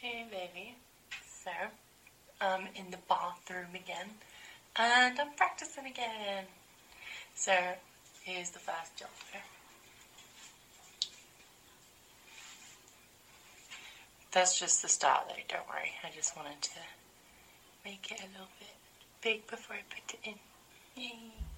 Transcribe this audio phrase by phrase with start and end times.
[0.00, 0.76] Hey, baby.
[1.42, 1.50] So,
[2.40, 4.10] I'm in the bathroom again,
[4.76, 6.44] and I'm practicing again.
[7.34, 7.52] So,
[8.22, 9.08] here's the first job.
[14.30, 15.90] That's just the start, though, don't worry.
[16.04, 16.80] I just wanted to
[17.84, 18.68] make it a little bit
[19.20, 20.34] big before I put it in.
[21.02, 21.57] Yay.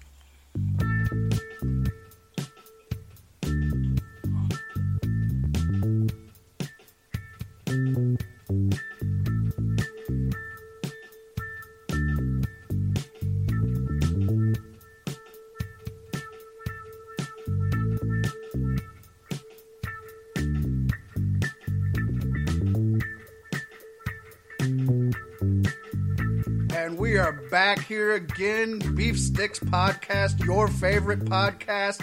[27.51, 32.01] Back here again, Beef Sticks Podcast, your favorite podcast.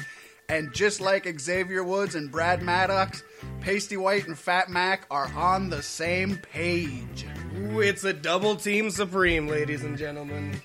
[0.50, 3.22] And just like Xavier Woods and Brad Maddox,
[3.60, 7.24] Paystee Whyt and Fat Mack are on the same page.
[7.56, 10.60] Ooh, it's a double team supreme, ladies and gentlemen.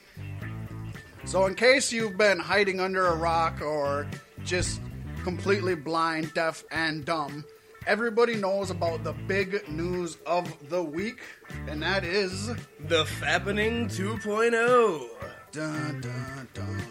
[1.23, 4.05] So, in case you've been hiding under a rock or
[4.43, 4.81] just
[5.23, 7.45] completely blind, deaf, and dumb,
[7.87, 11.19] everybody knows about the big news of the week,
[11.67, 12.47] and that is.
[12.87, 15.09] The Fappening 2.0.
[15.51, 16.83] Dun, dun, dun.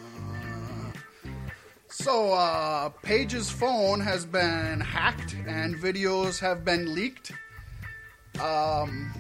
[1.89, 7.33] So, uh, Paige's phone has been hacked and videos have been leaked.
[8.41, 9.13] Um,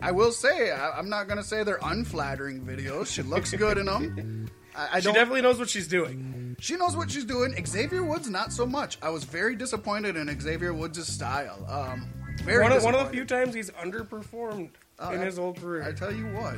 [0.00, 3.08] I will say, I, I'm not going to say they're unflattering videos.
[3.08, 4.48] She looks good in them.
[4.74, 6.56] I, I She definitely knows what she's doing.
[6.60, 7.54] She knows what she's doing.
[7.66, 8.98] Xavier Woods, not so much.
[9.02, 11.66] I was very disappointed in Xavier Woods' style.
[11.68, 12.08] Um,
[12.44, 15.82] very One of, one of the few times he's underperformed in I- his whole career.
[15.82, 16.56] I tell you what.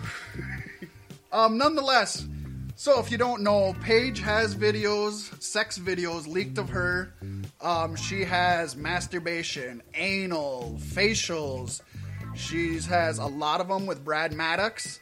[1.32, 2.26] um, nonetheless,
[2.76, 7.14] so if you don't know, Paige has videos, sex videos leaked of her.
[7.60, 11.82] Um, she has masturbation, anal, facials.
[12.34, 15.00] She has a lot of them with Brad Maddox.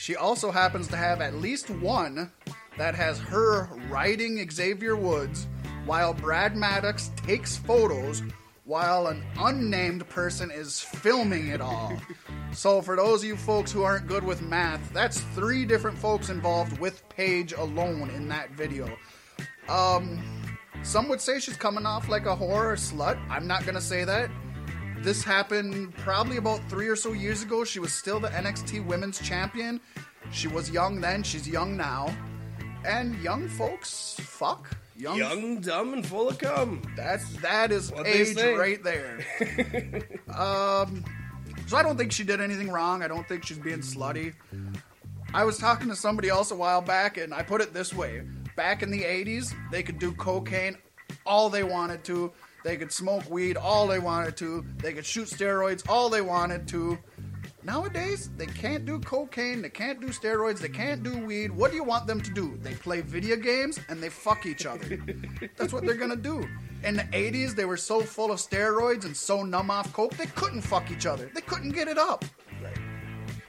[0.00, 2.32] She also happens to have at least one
[2.78, 5.46] that has her riding Xavier Woods
[5.84, 8.22] while Brad Maddox takes photos
[8.64, 11.92] while an unnamed person is filming it all.
[12.54, 16.30] so, for those of you folks who aren't good with math, that's three different folks
[16.30, 18.88] involved with Paige alone in that video.
[19.68, 23.20] Um, some would say she's coming off like a horror slut.
[23.28, 24.30] I'm not gonna say that.
[25.02, 27.64] This happened probably about three or so years ago.
[27.64, 29.80] She was still the NXT Women's Champion.
[30.30, 31.22] She was young then.
[31.22, 32.14] She's young now.
[32.84, 34.76] And young folks, fuck.
[34.96, 36.82] Young, Young, dumb, and full of cum.
[36.94, 39.24] That's that is What age right there.
[40.28, 41.02] um,
[41.66, 43.02] so I don't think she did anything wrong.
[43.02, 44.34] I don't think she's being slutty.
[45.32, 48.22] I was talking to somebody else a while back, and I put it this way:
[48.56, 50.76] back in the '80s, they could do cocaine
[51.24, 52.30] all they wanted to.
[52.62, 54.64] They could smoke weed all they wanted to.
[54.78, 56.98] They could shoot steroids all they wanted to.
[57.62, 61.50] Nowadays, they can't do cocaine, they can't do steroids, they can't do weed.
[61.50, 62.58] What do you want them to do?
[62.62, 64.98] They play video games and they fuck each other.
[65.56, 66.48] That's what they're gonna do.
[66.84, 70.26] In the 80s, they were so full of steroids and so numb off coke, they
[70.26, 71.30] couldn't fuck each other.
[71.34, 72.24] They couldn't get it up.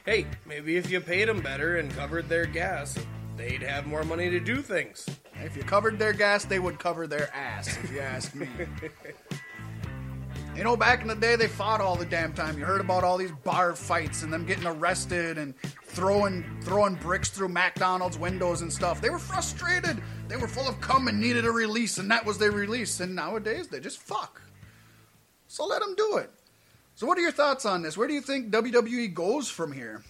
[0.05, 2.97] Hey, maybe if you paid them better and covered their gas,
[3.37, 5.05] they'd have more money to do things.
[5.43, 8.47] If you covered their gas, they would cover their ass, if you ask me.
[10.55, 12.57] You know, back in the day, they fought all the damn time.
[12.57, 15.53] You heard about all these bar fights and them getting arrested and
[15.85, 18.99] throwing throwing bricks through McDonald's windows and stuff.
[18.99, 20.01] They were frustrated.
[20.27, 22.99] They were full of cum and needed a release, and that was their release.
[22.99, 24.41] And nowadays, they just fuck.
[25.47, 26.29] So let them do it.
[26.95, 27.97] So, what are your thoughts on this?
[27.97, 30.03] Where do you think WWE goes from here?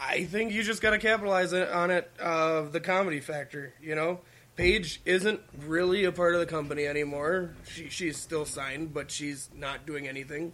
[0.00, 3.74] I think you just got to capitalize on it, uh, the comedy factor.
[3.82, 4.20] You know,
[4.56, 7.54] Paige isn't really a part of the company anymore.
[7.66, 10.52] She she's still signed, but she's not doing anything.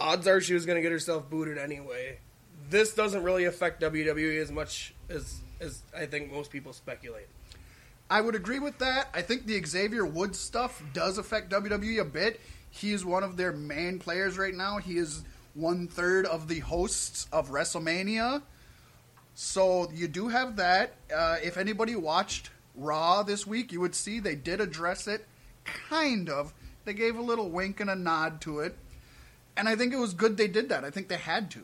[0.00, 2.18] Odds are she was going to get herself booted anyway.
[2.70, 7.28] This doesn't really affect WWE as much as as I think most people speculate.
[8.10, 9.08] I would agree with that.
[9.14, 12.40] I think the Xavier Woods stuff does affect WWE a bit.
[12.70, 14.78] He is one of their main players right now.
[14.78, 15.22] He is
[15.54, 18.42] one third of the hosts of WrestleMania.
[19.34, 20.94] So you do have that.
[21.14, 25.26] Uh, if anybody watched Raw this week, you would see they did address it,
[25.64, 26.52] kind of.
[26.84, 28.76] They gave a little wink and a nod to it.
[29.56, 30.84] And I think it was good they did that.
[30.84, 31.60] I think they had to.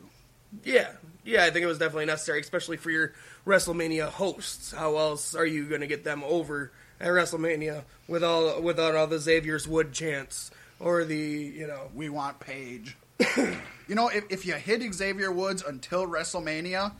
[0.63, 0.91] Yeah,
[1.23, 3.13] yeah, I think it was definitely necessary, especially for your
[3.45, 4.71] WrestleMania hosts.
[4.71, 9.07] How else are you going to get them over at WrestleMania with all without all
[9.07, 11.89] the Xavier's Wood chants or the you know?
[11.93, 12.97] we want Paige.
[13.37, 16.93] you know, if, if you hit Xavier Woods until WrestleMania,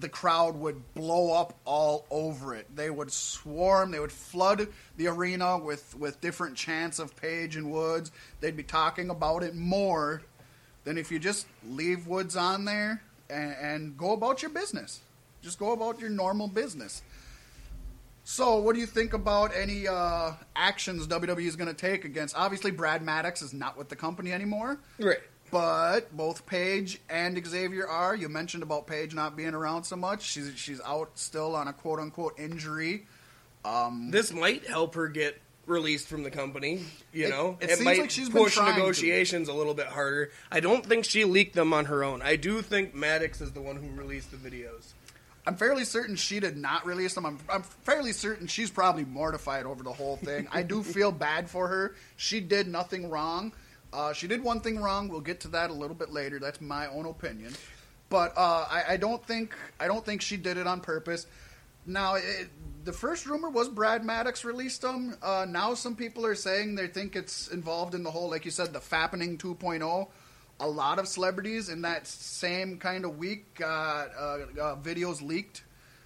[0.00, 2.74] the crowd would blow up all over it.
[2.74, 3.90] They would swarm.
[3.90, 8.10] They would flood the arena with with different chants of Paige and Woods.
[8.40, 10.22] They'd be talking about it more
[10.84, 15.00] than if you just leave Woods on there and, and go about your business.
[15.42, 17.02] Just go about your normal business.
[18.26, 22.34] So, what do you think about any uh, actions WWE is going to take against?
[22.36, 25.20] Obviously, Brad Maddox is not with the company anymore, Right.
[25.54, 28.12] But both Paige and Xavier are.
[28.16, 30.22] You mentioned about Paige not being around so much.
[30.22, 33.06] She's she's out still on a quote unquote injury.
[33.64, 36.84] Um, this might help her get released from the company.
[37.12, 38.80] You It- know, it seems like she's been push trying to.
[38.80, 40.32] negotiations a little bit harder.
[40.50, 42.20] I don't think she leaked them on her own.
[42.20, 44.92] I do think Maddox is the one who released the videos.
[45.46, 47.26] I'm fairly certain she did not release them.
[47.26, 50.48] I'm, I'm fairly certain she's probably mortified over the whole thing.
[50.50, 51.94] I do feel bad for her.
[52.16, 53.52] She did nothing wrong.
[53.94, 55.08] Uh, she did one thing wrong.
[55.08, 56.40] We'll get to that a little bit later.
[56.40, 57.52] That's my own opinion.
[58.08, 61.26] But uh, I, I don't think I don't think she did it on purpose.
[61.86, 62.48] Now, it,
[62.84, 65.16] the first rumor was Brad Maddox released them.
[65.22, 68.50] Uh, now, some people are saying they think it's involved in the whole, like you
[68.50, 70.08] said, the fappening 2.0.
[70.60, 75.62] A lot of celebrities in that same kind of week got uh, uh, videos leaked.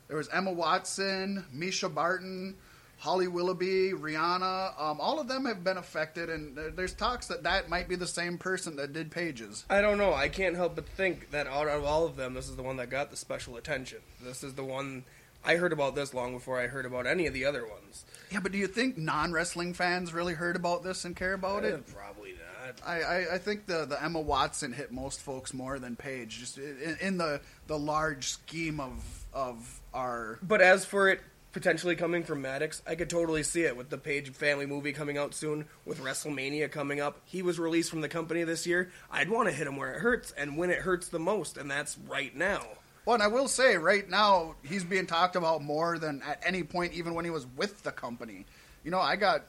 [0.08, 2.56] There was Emma Watson, Mischa Barton,
[2.98, 4.80] Holly Willoughby, Rihanna.
[4.80, 8.06] Um, all of them have been affected, and there's talks that that might be the
[8.08, 9.64] same person that did Paige's.
[9.70, 10.12] I don't know.
[10.12, 12.76] I can't help but think that out of all of them, this is the one
[12.76, 13.98] that got the special attention.
[14.20, 15.04] This is the one
[15.44, 18.04] I heard about this long before I heard about any of the other ones.
[18.32, 21.64] Yeah, but do you think non wrestling fans really heard about this and care about
[21.64, 21.74] it?
[21.74, 22.80] Eh, Probably not.
[22.84, 26.58] I, I, I think the, the Emma Watson hit most folks more than Paige, just
[26.58, 30.38] in, in the the large scheme of of our.
[30.42, 31.20] But as for it
[31.52, 35.18] potentially coming from Maddox, I could totally see it with the Paige family movie coming
[35.18, 37.20] out soon, with WrestleMania coming up.
[37.24, 38.90] He was released from the company this year.
[39.10, 41.70] I'd want to hit him where it hurts and when it hurts the most, and
[41.70, 42.64] that's right now.
[43.04, 46.62] Well, and I will say, right now he's being talked about more than at any
[46.62, 48.44] point, even when he was with the company.
[48.84, 49.44] You know, I got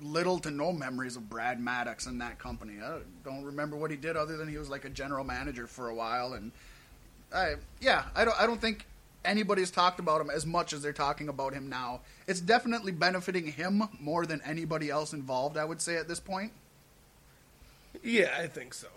[0.00, 2.74] little to no memories of Brad Maddox in that company.
[2.82, 5.88] I don't remember what he did other than he was like a general manager for
[5.88, 6.52] a while, and
[7.34, 8.86] I yeah, I don't I don't think
[9.24, 12.00] anybody's talked about him as much as they're talking about him now.
[12.26, 15.56] It's definitely benefiting him more than anybody else involved.
[15.56, 16.52] I would say at this point.
[18.02, 18.88] Yeah, I think so.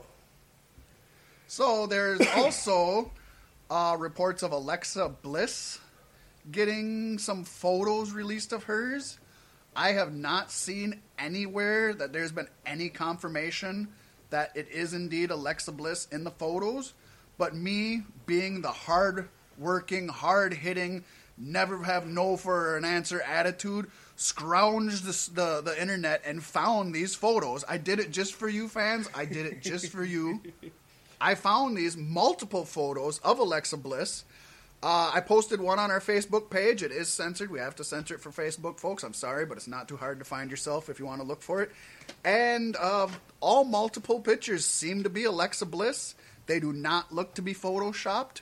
[1.48, 3.12] So there's also
[3.69, 5.80] uh, reports of Alexa Bliss
[6.51, 9.19] getting some photos released of hers.
[9.75, 13.89] I have not seen anywhere that there's been any confirmation
[14.30, 16.94] that it is indeed Alexa Bliss in the photos.
[17.38, 19.27] But me being the hard
[19.57, 21.04] working, hard hitting,
[21.38, 27.16] never have no for an answer attitude, scrounged the, the, the internet and found these
[27.16, 27.63] photos.
[27.68, 29.10] I did it just for you fans.
[29.13, 30.42] I did it just for you.
[31.19, 34.24] I found these multiple photos of Alexa Bliss.
[34.84, 36.84] Uh, I posted one on our Facebook page.
[36.84, 37.50] It is censored.
[37.50, 39.04] We have to censor it for Facebook, folks.
[39.04, 41.42] I'm sorry, but it's not too hard to find yourself if you want to look
[41.42, 41.72] for it.
[42.24, 43.08] And uh,
[43.40, 46.13] all multiple pictures seem to be Alexa Bliss.
[46.46, 48.42] They do not look to be photoshopped.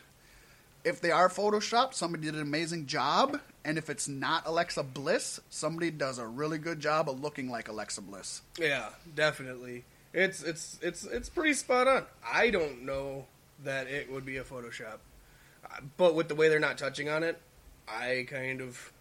[0.83, 3.39] If they are photoshopped, somebody did an amazing job.
[3.63, 7.69] And if it's not Alexa Bliss, somebody does a really good job of looking like
[7.69, 8.41] Alexa Bliss.
[8.59, 9.85] Yeah, definitely.
[10.13, 12.06] It's it's it's it's pretty spot on.
[12.30, 13.25] I don't know
[13.63, 14.97] that it would be a Photoshop,
[15.97, 17.39] but with the way they're not touching on it,
[17.88, 18.91] I kind of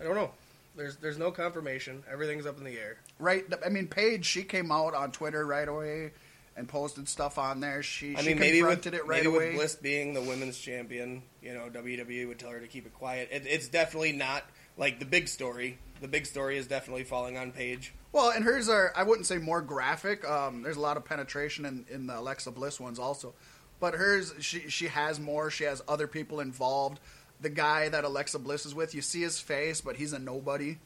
[0.00, 0.32] I don't know.
[0.76, 2.02] There's there's no confirmation.
[2.10, 2.96] Everything's up in the air.
[3.18, 3.44] right?
[3.64, 6.10] I mean, Paige, she came out on Twitter right away
[6.56, 7.82] and posted stuff on there.
[7.82, 9.32] She, I she mean, maybe with confronted it right away.
[9.32, 9.46] maybe away.
[9.48, 12.94] with Bliss being the women's champion, you know, WWE would tell her to keep it
[12.94, 13.28] quiet.
[13.32, 14.44] It, it's definitely not
[14.76, 15.78] like the big story.
[16.00, 17.94] The big story is definitely falling on Paige.
[18.12, 20.28] Well, and hers are, I wouldn't say more graphic.
[20.28, 23.34] Um, there's a lot of penetration in, in the Alexa Bliss ones also.
[23.80, 25.50] But hers, she, she has more.
[25.50, 27.00] She has other people involved.
[27.40, 30.78] The guy that Alexa Bliss is with, you see his face, but he's a nobody.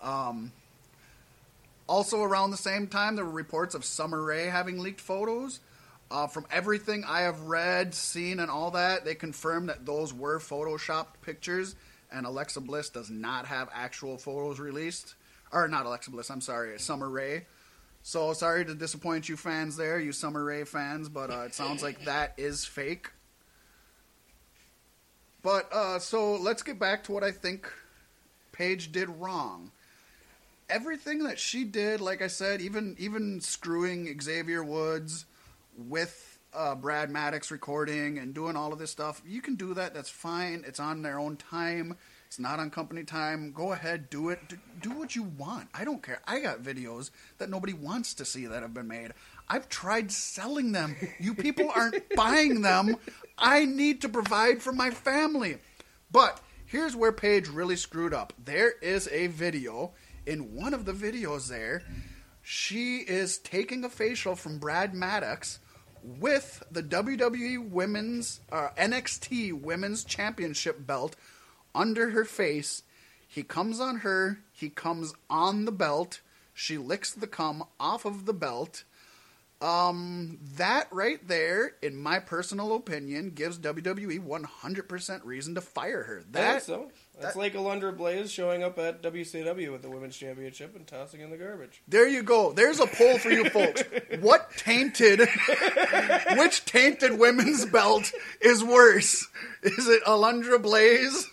[0.00, 0.52] Um,
[1.88, 5.60] also, around the same time, there were reports of Summer Rae having leaked photos.
[6.10, 10.38] Uh, from everything I have read, seen, and all that, they confirmed that those were
[10.38, 11.74] photoshopped pictures,
[12.10, 15.14] and Alexa Bliss does not have actual photos released.
[15.50, 17.46] Or not Alexa Bliss, I'm sorry, Summer Rae.
[18.02, 21.82] So sorry to disappoint you fans there, you Summer Rae fans, but uh, it sounds
[21.82, 23.10] like that is fake.
[25.42, 27.70] But uh, so let's get back to what I think
[28.52, 29.72] Paige did wrong.
[30.68, 35.24] Everything that she did, like I said, even even screwing Xavier Woods
[35.76, 39.94] with uh, Brad Maddox recording and doing all of this stuff, you can do that.
[39.94, 40.64] That's fine.
[40.66, 41.96] It's on their own time.
[42.26, 43.52] It's not on company time.
[43.52, 44.38] Go ahead, do it.
[44.82, 45.68] Do what you want.
[45.72, 46.20] I don't care.
[46.26, 49.12] I got videos that nobody wants to see that have been made.
[49.48, 50.94] I've tried selling them.
[51.18, 52.96] You people aren't buying them.
[53.38, 55.56] I need to provide for my family.
[56.10, 58.34] But here's where Paige really screwed up.
[58.44, 59.92] There is a video.
[60.26, 61.82] In one of the videos there,
[62.42, 65.58] she is taking a facial from Brad Maddox,
[66.02, 71.16] with the WWE Women's uh, NXT Women's Championship belt
[71.74, 72.82] under her face.
[73.26, 74.40] He comes on her.
[74.52, 76.20] He comes on the belt.
[76.54, 78.84] She licks the cum off of the belt.
[79.60, 86.22] Um, that right there, in my personal opinion, gives WWE 100% reason to fire her.
[86.30, 86.90] That so.
[87.20, 91.20] That's that- like Alundra Blayze showing up at WCW with the women's championship and tossing
[91.20, 91.82] in the garbage.
[91.88, 92.52] There you go.
[92.52, 93.82] There's a poll for you folks.
[94.20, 95.20] What tainted,
[96.36, 98.10] which tainted women's belt
[98.40, 99.26] is worse?
[99.62, 101.24] Is it Alundra Blayze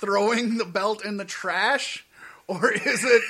[0.00, 2.04] throwing the belt in the trash?
[2.46, 3.22] Or is it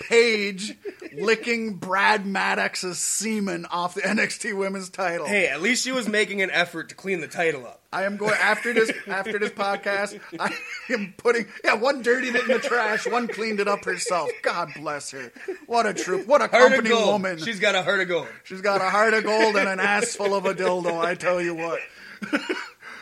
[0.00, 0.76] Paige
[1.12, 5.26] licking Brad Maddox's semen off the NXT women's title?
[5.26, 7.82] Hey, at least she was making an effort to clean the title up.
[7.92, 10.20] I am going after this after this podcast.
[10.38, 10.54] I
[10.92, 14.30] am putting yeah one dirtied it in the trash, one cleaned it up herself.
[14.42, 15.32] God bless her.
[15.66, 16.26] What a troop.
[16.26, 17.38] What a Heart company woman.
[17.38, 18.28] She's got a heart of gold.
[18.44, 21.40] She's got a heart of gold and an ass full of a dildo, I tell
[21.40, 21.80] you what.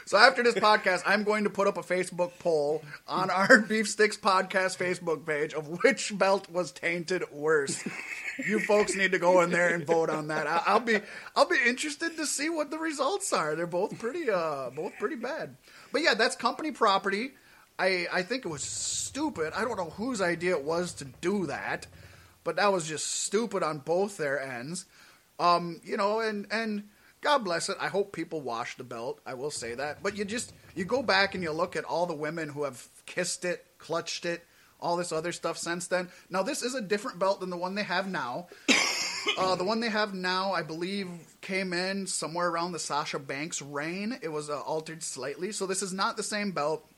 [0.06, 3.88] So after this podcast, I'm going to put up a Facebook poll on our Beef
[3.88, 7.86] Sticks podcast Facebook page of which belt was tainted worse.
[8.46, 10.46] You folks need to go in there and vote on that.
[10.46, 11.00] I- I'll be
[11.34, 13.54] I'll be interested to see what the results are.
[13.56, 15.56] They're both pretty uh both pretty bad.
[15.92, 17.32] But yeah, that's company property.
[17.78, 19.52] I I think it was stupid.
[19.56, 21.86] I don't know whose idea it was to do that,
[22.44, 24.84] but that was just stupid on both their ends.
[25.38, 26.84] Um, you know, and and
[27.26, 27.76] God bless it.
[27.80, 29.20] I hope people wash the belt.
[29.26, 30.00] I will say that.
[30.00, 32.86] But you just you go back and you look at all the women who have
[33.04, 34.46] kissed it, clutched it,
[34.78, 36.08] all this other stuff since then.
[36.30, 38.46] Now this is a different belt than the one they have now.
[39.38, 41.08] Uh, the one they have now, I believe,
[41.40, 44.16] came in somewhere around the Sasha Banks reign.
[44.22, 46.88] It was uh, altered slightly, so this is not the same belt.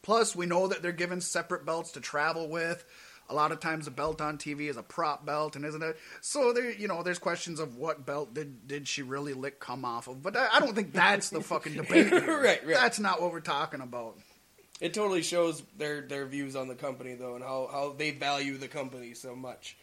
[0.00, 2.84] Plus, we know that they're given separate belts to travel with.
[3.32, 5.96] A lot of times, the belt on TV is a prop belt, and isn't it?
[6.20, 9.86] So there, you know, there's questions of what belt did did she really lick come
[9.86, 10.22] off of?
[10.22, 12.12] But I, I don't think that's the fucking debate.
[12.12, 12.66] Right, right.
[12.66, 14.18] That's not what we're talking about.
[14.82, 18.58] It totally shows their their views on the company though, and how, how they value
[18.58, 19.76] the company so much.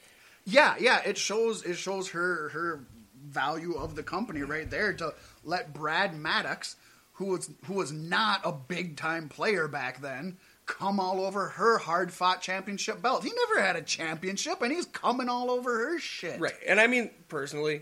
[0.46, 2.82] Yeah, yeah, it shows it shows her her
[3.26, 5.14] value of the company right there to
[5.44, 6.76] let Brad Maddox,
[7.14, 10.38] who was who was not a big time player back then,
[10.70, 13.24] come all over her hard fought championship belt.
[13.24, 16.40] He never had a championship, and he's coming all over her shit.
[16.40, 17.82] Right, and I mean personally,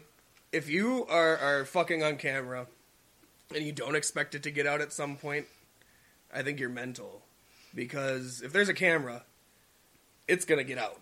[0.54, 2.66] if you are are fucking on camera,
[3.54, 5.48] and you don't expect it to get out at some point,
[6.34, 7.24] I think you're mental,
[7.76, 9.24] because if there's a camera,
[10.30, 11.00] it's gonna get out,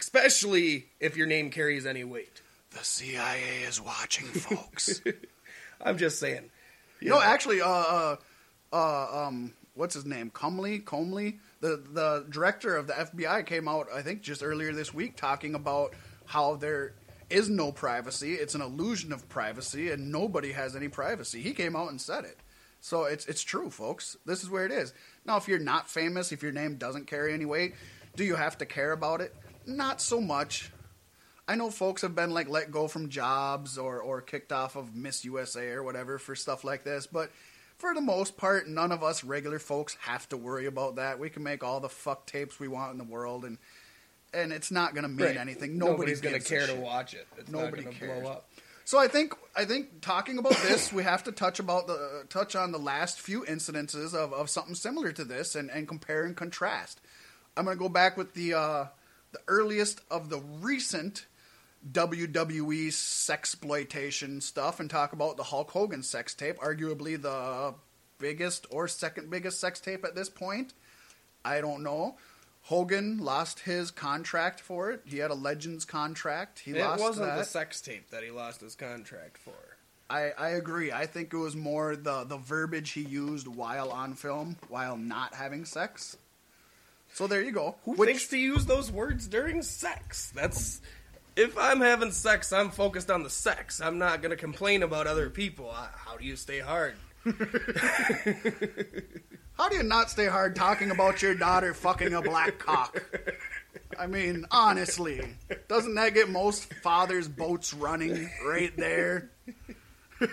[0.00, 2.42] especially if your name carries any weight.
[2.70, 5.02] The CIA is watching, folks.
[5.84, 6.50] I'm just saying.
[7.02, 8.16] No, actually, uh, uh,
[8.72, 10.30] uh, um, what's his name?
[10.30, 14.94] Comley, Comley, the the director of the FBI came out, I think, just earlier this
[14.94, 15.94] week, talking about
[16.26, 16.94] how there
[17.30, 18.34] is no privacy.
[18.34, 21.42] It's an illusion of privacy, and nobody has any privacy.
[21.42, 22.38] He came out and said it.
[22.80, 24.16] So it's it's true, folks.
[24.26, 24.92] This is where it is.
[25.24, 27.74] Now, if you're not famous, if your name doesn't carry any weight,
[28.14, 29.34] do you have to care about it?
[29.66, 30.70] Not so much.
[31.46, 34.94] I know folks have been like let go from jobs or or kicked off of
[34.94, 37.30] Miss USA or whatever for stuff like this, but
[37.84, 41.18] for the most part, none of us regular folks have to worry about that.
[41.18, 43.58] We can make all the fuck tapes we want in the world, and
[44.32, 45.36] and it's not going to mean Right.
[45.36, 45.76] anything.
[45.78, 47.26] Nobody Nobody's gonna care to watch it.
[47.38, 48.22] It's Nobody cares.
[48.22, 48.48] blow up.
[48.86, 52.56] So I think I think talking about this, we have to touch about the touch
[52.56, 56.34] on the last few incidences of, of something similar to this and, and compare and
[56.36, 57.00] contrast.
[57.56, 58.86] I'm going to go back with the uh,
[59.32, 61.26] the earliest of the recent
[61.90, 67.74] WWE sexploitation stuff and talk about the Hulk Hogan sex tape, arguably the
[68.18, 70.72] biggest or second biggest sex tape at this point.
[71.44, 72.16] I don't know.
[72.62, 75.02] Hogan lost his contract for it.
[75.04, 76.60] He had a Legends contract.
[76.60, 77.36] He It lost wasn't that.
[77.38, 79.52] the sex tape that he lost his contract for.
[80.08, 80.90] I, I agree.
[80.90, 85.34] I think it was more the, the verbiage he used while on film, while not
[85.34, 86.16] having sex.
[87.12, 87.76] So there you go.
[87.84, 90.32] Who Which- thinks to use those words during sex?
[90.34, 90.80] That's
[91.36, 93.80] if I'm having sex, I'm focused on the sex.
[93.80, 95.72] I'm not gonna complain about other people.
[95.72, 96.94] How do you stay hard?
[97.24, 97.32] how
[99.68, 103.02] do you not stay hard talking about your daughter fucking a black cock?
[103.98, 105.22] I mean, honestly,
[105.68, 109.30] doesn't that get most fathers' boats running right there?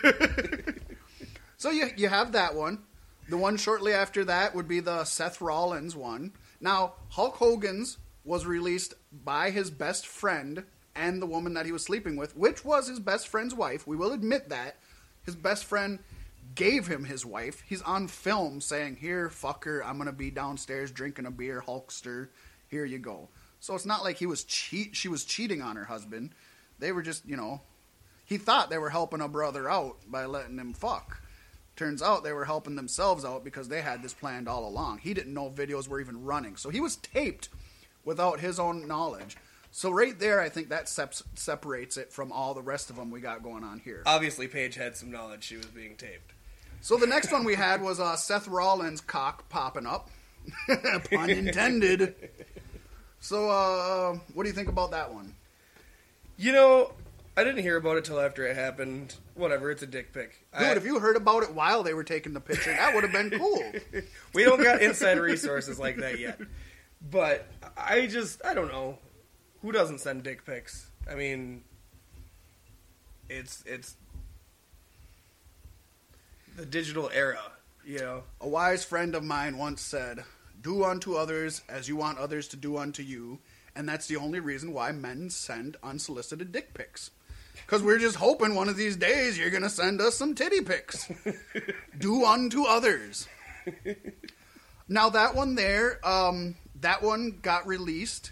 [1.57, 2.83] so you you have that one.
[3.29, 6.33] The one shortly after that would be the Seth Rollins one.
[6.59, 10.63] Now, Hulk Hogan's was released by his best friend
[10.95, 13.87] and the woman that he was sleeping with, which was his best friend's wife.
[13.87, 14.77] We will admit that.
[15.23, 15.99] His best friend
[16.55, 17.63] gave him his wife.
[17.67, 22.29] He's on film saying, Here, fucker, I'm going to be downstairs drinking a beer, Hulkster.
[22.67, 23.29] Here you go.
[23.59, 24.95] So it's not like he was cheat.
[24.95, 26.31] she was cheating on her husband.
[26.79, 27.61] They were just, you know,
[28.25, 31.21] he thought they were helping a brother out by letting him fuck.
[31.75, 34.99] Turns out they were helping themselves out because they had this planned all along.
[34.99, 37.49] He didn't know videos were even running, so he was taped
[38.03, 39.37] without his own knowledge.
[39.71, 43.09] So right there, I think that sep- separates it from all the rest of them
[43.09, 44.03] we got going on here.
[44.05, 46.33] Obviously, Paige had some knowledge she was being taped.
[46.81, 50.09] So the next one we had was uh, Seth Rollins' cock popping up,
[51.11, 52.15] pun intended.
[53.19, 55.35] So, uh, what do you think about that one?
[56.37, 56.91] You know,
[57.37, 59.13] I didn't hear about it till after it happened.
[59.35, 60.43] Whatever, it's a dick pic.
[60.57, 63.03] Dude, I- if you heard about it while they were taking the picture, that would
[63.03, 63.71] have been cool.
[64.33, 66.39] we don't got inside resources like that yet.
[67.09, 67.47] But
[67.77, 68.97] I just, I don't know.
[69.61, 70.87] Who doesn't send dick pics?
[71.09, 71.63] I mean,
[73.29, 73.95] it's it's
[76.55, 77.43] the digital era,
[77.85, 78.23] you know.
[78.39, 80.23] A wise friend of mine once said,
[80.59, 83.39] "Do unto others as you want others to do unto you,"
[83.75, 87.11] and that's the only reason why men send unsolicited dick pics.
[87.53, 91.11] Because we're just hoping one of these days you're gonna send us some titty pics.
[91.99, 93.27] do unto others.
[94.87, 98.31] Now that one there, um, that one got released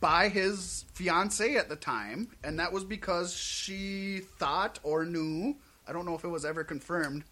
[0.00, 5.92] by his fiance at the time, and that was because she thought or knew, I
[5.92, 7.24] don't know if it was ever confirmed,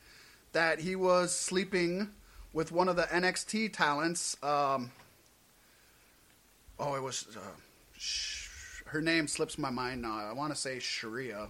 [0.52, 2.10] that he was sleeping
[2.52, 4.36] with one of the NXT talents.
[4.42, 4.90] Um,
[6.78, 7.26] oh, it was.
[7.34, 7.40] Uh,
[7.96, 8.48] sh-
[8.86, 10.18] her name slips my mind now.
[10.18, 11.48] I want to say Sharia,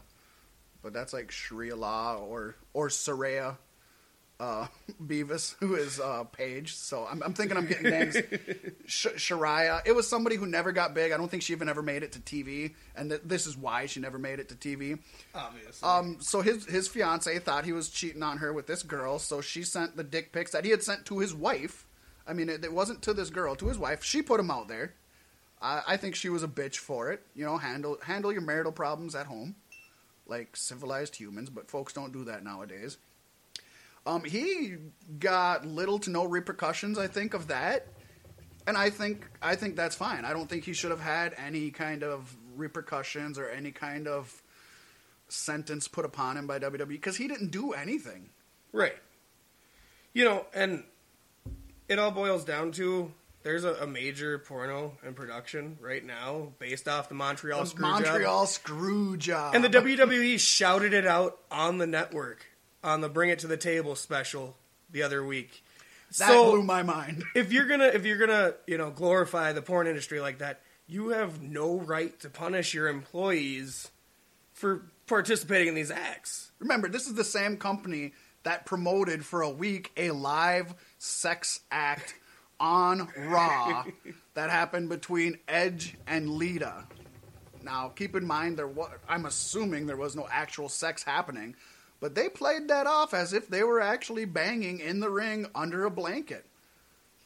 [0.82, 3.56] but that's like Sharia law or or Saraya
[4.40, 4.66] uh,
[5.04, 6.75] Beavis, who is uh, Paige.
[6.75, 8.16] So I'm, I'm thinking I'm getting names.
[8.87, 9.83] Sh- Shariah.
[9.85, 11.12] It was somebody who never got big.
[11.12, 13.87] I don't think she even ever made it to TV, and th- this is why
[13.87, 14.99] she never made it to TV.
[15.35, 15.88] Obviously.
[15.88, 19.40] Um, so his his fiance thought he was cheating on her with this girl, so
[19.40, 21.87] she sent the dick pics that he had sent to his wife.
[22.26, 24.04] I mean, it, it wasn't to this girl, to his wife.
[24.04, 24.95] She put him out there.
[25.62, 27.23] I, I think she was a bitch for it.
[27.35, 29.57] You know, handle handle your marital problems at home,
[30.26, 31.50] like civilized humans.
[31.50, 32.99] But folks don't do that nowadays.
[34.08, 34.76] Um, he
[35.18, 37.86] got little to no repercussions, I think, of that,
[38.66, 40.25] and I think I think that's fine.
[40.25, 44.42] I don't think he should have had any kind of repercussions or any kind of
[45.28, 48.30] sentence put upon him by WWE because he didn't do anything.
[48.73, 48.97] Right.
[50.14, 50.84] You know, and
[51.86, 56.88] it all boils down to there's a, a major porno in production right now based
[56.88, 58.02] off the Montreal screw job.
[58.02, 59.54] Montreal screw job.
[59.54, 62.47] And the WWE shouted it out on the network
[62.88, 64.56] on the Bring It to the Table special
[64.90, 65.62] the other week.
[66.18, 67.22] that so blew my mind.
[67.34, 71.10] if you're gonna if you're gonna you know glorify the porn industry like that, you
[71.10, 73.90] have no right to punish your employees
[74.52, 76.50] for participating in these acts.
[76.58, 82.14] Remember, this is the same company that promoted for a week a live sex act
[82.58, 83.84] on Raw
[84.34, 86.84] that happened between Edge and Lita.
[87.62, 91.56] Now, keep in mind there was I'm assuming there was no actual sex happening,
[92.00, 95.84] but they played that off as if they were actually banging in the ring under
[95.84, 96.47] a blanket.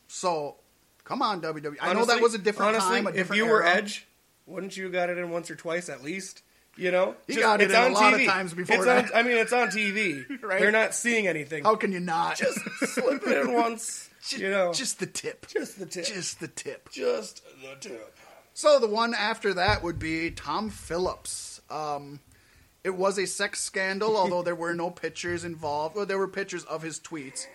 [0.09, 0.57] So,
[1.05, 1.77] come on WWE.
[1.81, 3.77] I know that was a different honestly, time, a if different you were era.
[3.77, 4.07] Edge,
[4.47, 6.43] wouldn't you have got it in once or twice at least?
[6.75, 8.27] You know, He got it it's a on lot of TV.
[8.27, 9.13] times before It's that.
[9.13, 10.25] On, I mean, it's on TV.
[10.43, 10.59] Right.
[10.59, 11.65] They're not seeing anything.
[11.65, 12.37] How can you not?
[12.39, 12.59] Just
[12.95, 14.09] slip it in once.
[14.23, 15.47] Just, you know, just the tip.
[15.49, 16.07] Just the tip.
[16.07, 16.89] Just the tip.
[16.91, 18.17] just the tip.
[18.55, 21.61] So the one after that would be Tom Phillips.
[21.71, 22.21] Um,
[22.85, 25.97] it was a sex scandal, although there were no pictures involved.
[25.97, 27.47] Well, there were pictures of his tweets.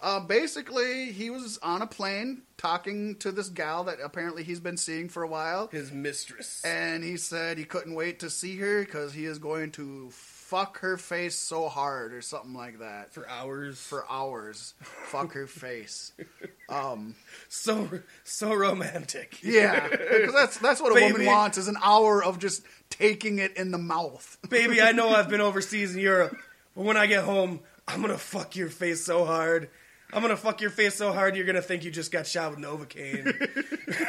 [0.00, 4.76] Uh, basically, he was on a plane talking to this gal that apparently he's been
[4.76, 6.62] seeing for a while, His mistress.
[6.64, 10.10] and he said he couldn't wait to see her because he is going to
[10.48, 13.78] fuck her face so hard or something like that for hours.
[13.80, 14.74] for hours.
[14.82, 16.12] fuck her face.
[16.66, 17.14] Um,
[17.50, 17.90] so
[18.24, 19.38] so romantic.
[19.42, 23.54] Yeah, 'cause that's that's what a woman wants is an hour of just taking it
[23.58, 24.38] in the mouth.
[24.48, 26.34] Baby, I know I've been overseas in Europe,
[26.74, 29.68] but when I get home, I'm gonna fuck your face so hard.
[30.10, 32.60] I'm gonna fuck your face so hard you're gonna think you just got shot with
[32.60, 33.36] Novocaine.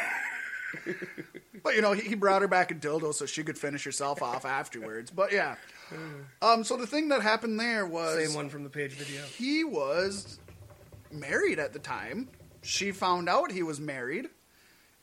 [1.62, 4.22] But you know, he, he brought her back a dildo so she could finish herself
[4.22, 5.10] off afterwards.
[5.10, 5.56] But yeah,
[6.42, 9.22] um, so the thing that happened there was Same one from the Paige video.
[9.36, 10.38] he was
[11.12, 12.28] married at the time.
[12.62, 14.26] She found out he was married,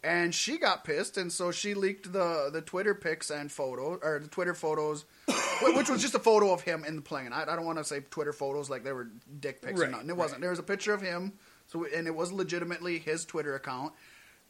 [0.04, 4.20] and she got pissed, and so she leaked the the Twitter pics and photos, or
[4.20, 7.32] the Twitter photos, wh- which was just a photo of him in the plane.
[7.32, 9.08] I, I don't want to say Twitter photos like they were
[9.40, 10.10] dick pics or Right, nothing.
[10.10, 10.42] It wasn't.
[10.42, 11.34] There was a picture of him,
[11.68, 13.94] so and it was legitimately his Twitter account,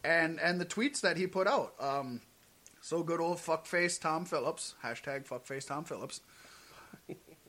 [0.04, 1.76] and and the tweets that he put out.
[1.80, 2.20] Um,
[2.84, 6.22] so good old fuckface Tom Phillips hashtag fuckface Tom Phillips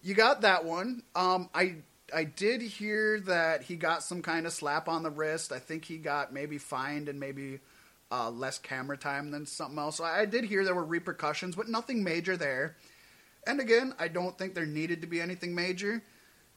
[0.04, 1.02] you got that one.
[1.16, 1.76] Um, I
[2.14, 5.50] I did hear that he got some kind of slap on the wrist.
[5.50, 7.60] I think he got maybe fined and maybe
[8.12, 9.96] uh, less camera time than something else.
[9.96, 12.76] So I did hear there were repercussions, but nothing major there.
[13.46, 16.02] And again, I don't think there needed to be anything major.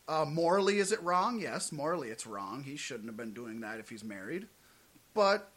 [0.09, 1.39] Uh, morally, is it wrong?
[1.39, 2.63] Yes, morally, it's wrong.
[2.63, 4.47] He shouldn't have been doing that if he's married.
[5.13, 5.49] But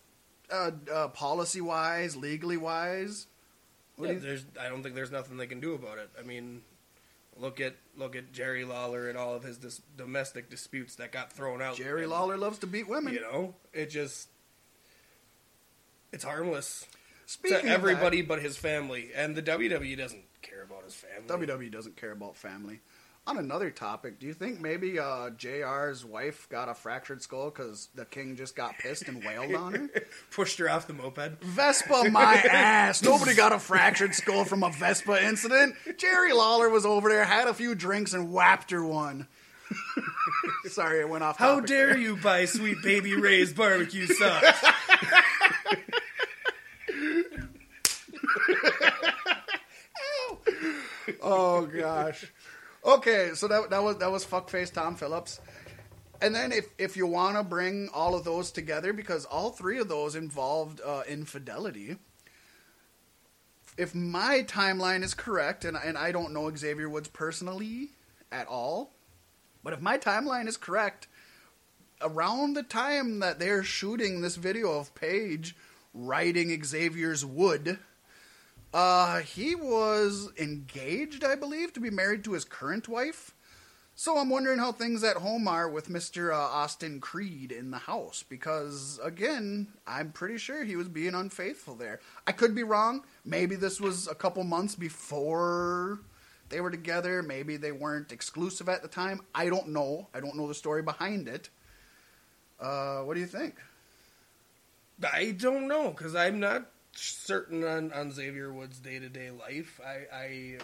[0.51, 3.27] uh, uh, policy wise, legally wise,
[3.99, 6.11] Yeah, there's, I don't think there's nothing they can do about it.
[6.19, 6.63] I mean,
[7.37, 11.33] look at look at Jerry Lawler and all of his dis- domestic disputes that got
[11.33, 11.77] thrown out.
[11.77, 13.15] Jerry And, Lawler loves to beat women.
[13.15, 14.29] You know, it just
[16.13, 16.87] it's harmless
[17.27, 21.29] Speaking to everybody but his family, and the WWE doesn't care about his family.
[21.29, 22.81] that, WWE doesn't care about family.
[23.31, 27.89] On another topic, do you think maybe uh, JR's wife got a fractured skull because
[27.95, 29.89] the king just got pissed and wailed on her?
[30.33, 31.41] pushed her off the moped.
[31.41, 33.05] Vespa my ass.
[33.05, 35.77] Nobody got a fractured skull from a Vespa incident.
[35.97, 39.29] Jerry Lawler was over there, had a few drinks, and whapped her one.
[40.65, 41.37] Sorry, I went off.
[41.37, 41.99] How dare there.
[41.99, 44.65] you buy Sweet Baby Ray's barbecue sauce?
[51.23, 52.25] Oh gosh.
[52.85, 55.41] Okay, so that that was that was fuckface Tom Phillips.
[56.23, 59.79] And then if if you want to bring all of those together because all three
[59.79, 61.97] of those involved uh, infidelity.
[63.77, 67.91] If my timeline is correct, and and I don't know Xavier Woods personally
[68.33, 68.93] at all,
[69.63, 71.07] but if my timeline is correct,
[72.01, 75.55] around the time that they're shooting this video of Paige
[75.93, 77.79] riding Xavier's wood,
[78.73, 83.35] uh, he was engaged, I believe, to be married to his current wife.
[83.97, 86.33] So I'm wondering how things at home are with Mr.
[86.33, 91.75] Uh, Austin Creed in the house because, again, I'm pretty sure he was being unfaithful
[91.75, 92.01] there.
[92.27, 93.05] I could be wrong.
[93.27, 96.01] Maybe this was a couple months before
[96.49, 97.23] they were together.
[97.23, 99.21] Maybe they weren't exclusive at the time.
[99.35, 100.09] I don't know.
[100.15, 101.51] I don't know the story behind it.
[102.59, 103.57] Uh, what do you think?
[105.13, 109.81] I don't know because I'm not certain on, on Xavier Woods' day to day life.
[109.85, 110.59] I, I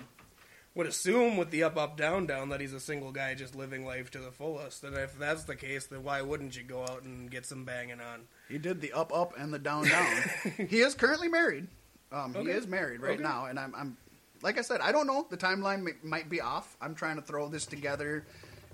[0.74, 3.86] would assume with the up up down down that he's a single guy just living
[3.86, 4.84] life to the fullest.
[4.84, 8.00] And if that's the case, then why wouldn't you go out and get some banging
[8.00, 8.22] on?
[8.48, 10.22] He did the up up and the down down.
[10.68, 11.66] he is currently married.
[12.12, 13.22] Um, He is married right Okay.
[13.22, 13.96] now, and I'm, I'm
[14.42, 15.26] like I said, I don't know.
[15.28, 16.76] The timeline may, might be off.
[16.80, 18.26] I'm trying to throw this together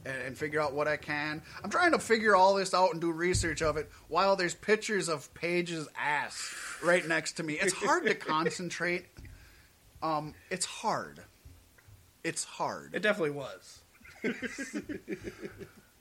[0.04, 1.42] and, and figure out what I can.
[1.62, 5.08] I'm trying to figure all this out and do research of it while there's pictures
[5.08, 7.54] of Paige's ass right next to me.
[7.54, 9.06] It's hard to concentrate.
[10.02, 11.20] Um, it's hard.
[12.24, 12.94] It's hard.
[12.94, 13.80] It definitely was.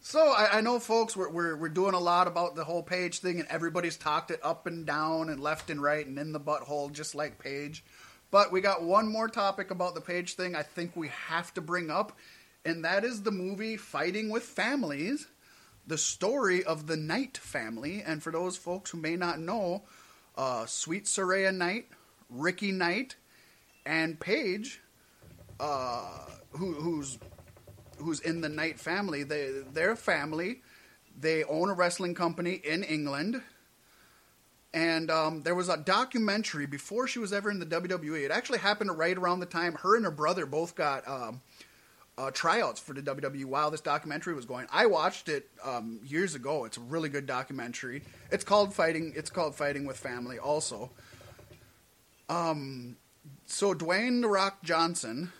[0.04, 3.20] So I, I know, folks, we're, we're we're doing a lot about the whole Paige
[3.20, 6.40] thing, and everybody's talked it up and down and left and right and in the
[6.40, 7.84] butthole, just like Paige.
[8.32, 10.56] But we got one more topic about the Paige thing.
[10.56, 12.18] I think we have to bring up,
[12.66, 15.28] and that is the movie Fighting with Families,
[15.88, 18.04] the story of the Knight family.
[18.06, 19.84] And for those folks who may not know,
[20.38, 21.88] uh, Sweet Saraya Knight,
[22.30, 23.16] Ricky Knight,
[23.86, 24.80] and Paige,
[25.60, 27.18] uh, who, who's
[27.98, 29.24] who's in the Knight family.
[29.24, 30.62] They they're family.
[31.20, 33.42] They own a wrestling company in England.
[34.74, 38.24] And um, there was a documentary before she was ever in the WWE.
[38.24, 41.42] It actually happened right around the time her and her brother both got um,
[42.18, 44.68] uh, tryouts for the WWE while this documentary was going.
[44.72, 46.66] I watched it um, years ago.
[46.66, 48.04] It's a really good documentary.
[48.32, 49.14] It's called Fighting.
[49.16, 50.38] It's called Fighting with Family.
[50.38, 50.92] Also,
[52.30, 52.98] um,
[53.46, 55.32] so Dwayne the Rock Johnson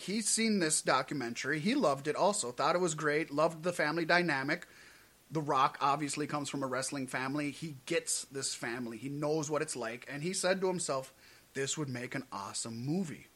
[0.00, 1.60] he's seen this documentary.
[1.60, 4.66] He loved it also, thought it was great, loved the family dynamic.
[5.30, 7.50] The Rock obviously comes from a wrestling family.
[7.50, 11.12] He gets this family, he knows what it's like, and he said to himself,
[11.54, 13.26] This would make an awesome movie.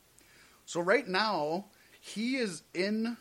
[0.66, 1.66] So, right now,
[2.04, 3.16] he is in.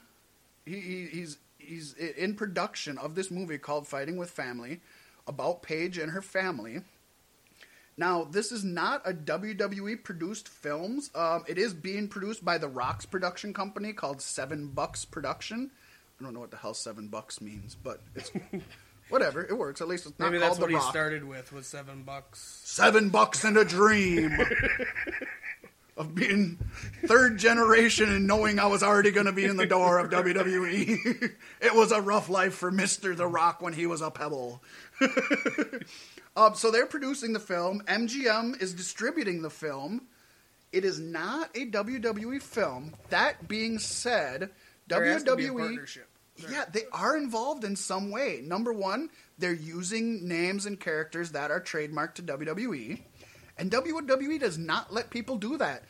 [0.66, 4.82] He, he, he's he's in production of this movie called Fighting with Family,
[5.26, 6.82] about Paige and her family.
[7.96, 11.12] Now, this is not a WWE produced films.
[11.16, 15.72] Um, it is being produced by the Rocks production company called Seven Bucks Production.
[16.20, 18.32] I don't know what the hell Seven Bucks means, but it's
[19.10, 19.44] whatever.
[19.46, 19.80] It works.
[19.80, 20.90] At least it's not Maybe called that's what the he Rock.
[20.90, 22.62] started with was seven bucks.
[22.66, 24.36] Seven bucks and a dream
[25.96, 26.58] of being
[27.06, 31.32] third generation and knowing I was already going to be in the door of WWE.
[31.62, 34.62] it was a rough life for Mister The Rock when he was a pebble.
[36.36, 37.84] um, so they're producing the film.
[37.88, 40.08] MGM is distributing the film.
[40.72, 42.94] It is not a WWE film.
[43.10, 44.50] That being said,
[44.88, 45.88] There has to be a WWE
[46.36, 48.42] yeah, they are involved in some way.
[48.44, 53.02] Number one, they're using names and characters that are trademarked to WWE,
[53.58, 55.84] and WWE does not let people do that.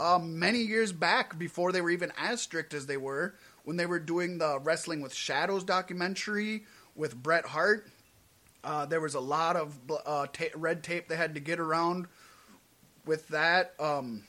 [0.00, 3.86] Um, many years back, before they were even as strict as they were, when they
[3.86, 6.64] were doing the Wrestling with Shadows documentary
[6.96, 7.86] with Bret Hart,
[8.64, 12.06] uh, there was a lot of uh, ta- red tape they had to get around
[13.04, 13.74] with that.
[13.78, 14.24] Um,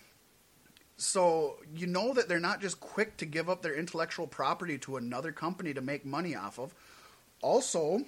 [0.97, 4.97] So you know that they're not just quick to give up their intellectual property to
[4.97, 6.73] another company to make money off of.
[7.41, 8.01] Also,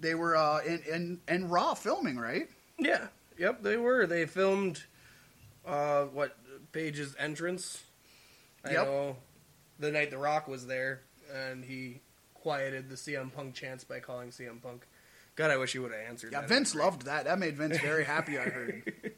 [0.00, 2.48] they were uh, in, in in Raw filming, right?
[2.78, 3.08] Yeah.
[3.38, 4.06] Yep, they were.
[4.06, 4.84] They filmed
[5.66, 6.36] uh what
[6.72, 7.82] Paige's entrance.
[8.64, 8.86] I Yep.
[8.86, 9.16] know
[9.78, 12.00] the night The Rock was there and he
[12.34, 14.86] quieted the CM Punk chants by calling CM Punk.
[15.36, 16.32] God, I wish he would have answered.
[16.32, 16.48] Yeah, that.
[16.48, 17.24] Vince loved that.
[17.24, 18.38] That made Vince very happy.
[18.38, 18.92] I heard.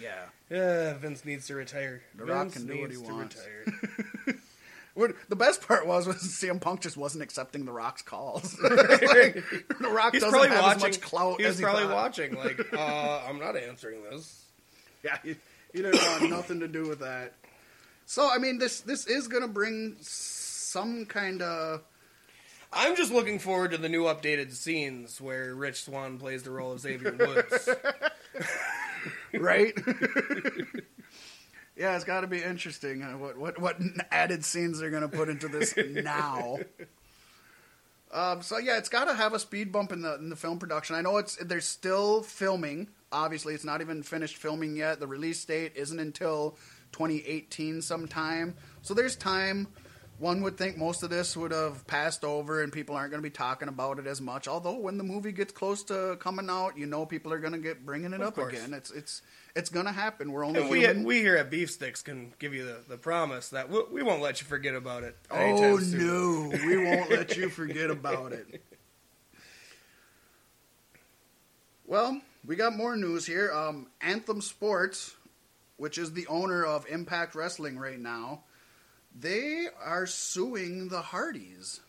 [0.00, 0.26] Yeah.
[0.48, 2.00] Yeah, Vince needs to retire.
[2.14, 3.36] The Rock can do what he wants.
[4.96, 8.58] the best part was was CM Punk just wasn't accepting the Rock's calls.
[8.60, 8.70] Like,
[9.80, 10.88] the Rock He's doesn't probably have watching.
[10.88, 11.94] as much clout he was as he probably thought.
[11.94, 12.34] watching.
[12.34, 14.44] Like, uh, I'm not answering this.
[15.02, 15.36] Yeah, he,
[15.72, 17.34] he didn't want nothing to do with that.
[18.06, 21.82] So I mean, this this is going to bring some kind of
[22.72, 26.72] I'm just looking forward to the new updated scenes where Rich Swann plays the role
[26.72, 27.68] of Xavier Woods.
[29.34, 29.74] right.
[31.80, 33.02] Yeah, it's got to be interesting.
[33.02, 33.76] uh, What what what
[34.12, 36.58] added scenes they're going to put into this now?
[38.12, 40.58] Um, so yeah, it's got to have a speed bump in the in the film
[40.58, 40.96] production.
[40.96, 42.88] I know it's they're still filming.
[43.12, 45.00] Obviously, it's not even finished filming yet.
[45.00, 46.56] The release date isn't until
[46.92, 48.54] 2018 sometime.
[48.82, 49.68] So there's time.
[50.18, 53.26] One would think most of this would have passed over and people aren't going to
[53.26, 54.46] be talking about it as much.
[54.48, 57.58] Although when the movie gets close to coming out, you know people are going to
[57.58, 58.52] get bringing it Of up course.
[58.52, 58.74] again.
[58.74, 59.22] It's it's
[59.54, 60.32] it's going to happen.
[60.32, 63.48] We're only And we, we here at Beef Sticks can give you the, the promise
[63.50, 65.16] that we, we won't let you forget about it.
[65.30, 68.62] Oh no, we won't let you forget about it.
[71.90, 73.50] Well, we got more news here.
[73.52, 75.16] Um, Anthem Sports,
[75.76, 78.44] which is the owner of Impact Wrestling right now,
[79.18, 81.80] they are suing the Hardys.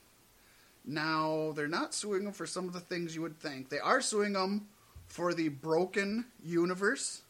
[0.83, 3.69] Now, they're not suing them for some of the things you would think.
[3.69, 4.67] They are suing them
[5.05, 7.21] for the broken universe.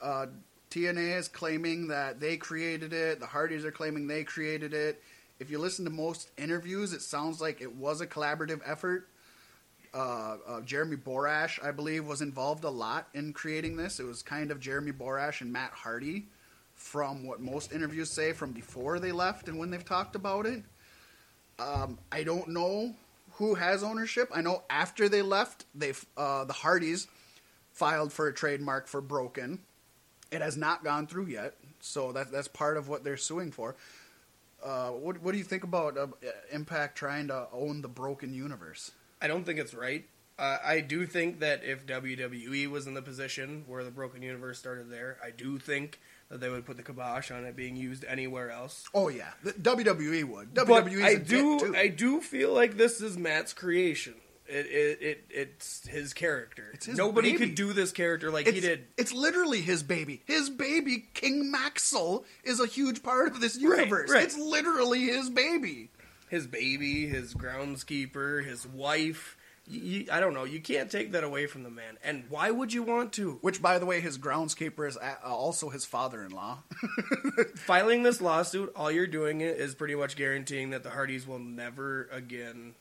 [0.00, 0.26] Uh,
[0.70, 3.20] TNA is claiming that they created it.
[3.20, 5.02] The Hardys are claiming they created it.
[5.38, 9.08] If you listen to most interviews, it sounds like it was a collaborative effort.
[9.94, 14.00] Uh, uh, Jeremy Borash, I believe, was involved a lot in creating this.
[14.00, 16.26] It was kind of Jeremy Borash and Matt Hardy,
[16.74, 20.62] from what most interviews say, from before they left and when they've talked about it.
[21.58, 22.94] Um, I don't know
[23.32, 24.30] who has ownership.
[24.34, 27.06] I know after they left, they uh, the Hardys
[27.72, 29.60] filed for a trademark for Broken.
[30.30, 33.76] It has not gone through yet, so that that's part of what they're suing for.
[34.62, 36.08] Uh, what what do you think about uh,
[36.50, 38.90] Impact trying to own the Broken universe?
[39.20, 40.04] I don't think it's right.
[40.38, 44.58] Uh, I do think that if WWE was in the position where the Broken Universe
[44.58, 48.04] started there, I do think that they would put the kibosh on it being used
[48.04, 48.84] anywhere else.
[48.92, 50.52] Oh yeah, the WWE would.
[50.52, 51.74] WWE's I do, too.
[51.74, 54.14] I do feel like this is Matt's creation.
[54.48, 56.70] It, it, it it's his character.
[56.74, 57.46] It's his Nobody baby.
[57.46, 58.86] could do this character like it's, he did.
[58.96, 60.22] It's literally his baby.
[60.26, 64.10] His baby, King Maxwell, is a huge part of this universe.
[64.10, 64.22] right.
[64.22, 65.90] It's literally his baby.
[66.28, 69.36] His baby, his groundskeeper, his wife.
[69.68, 70.44] You, you, I don't know.
[70.44, 71.98] You can't take that away from the man.
[72.04, 73.38] And why would you want to?
[73.42, 76.58] Which, by the way, his groundskeeper is uh, also his father-in-law.
[77.56, 82.08] Filing this lawsuit, all you're doing is pretty much guaranteeing that the Hardys will never
[82.12, 82.74] again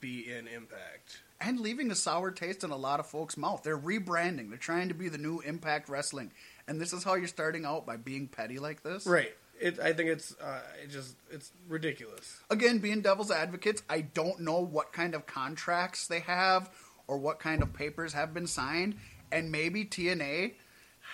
[0.00, 1.22] be in Impact.
[1.40, 3.62] and leaving a sour taste in a lot of folks' mouth.
[3.62, 4.48] They're rebranding.
[4.50, 6.32] They're trying to be the new Impact Wrestling,
[6.68, 9.06] and this is how you're starting out by being petty like this.
[9.06, 9.34] Right.
[9.60, 12.40] It, I think it's uh, it just it's ridiculous.
[12.48, 16.70] Again, being devil's advocates, I don't know what kind of contracts they have
[17.06, 18.96] or what kind of papers have been signed,
[19.30, 20.52] and maybe TNA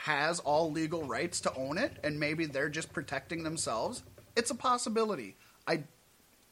[0.04, 4.02] has all legal rights to own it, and maybe they're just protecting themselves.
[4.36, 5.36] It's a possibility.
[5.66, 5.84] I,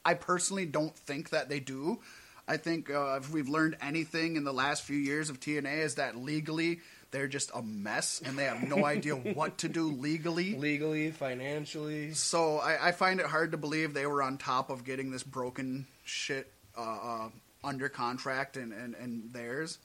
[0.05, 1.99] I personally don't think that they do.
[2.47, 5.95] I think uh, if we've learned anything in the last few years of TNA is
[5.95, 10.55] that legally they're just a mess and they have no idea what to do legally.
[10.55, 12.13] Legally, financially.
[12.13, 15.23] So I, I find it hard to believe they were on top of getting this
[15.23, 17.29] broken shit uh, uh,
[17.63, 19.79] under contract and, and, and theirs.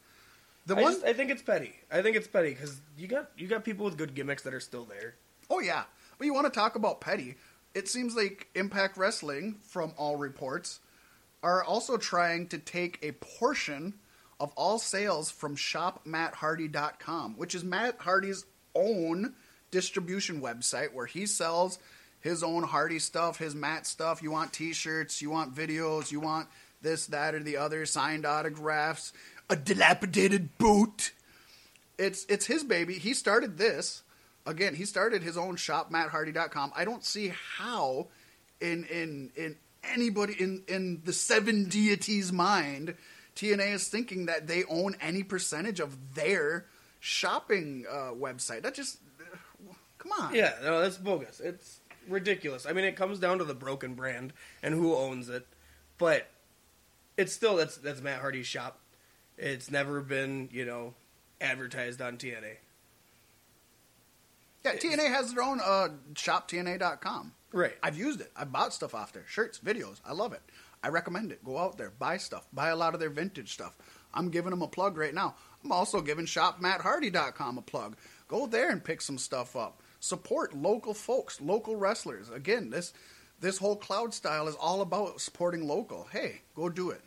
[0.67, 1.73] The I, one, just, I think it's petty.
[1.91, 4.61] I think it's petty because you got you got people with good gimmicks that are
[4.61, 5.15] still there.
[5.49, 5.85] oh yeah,
[6.19, 7.37] but you want to talk about petty?
[7.75, 10.81] It seems like Impact Wrestling, from all reports,
[11.43, 13.95] are also trying to take a portion
[14.39, 19.35] of all sales from ShopMattHardy.com, which is Matt Hardy's own
[19.71, 21.79] distribution website where he sells
[22.21, 24.23] his own Hardy stuff, his Matt stuff.
[24.23, 26.49] You want T-shirts, you want videos, you want
[26.83, 29.13] this, that, or the other, signed autographs,
[29.49, 31.13] a dilapidated boot.
[31.99, 32.95] It's it's his baby.
[32.95, 34.03] He started this.
[34.47, 36.73] Again, he started his own shop, MattHardy.com.
[36.75, 38.09] I don't see how,
[38.61, 42.95] in in in anybody in in the seven deities' mind,
[43.37, 46.67] TNA is thinking that they own any percentage of their
[47.01, 48.63] shopping uh, website.
[48.63, 48.99] That just
[50.01, 50.35] Come on.
[50.35, 51.41] Yeah, no, that's bogus.
[51.41, 52.65] It's ridiculous.
[52.67, 55.47] I mean, it comes down to the broken brand and who owns it,
[55.99, 56.27] but
[57.19, 58.81] it's still that's that's Matt Hardy's shop.
[59.37, 60.95] It's never been you know
[61.41, 62.57] advertised on TNA.
[64.65, 67.33] Yeah, TNA has their own uh, shop, TNA.com.
[67.53, 67.75] Right.
[67.83, 68.31] I've used it.
[68.37, 69.25] I bought stuff off there.
[69.27, 70.01] Shirts, videos.
[70.05, 70.43] I love it.
[70.83, 71.45] I recommend it.
[71.45, 73.77] Go out there, buy stuff, buy a lot of their vintage stuff.
[74.15, 75.35] I'm giving them a plug right now.
[75.63, 77.97] I'm also giving shopmatthardy.com a plug.
[78.29, 79.83] Go there and pick some stuff up.
[80.01, 82.31] Support local folks, local wrestlers.
[82.31, 82.93] Again, this
[83.41, 86.09] this whole cloud style is all about supporting local.
[86.11, 87.03] Hey, go do it.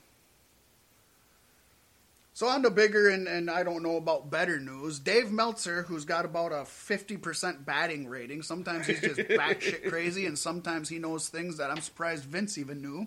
[2.35, 4.97] So on to bigger and, and I don't know about better news.
[4.97, 10.25] Dave Meltzer, who's got about a fifty percent batting rating, sometimes he's just batshit crazy,
[10.25, 13.05] and sometimes he knows things that I'm surprised Vince even knew,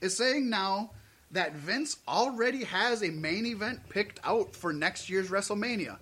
[0.00, 0.92] is saying now
[1.32, 5.96] that Vince already has a main event picked out for next year's WrestleMania.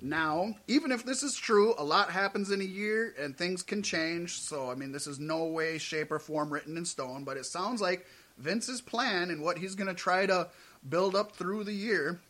[0.00, 3.84] Now, even if this is true, a lot happens in a year and things can
[3.84, 4.40] change.
[4.40, 7.46] So, I mean, this is no way, shape, or form written in stone, but it
[7.46, 8.04] sounds like
[8.38, 10.48] Vince's plan and what he's going to try to
[10.88, 12.20] build up through the year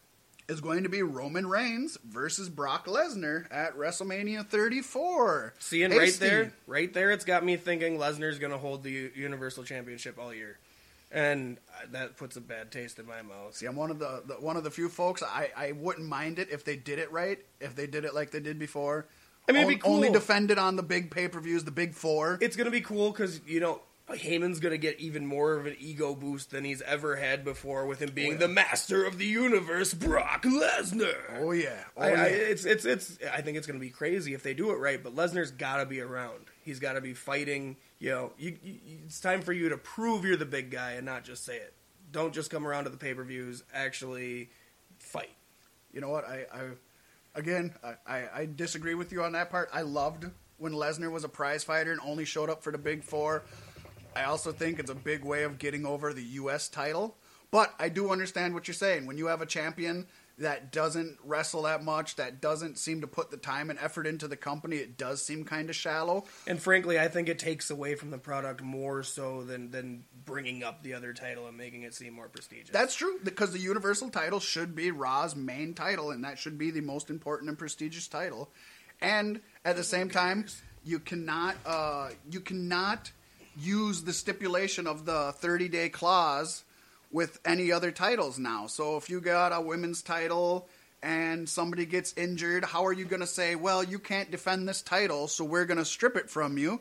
[0.48, 5.54] is going to be Roman Reigns versus Brock Lesnar at WrestleMania 34.
[5.58, 6.28] Seeing right Hasty.
[6.28, 10.34] there, right there, it's got me thinking Lesnar's going to hold the Universal Championship all
[10.34, 10.58] year,
[11.10, 13.54] and uh, that puts a bad taste in my mouth.
[13.54, 15.22] See, I'm one of the, the one of the few folks.
[15.22, 17.38] I, I wouldn't mind it if they did it right.
[17.60, 19.06] If they did it like they did before.
[19.48, 20.14] I mean, it'd be On- only cool.
[20.14, 22.38] defended on the big pay per views, the big four.
[22.40, 23.80] It's going to be cool because you know
[24.18, 27.86] Heyman's going to get even more of an ego boost than he's ever had before
[27.86, 31.38] with him being oh, the master of the universe, Brock Lesnar.
[31.38, 32.22] oh yeah, oh I, yeah.
[32.22, 33.18] I, it's it's it's.
[33.32, 35.02] I think it's going to be crazy if they do it right.
[35.02, 36.46] But Lesnar's got to be around.
[36.62, 37.76] He's got to be fighting.
[37.98, 41.06] You know, you, you, it's time for you to prove you're the big guy and
[41.06, 41.74] not just say it.
[42.10, 43.62] Don't just come around to the pay per views.
[43.72, 44.50] Actually,
[44.98, 45.30] fight.
[45.92, 46.26] you know what?
[46.26, 46.60] I, I
[47.34, 49.70] again, I, I, I disagree with you on that part.
[49.72, 50.26] I loved
[50.58, 53.42] when Lesnar was a prize fighter and only showed up for the big four.
[54.14, 56.68] I also think it's a big way of getting over the U.S.
[56.68, 57.16] title.
[57.50, 59.06] But I do understand what you're saying.
[59.06, 60.06] When you have a champion
[60.38, 64.26] that doesn't wrestle that much, that doesn't seem to put the time and effort into
[64.26, 66.24] the company, it does seem kind of shallow.
[66.46, 70.64] And frankly, I think it takes away from the product more so than than bringing
[70.64, 72.70] up the other title and making it seem more prestigious.
[72.70, 76.70] That's true because the Universal title should be Raw's main title, and that should be
[76.70, 78.50] the most important and prestigious title.
[79.02, 80.46] And at the same time,
[80.84, 83.12] you cannot uh, you cannot
[83.56, 86.64] use the stipulation of the 30 day clause
[87.10, 88.66] with any other titles now.
[88.66, 90.68] So if you got a women's title
[91.02, 94.82] and somebody gets injured, how are you going to say, well, you can't defend this
[94.82, 96.80] title, so we're going to strip it from you?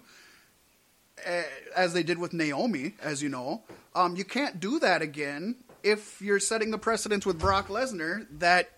[1.25, 1.43] eh,
[1.75, 3.63] as they did with Naomi, as you know.
[3.95, 8.69] Um, you can't do that again if you're setting the precedence with Brock Lesnar that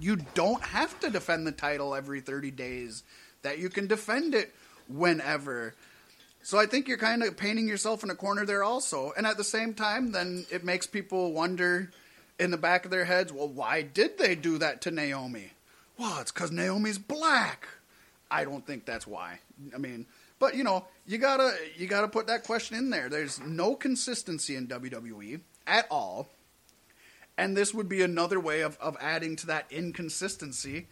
[0.00, 3.02] you don't have to defend the title every 30 days,
[3.42, 4.54] that you can defend it
[4.88, 5.74] whenever.
[6.48, 9.12] So I think you're kind of painting yourself in a corner there also.
[9.18, 11.90] And at the same time, then it makes people wonder
[12.38, 15.50] in the back of their heads, well, why did they do that to Naomi?
[15.98, 17.68] Well, it's because Naomi's black.
[18.30, 19.40] I don't think that's why.
[19.74, 20.06] I mean,
[20.38, 23.10] but you know, you gotta you gotta put that question in there.
[23.10, 26.30] There's no consistency in WWE at all,
[27.36, 30.86] and this would be another way of, of adding to that inconsistency.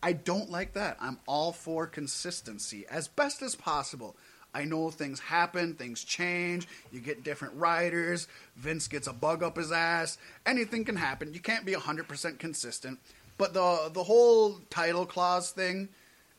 [0.00, 0.96] I don't like that.
[1.00, 4.16] I'm all for consistency as best as possible.
[4.54, 9.56] I know things happen, things change, you get different writers, Vince gets a bug up
[9.56, 11.32] his ass, anything can happen.
[11.32, 12.98] You can't be 100% consistent.
[13.38, 15.88] But the the whole title clause thing,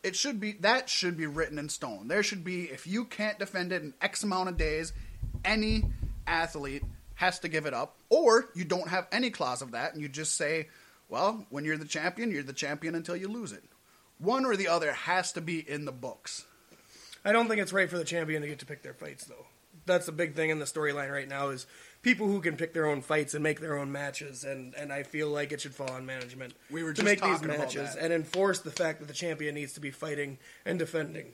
[0.03, 2.07] it should be that should be written in stone.
[2.07, 4.93] There should be if you can't defend it in X amount of days,
[5.43, 5.83] any
[6.27, 6.83] athlete
[7.15, 10.07] has to give it up, or you don't have any clause of that, and you
[10.07, 10.67] just say,
[11.09, 13.63] well, when you're the champion, you're the champion until you lose it.
[14.19, 16.45] One or the other has to be in the books.
[17.25, 19.45] I don't think it's right for the champion to get to pick their fights, though.
[19.85, 21.65] That's the big thing in the storyline right now is
[22.01, 25.03] people who can pick their own fights and make their own matches, and, and I
[25.03, 28.59] feel like it should fall on management We were to make these matches and enforce
[28.59, 31.33] the fact that the champion needs to be fighting and defending.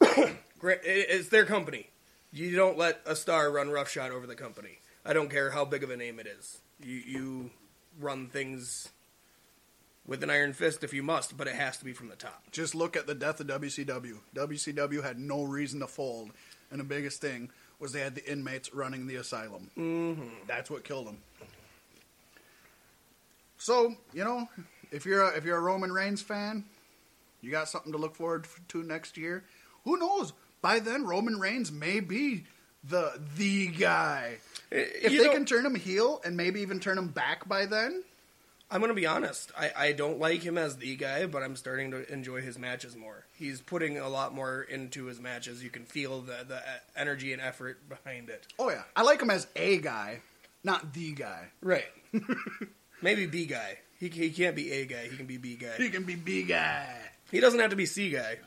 [0.66, 1.90] It's their company.
[2.32, 4.78] You don't let a star run roughshod over the company.
[5.04, 6.58] I don't care how big of a name it is.
[6.82, 7.50] You you
[8.00, 8.88] run things
[10.06, 12.42] with an iron fist if you must, but it has to be from the top.
[12.52, 14.18] Just look at the death of WCW.
[14.34, 16.30] WCW had no reason to fold,
[16.70, 19.70] and the biggest thing was they had the inmates running the asylum.
[19.76, 20.28] Mm-hmm.
[20.46, 21.18] That's what killed them.
[23.58, 24.48] So you know,
[24.90, 26.64] if you're a, if you're a Roman Reigns fan,
[27.40, 29.44] you got something to look forward to next year.
[29.84, 30.32] Who knows?
[30.62, 32.44] By then, Roman Reigns may be
[32.84, 34.36] the the guy.
[34.70, 37.66] If You they know- can turn him heel and maybe even turn him back by
[37.66, 38.02] then,
[38.74, 39.52] I'm gonna be honest.
[39.56, 42.96] I, I don't like him as the guy, but I'm starting to enjoy his matches
[42.96, 43.24] more.
[43.32, 45.62] He's putting a lot more into his matches.
[45.62, 46.60] You can feel the the
[46.96, 48.48] energy and effort behind it.
[48.58, 50.22] Oh yeah, I like him as a guy,
[50.64, 51.50] not the guy.
[51.62, 51.86] Right.
[53.00, 53.78] Maybe B guy.
[54.00, 55.06] He he can't be A guy.
[55.08, 55.76] He can be B guy.
[55.76, 56.96] He can be B guy.
[57.30, 58.38] He doesn't have to be C guy.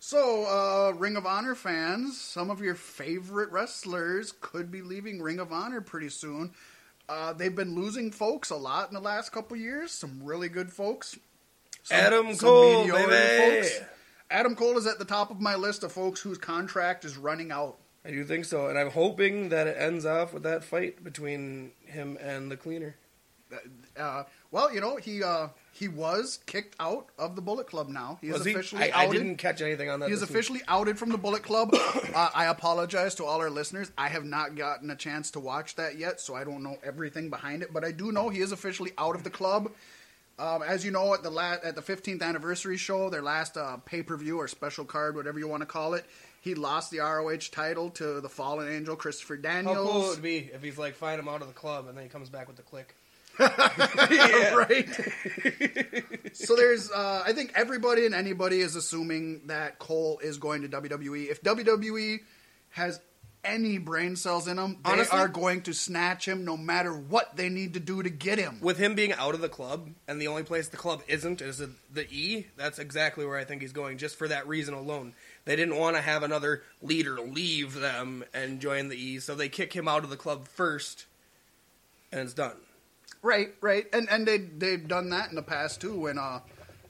[0.00, 5.38] So, uh, Ring of Honor fans, some of your favorite wrestlers could be leaving Ring
[5.38, 6.52] of Honor pretty soon.
[7.08, 9.90] Uh, they've been losing folks a lot in the last couple years.
[9.90, 11.18] Some really good folks.
[11.82, 13.66] Some, Adam some Cole, baby.
[13.66, 13.80] folks.
[14.30, 17.50] Adam Cole is at the top of my list of folks whose contract is running
[17.50, 17.78] out.
[18.04, 21.72] I do think so, and I'm hoping that it ends off with that fight between
[21.86, 22.96] him and the cleaner.
[23.96, 27.88] Uh, well, you know he uh, he was kicked out of the Bullet Club.
[27.88, 28.52] Now he is Was he?
[28.52, 29.18] officially I, I outed.
[29.18, 30.08] didn't catch anything on that.
[30.08, 30.34] He is this week.
[30.36, 31.70] officially outed from the Bullet Club.
[32.14, 33.90] uh, I apologize to all our listeners.
[33.96, 37.30] I have not gotten a chance to watch that yet, so I don't know everything
[37.30, 37.72] behind it.
[37.72, 39.70] But I do know he is officially out of the club.
[40.38, 43.78] Um, as you know, at the la- at the 15th anniversary show, their last uh,
[43.78, 46.06] pay per view or special card, whatever you want to call it,
[46.40, 49.76] he lost the ROH title to the Fallen Angel Christopher Daniels.
[49.76, 51.96] How cool it would be if he's like, find him out of the club, and
[51.98, 52.94] then he comes back with the click.
[54.54, 54.88] right?
[56.32, 60.68] so there's, uh, I think everybody and anybody is assuming that Cole is going to
[60.68, 61.30] WWE.
[61.30, 62.18] If WWE
[62.70, 63.00] has
[63.44, 67.36] any brain cells in them, they Honestly- are going to snatch him no matter what
[67.36, 68.58] they need to do to get him.
[68.60, 71.58] With him being out of the club, and the only place the club isn't is
[71.58, 75.14] the E, that's exactly where I think he's going, just for that reason alone.
[75.44, 79.48] They didn't want to have another leader leave them and join the E, so they
[79.48, 81.06] kick him out of the club first,
[82.10, 82.56] and it's done.
[83.22, 85.98] Right, right, and and they they've done that in the past too.
[86.00, 86.40] When uh,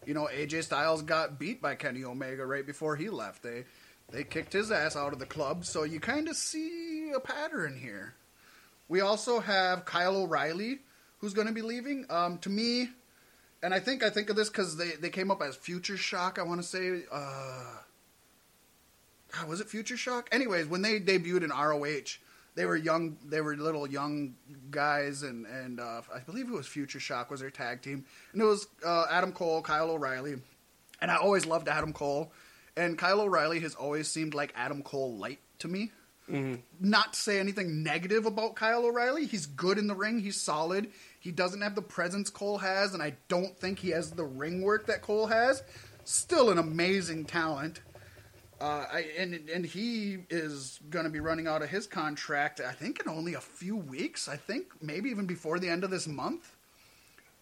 [0.05, 3.43] you know, AJ Styles got beat by Kenny Omega right before he left.
[3.43, 3.65] They
[4.11, 5.65] they kicked his ass out of the club.
[5.65, 8.15] So you kind of see a pattern here.
[8.89, 10.81] We also have Kyle O'Reilly,
[11.19, 12.07] who's going to be leaving.
[12.09, 12.89] Um, to me,
[13.63, 16.39] and I think I think of this because they they came up as Future Shock.
[16.39, 17.77] I want to say, uh,
[19.33, 20.29] God, was it Future Shock?
[20.33, 22.19] Anyways, when they debuted in ROH
[22.59, 24.35] they were young they were little young
[24.69, 28.05] guys and and uh, i believe it was future shock was their tag team.
[28.33, 30.35] And it was uh, adam cole kyle o'reilly.
[31.01, 32.33] And i always loved adam cole.
[32.77, 35.93] And kyle o'reilly has always seemed like adam cole light to me.
[36.81, 39.27] Not to say anything negative about kyle o'reilly.
[39.27, 40.19] He's good in the ring.
[40.19, 40.91] He's solid.
[41.21, 44.63] He doesn't have the presence cole has and i don't think he has the ring
[44.63, 45.63] work that cole has.
[46.03, 47.83] Still an amazing talent
[48.61, 52.61] uh, I, and and he is going to be running out of his contract.
[52.61, 54.29] I think in only a few weeks.
[54.29, 56.57] I think maybe even before the end of this month,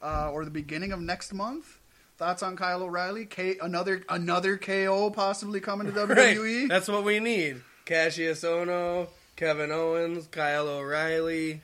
[0.02, 1.78] uh, or the beginning of next month.
[2.18, 3.26] Thoughts on Kyle O'Reilly?
[3.26, 6.36] K, another another KO possibly coming to Right.
[6.36, 6.68] WWE.
[6.68, 7.60] That's what we need.
[7.84, 11.60] Kassius Ohno, Kevin Owens, Kyle O'Reilly.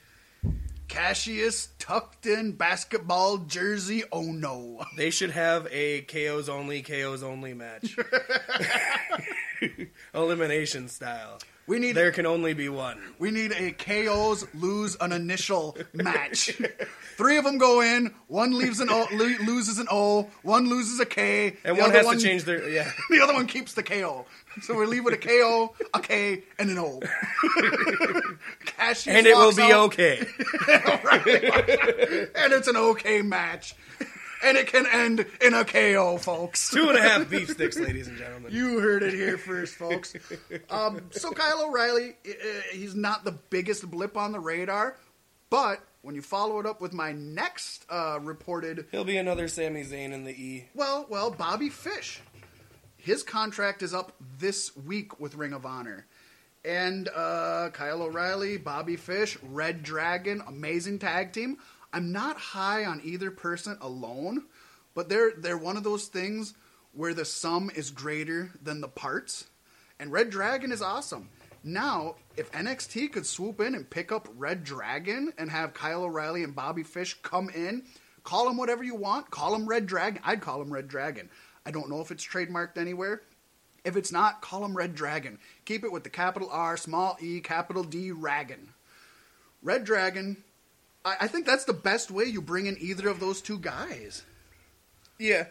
[0.88, 4.04] Kassius tucked in basketball jersey.
[4.12, 4.84] Oh no!
[4.96, 7.96] They should have a KOs only, KOs only match.
[10.14, 11.38] Elimination style.
[11.66, 13.00] We need There can only be one.
[13.20, 16.60] We need a KOs lose an initial match.
[17.16, 18.12] Three of them go in.
[18.26, 20.28] One leaves an o, lo- loses an O.
[20.42, 21.56] One loses a K.
[21.64, 22.90] And one has to change their yeah.
[23.10, 24.26] The other one keeps the KO.
[24.62, 27.00] So we leave with a KO, a K, and an O.
[28.64, 30.18] Kassius And it will be out, okay.
[32.34, 33.74] And it's an okay match.
[34.44, 36.70] And it can end in a KO, folks.
[36.70, 38.52] Two and a half beef sticks, ladies and gentlemen.
[38.52, 40.14] You heard it here first, folks.
[40.68, 42.16] Um, so Kyle O'Reilly,
[42.72, 44.96] he's not the biggest blip on the radar,
[45.48, 49.84] but when you follow it up with my next uh, reported, He'll be another Sami
[49.84, 50.64] Zayn in the E.
[50.74, 52.20] well, well, Bobby Fish,
[53.02, 56.06] his contract is up this week with Ring of Honor.
[56.64, 61.58] And uh, Kyle O'Reilly, Bobby Fish, Red Dragon, amazing tag team.
[61.92, 64.44] I'm not high on either person alone,
[64.94, 66.54] but they're they're one of those things
[66.92, 69.48] where the sum is greater than the parts.
[69.98, 71.28] And Red Dragon is awesome.
[71.64, 76.44] Now, if NXT could swoop in and pick up Red Dragon and have Kyle O'Reilly
[76.44, 77.82] and Bobby Fish come in,
[78.22, 80.22] call him whatever you want, call him Red Dragon.
[80.24, 81.28] I'd call him Red Dragon.
[81.64, 83.22] I don't know if it's trademarked anywhere.
[83.84, 85.38] If it's not, call him Red Dragon.
[85.64, 88.68] Keep it with the capital R, small e, capital D, Dragon.
[89.62, 90.36] Red Dragon,
[91.04, 94.22] I, I think that's the best way you bring in either of those two guys.
[95.18, 95.46] Yeah.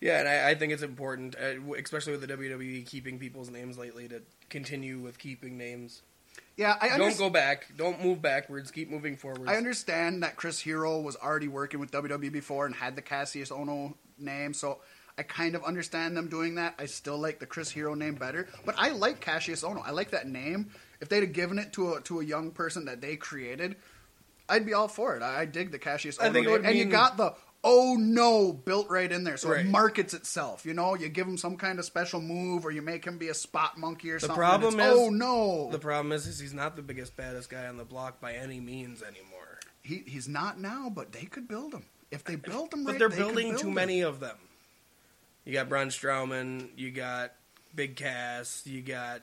[0.00, 3.78] Yeah, and I, I think it's important, uh, especially with the WWE keeping people's names
[3.78, 4.20] lately, to
[4.50, 6.02] continue with keeping names.
[6.56, 7.68] Yeah, I Don't go back.
[7.76, 8.70] Don't move backwards.
[8.70, 9.48] Keep moving forward.
[9.48, 13.50] I understand that Chris Hero was already working with WWE before and had the Kassius
[13.50, 14.80] Ohno name, so
[15.16, 16.74] I kind of understand them doing that.
[16.78, 19.82] I still like the Chris Hero name better, but I like Kassius Ohno.
[19.86, 20.70] I like that name.
[21.00, 23.76] If they'd have given it to a to a young person that they created,
[24.48, 25.22] I'd be all for it.
[25.22, 26.52] I, I dig the Kassius I Ohno think it name.
[26.52, 27.34] would and you got the
[27.66, 29.64] oh no built right in there, so Right.
[29.64, 30.66] it markets itself.
[30.66, 33.28] You know, you give him some kind of special move, or you make him be
[33.28, 34.34] a spot monkey or The something.
[34.34, 37.66] The problem is- oh no, The problem is, is he's not the biggest, baddest guy
[37.66, 39.60] on the block by any means anymore.
[39.82, 41.84] he, he's not now, but they could build him
[42.14, 43.74] if they build him But they're they building build too him.
[43.74, 44.36] many of them.
[45.44, 47.32] You got Braun Strowman, you got
[47.74, 49.20] Big Cass, you got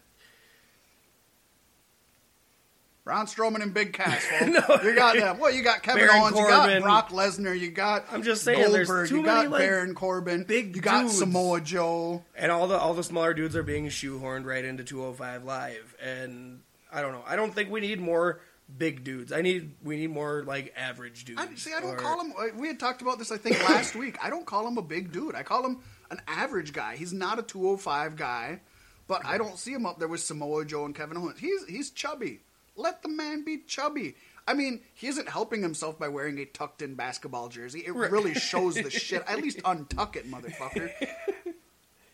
[3.03, 4.23] Braun Strowman and Big Cass.
[4.41, 4.61] No.
[4.83, 5.39] you got them.
[5.39, 6.83] Well, you got Kevin Baron Owens, you got Corbin.
[6.83, 10.43] Brock Lesnar, you got I'm just saying, there's Goldberg, too you got like, Baron Corbin,
[10.43, 11.17] big you got dudes.
[11.17, 12.23] Samoa Joe.
[12.35, 16.59] and all the all the smaller dudes are being shoehorned right into 205 live and
[16.93, 17.23] I don't know.
[17.25, 18.41] I don't think we need more
[18.77, 19.31] big dudes.
[19.31, 21.41] I need we need more like average dudes.
[21.41, 22.33] I, see, I don't or- call him.
[22.37, 24.17] uh, We had talked about this, I think, last week.
[24.23, 25.35] I don't call him a big dude.
[25.35, 26.95] I call him an average guy.
[26.95, 28.61] He's not a 205 guy,
[29.07, 31.39] but I don't see him up there with Samoa Joe and Kevin Owens.
[31.39, 32.41] He's he's chubby.
[32.75, 34.15] Let the man be chubby.
[34.47, 37.83] I mean, he isn't helping himself by wearing a tucked-in basketball jersey.
[37.85, 38.09] It Right.
[38.09, 39.23] really shows the shit.
[39.27, 40.91] At least untuck it, motherfucker.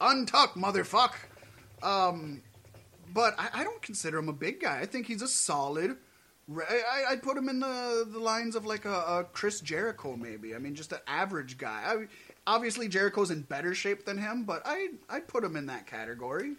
[0.01, 1.15] untuck, motherfucker.
[1.81, 2.41] Um,
[3.13, 4.79] but I, I don't consider him a big guy.
[4.79, 5.95] I think he's a solid.
[6.49, 10.55] I, I'd put him in the, the lines of like a, a Chris Jericho, maybe.
[10.55, 11.83] I mean, just an average guy.
[11.85, 12.07] I,
[12.45, 16.53] obviously, Jericho's in better shape than him, but I I'd put him in that category.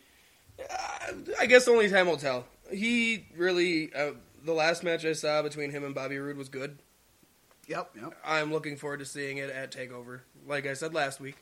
[1.39, 2.45] I guess only time will tell.
[2.71, 4.13] He really uh,
[4.45, 6.79] the last match I saw between him and Bobby Roode was good.
[7.67, 8.15] Yep, yep.
[8.25, 10.21] I'm looking forward to seeing it at Takeover.
[10.47, 11.37] Like I said last week,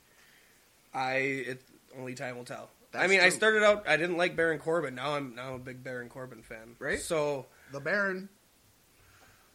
[0.92, 1.62] I it
[1.98, 2.70] only time will tell.
[2.94, 4.94] I That's mean, I started out I didn't like Baron Corbin.
[4.94, 6.76] Now I'm now I'm a big Baron Corbin fan.
[6.78, 7.00] Right.
[7.00, 8.28] So The Baron.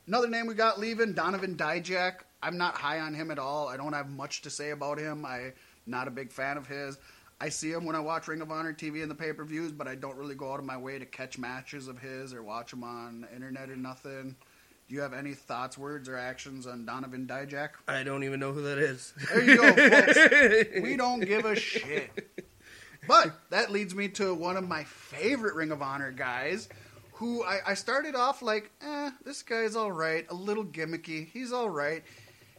[0.07, 2.21] Another name we got leaving, Donovan Dijak.
[2.41, 3.67] I'm not high on him at all.
[3.67, 5.25] I don't have much to say about him.
[5.25, 5.53] I'm
[5.85, 6.97] not a big fan of his.
[7.39, 9.71] I see him when I watch Ring of Honor TV and the pay per views,
[9.71, 12.43] but I don't really go out of my way to catch matches of his or
[12.43, 14.35] watch him on the internet or nothing.
[14.87, 17.69] Do you have any thoughts, words, or actions on Donovan Dijak?
[17.87, 19.13] I don't even know who that is.
[19.29, 20.67] There you go, folks.
[20.83, 22.11] we don't give a shit.
[23.07, 26.69] But that leads me to one of my favorite Ring of Honor guys,
[27.21, 31.27] who I, I started off like, eh, this guy's all right, a little gimmicky.
[31.29, 32.03] He's all right.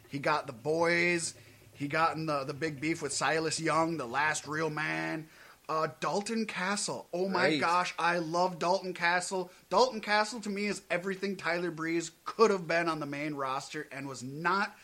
[0.08, 1.34] He got the boys.
[1.74, 5.26] He got in the, the big beef with Silas Young, the last real man.
[5.68, 7.08] Uh, Dalton Castle.
[7.12, 7.60] Oh my Right.
[7.60, 9.50] gosh, I love Dalton Castle.
[9.68, 13.88] Dalton Castle to me is everything Tyler Breeze could have been on the main roster
[13.90, 14.76] and was not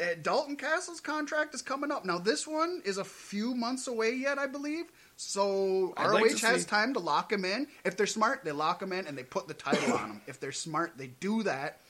[0.00, 2.04] uh, Dalton Castle's contract is coming up.
[2.04, 4.86] Now, this one is a few months away yet, I believe.
[5.16, 7.66] So I'd ROH like has see- time to lock him in.
[7.84, 10.20] If they're smart, they lock him in and they put the title on him.
[10.26, 11.80] If they're smart, they do that.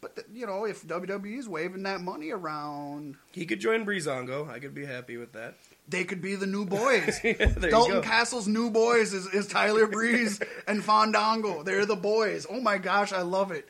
[0.00, 4.48] But th- you know, if WWE is waving that money around, He could join Breezango.
[4.48, 5.56] I could be happy with that.
[5.88, 7.20] they could be the new boys.
[7.22, 8.00] you Dalton.
[8.02, 11.62] Castle's new boys is, is Tyler Breeze and Fandango.
[11.64, 12.46] They're the boys.
[12.48, 13.68] Oh my gosh, I love it.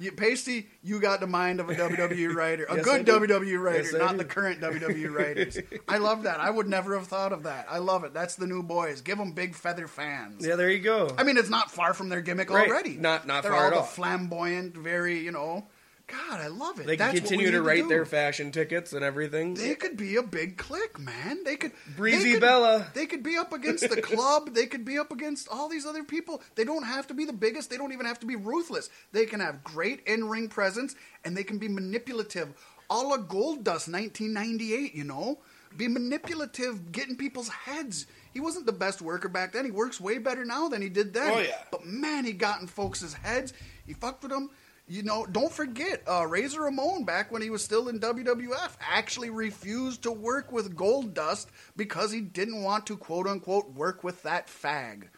[0.00, 3.04] You, Paystee, you got the mind of a WWE writer, a Yes, good.
[3.06, 5.58] WWE writer, Yes, not the current WWE writers.
[5.88, 6.38] I love that.
[6.38, 7.66] I would never have thought of that.
[7.68, 8.14] I love it.
[8.14, 9.00] That's the new boys.
[9.00, 10.46] Give them big feather fans.
[10.46, 11.10] Yeah, there you go.
[11.18, 12.68] I mean, it's not far from their gimmick Right.
[12.68, 12.96] already.
[12.96, 13.84] Not- not They're far all at the all.
[13.86, 15.66] flamboyant, very you know.
[16.08, 16.86] God, I love it.
[16.86, 17.88] they can That's continue to write do.
[17.88, 19.54] their fashion tickets and everything.
[19.54, 21.44] They could be a big clique, man.
[21.44, 22.86] They could Breezy they could- Bella.
[22.94, 24.54] They could be up against the club.
[24.54, 26.42] they could be up against all these other people.
[26.54, 27.68] They don't have to be the biggest.
[27.68, 28.88] They don't even have to be ruthless.
[29.12, 30.94] They can have great in-ring presence
[31.24, 32.54] and they can be manipulative.
[32.90, 35.38] A la Goldust 1998, you know,
[35.76, 38.06] be manipulative, getting people's heads.
[38.32, 39.66] He wasn't the best worker back then.
[39.66, 41.32] He works way better now than he did then.
[41.34, 41.58] Oh, yeah.
[41.70, 43.52] But man, he got in folks' heads.
[43.86, 44.50] He fucked with them.
[44.88, 49.28] You know, don't forget, uh, Razor Ramon, back when he was still in WWF, actually
[49.28, 54.46] refused to work with Goldust because he didn't want to, quote unquote, work with that
[54.46, 55.08] fag.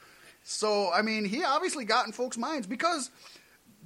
[0.43, 3.11] So, I mean, he obviously got in folks' minds because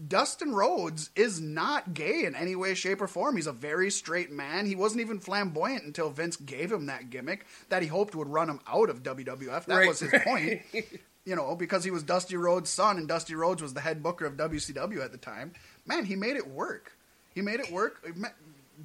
[0.09, 3.37] Dustin Rhodes is not gay in any way, shape, or form.
[3.37, 4.67] He's a very straight man.
[4.67, 8.49] He wasn't even flamboyant until Vince gave him that gimmick that he hoped would run
[8.49, 9.67] him out of WWF.
[9.67, 9.89] That Right.
[9.89, 10.63] was his point.
[11.25, 14.27] you know, because he was Dusty Rhodes' son, and Dusty Rhodes was the head booker
[14.27, 15.53] of WCW at the time.
[15.87, 16.93] Man, he made it work.
[17.35, 18.07] He made it work.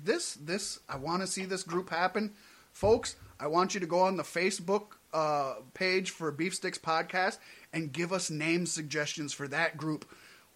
[0.04, 2.34] This, this, I want to see this group happen,
[2.74, 3.16] folks.
[3.39, 7.38] I want you to go on the Facebook uh, page for Beef Sticks Podcast
[7.74, 10.06] and give us name suggestions for that group.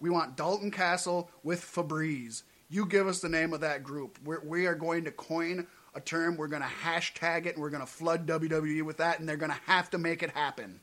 [0.00, 2.42] We want Dalton Castle with Febreze.
[2.68, 4.18] You give us the name of that group.
[4.24, 6.36] We're, we are going to coin a term.
[6.36, 9.36] We're going to hashtag it, and we're going to flood WWE with that, and they're
[9.36, 10.80] going to have to make it happen.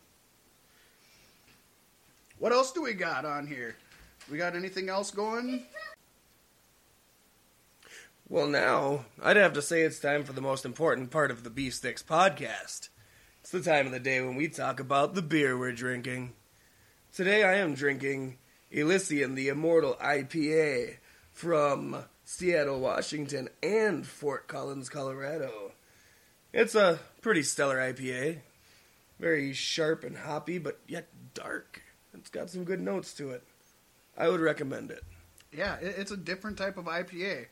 [2.40, 3.76] What else do we got on here?
[4.32, 5.66] We got anything else going?
[8.30, 11.50] Well, now I'd have to say it's time for the most important part of the
[11.50, 12.88] Beef Sticks podcast.
[13.42, 16.32] It's the time of the day when we talk about the beer we're drinking.
[17.14, 18.38] Today I am drinking
[18.72, 20.96] Elysian the Immortal IPA
[21.34, 25.74] from Seattle, Washington, and Fort Collins, Colorado.
[26.54, 28.38] It's a pretty stellar IPA.
[29.20, 31.82] Very sharp and hoppy, but yet dark.
[32.14, 33.44] It's got some good notes to it.
[34.18, 35.04] I would recommend it.
[35.52, 37.48] Yeah, it's a different type of IPA.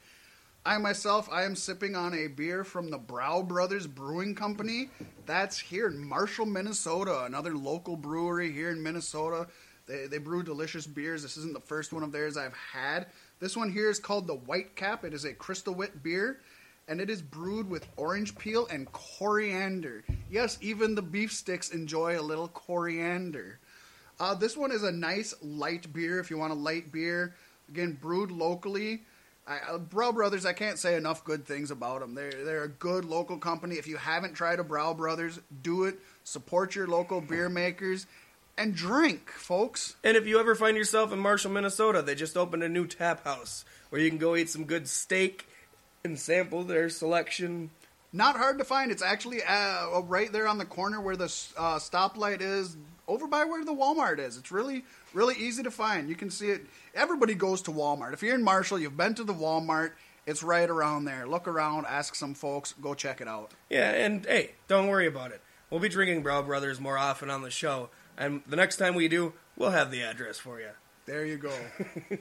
[0.65, 4.89] I myself, I am sipping on a beer from the Brau Brothers Brewing Company.
[5.25, 9.47] That's here in Marshall, Minnesota, another local brewery here in Minnesota.
[9.87, 11.23] They, they brew delicious beers.
[11.23, 13.07] This isn't the first one of theirs I've had.
[13.39, 15.05] This one here is called the White Cap.
[15.05, 16.41] It is a crystal wit beer,
[16.87, 20.03] and it is brewed with orange peel and coriander.
[20.29, 23.59] Yes, even the beef sticks enjoy a little coriander.
[24.19, 27.35] Uh, this one is a nice light beer if you want a light beer.
[27.69, 29.03] Again, brewed locally.
[29.47, 32.15] I, uh, Brau Brothers, I can't say enough good things about them.
[32.15, 33.75] They're, they're a good local company.
[33.75, 35.99] If you haven't tried a Brau Brothers, do it.
[36.23, 38.05] Support your local beer makers
[38.57, 39.95] and drink, folks.
[40.03, 43.23] And if you ever find yourself in Marshall, Minnesota, they just opened a new tap
[43.23, 45.47] house where you can go eat some good steak
[46.03, 47.71] and sample their selection.
[48.11, 48.91] Not hard to find.
[48.91, 51.25] It's actually uh, right there on the corner where the
[51.57, 52.75] uh, stoplight is,
[53.09, 54.37] over by where the Walmart is.
[54.37, 56.07] It's really, really easy to find.
[56.07, 56.67] You can see it.
[56.93, 58.13] Everybody goes to Walmart.
[58.13, 59.91] If you're in Marshall, you've been to the Walmart.
[60.25, 61.25] It's right around there.
[61.27, 63.51] Look around, ask some folks, go check it out.
[63.69, 65.41] Yeah, and hey, don't worry about it.
[65.69, 69.07] We'll be drinking Brau Brothers more often on the show, and the next time we
[69.07, 70.69] do, we'll have the address for you.
[71.05, 71.53] There you go.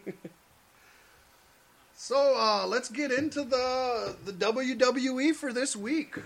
[1.95, 6.17] so uh, let's get into the the WWE for this week.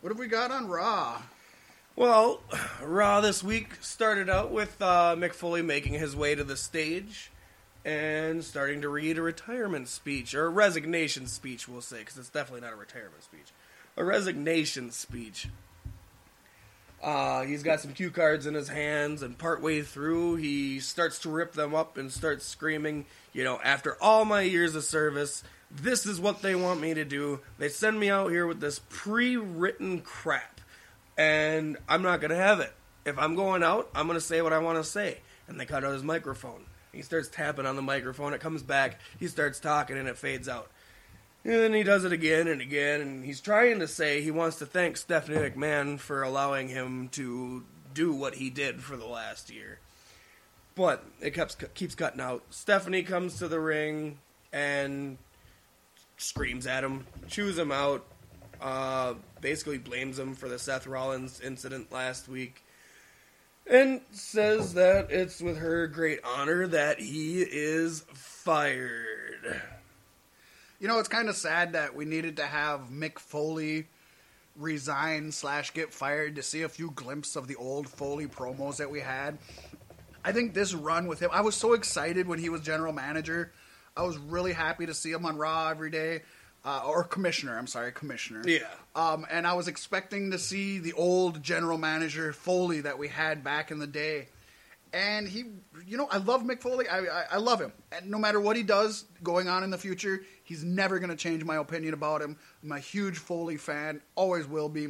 [0.00, 1.22] What have we got on Raw?
[1.98, 2.42] Well,
[2.82, 7.30] Raw this week started out with uh, Mick Foley making his way to the stage
[7.86, 12.28] and starting to read a retirement speech, or a resignation speech, we'll say, because it's
[12.28, 13.46] definitely not a retirement speech.
[13.96, 15.48] A resignation speech.
[17.02, 21.30] Uh, he's got some cue cards in his hands, and partway through, he starts to
[21.30, 26.04] rip them up and starts screaming, you know, after all my years of service, this
[26.04, 27.40] is what they want me to do.
[27.56, 30.55] They send me out here with this pre written crap,
[31.16, 32.72] and I'm not to have it.
[33.04, 35.18] If I'm going out, I'm to say what I want to say.
[35.48, 36.64] And they cut out his microphone.
[36.92, 38.34] He starts tapping on the microphone.
[38.34, 39.00] It comes back.
[39.20, 40.70] He starts talking, and it fades out.
[41.44, 44.56] And then he does it again and again, and he's trying to say he wants
[44.56, 47.62] to thank Stephanie McMahon for allowing him to
[47.94, 49.78] do what he did for the last year.
[50.74, 52.42] But it keeps keeps cutting out.
[52.50, 54.18] Stephanie comes to the ring
[54.52, 55.18] and
[56.16, 58.04] screams at him, chews him out,
[58.60, 59.14] uh,
[59.46, 62.64] basically blames him for the Seth Rollins incident last week,
[63.64, 69.62] and says that it's with her great honor that he is fired.
[70.80, 73.86] You know, it's kind of sad that we needed to have Mick Foley
[74.56, 78.90] resign slash get fired to see a few glimpses of the old Foley promos that
[78.90, 79.38] we had.
[80.24, 83.52] I think this run with him, I was so excited when he was general manager.
[83.96, 86.22] I was really happy to see him on Raw every day.
[86.66, 88.42] Uh, or commissioner, I'm sorry, commissioner.
[88.44, 88.66] Yeah.
[88.96, 93.44] Um, and I was expecting to see the old general manager Foley that we had
[93.44, 94.26] back in the day.
[94.92, 95.44] And he,
[95.86, 96.88] you know, I love Mick Foley.
[96.88, 97.72] I, I, I love him.
[97.92, 101.16] And no matter what he does going on in the future, he's never going to
[101.16, 102.36] change my opinion about him.
[102.64, 104.88] I'm a huge Foley fan, always will be.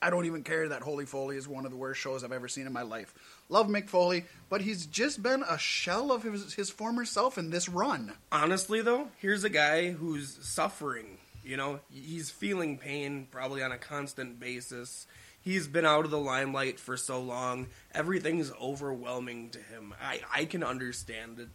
[0.00, 2.48] I don't even care that Holy Foley is one of the worst shows I've ever
[2.48, 3.14] seen in my life.
[3.48, 7.50] Love Mick Foley, but he's just been a shell of his, his former self in
[7.50, 8.12] this run.
[8.30, 11.18] Honestly, though, here's a guy who's suffering.
[11.44, 15.06] You know, he's feeling pain probably on a constant basis.
[15.40, 17.66] He's been out of the limelight for so long.
[17.92, 19.92] Everything's overwhelming to him.
[20.00, 21.48] I, I can understand it.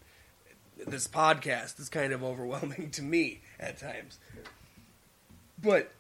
[0.86, 4.20] This podcast is kind of overwhelming to me at times.
[5.62, 5.92] But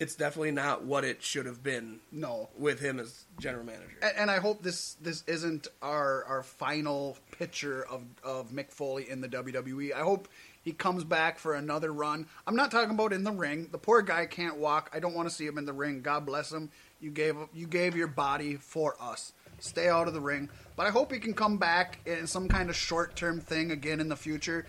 [0.00, 2.48] it's definitely not what it should have been No.
[2.58, 3.96] with him as general manager.
[4.02, 9.08] And, and I hope this this isn't our our final picture of of Mick Foley
[9.08, 9.94] in the WWE.
[9.94, 10.28] I hope
[10.62, 12.26] he comes back for another run.
[12.46, 13.68] I'm not talking about in the ring.
[13.70, 14.90] The poor guy can't walk.
[14.94, 16.00] I don't want to see him in the ring.
[16.02, 16.70] God bless him.
[17.00, 19.32] You gave you gave your body for us.
[19.60, 20.48] Stay out of the ring.
[20.76, 24.00] But I hope he can come back in some kind of short term thing again
[24.00, 24.66] in the future,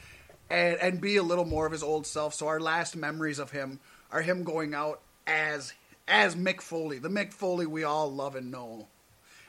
[0.49, 2.35] and and be a little more of his old self.
[2.35, 3.79] So our last memories of him
[4.11, 5.73] are him going out as
[6.07, 8.87] as Mick Foley, the Mick Foley we all love and know.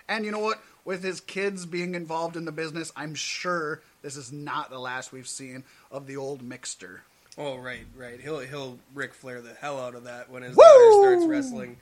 [0.08, 0.60] And you know what?
[0.84, 5.12] With his kids being involved in the business, I'm sure this is not the last
[5.12, 7.00] we've seen of the old Mixter.
[7.38, 8.20] Oh right, right.
[8.20, 10.62] He'll he'll Ric Flair the hell out of that when his Woo!
[10.62, 11.76] daughter starts wrestling.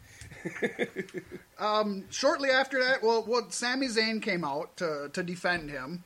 [1.58, 6.02] um, Shortly after that, well, what Sami Zayn came out to to defend him,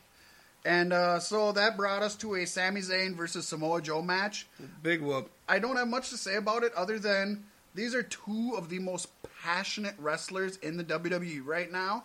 [0.66, 4.46] and uh, so that brought us to a Sami Zayn versus Samoa Joe match.
[4.82, 5.30] Big whoop.
[5.48, 7.44] I don't have much to say about it other than
[7.78, 9.08] these are two of the most
[9.42, 12.04] passionate wrestlers in the WWE right now.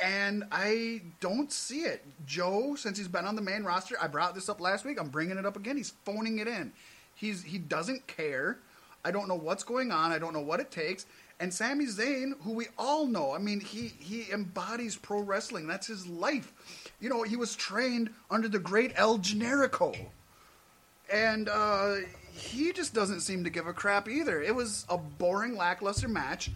[0.00, 2.04] and I don't see it.
[2.26, 4.98] Joe, since he's been on the main roster, I brought this up last week.
[4.98, 5.76] I'm bringing it up again.
[5.76, 6.72] He's phoning it in.
[7.14, 8.58] He's he doesn't care.
[9.04, 10.12] I don't know what's going on.
[10.12, 11.06] I don't know what it takes.
[11.38, 15.66] And Sami Zayn, who we all know, I mean, he he embodies pro wrestling.
[15.66, 16.52] That's his life.
[17.00, 19.96] You know, he was trained under the great El Generico,
[21.12, 21.96] and uh,
[22.32, 24.40] he just doesn't seem to give a crap either.
[24.40, 26.50] It was a boring, lackluster match.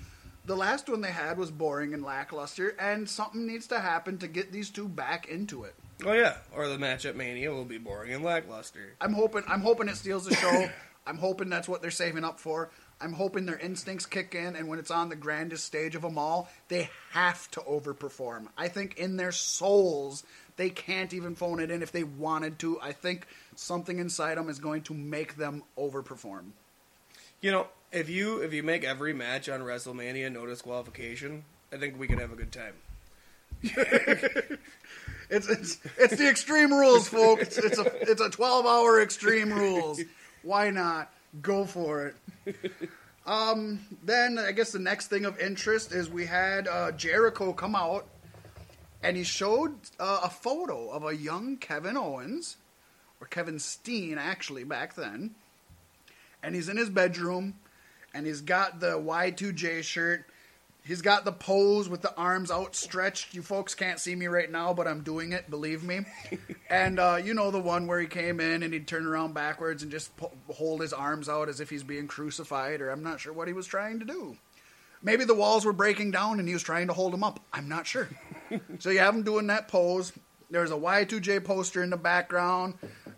[0.47, 4.29] The last one they had was boring and lackluster, and something needs to happen to
[4.29, 5.75] get these two back into it.
[6.05, 8.95] Oh yeah, or the match at Mania will be boring and lackluster.
[9.01, 10.69] I'm hoping I'm hoping it steals the show.
[11.07, 12.71] I'm hoping that's what they're saving up for.
[13.01, 16.17] I'm hoping their instincts kick in, and when it's on the grandest stage of them
[16.17, 18.49] all, they have to overperform.
[18.57, 20.25] I think in their souls,
[20.57, 22.81] they can't even phone it in if they wanted to.
[22.81, 26.51] I think something inside them is going to make them overperform.
[27.41, 31.99] You know, if you if you make every match on WrestleMania no disqualification, I think
[31.99, 32.75] we can have a good time.
[35.31, 37.59] It's it's it's the extreme rules, folks.
[37.59, 40.01] It's a it's a 12 hour extreme rules.
[40.43, 42.15] Why not go for
[42.47, 42.55] it?
[43.27, 47.75] Um, then I guess the next thing of interest is we had uh, Jericho come
[47.75, 48.07] out,
[49.03, 52.59] and he showed uh, a photo of a young Kevin Owens,
[53.25, 55.35] or Kevin Steen actually back then,
[56.43, 57.55] and he's in his bedroom,
[58.13, 60.27] and he's got the Y2J shirt.
[60.85, 63.33] He's got the pose with the arms outstretched.
[63.33, 66.01] You folks can't see me right now, but I'm doing it, believe me.
[66.71, 69.83] and uh, you know the one where he came in and he'd turn around backwards
[69.83, 73.21] and just po- hold his arms out as if he's being crucified, or I'm not
[73.21, 74.37] sure what he was trying to do.
[75.03, 77.41] Maybe the walls were breaking down and he was trying to hold them up.
[77.53, 78.09] I'm not sure.
[78.79, 80.13] so you have him doing that pose.
[80.55, 82.75] There's a Y2J poster in the background.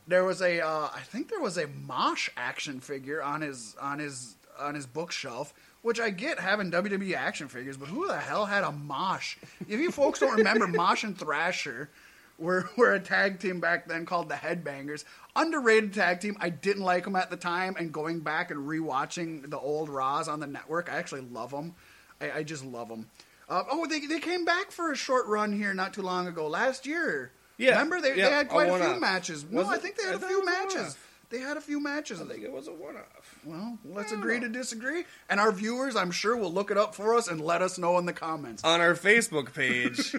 [0.09, 3.99] There was a, uh, I think there was a Mosh action figure on his on
[3.99, 8.47] his on his bookshelf, which I get having WWE action figures, but who the hell
[8.47, 9.37] had a Mosh?
[9.69, 11.91] If you folks don't remember, Mosh and Thrasher
[12.39, 15.05] were were a tag team back then called the Headbangers.
[15.35, 16.39] Underrated tag team.
[16.41, 20.27] I didn't like them at the time, and going back and rewatching the old Raws
[20.27, 21.75] on the network, I actually love them.
[22.19, 23.11] I, I just love them.
[23.49, 26.49] Uh, oh, they they came back for a short run here not too long ago,
[26.49, 27.33] last year.
[27.59, 29.01] Yeah, remember they, yeah, they had quite a, few one-off.
[29.01, 29.45] matches.
[29.45, 30.97] Was no, I think they had I a few it a matches.
[31.29, 32.21] They had a few matches.
[32.21, 33.39] I think it was a one-off.
[33.45, 34.47] Well, let's agree know.
[34.47, 37.63] to disagree, and our viewers, I'm sure, will look it up for us and let
[37.63, 38.63] us know in the comments.
[38.65, 40.15] On our Facebook page,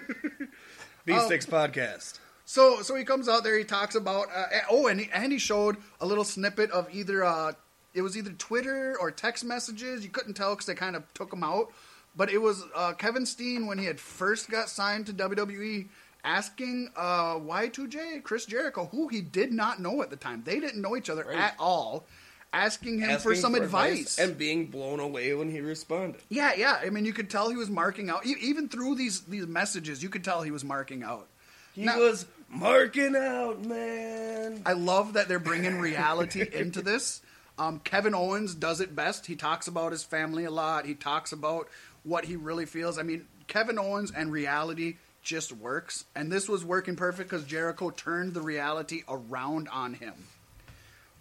[1.06, 2.20] Beef Sticks Podcast.
[2.46, 3.58] So, so he comes out there.
[3.58, 7.26] He talks about uh, oh, and he, and he showed a little snippet of either
[7.26, 7.52] uh,
[7.94, 10.04] it was either Twitter or text messages.
[10.04, 11.74] You couldn't tell because they kind of took them out.
[12.18, 15.88] But it was uh, Kevin Steen when he had first got signed to WWE,
[16.24, 20.42] asking uh, Y2J Chris Jericho, who he did not know at the time.
[20.44, 21.38] They didn't know each other Right.
[21.38, 22.06] at all.
[22.54, 24.18] Asking him for Asking some advice.
[24.18, 26.22] and being blown away when he responded.
[26.30, 26.80] Yeah, yeah.
[26.82, 28.26] I mean, you could tell he was marking out.
[28.26, 31.28] Even through these these messages, you could tell he was marking out.
[31.74, 34.62] He Now- was marking out, man.
[34.66, 37.22] I love that they're bringing reality into this.
[37.60, 39.26] Um, Kevin Owens does it best.
[39.26, 40.86] He talks about his family a lot.
[40.86, 41.68] He talks about
[42.08, 42.98] what he really feels.
[42.98, 46.06] I mean, Kevin Owens and reality just works.
[46.16, 50.14] And this was working perfect because Jericho turned the reality around on him.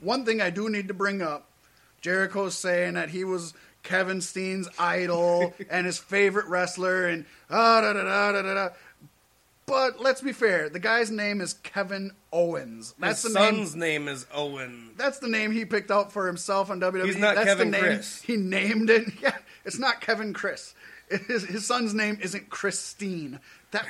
[0.00, 1.48] One thing I do need to bring up
[2.00, 7.92] Jericho's saying that he was Kevin Steen's idol and his favorite wrestler and ah da
[7.92, 8.68] da da da da da.
[9.66, 12.94] But let's be fair, the guy's name is Kevin Owens.
[13.00, 14.90] That's His the name son's name is Owen.
[14.96, 17.06] that's the name he picked out for himself on WWE.
[17.06, 18.22] He's not That's Kevin the name Chris.
[18.22, 19.08] He named it.
[19.20, 20.74] Yeah, it's not Kevin Chris.
[21.08, 23.40] His, his son's name isn't Christine.
[23.70, 23.86] That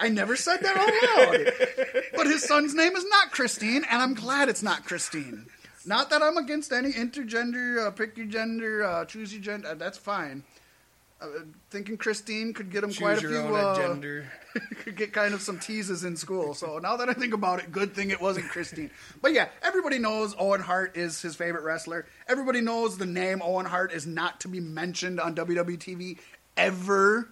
[0.00, 2.04] I never said that out loud.
[2.14, 5.46] But his son's name is not Christine, and I'm glad it's not Christine.
[5.84, 9.68] Not that I'm against any intergender, uh, pick your gender, uh, choose your gender.
[9.68, 10.44] Uh, that's fine.
[11.22, 11.26] Uh,
[11.70, 13.40] thinking Christine could get him Choose quite a your few.
[13.40, 14.24] own uh, gender.
[14.82, 16.52] could get kind of some teases in school.
[16.54, 18.90] So now that I think about it, good thing it wasn't Christine.
[19.22, 22.06] But yeah, everybody knows Owen Hart is his favorite wrestler.
[22.28, 26.18] Everybody knows the name Owen Hart is not to be mentioned on WWE TV
[26.56, 27.28] ever.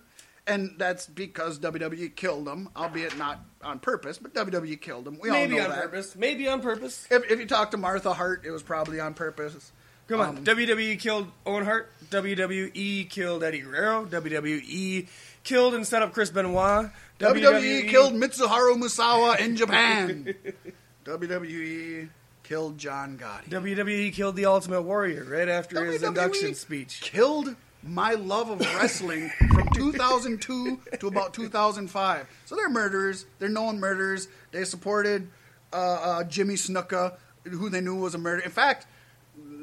[0.46, 5.18] And that's because WWE killed him, albeit not on purpose, but WWE killed him.
[5.20, 5.82] We Maybe all know on that.
[5.82, 6.16] purpose.
[6.16, 7.06] Maybe on purpose.
[7.10, 9.72] If, if you talk to Martha Hart, it was probably on purpose.
[10.10, 10.38] Come on.
[10.38, 11.88] Um, WWE killed Owen Hart.
[12.10, 14.06] WWE killed Eddie Guerrero.
[14.06, 15.06] WWE
[15.44, 16.90] killed and set up Chris Benoit.
[17.20, 20.34] WWE E killed Mitsuharu Misawa in Japan.
[21.04, 22.08] WWE
[22.42, 23.50] killed John Gotti.
[23.50, 27.00] WWE killed the Ultimate Warrior right after his induction speech.
[27.02, 27.54] killed
[27.84, 32.26] my love of wrestling from 2002 to about 2005.
[32.46, 33.26] So they're murderers.
[33.38, 34.26] They're known murderers.
[34.50, 35.28] They supported
[35.72, 38.44] uh, uh, Jimmy Snuka, who they knew was a murderer.
[38.44, 38.88] In fact,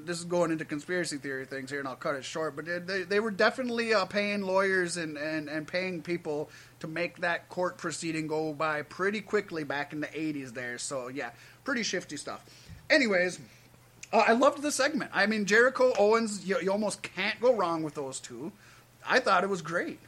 [0.08, 2.56] this is going into conspiracy theory things here, and I'll cut it short.
[2.56, 6.50] But they, they, were definitely uh, paying lawyers and, and, and paying people
[6.80, 10.78] to make that court proceeding go by pretty quickly back in the 80s there.
[10.78, 11.32] So, yeah,
[11.64, 12.44] pretty shifty stuff.
[12.90, 13.40] Anyways,
[14.14, 15.12] uh, I loved the segment.
[15.14, 18.52] I mean, Jericho Owens, you, you almost can't go wrong with those two.
[19.06, 20.00] I thought it was great.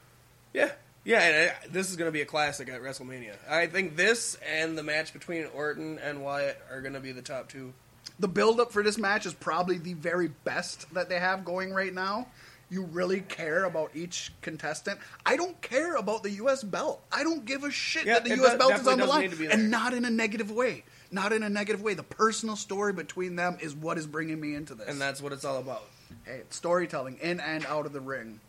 [0.54, 0.72] Yeah,
[1.04, 3.36] yeah, and uh, this is going to be a classic at WrestleMania.
[3.50, 7.22] I think this and the match between Orton and Wyatt are going to be the
[7.22, 7.74] top two.
[8.20, 11.74] The build up for this match is probably the very best that they have going
[11.74, 12.28] right now.
[12.72, 15.00] You really care about each contestant.
[15.26, 16.64] I don't care about the U.S.
[16.64, 17.02] belt.
[17.12, 18.52] I don't give a shit Yeah, that the U.S.
[18.52, 20.84] does- belt is on the line, need to be and not in a negative way.
[21.12, 21.96] Not in a negative way.
[21.96, 24.88] The personal story between them is what is bringing me into this.
[24.88, 25.84] And that's what it's all about.
[26.26, 28.40] Hey, storytelling in and out of the ring.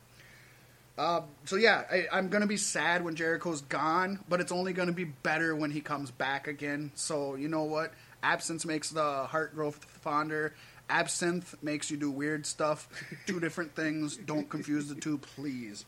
[0.98, 4.92] Uh, so yeah, I, I'm gonna be sad when Jericho's gone, but it's only gonna
[4.92, 6.90] be better when he comes back again.
[6.94, 7.94] So you know what?
[8.22, 10.54] Absence makes the heart grow fonder.
[10.88, 12.88] Absinthe makes you do weird stuff.
[13.26, 14.16] Two different things.
[14.16, 15.84] Don't confuse the two, please.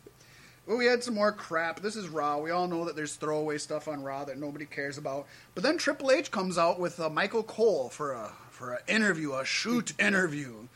[0.67, 1.81] Well, we had some more crap.
[1.81, 2.39] This is Raw.
[2.39, 5.27] We all know that there's throwaway stuff on Raw that nobody cares about.
[5.55, 9.33] But then Triple H comes out with uh, Michael Cole for a for an interview,
[9.33, 10.69] a shoot interview.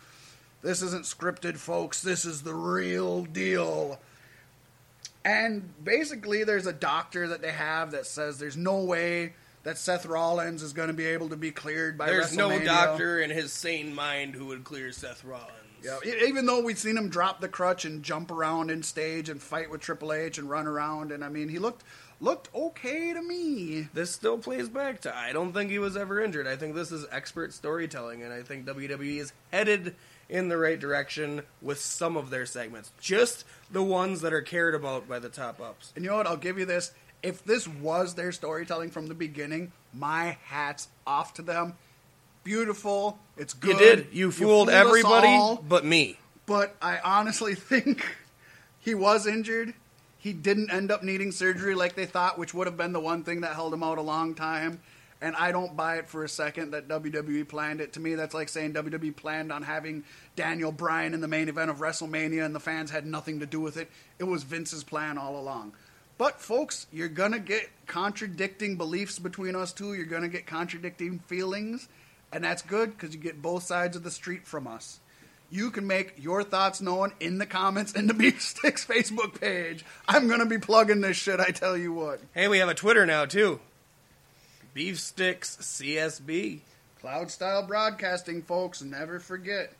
[0.63, 2.03] This isn't scripted, folks.
[2.03, 4.01] This is the real deal.
[5.25, 9.35] And basically, there's a doctor that they have that says there's no way
[9.67, 13.21] that Seth Rollins is going to be able to be cleared by There's no doctor
[13.21, 15.51] in his sane mind who would clear Seth Rollins.
[15.83, 19.43] Yeah, even though we've seen him drop the crutch and jump around in stage and
[19.43, 21.83] fight with Triple H and run around, and I mean, he looked
[22.21, 23.89] looked okay to me.
[23.93, 26.47] This still plays back to I don't think he was ever injured.
[26.47, 29.97] I think this is expert storytelling, and I think WWE is headed
[30.29, 32.93] in the right direction with some of their segments.
[33.01, 35.93] Just the ones that are cared about by the top ups.
[35.97, 36.27] And you know what?
[36.27, 36.93] I'll give you this.
[37.23, 41.75] If this was their storytelling from the beginning, my hat's off to them.
[42.45, 43.19] Beautiful.
[43.37, 43.73] It's good.
[43.73, 44.07] You did.
[44.13, 45.57] You fooled us everybody all.
[45.57, 46.19] but me.
[46.47, 48.07] but I honestly think
[48.79, 49.75] he was injured.
[50.19, 53.25] He didn't end up needing surgery like they thought, which would have been the one
[53.25, 54.81] thing that held him out a long time.
[55.21, 57.95] And I don't buy it for a second that WWE planned it.
[57.95, 60.05] To me, that's like saying WWE planned on having
[60.37, 63.59] Daniel Bryan in the main event of WrestleMania and the fans had nothing to do
[63.61, 63.91] with it.
[64.19, 65.73] It was Vince's plan all along.
[66.19, 69.95] But, folks, you're going to get contradicting beliefs between us two.
[69.95, 71.89] You're going to get contradicting feelings.
[72.33, 75.01] And that's good because you get both sides of the street from us.
[75.51, 79.85] You can make your thoughts known in the comments in the Beef Sticks Facebook page.
[80.09, 82.21] I'm going to be plugging this shit, I tell you what.
[82.35, 83.61] Hey, we have a Twitter now too.
[84.75, 86.61] Beef Sticks CSB.
[87.01, 89.73] Cloud style broadcasting, folks, never forget.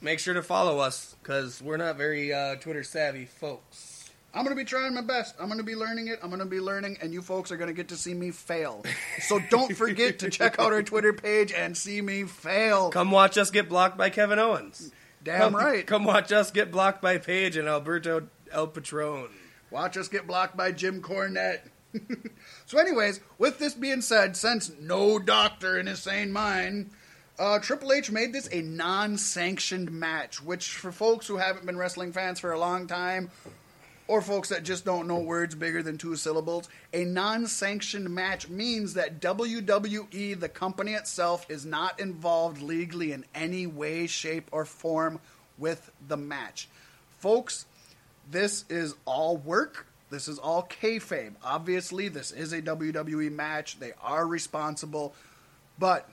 [0.00, 3.93] Make sure to follow us because we're not very uh, Twitter savvy folks.
[4.34, 5.36] I'm going to be trying my best.
[5.38, 6.18] I'm going to be learning it.
[6.20, 8.32] I'm going to be learning, and you folks are going to get to see me
[8.32, 8.84] fail.
[9.20, 12.90] So don't forget to check out our Twitter page and see me fail.
[12.90, 14.90] Come watch us get blocked by Kevin Owens.
[15.22, 15.86] Damn come, right.
[15.86, 19.28] Come watch us get blocked by Paige and Alberto El Patron.
[19.70, 21.60] Watch us get blocked by Jim Cornette.
[22.66, 26.90] so, anyways, with this being said, since no doctor in his sane mind,
[27.38, 31.78] uh, Triple H made this a non sanctioned match, which for folks who haven't been
[31.78, 33.30] wrestling fans for a long time,
[34.06, 38.48] or folks that just don't know words bigger than two syllables, a non sanctioned match
[38.48, 44.64] means that WWE, the company itself, is not involved legally in any way, shape, or
[44.64, 45.20] form
[45.58, 46.68] with the match.
[47.18, 47.66] Folks,
[48.30, 49.86] this is all work.
[50.10, 51.34] This is all kayfabe.
[51.42, 53.80] Obviously, this is a WWE match.
[53.80, 55.14] They are responsible,
[55.78, 56.08] but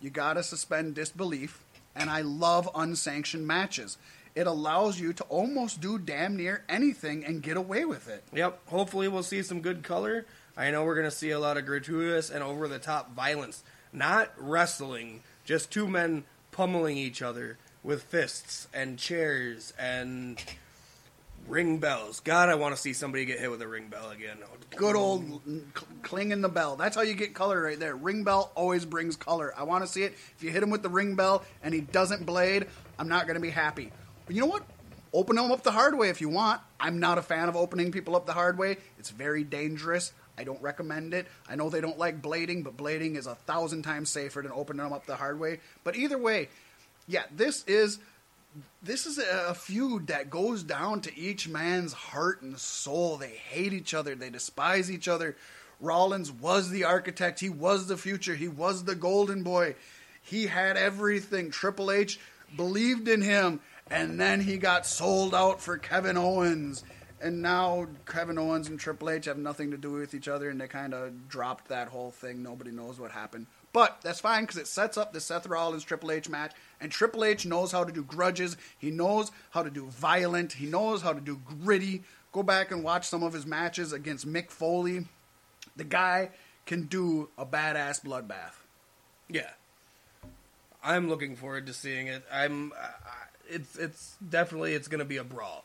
[0.00, 1.60] you gotta suspend disbelief.
[1.96, 3.98] And I love unsanctioned matches.
[4.34, 8.24] It allows you to almost do damn near anything and get away with it.
[8.32, 8.68] Yep.
[8.68, 10.26] Hopefully, we'll see some good color.
[10.56, 13.62] I know we're going to see a lot of gratuitous and over the top violence.
[13.92, 20.42] Not wrestling, just two men pummeling each other with fists and chairs and
[21.46, 22.20] ring bells.
[22.20, 24.38] God, I want to see somebody get hit with a ring bell again.
[24.76, 26.76] Good old cl- clinging the bell.
[26.76, 27.94] That's how you get color right there.
[27.94, 29.52] Ring bell always brings color.
[29.56, 30.14] I want to see it.
[30.36, 32.66] If you hit him with the ring bell and he doesn't blade,
[32.98, 33.92] I'm not going to be happy.
[34.28, 34.64] You know what?
[35.12, 36.60] Open them up the hard way if you want.
[36.80, 38.78] I'm not a fan of opening people up the hard way.
[38.98, 40.12] It's very dangerous.
[40.36, 41.26] I don't recommend it.
[41.48, 44.82] I know they don't like blading, but blading is a thousand times safer than opening
[44.82, 45.60] them up the hard way.
[45.84, 46.48] But either way,
[47.06, 47.98] yeah, this is
[48.82, 53.16] this is a feud that goes down to each man's heart and soul.
[53.16, 54.14] They hate each other.
[54.14, 55.36] They despise each other.
[55.80, 57.40] Rollins was the architect.
[57.40, 58.34] He was the future.
[58.34, 59.74] He was the golden boy.
[60.22, 61.50] He had everything.
[61.50, 62.18] Triple H
[62.56, 63.60] believed in him,
[63.90, 66.84] and then he got sold out for Kevin Owens.
[67.20, 70.60] And now Kevin Owens and Triple H have nothing to do with each other, and
[70.60, 72.42] they kind of dropped that whole thing.
[72.42, 73.46] Nobody knows what happened.
[73.72, 77.24] But that's fine because it sets up the Seth Rollins Triple H match, and Triple
[77.24, 78.56] H knows how to do grudges.
[78.78, 80.52] He knows how to do violent.
[80.54, 82.02] He knows how to do gritty.
[82.32, 85.06] Go back and watch some of his matches against Mick Foley.
[85.76, 86.30] The guy
[86.66, 88.54] can do a badass bloodbath.
[89.28, 89.50] Yeah,
[90.82, 92.22] I'm looking forward to seeing it.
[92.30, 92.72] I'm.
[93.48, 95.64] It's it's definitely it's going to be a brawl.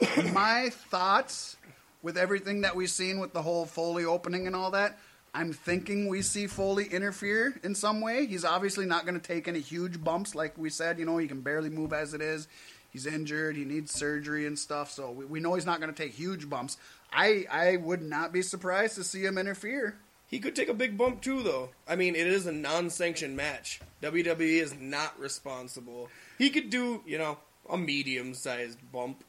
[0.32, 1.56] My thoughts
[2.02, 4.98] with everything that we've seen with the whole Foley opening and all that.
[5.34, 8.26] I'm thinking we see Foley interfere in some way.
[8.26, 10.98] He's obviously not going to take any huge bumps, like we said.
[10.98, 12.48] You know, he can barely move as it is.
[12.90, 13.56] He's injured.
[13.56, 14.90] He needs surgery and stuff.
[14.90, 16.76] So we, we know he's not going to take huge bumps.
[17.10, 19.96] I I would not be surprised to see him interfere.
[20.32, 21.68] He could take a big bump too, though.
[21.86, 23.82] I mean, it is a non-sanctioned match.
[24.02, 26.08] WWE is not responsible.
[26.38, 27.36] He could do, you know,
[27.68, 29.22] a medium-sized bump.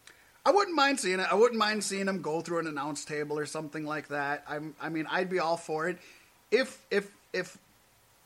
[0.45, 1.27] I wouldn't mind seeing it.
[1.29, 4.45] I wouldn't mind seeing him go through an announce table or something like that.
[4.47, 5.97] I'm, I mean, I'd be all for it.
[6.51, 7.57] If if if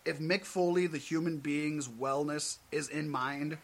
[0.06, 3.58] if Mick Foley, the human being's wellness, is in mind,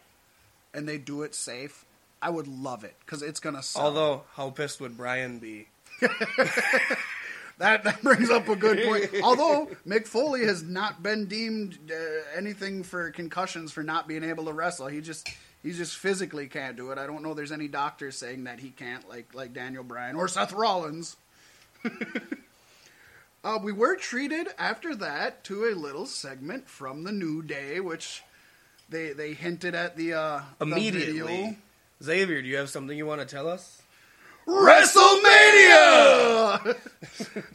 [0.74, 1.84] and they do it safe,
[2.20, 3.62] I would love it because it's gonna.
[3.62, 3.82] Sell.
[3.82, 5.68] Although, how pissed would Brian be?
[7.58, 9.10] That, that brings up a good point.
[9.22, 11.94] Although Mick Foley has not been deemed uh,
[12.36, 15.28] anything for concussions for not being able to wrestle, he just
[15.62, 16.98] he just physically can't do it.
[16.98, 17.32] I don't know.
[17.32, 21.16] There's any doctors saying that he can't, like like Daniel Bryan or Seth Rollins.
[23.44, 28.22] uh, we were treated after that to a little segment from the New Day, which
[28.88, 31.12] they they hinted at the uh, the Immediately.
[31.22, 31.56] video.
[32.02, 33.80] Xavier, do you have something you want to tell us?
[34.46, 36.76] WrestleMania!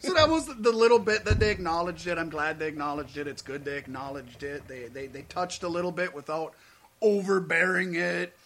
[0.00, 2.18] so that was the little bit that they acknowledged it.
[2.18, 3.26] I'm glad they acknowledged it.
[3.26, 4.66] It's good they acknowledged it.
[4.66, 6.54] They they, they touched a little bit without
[7.00, 8.36] overbearing it,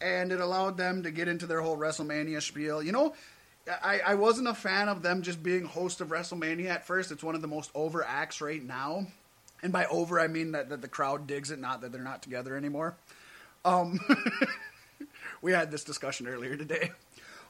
[0.00, 2.82] and it allowed them to get into their whole WrestleMania spiel.
[2.82, 3.14] You know,
[3.82, 7.10] I, I wasn't a fan of them just being host of WrestleMania at first.
[7.10, 9.06] It's one of the most over acts right now.
[9.62, 12.22] And by over, I mean that, that the crowd digs it, not that they're not
[12.22, 12.96] together anymore.
[13.64, 13.98] Um,
[15.42, 16.90] we had this discussion earlier today.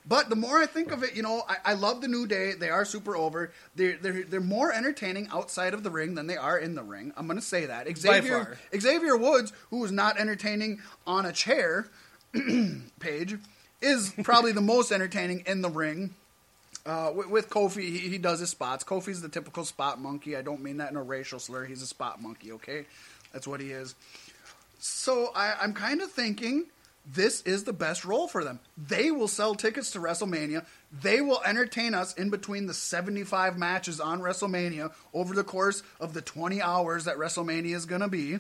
[0.09, 2.55] But the more I think of it, you know, I, I love the New Day.
[2.55, 3.53] They are super over.
[3.77, 7.13] They're, they're they're more entertaining outside of the ring than they are in the ring.
[7.17, 7.87] I'm going to say that.
[7.97, 11.89] Xavier Xavier Woods, who is not entertaining on a chair,
[13.01, 13.37] page,
[13.83, 16.15] is probably the most entertaining in the ring.
[16.87, 18.83] Uh, with, with Kofi, he, he does his spots.
[18.83, 20.37] Kofi's the typical spot monkey.
[20.37, 21.67] I don't mean that in a racial slur.
[21.67, 22.53] He's a spot monkey.
[22.53, 22.87] Okay,
[23.33, 23.95] that's what he is.
[24.79, 26.65] So I, I'm kind of thinking
[27.11, 28.61] this is the best role for them.
[28.77, 30.67] They will sell tickets to WrestleMania.
[30.93, 36.13] They will entertain us in between the 75 matches on WrestleMania over the course of
[36.13, 38.39] the 20 hours that WrestleMania is going to be.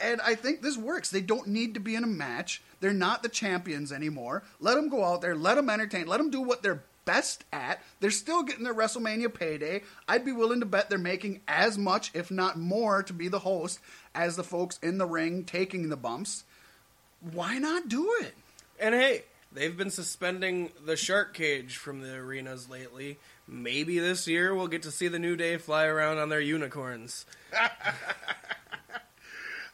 [0.00, 1.10] And I think this works.
[1.10, 2.62] They don't need to be in a match.
[2.80, 4.44] They're not the champions anymore.
[4.60, 5.36] Let them go out there.
[5.36, 6.06] Let them entertain.
[6.06, 7.82] Let them do what they're best at.
[8.00, 9.82] They're still getting their WrestleMania payday.
[10.08, 13.40] I'd be willing to bet they're making as much, if not more, to be the
[13.40, 13.78] host
[14.14, 16.44] as the folks in the ring taking the bumps
[17.20, 18.34] why not do it?
[18.78, 23.18] And hey, they've been suspending the shark cage from the arenas lately.
[23.46, 27.26] Maybe this year we'll get to see the New Day fly around on their unicorns.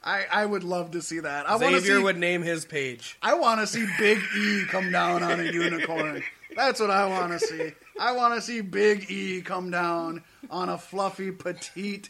[0.02, 1.48] I, I would love to see that.
[1.48, 2.02] I want to Xavier see.
[2.04, 3.18] would name his page.
[3.20, 6.22] I want to see Big E come down on a unicorn.
[6.54, 7.72] That's what I want to see.
[7.98, 12.08] I want to see Big E come down on a fluffy, petite,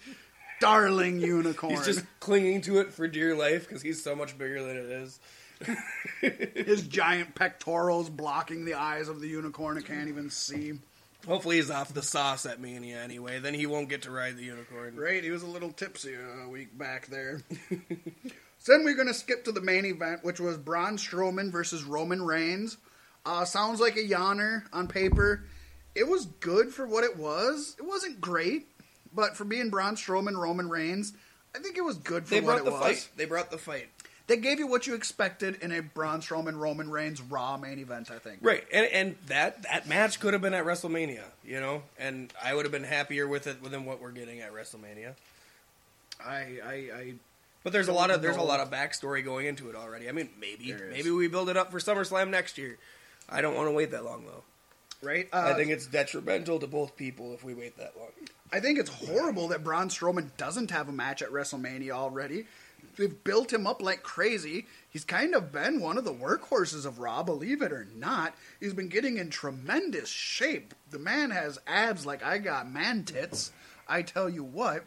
[0.61, 1.74] darling unicorn.
[1.74, 4.86] He's just clinging to it for dear life because he's so much bigger than it
[4.86, 5.20] is.
[6.20, 9.78] His giant pectorals blocking the eyes of the unicorn.
[9.78, 10.74] It can't even see.
[11.26, 13.40] Hopefully he's off the sauce at Mania anyway.
[13.40, 14.96] Then he won't get to ride the unicorn.
[14.96, 17.42] Right, he was a little tipsy a week back there.
[18.59, 21.82] so then we're going to skip to the main event, which was Braun Strowman versus
[21.82, 22.76] Roman Reigns.
[23.24, 25.44] Uh, sounds like a yawner on paper.
[25.96, 27.74] It was good for what it was.
[27.78, 28.68] It wasn't great,
[29.17, 31.14] but for being Braun Strowman, Roman Reigns,
[31.55, 32.81] I think it was good for They what brought it the was.
[32.83, 33.09] fight.
[33.17, 33.89] They brought the fight.
[34.29, 38.11] They gave you what you expected in a Braun Strowman, Roman Reigns Raw main event,
[38.11, 38.39] I think.
[38.43, 42.55] Right, and and that that match could have been at WrestleMania, you know, and I
[42.55, 45.14] would have been happier with it than what we're getting at WrestleMania.
[46.25, 47.14] I, I, I
[47.62, 50.09] But there's a lot of there's a lot of backstory going into it already.
[50.09, 52.79] I mean, maybe maybe we build it up for SummerSlam next year.
[53.29, 54.43] I don't want to wait that long though.
[55.03, 55.28] Right.
[55.32, 58.09] I Uh, think it's detrimental to both people if we wait that long.
[58.53, 62.47] I think it's horrible that Braun Strowman doesn't have a match at WrestleMania already.
[62.97, 64.66] They've built him up like crazy.
[64.88, 68.34] He's kind of been one of the workhorses of Raw, believe it or not.
[68.61, 70.74] He's been getting in tremendous shape.
[70.90, 73.53] The man has abs like I got man tits.
[73.88, 74.84] I tell you what.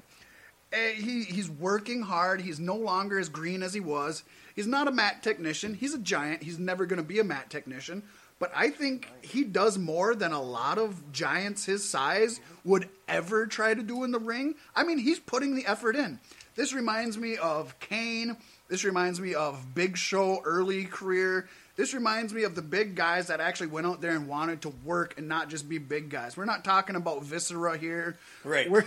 [0.72, 2.42] Eh, He, he's working hard.
[2.42, 4.24] He's no longer as green as he was.
[4.56, 5.74] He's not a mat technician.
[5.76, 6.44] He's a giant.
[6.44, 8.04] He's never going to be a mat technician.
[8.40, 13.46] But I think he does more than a lot of giants his size would ever
[13.46, 14.56] try to do in the ring.
[14.76, 16.20] I mean, he's putting the effort in.
[16.56, 18.38] This reminds me of Kane.
[18.70, 21.48] This reminds me of Big Show early career.
[21.76, 24.74] This reminds me of the big guys that actually went out there and wanted to
[24.84, 26.36] work and not just be big guys.
[26.36, 28.18] We're not talking about Viscera here.
[28.44, 28.70] Right.
[28.70, 28.84] We're,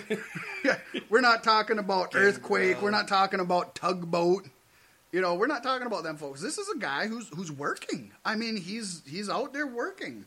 [1.09, 2.83] we're not talking about Earthquake.
[2.83, 4.47] We're uh, not talking about Tugboat.
[5.13, 6.41] You know, we're not talking about them folks.
[6.41, 8.13] This is a guy who's who's working.
[8.25, 10.25] I mean, he's he's out there working.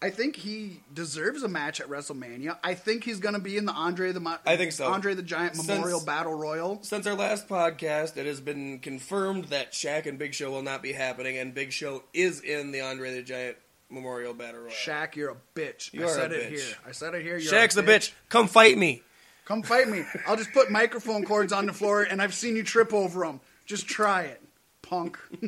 [0.00, 2.56] I think he deserves a match at WrestleMania.
[2.62, 4.86] I think he's going to be in the Andre the Mo- I think so.
[4.86, 6.78] Andre the Giant Since- Memorial Battle Royal.
[6.82, 10.82] Since our last podcast, it has been confirmed that Shaq and Big Show will not
[10.82, 13.56] be happening, and Big Show is in the Andre the Giant
[13.90, 14.70] Memorial Battle Royal.
[14.70, 15.92] Shaq, you're a bitch.
[15.92, 16.58] You I said a it bitch.
[16.60, 16.76] here.
[16.86, 17.36] I said it here.
[17.36, 18.12] You're Shaq's a bitch.
[18.28, 19.02] Come fight me.
[19.46, 20.04] Come fight me.
[20.28, 23.40] I'll just put microphone cords on the floor, and I've seen you trip over them.
[23.68, 24.42] Just try it,
[24.82, 25.18] punk.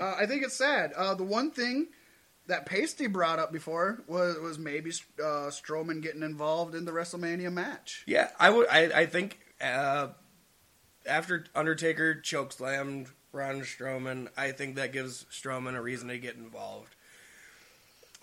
[0.00, 0.92] uh, I think it's sad.
[0.94, 1.88] Uh, the one thing
[2.46, 4.90] that Paystee brought up before was was maybe
[5.20, 8.02] uh, Strowman getting involved in the WrestleMania match.
[8.06, 8.66] Yeah, I would.
[8.68, 10.08] I, I think uh,
[11.06, 16.94] after Undertaker chokeslammed Braun Strowman, I think that gives Strowman a reason to get involved.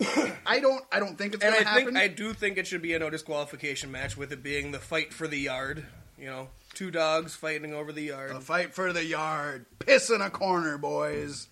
[0.46, 0.84] I don't.
[0.90, 1.84] I don't think it's And going I to happen.
[1.94, 4.80] think I do think it should be a no disqualification match, with it being the
[4.80, 5.86] fight for the yard.
[6.18, 8.30] You know, two dogs fighting over the yard.
[8.32, 9.66] A fight for the yard.
[9.78, 11.48] Piss in a corner, boys.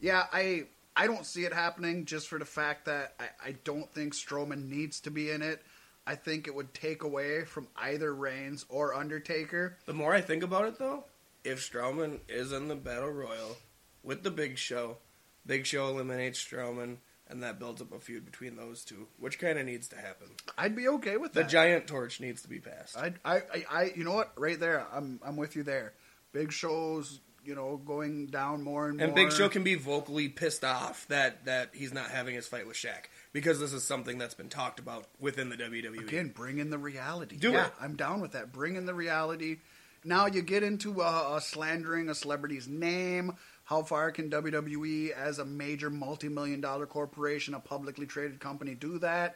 [0.00, 0.64] Yeah, I
[0.96, 4.68] I don't see it happening just for the fact that I, I don't think Strowman
[4.68, 5.62] needs to be in it.
[6.06, 9.76] I think it would take away from either Reigns or Undertaker.
[9.86, 11.04] The more I think about it, though,
[11.44, 13.56] if Strowman is in the Battle Royal
[14.04, 14.98] with the Big Show,
[15.44, 19.58] Big Show eliminates Strowman, and that builds up a feud between those two, which kind
[19.58, 20.28] of needs to happen.
[20.56, 21.44] I'd be okay with that.
[21.44, 22.96] The giant torch needs to be passed.
[22.96, 24.32] I, I, I, I, you know what?
[24.36, 25.94] Right there, I'm, I'm with you there.
[26.32, 29.24] Big shows, you know, going down more and, and more.
[29.24, 32.76] Big Show can be vocally pissed off that that he's not having his fight with
[32.76, 35.56] Shaq because this is something that's been talked about within the.
[35.56, 36.00] WWE.
[36.00, 37.36] Again, bring in the reality.
[37.36, 37.72] Do yeah, it.
[37.80, 38.52] I'm down with that.
[38.52, 39.58] Bring in the reality.
[40.04, 43.34] Now you get into uh, uh, slandering a celebrity's name.
[43.66, 49.00] How far can WWE, as a major multi-million dollar corporation, a publicly traded company, do
[49.00, 49.34] that?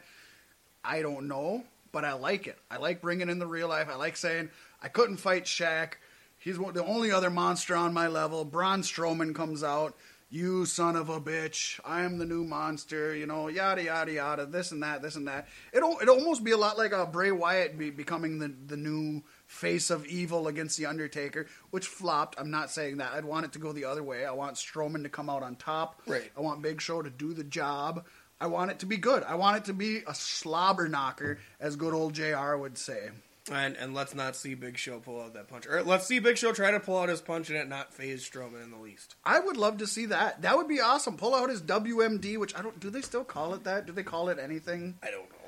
[0.85, 2.57] I don't know, but I like it.
[2.71, 3.89] I like bringing in the real life.
[3.91, 4.49] I like saying
[4.81, 5.95] I couldn't fight Shaq.
[6.37, 8.45] He's the only other monster on my level.
[8.45, 9.97] Braun Strowman comes out.
[10.29, 11.81] You son of a bitch!
[11.83, 13.13] I am the new monster.
[13.13, 14.45] You know, yada yada yada.
[14.45, 15.01] This and that.
[15.01, 15.49] This and that.
[15.73, 19.23] It'll it almost be a lot like a Bray Wyatt be, becoming the the new
[19.51, 22.39] face of evil against the Undertaker, which flopped.
[22.39, 23.11] I'm not saying that.
[23.11, 24.25] I'd want it to go the other way.
[24.25, 26.01] I want Strowman to come out on top.
[26.07, 26.31] Right.
[26.37, 28.05] I want Big Show to do the job.
[28.39, 29.23] I want it to be good.
[29.23, 33.09] I want it to be a slobber knocker, as good old JR would say.
[33.51, 35.67] And and let's not see Big Show pull out that punch.
[35.67, 38.27] Or let's see Big Show try to pull out his punch and it not phase
[38.27, 39.15] Strowman in the least.
[39.25, 40.43] I would love to see that.
[40.43, 41.17] That would be awesome.
[41.17, 42.79] Pull out his WMD, which I don't.
[42.79, 43.85] Do they still call it that?
[43.85, 44.97] Do they call it anything?
[45.03, 45.40] I don't know.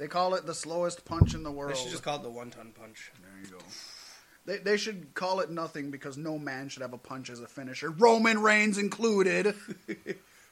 [0.00, 1.74] They call it the slowest punch in the world.
[1.74, 3.12] They should just call it the one ton punch.
[3.20, 3.58] there you go.
[4.46, 7.46] They, they should call it nothing because no man should have a punch as a
[7.46, 9.54] finisher, Roman Reigns included.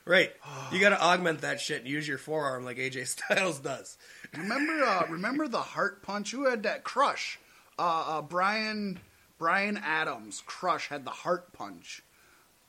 [0.05, 0.33] Right.
[0.73, 3.99] You got to augment that shit and use your forearm like AJ Styles does.
[4.35, 6.31] remember, uh, remember the heart punch?
[6.31, 7.39] Who had that crush?
[7.79, 9.01] Uh, uh, Brian
[9.37, 10.43] Brian Adams.
[10.47, 12.03] Crush had the heart punch,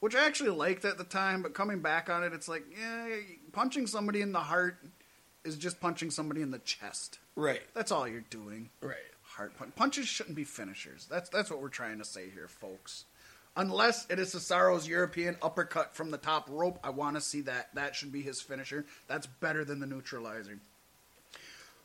[0.02, 1.42] which I actually liked at the time.
[1.42, 3.08] But coming back on it, it's like, yeah,
[3.54, 4.78] punching somebody in the heart
[5.44, 7.20] is just punching somebody in the chest.
[7.36, 7.62] Right.
[7.74, 8.70] That's all you're doing.
[8.82, 8.96] Right.
[9.22, 9.76] Heart punch.
[9.76, 11.08] Punches shouldn't be finishers.
[11.10, 13.06] That's that's what we're trying to say here, folks.
[13.56, 17.74] Unless it is Cesaro's European uppercut from the top rope, I want to see that.
[17.76, 18.86] That should be his finisher.
[19.08, 20.60] That's better than the neutralizer.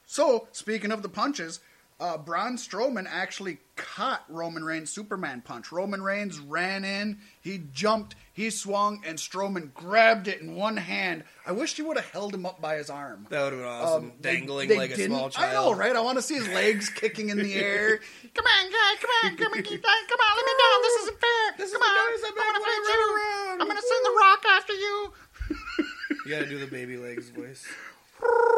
[0.07, 1.61] So, speaking of the punches,
[2.01, 5.71] uh, Braun Strowman actually caught Roman Reigns' Superman punch.
[5.71, 11.25] Roman Reigns ran in, he jumped, he swung, and Strowman grabbed it in one hand.
[11.47, 13.27] I wish he would have held him up by his arm.
[13.31, 14.05] That would have been awesome.
[14.05, 15.51] Um, Dangling they like a small child.
[15.51, 15.95] I know, right?
[15.95, 17.99] I want to see his legs kicking in the air.
[18.35, 18.95] Come on, guy.
[19.01, 19.37] Come on.
[19.37, 19.63] Come on.
[19.63, 20.37] Come on.
[20.37, 20.83] Let me down.
[20.83, 21.55] This isn't fair.
[21.59, 22.21] This come is on.
[22.21, 23.17] the I'm gonna fight you.
[23.17, 23.63] around.
[23.63, 25.13] I'm gonna send the rock after you.
[26.25, 27.67] You got to do the baby legs voice.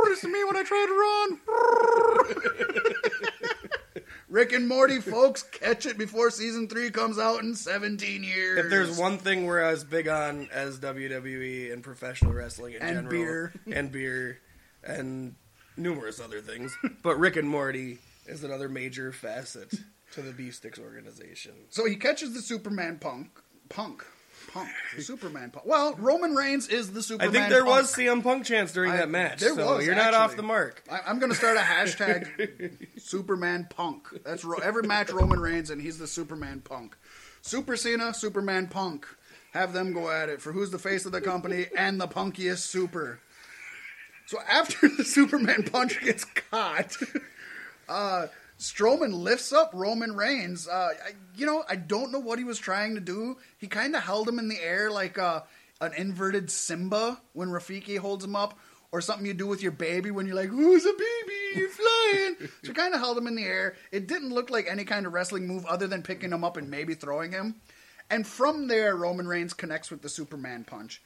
[0.04, 0.92] This is me when I try to
[2.36, 2.86] run.
[4.28, 8.58] Rick and Morty, folks, catch it before season three comes out in 17 years.
[8.64, 12.96] If there's one thing we're as big on as WWE and professional wrestling in And
[12.96, 13.52] general, beer.
[13.72, 14.38] and beer,
[14.82, 15.36] and
[15.76, 19.72] numerous other things, but Rick and Morty is another major facet
[20.12, 21.52] to the Beef Sticks organization.
[21.70, 23.28] So he catches the Superman punk.
[23.68, 24.04] Punk.
[24.52, 24.68] Punk.
[24.94, 25.66] The Superman punk.
[25.66, 27.28] Well, Roman Reigns is the Superman.
[27.32, 27.36] Punk.
[27.36, 27.76] I think there punk.
[27.82, 29.40] was CM Punk chance during I- that match.
[29.40, 30.82] there so was, you're not off the mark.
[30.90, 34.06] I, I'm going to start a hashtag Superman Punk.
[34.24, 36.96] That's ro- every match Roman Reigns, and he's the Superman Punk.
[37.42, 39.06] Super Cena, Superman Punk.
[39.52, 42.58] have them go at it for who's the face of the company and the punkiest
[42.58, 43.20] super.
[44.26, 46.96] So after the Superman punch gets caught,
[47.88, 48.26] uh,
[48.58, 50.66] Strowman lifts up Roman Reigns.
[50.66, 53.36] Uh, I, you know, I don't know what he was trying to do.
[53.58, 55.42] He kind of held him in the air like uh,
[55.80, 58.58] an inverted Simba when Rafiki holds him up,
[58.92, 61.60] or something you do with your baby when you're like, "Who's a baby?
[61.60, 63.76] You're flying." so kind of held him in the air.
[63.92, 66.70] It didn't look like any kind of wrestling move other than picking him up and
[66.70, 67.56] maybe throwing him.
[68.08, 71.02] And from there, Roman Reigns connects with the Superman punch.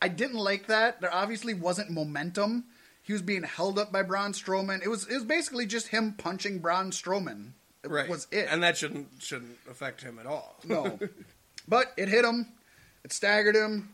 [0.00, 1.00] I didn't like that.
[1.00, 2.64] There obviously wasn't momentum.
[3.04, 4.82] He was being held up by Braun Strowman.
[4.82, 7.50] It was it was basically just him punching Braun Strowman.
[7.84, 8.08] It Right.
[8.08, 8.48] was it.
[8.50, 10.56] And that shouldn't shouldn't affect him at all.
[10.64, 10.98] no.
[11.68, 12.48] But it hit him.
[13.04, 13.90] It staggered him.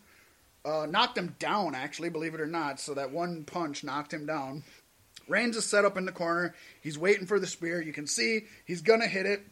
[0.64, 2.80] Uh, knocked him down, actually, believe it or not.
[2.80, 4.64] So that one punch knocked him down.
[5.28, 6.54] Reigns is set up in the corner.
[6.80, 7.80] He's waiting for the spear.
[7.80, 9.42] You can see he's going to hit it.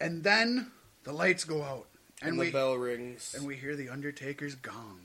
[0.00, 0.70] And then
[1.04, 1.86] the lights go out.
[2.20, 3.34] and, And, the we, bell rings.
[3.36, 5.00] and we hear the Undertaker's gong.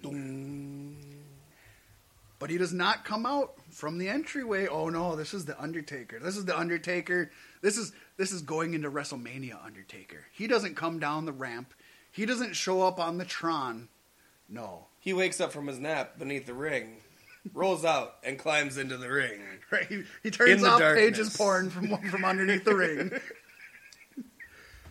[2.40, 4.68] But he does not come out from the entryway.
[4.68, 6.20] Oh no, this is the Undertaker.
[6.20, 7.32] This is the Undertaker.
[7.62, 10.26] This is this is going into WrestleMania Undertaker.
[10.32, 11.74] He doesn't come down the ramp.
[12.12, 13.90] He doesn't show up on the Tron.
[14.50, 14.86] No.
[15.00, 16.98] He wakes up from his nap beneath the ring,
[17.54, 19.40] rolls out, and climbs into the ring.
[19.70, 19.86] Right?
[19.86, 21.04] He, he turns off darkness.
[21.04, 23.12] Paige's porn from from underneath the ring.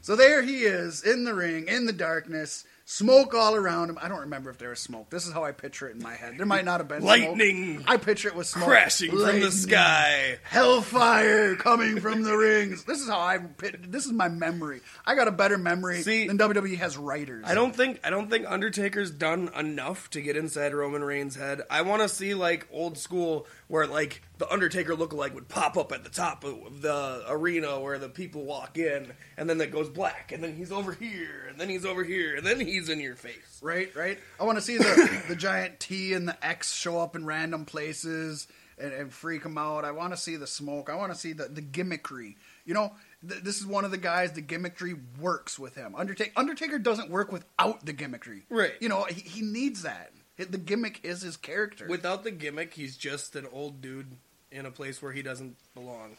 [0.02, 3.98] So there he is in the ring, in the darkness, smoke all around him.
[4.00, 5.10] I don't remember if there was smoke.
[5.10, 6.38] This is how I picture it in my head.
[6.38, 7.90] There might not have been Lightning Smoke.
[7.90, 10.38] I picture it with smoke Crashing from the sky.
[10.44, 12.84] Hellfire coming from the rings.
[12.84, 13.40] This is how I.
[13.86, 14.80] This is my memory.
[15.04, 17.44] I got a better memory See, than WWE has writers.
[17.46, 21.62] I don't think I don't think Undertaker's done enough to get inside Roman Reigns' head.
[21.68, 25.92] I want to see like old school where like the Undertaker lookalike would pop up
[25.92, 29.88] at the top of the arena where the people walk in, and then it goes
[29.88, 33.00] black, and then he's over here, and then he's over here, and then he's in
[33.00, 33.60] your face.
[33.62, 34.18] Right, right.
[34.38, 37.64] I want to see the the giant T and the X show up in random
[37.64, 38.46] places
[38.78, 39.84] and, and freak them out.
[39.84, 40.90] I want to see the smoke.
[40.90, 42.36] I want to see the the gimmickry.
[42.64, 42.92] You know,
[43.28, 44.32] th- this is one of the guys.
[44.32, 45.94] The gimmickry works with him.
[45.94, 48.42] Undertaker Undertaker doesn't work without the gimmickry.
[48.48, 48.74] Right.
[48.80, 50.12] You know, he, he needs that.
[50.38, 51.86] The gimmick is his character.
[51.88, 54.16] Without the gimmick, he's just an old dude
[54.50, 56.16] in a place where he doesn't belong.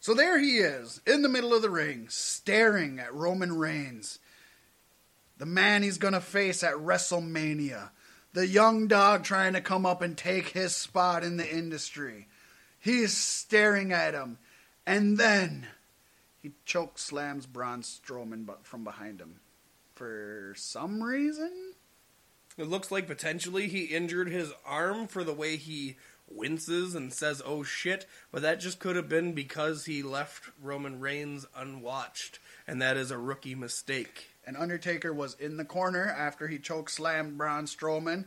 [0.00, 4.18] So there he is, in the middle of the ring, staring at Roman Reigns,
[5.38, 7.88] the man he's going to face at WrestleMania,
[8.34, 12.28] the young dog trying to come up and take his spot in the industry.
[12.78, 14.36] He's staring at him,
[14.86, 15.68] and then
[16.42, 19.40] he choke slams Braun Strowman from behind him.
[19.94, 21.73] For some reason?
[22.56, 25.96] It looks like potentially he injured his arm for the way he
[26.30, 31.00] winces and says, oh shit, but that just could have been because he left Roman
[31.00, 34.30] Reigns unwatched, and that is a rookie mistake.
[34.46, 38.26] And Undertaker was in the corner after he choke slammed Braun Strowman.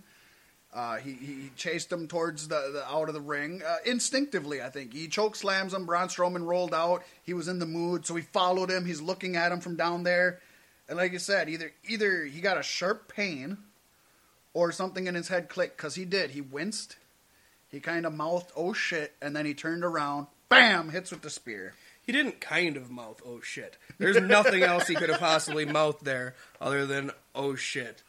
[0.74, 4.62] Uh, he, he chased him towards the, the out of the ring uh, instinctively.
[4.62, 5.86] I think he choke slams him.
[5.86, 7.04] Braun Strowman rolled out.
[7.24, 8.86] He was in the mood, so he followed him.
[8.86, 10.40] He's looking at him from down there,
[10.90, 13.58] and like I said, either either he got a sharp pain,
[14.58, 16.32] or something in his head clicked because he did.
[16.32, 16.96] He winced.
[17.70, 20.26] He kind of mouthed "Oh shit," and then he turned around.
[20.50, 20.90] Bam!
[20.90, 21.74] Hits with the spear.
[22.04, 23.78] He didn't kind of mouth, oh shit.
[24.00, 28.02] There's nothing else he could have possibly mouthed there other than, oh shit.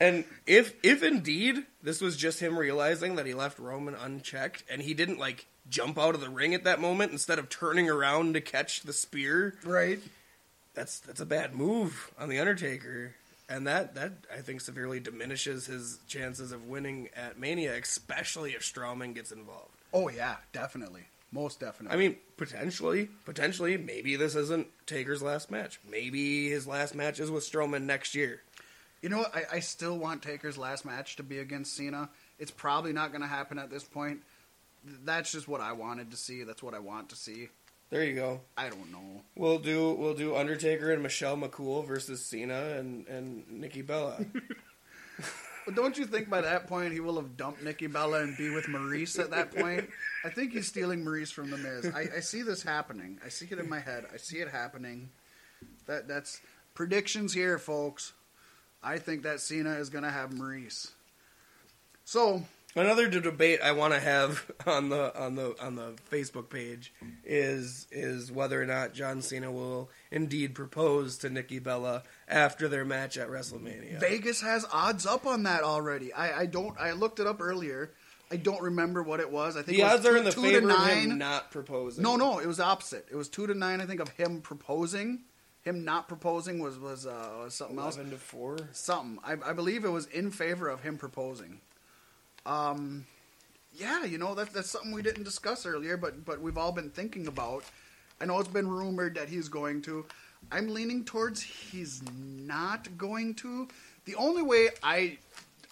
[0.00, 4.80] And if if indeed this was just him realizing that he left Roman unchecked and
[4.82, 8.32] he didn't like jump out of the ring at that moment instead of turning around
[8.34, 10.00] to catch the spear, Right.
[10.74, 13.14] that's that's a bad move on the Undertaker,
[13.52, 18.62] and that that I think severely diminishes his chances of winning at Mania, especially if
[18.62, 19.76] Strowman gets involved.
[19.92, 21.94] Oh yeah, definitely, most definitely.
[21.94, 25.78] I mean, potentially, potentially, maybe this isn't Taker's last match.
[25.88, 28.40] Maybe his last match is with Strowman next year.
[29.02, 29.36] You know what?
[29.36, 32.08] I, I still want Taker's last match to be against Cena.
[32.38, 34.20] It's probably not going to happen at this point.
[35.04, 36.44] That's just what I wanted to see.
[36.44, 37.48] That's what I want to see.
[37.92, 38.40] There you go.
[38.56, 39.20] I don't know.
[39.36, 44.24] We'll do we'll do Undertaker and Michelle McCool versus Cena and and Nikki Bella.
[45.66, 48.48] But don't you think by that point he will have dumped Nikki Bella and be
[48.48, 49.90] with Maryse at that point?
[50.24, 51.92] I think he's stealing Maryse from the Miz.
[51.94, 53.18] I, I see this happening.
[53.22, 54.06] I see it in my head.
[54.10, 55.10] I see it happening.
[55.84, 56.40] That that's
[56.72, 58.14] predictions here, folks.
[58.82, 60.92] I think that Cena is going to have Maryse.
[62.06, 62.42] So
[62.74, 66.92] Another debate I want to have on the on the on the Facebook page
[67.24, 72.84] is is whether or not John Cena will indeed propose to Nikki Bella after their
[72.84, 74.00] match at WrestleMania.
[74.00, 76.12] Vegas has odds up on that already.
[76.12, 76.78] I, I don't.
[76.78, 77.90] I looked it up earlier.
[78.30, 79.56] I don't remember what it was.
[79.56, 81.50] I think the it was odds are two, in the favor to of him not
[81.50, 82.02] proposing.
[82.02, 83.06] no, no, it was opposite.
[83.10, 83.82] It was two to nine.
[83.82, 85.20] I think of him proposing,
[85.60, 87.96] him not proposing was was, uh, was something else.
[87.96, 88.56] Eleven to four.
[88.72, 89.18] Something.
[89.22, 91.60] I, I believe it was in favor of him proposing.
[92.46, 93.06] Um,
[93.74, 96.90] yeah, you know that that's something we didn't discuss earlier, but but we've all been
[96.90, 97.64] thinking about.
[98.20, 100.04] I know it's been rumored that he's going to.
[100.50, 103.68] I'm leaning towards he's not going to.
[104.04, 105.18] The only way I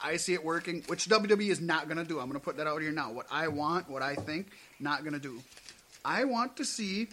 [0.03, 2.19] I see it working, which WWE is not going to do.
[2.19, 3.13] I'm going to put that out here now.
[3.13, 4.49] What I want, what I think,
[4.79, 5.41] not going to do.
[6.05, 7.09] I want to see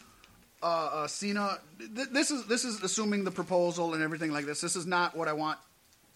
[0.63, 1.59] uh, uh, Cena.
[1.79, 4.61] Th- this is this is assuming the proposal and everything like this.
[4.61, 5.59] This is not what I want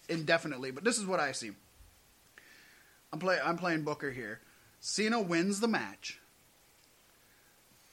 [0.08, 1.50] indefinitely, but this is what I see.
[3.12, 4.40] I'm play I'm playing Booker here.
[4.80, 6.18] Cena wins the match.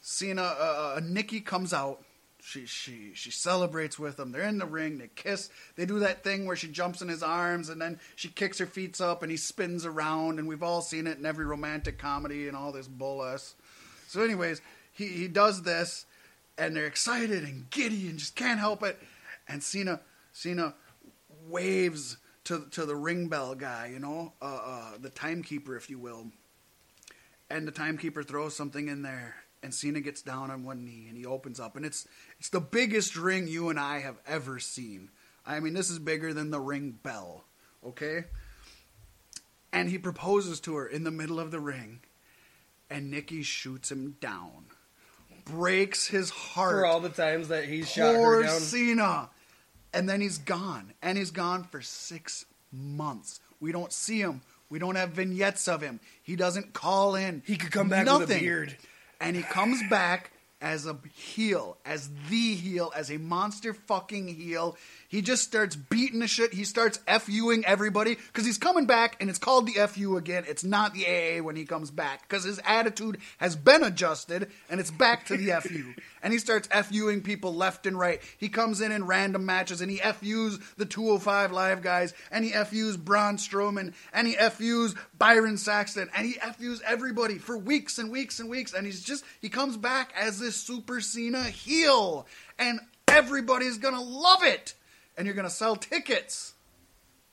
[0.02, 2.04] Cena, uh, uh, Nikki comes out.
[2.42, 4.32] She she she celebrates with him.
[4.32, 4.98] They're in the ring.
[4.98, 5.50] They kiss.
[5.76, 8.66] They do that thing where she jumps in his arms and then she kicks her
[8.66, 10.40] feet up and he spins around.
[10.40, 13.38] And we've all seen it in every romantic comedy and all this bull.
[14.08, 14.62] So, anyways,
[14.94, 16.06] he he does this,
[16.58, 18.98] and they're excited and giddy and just can't help it.
[19.50, 20.00] And Cena
[20.32, 20.76] Cena
[21.50, 22.18] waves
[22.50, 26.32] to to the ring bell guy, you know, uh, uh, the timekeeper, if you will.
[27.50, 31.18] And the timekeeper throws something in there, and Cena gets down on one knee and
[31.18, 32.08] he opens up, and it's
[32.40, 35.10] it's the biggest ring you and I have ever seen.
[35.46, 37.46] I mean, this is bigger than the ring bell,
[37.86, 38.26] okay?
[39.72, 42.00] And he proposes to her in the middle of the ring,
[42.90, 44.66] and Nikki shoots him down,
[45.46, 46.72] breaks his heart.
[46.72, 48.60] For all the times that he shot her down.
[48.60, 49.30] Cena.
[49.94, 50.94] And then he's gone.
[51.02, 53.40] And he's gone for six months.
[53.60, 54.42] We don't see him.
[54.70, 56.00] We don't have vignettes of him.
[56.22, 57.42] He doesn't call in.
[57.46, 58.40] He could come back with a Nothing.
[58.40, 58.78] beard.
[59.20, 64.78] And he comes back as a heel, as the heel, as a monster fucking heel.
[65.10, 66.54] He just starts beating the shit.
[66.54, 70.44] He starts FUing everybody because he's coming back and it's called the FU again.
[70.48, 74.80] It's not the AA when he comes back because his attitude has been adjusted and
[74.80, 75.96] it's back to the FU.
[76.22, 78.22] And he starts FUing people left and right.
[78.38, 82.52] He comes in in random matches and he FUs the 205 Live guys and he
[82.52, 88.12] FUs Braun Strowman and he FUs Byron Saxton and he FUs everybody for weeks and
[88.12, 88.74] weeks and weeks.
[88.74, 92.28] And he's just, he comes back as this Super Cena heel
[92.60, 94.76] and everybody's gonna love it
[95.20, 96.54] and you're gonna sell tickets.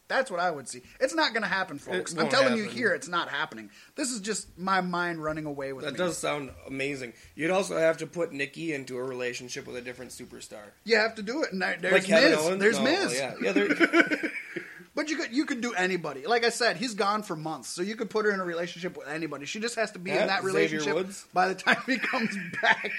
[0.09, 0.83] That's what I would see.
[1.01, 2.17] It's not going to happen, folks.
[2.17, 3.71] I'm telling you here, it's not happening.
[3.97, 5.99] This is just my mind running away with That me.
[5.99, 7.13] does sound amazing.
[7.35, 10.61] You'd also have to put Nikki into a relationship with a different superstar.
[10.85, 11.51] You have to do it.
[11.53, 12.39] And there's like Miz.
[12.39, 12.61] Owens.
[12.61, 13.15] There's No, Miz.
[13.19, 13.51] Yeah, yeah.
[13.51, 14.31] there-
[14.95, 16.25] But you could you could do anybody.
[16.25, 18.97] Like I said, he's gone for months, so you could put her in a relationship
[18.97, 19.45] with anybody.
[19.45, 20.97] She just has to be Yeah, in that relationship
[21.35, 22.31] by the time he comes
[22.63, 22.93] back.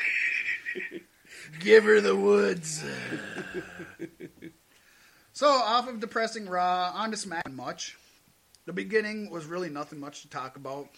[1.61, 2.83] Give her the woods.
[5.37, 7.47] So off of depressing Raw, on to Smack.
[7.51, 7.95] Much.
[8.65, 10.89] The beginning was really nothing much to talk about,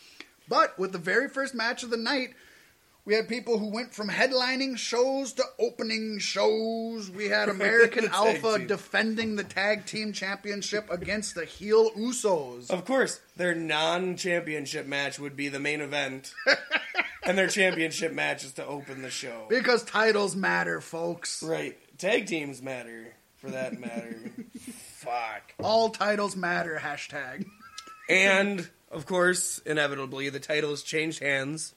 [0.48, 2.30] but with the very first match of the night.
[3.06, 7.10] We had people who went from headlining shows to opening shows.
[7.10, 8.68] We had American Alpha team.
[8.68, 12.70] defending the tag team championship against the heel Usos.
[12.70, 16.36] of course, their non-championship match would be the main event,
[17.24, 19.48] and their championship match is to open the show.
[19.50, 21.42] Because titles matter, folks.
[21.42, 21.78] Right.
[21.98, 24.16] Tag teams matter, for that matter.
[24.60, 25.54] Fuck.
[25.62, 27.46] All titles matter, hashtag.
[28.10, 31.76] And, of course, inevitably, the titles changed hands.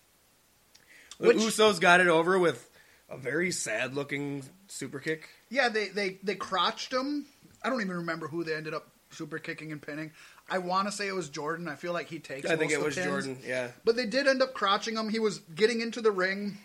[1.18, 2.68] The Which- Usos got it over with
[3.09, 5.28] a very sad looking super kick.
[5.51, 7.26] Yeah, they, they, they crotched him.
[7.62, 10.12] I don't even remember who they ended up super kicking and pinning.
[10.51, 11.68] I want to say it was Jordan.
[11.68, 13.06] I feel like he takes I think it was pins.
[13.06, 13.68] Jordan, yeah.
[13.84, 15.09] But they did end up crotching him.
[15.09, 16.59] He was getting into the ring.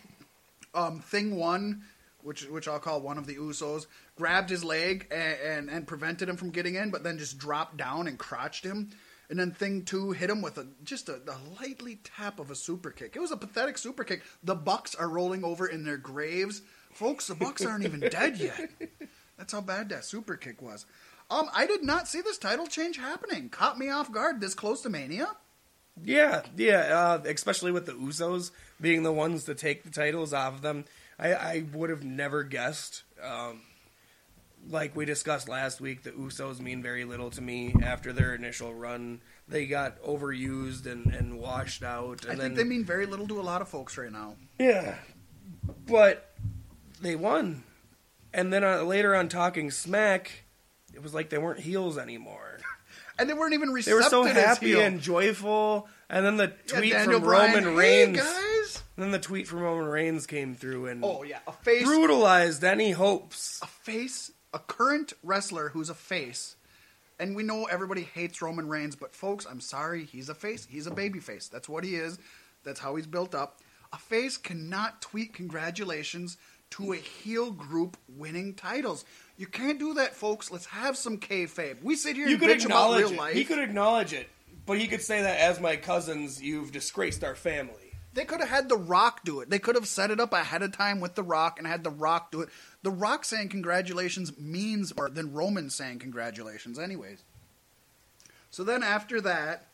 [0.74, 1.82] Um, thing one,
[2.28, 3.86] which which I'll call one of the Usos,
[4.16, 7.76] grabbed his leg and, and, and prevented him from getting in, but then just dropped
[7.76, 8.90] down and crotched him.
[9.30, 12.54] And then thing two hit him with a just a, a lightly tap of a
[12.54, 13.16] super kick.
[13.16, 14.22] It was a pathetic super kick.
[14.42, 17.26] The Bucks are rolling over in their graves, folks.
[17.26, 18.70] The Bucks aren't even dead yet.
[19.36, 20.86] That's how bad that super kick was.
[21.30, 23.50] Um, I did not see this title change happening.
[23.50, 25.28] Caught me off guard this close to Mania.
[26.02, 28.50] Yeah, yeah, uh, especially with the Usos
[28.80, 30.84] being the ones to take the titles off of them.
[31.18, 33.02] I, I would have never guessed.
[33.22, 33.62] Um,
[34.68, 38.74] like we discussed last week, the Usos mean very little to me after their initial
[38.74, 39.20] run.
[39.46, 42.24] They got overused and, and washed out.
[42.24, 44.34] And I then, think they mean very little to a lot of folks right now.
[44.58, 44.96] Yeah,
[45.86, 46.34] but
[47.00, 47.64] they won.
[48.34, 50.44] And then uh, later on, talking smack,
[50.92, 52.58] it was like they weren't heels anymore.
[53.20, 55.88] And they weren't even They receptive were so happy and joyful.
[56.08, 58.14] And then the tweet Daniel from Bryan, Roman "Hey,
[58.98, 59.04] Guys.
[59.04, 62.90] Then the tweet from Roman Reigns came through and Oh yeah, a face, brutalized any
[62.90, 63.60] hopes.
[63.62, 66.56] a face, a current wrestler who's a face.
[67.20, 70.66] And we know everybody hates Roman Reigns, but folks, I'm sorry, he's a face.
[70.70, 71.48] He's a baby face.
[71.48, 72.18] That's what he is.
[72.64, 73.58] That's how he's built up.
[73.92, 76.36] A face cannot tweet congratulations
[76.70, 79.04] to a heel group winning titles.
[79.36, 80.50] You can't do that, folks.
[80.52, 81.82] Let's have some kayfabe.
[81.82, 83.16] We sit here You and could bitch about acknowledge real it.
[83.18, 83.34] life.
[83.34, 84.28] He could acknowledge it,
[84.66, 87.87] but he could say that as my cousins, you've disgraced our family.
[88.14, 89.50] They could have had The Rock do it.
[89.50, 91.90] They could have set it up ahead of time with The Rock and had The
[91.90, 92.48] Rock do it.
[92.82, 97.22] The Rock saying congratulations means more than Roman saying congratulations, anyways.
[98.50, 99.66] So then after that,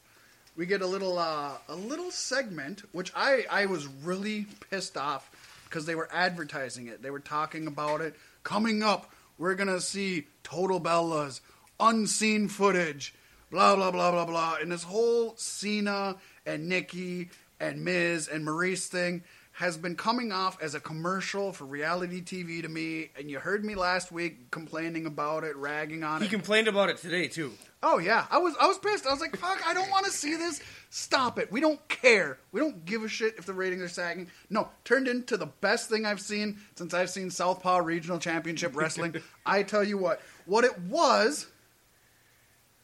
[0.57, 5.31] we get a little uh, a little segment, which I I was really pissed off
[5.65, 7.03] because they were advertising it.
[7.03, 9.11] They were talking about it coming up.
[9.39, 11.41] We're gonna see Total Bellas
[11.81, 13.15] unseen footage,
[13.51, 16.17] blah blah blah blah blah, and this whole Cena
[16.47, 17.31] and Nikki
[17.65, 19.23] and Miz and Maryse thing
[19.53, 23.11] has been coming off as a commercial for reality TV to me.
[23.17, 26.31] And you heard me last week complaining about it, ragging on He it.
[26.31, 27.53] He complained about it today too.
[27.81, 29.07] Oh yeah, I was I was pissed.
[29.07, 29.61] I was like, "Fuck!
[29.67, 30.61] I don't want to see this.
[30.91, 31.53] Stop it.
[31.53, 32.39] We don't care.
[32.51, 35.91] We don't give a shit if the ratings are sagging." No, turned into the best
[35.91, 39.17] thing I've seen since I've seen Southpaw Regional Championship Wrestling.
[39.47, 41.47] I tell you what, what it was.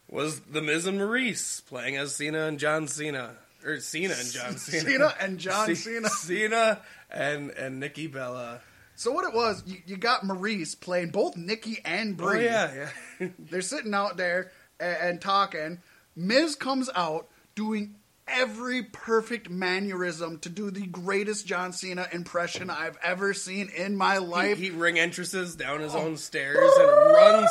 [0.09, 4.57] Was the Miz and Maurice playing as Cena and John Cena, or Cena and John
[4.57, 6.09] Cena, Cena and John Cena.
[6.09, 6.81] Cena
[7.11, 8.61] and and Nikki Bella.
[8.97, 12.89] So what it was, you, you got Maryse playing both Nikki and Oh yeah,
[13.21, 13.29] yeah.
[13.39, 15.81] They're sitting out there and, and talking.
[16.15, 17.97] Miz comes out doing
[18.29, 24.19] every perfect mannerism to do the greatest John Cena impression I've ever seen in my
[24.19, 24.59] life.
[24.59, 26.01] he ring entrances down his oh.
[26.01, 27.51] own stairs and runs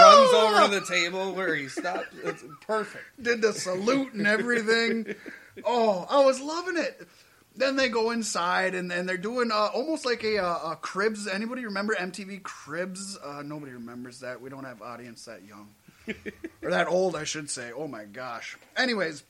[0.00, 2.06] runs over to the table where he stops.
[2.24, 3.04] It's perfect.
[3.20, 5.14] did the salute and everything.
[5.64, 7.06] Oh, I was loving it.
[7.54, 11.26] Then they go inside and then they're doing uh, almost like a, uh, a Cribs.
[11.26, 13.18] Anybody remember MTV Cribs?
[13.22, 14.40] Uh, nobody remembers that.
[14.40, 15.68] We don't have audience that young
[16.62, 17.70] or that old, I should say.
[17.76, 18.56] Oh my gosh.
[18.76, 19.24] Anyways,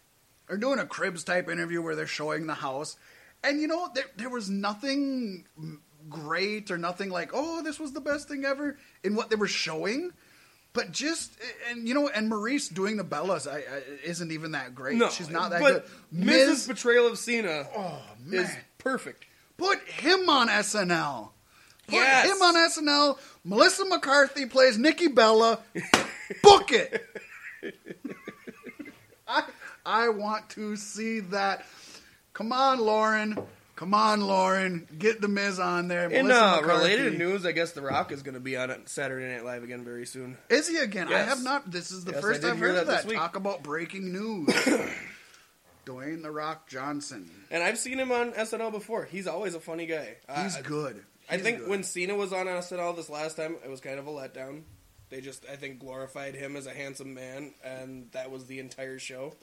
[0.46, 2.96] they're doing a Cribs type interview where they're showing the house,
[3.42, 5.46] and you know there there was nothing
[6.08, 9.48] great or nothing like oh this was the best thing ever in what they were
[9.48, 10.12] showing.
[10.74, 11.32] But just
[11.70, 14.96] and you know, and Maryse doing the Bellas I, I, isn't even that great.
[14.96, 16.24] No, she's not that but good.
[16.24, 16.48] Mrs.
[16.48, 19.24] Miz, portrayal of Cena oh is man, perfect.
[19.58, 21.28] put him on SNL.
[21.88, 22.26] Put Yes.
[22.34, 23.18] him on SNL.
[23.44, 25.58] Melissa McCarthy plays Nikki Bella.
[26.42, 27.04] Book it.
[29.28, 29.42] I
[29.84, 31.66] I want to see that.
[32.32, 33.36] Come on, Lorne.
[33.82, 34.86] Come on, Lorne.
[34.96, 36.08] Get the Miz on there.
[36.08, 39.44] In uh, related news, I guess The Rock is going to be on Saturday Night
[39.44, 40.38] Live again very soon.
[40.48, 41.12] Is he again?
[41.12, 41.68] I have not.
[41.68, 43.18] This is the Yes, first I've hear heard of that this that.
[43.18, 44.46] Talk about breaking news.
[45.84, 47.28] Dwayne the Rock Johnson.
[47.50, 49.04] And I've seen him on SNL before.
[49.04, 50.14] He's always a funny guy.
[50.44, 51.02] He's good.
[51.28, 51.68] I think good.
[51.68, 54.62] when Cena was on SNL this last time, it was kind of a letdown.
[55.10, 59.00] They just, I think, glorified him as a handsome man, and that was the entire
[59.00, 59.34] show.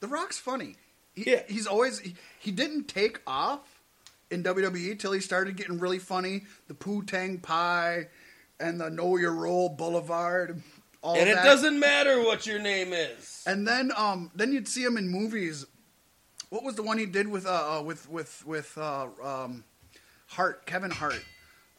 [0.00, 0.76] The Rock's funny.
[1.14, 1.42] He, Yeah.
[1.48, 3.80] he's always he, he didn't take off
[4.30, 6.42] in WWE till he started getting really funny.
[6.68, 8.08] The Poo Tang Pie
[8.58, 10.62] and the Know Your Role Boulevard.
[11.02, 11.44] All and it that.
[11.44, 13.42] doesn't matter what your name is.
[13.46, 15.66] And then um then you'd see him in movies.
[16.50, 19.64] What was the one he did with uh uh, with with with uh um
[20.28, 21.22] Hart Kevin Hart?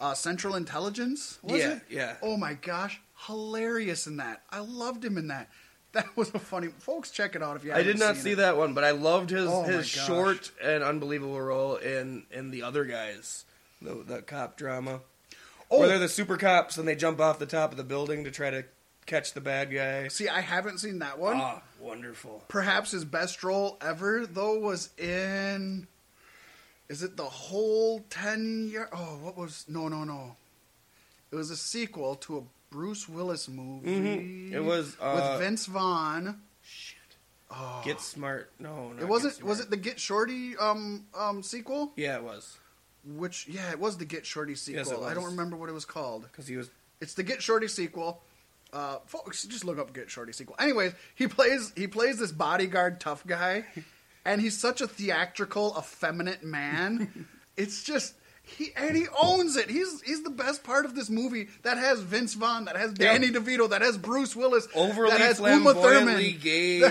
[0.01, 1.81] Uh, Central Intelligence was Yeah, it?
[1.89, 2.15] yeah.
[2.21, 4.41] Oh my gosh, hilarious in that.
[4.49, 5.47] I loved him in that.
[5.93, 6.67] That was a funny.
[6.79, 7.71] Folks, check it out if you.
[7.71, 8.35] I did not see it.
[8.37, 12.63] that one, but I loved his Oh his short and unbelievable role in in the
[12.63, 13.45] other guys,
[13.81, 15.01] the the cop drama,
[15.69, 18.23] Oh, where they're the super cops and they jump off the top of the building
[18.23, 18.65] to try to
[19.05, 20.07] catch the bad guy.
[20.07, 21.37] see, I haven't seen that one.
[21.39, 22.43] Ah, wonderful.
[22.47, 25.87] Perhaps his best role ever, though, was in.
[26.89, 28.89] Is it the whole ten year?
[28.91, 29.65] Oh, what was?
[29.67, 30.35] No, no, no.
[31.31, 32.41] It was a sequel to a
[32.73, 33.87] Bruce Willis movie.
[33.87, 34.51] Mhm.
[34.51, 36.41] It was, uh, with Vince Vaughn.
[36.63, 36.97] Shit.
[37.51, 37.81] Oh.
[37.85, 38.51] Get smart.
[38.57, 39.43] No, it wasn't.
[39.43, 41.93] Was it the Get Shorty um um sequel?
[41.95, 42.57] Yeah, it was
[43.05, 44.79] Which yeah, it was the Get Shorty sequel.
[44.83, 46.23] Yes, I don't remember what it was called.
[46.23, 46.71] because he was.
[46.99, 48.23] It's the Get Shorty sequel.
[48.71, 50.55] Uh, folks, just look up Get Shorty sequel.
[50.57, 53.65] Anyways, he plays he plays this bodyguard tough guy,
[54.25, 57.27] and he's such a theatrical, effeminate man.
[57.55, 59.69] it's just he and he owns it.
[59.69, 61.47] He's he's the best part of this movie.
[61.63, 65.39] That has Vince Vaughn, that has Danny DeVito, that has Bruce Willis, overly that has
[65.39, 66.37] Uma Thurman.
[66.41, 66.83] gay,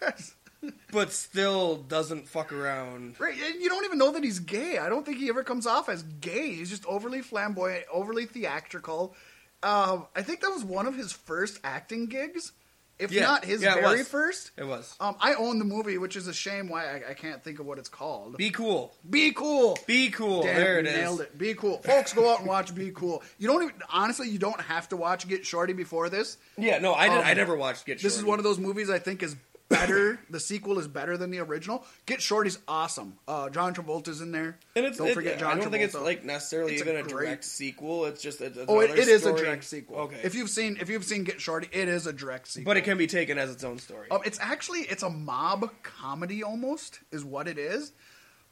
[0.92, 3.18] but still doesn't fuck around.
[3.18, 4.78] Right, and you don't even know that he's gay.
[4.78, 6.54] I don't think he ever comes off as gay.
[6.54, 9.14] He's just overly flamboyant, overly theatrical.
[9.62, 12.52] Um, I think that was one of his first acting gigs,
[13.00, 14.08] if Yeah, not his yeah, very was.
[14.08, 14.50] first.
[14.56, 14.94] It was.
[15.00, 17.66] Um, I own the movie, which is a shame why I, I can't think of
[17.66, 18.36] what it's called.
[18.36, 18.94] Be cool.
[19.08, 19.78] Be cool.
[19.86, 20.42] Be cool.
[20.42, 20.96] Damn, there it you is.
[20.96, 21.38] nailed it.
[21.38, 22.12] Be cool, folks.
[22.12, 23.22] Go out and watch Be Cool.
[23.38, 26.36] You don't even honestly, you don't have to watch Get Shorty before this.
[26.58, 27.18] Yeah, no, I did.
[27.18, 28.00] Um, I never watched Get.
[28.00, 28.02] Shorty.
[28.08, 29.36] This is one of those movies I think is
[29.70, 30.20] better.
[30.28, 31.84] the sequel is better than the original.
[32.04, 33.14] Get Shorty's awesome.
[33.26, 34.58] Uh, John Travolta's in there.
[34.76, 35.52] And it's, don't it- forget John Travolta.
[35.52, 35.70] I don't Travolta.
[35.70, 38.04] think it's like necessarily It's a even a, great- direct sequel.
[38.06, 39.96] It's just a, Oh, it, it is a direct sequel.
[40.00, 42.68] Okay, If you've seen if you've seen Get Shorty, it is a direct sequel.
[42.70, 44.08] but it can be taken as its own story.
[44.10, 47.92] Um, it's actually it's a mob comedy almost is what it is.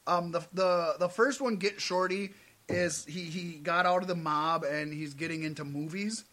[0.07, 2.32] Um, the the the first one, Get Shorty,
[2.69, 6.24] is he he got out of the mob and he's getting into movies,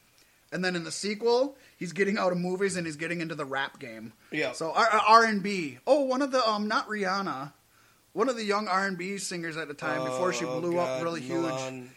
[0.51, 3.45] and then in the sequel, he's getting out of movies and he's getting into the
[3.45, 4.13] rap game.
[4.31, 4.51] Yeah.
[4.53, 5.77] So R and B.
[5.87, 7.53] Oh, one of the um not Rihanna.
[8.13, 10.77] One of the young R and B singers at the time before she Oh, blew
[10.79, 11.51] up God, really huge.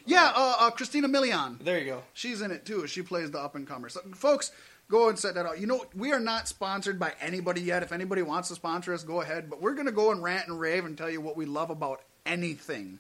[0.05, 1.61] Yeah, uh, uh, Christina Milian.
[1.63, 2.03] there you go.
[2.13, 2.87] She's in it too.
[2.89, 3.89] She plays the up and comer.
[3.89, 4.51] So, folks,
[4.91, 5.61] go and set that out.
[5.61, 7.85] You know, we are not sponsored by anybody yet.
[7.85, 9.49] If anybody wants to sponsor us, go ahead.
[9.49, 11.71] But we're going to go and rant and rave and tell you what we love
[11.71, 12.99] about anything.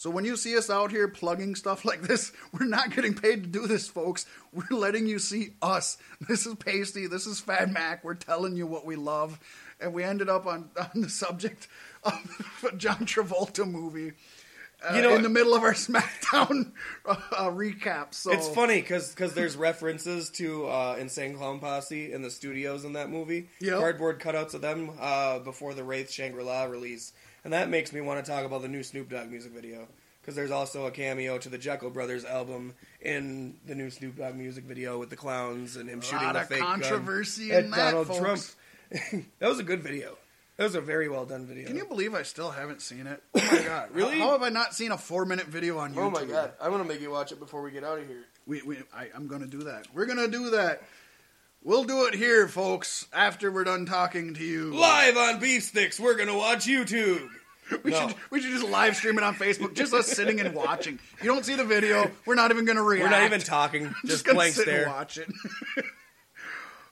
[0.00, 3.42] So when you see us out here plugging stuff like this, we're not getting paid
[3.42, 4.24] to do this, folks.
[4.50, 5.98] We're letting you see us.
[6.26, 7.10] This is Paystee.
[7.10, 8.02] This is Fat Mack.
[8.02, 9.38] We're telling you what we love.
[9.78, 11.68] And we ended up on, on the subject
[12.02, 14.12] of a John Travolta movie.
[14.82, 16.72] Uh, You know- in the middle of our SmackDown
[17.04, 18.14] uh, uh, recap.
[18.14, 22.94] So It's funny because there's references to uh, Insane Clown Posse in the studios in
[22.94, 23.50] that movie.
[23.60, 23.78] Yep.
[23.78, 27.12] Cardboard cutouts of them uh, before the Wraith Shangri La release,
[27.44, 29.88] and that makes me want to talk about the new Snoop Dogg music video
[30.20, 34.34] because there's also a cameo to the Jeckel Brothers album in the new Snoop Dogg
[34.34, 37.70] music video with the clowns and him shooting lot the of fake gun controversy at
[37.70, 38.56] that, Donald folks.
[38.90, 39.26] Trump.
[39.38, 40.16] that was a good video.
[40.56, 41.66] That was a very well done video.
[41.66, 43.22] Can you believe I still haven't seen it?
[43.52, 43.88] Oh my god!
[43.92, 44.18] Really?
[44.18, 45.98] How, how have I not seen a four-minute video on YouTube?
[45.98, 46.52] Oh my god!
[46.60, 48.24] I'm gonna make you watch it before we get out of here.
[48.46, 49.86] We, we, I, I'm going to do that.
[49.94, 50.82] We're going to do that.
[51.62, 53.06] We'll do it here, folks.
[53.12, 57.28] After we're done talking to you, Live on Beef Sticks, we're gonna watch YouTube.
[57.84, 58.08] we No.
[58.08, 59.74] should we should just live stream it on Facebook.
[59.74, 60.98] Just us sitting and watching.
[61.22, 62.10] You don't see the video.
[62.24, 63.04] We're not even going to react.
[63.04, 64.88] We're not even talking, just, just gonna blank sit and stare.
[64.88, 65.28] watch it.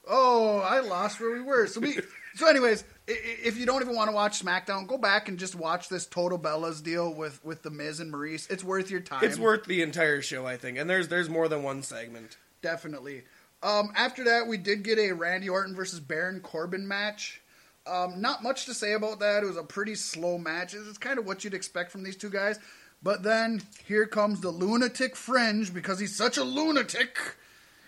[0.07, 1.67] oh, I lost where we were.
[1.67, 1.99] So we.
[2.35, 5.89] So, anyways, if you don't even want to watch SmackDown, go back and just watch
[5.89, 8.49] this Total Bellas deal with with the Miz and Maryse.
[8.49, 9.23] It's worth your time.
[9.23, 10.77] It's worth the entire show, I think.
[10.77, 12.37] And there's there's more than one segment.
[12.61, 13.23] definitely.
[13.61, 17.41] Um, after that, we did get a Randy Orton versus Baron Corbin match.
[17.85, 19.43] Um, not much to say about that.
[19.43, 20.73] It was a pretty slow match.
[20.73, 22.59] It's kind of what you'd expect from these two guys.
[23.01, 27.17] But then here comes the lunatic fringe because he's such a lunatic.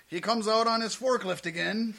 [0.08, 1.96] He comes out on his forklift again.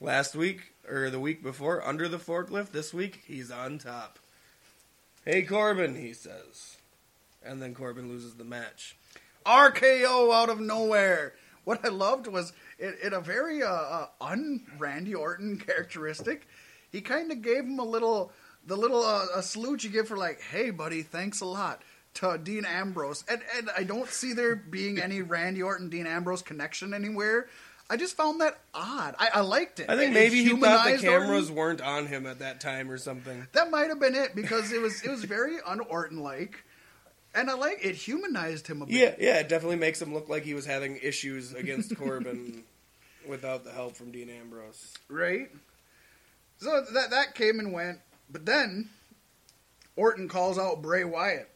[0.00, 2.72] Last week or the week before, under the forklift.
[2.72, 4.18] This week, he's on top.
[5.24, 6.78] Hey Corbin, he says,
[7.44, 8.96] and then Corbin loses the match.
[9.46, 11.34] RKO out of nowhere.
[11.64, 16.46] What I loved was in, in a very uh, uh, un Randy Orton characteristic.
[16.90, 18.32] He kind of gave him a little
[18.66, 21.82] the little uh, a salute you give for like, "Hey, buddy, thanks a lot."
[22.16, 26.42] To Dean Ambrose, and and I don't see there being any Randy Orton Dean Ambrose
[26.42, 27.46] connection anywhere.
[27.88, 29.14] I just found that odd.
[29.18, 29.88] I, I liked it.
[29.88, 31.20] I think It maybe he thought the humanized Orton.
[31.26, 33.46] cameras weren't on him at that time or something.
[33.52, 36.64] That might have been it because it was it was very un Orton like,
[37.34, 38.94] and I like it humanized him a bit.
[38.94, 42.64] Yeah, yeah, it definitely makes him look like he was having issues against Corbin
[43.26, 44.94] without the help from Dean Ambrose.
[45.08, 45.50] Right?
[46.58, 47.98] So that that came and went,
[48.30, 48.90] but then
[49.96, 51.48] Orton calls out Bray Wyatt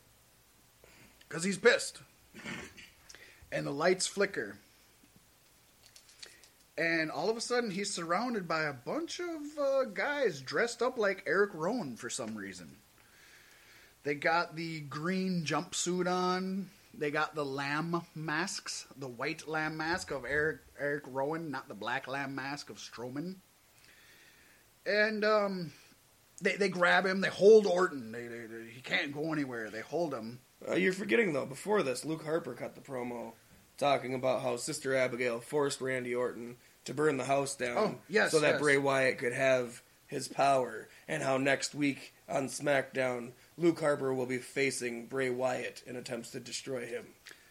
[1.28, 2.00] because he's pissed,
[3.52, 4.58] and the lights flicker,
[6.76, 10.98] and all of a sudden he's surrounded by a bunch of uh, guys dressed up
[10.98, 12.76] like Eric Rowan for some reason.
[14.06, 16.70] They got the green jumpsuit on.
[16.96, 21.74] They got the lamb masks, the white lamb mask of Eric Eric Rowan, not the
[21.74, 23.34] black lamb mask of Strowman.
[24.86, 25.72] And um,
[26.40, 27.20] they they grab him.
[27.20, 28.12] They hold Orton.
[28.12, 29.70] They, they, they- he can't go anywhere.
[29.70, 30.38] They hold him.
[30.66, 31.44] Uh, you're forgetting though.
[31.44, 33.32] Before this, Luke Harper cut the promo
[33.76, 38.30] talking about how Sister Abigail forced Randy Orton to burn the house down, Oh, yes,
[38.30, 38.60] so that yes.
[38.60, 44.26] Bray Wyatt could have his power, and how next week on SmackDown, Luke Harper will
[44.26, 47.06] be facing Bray Wyatt in attempts to destroy him.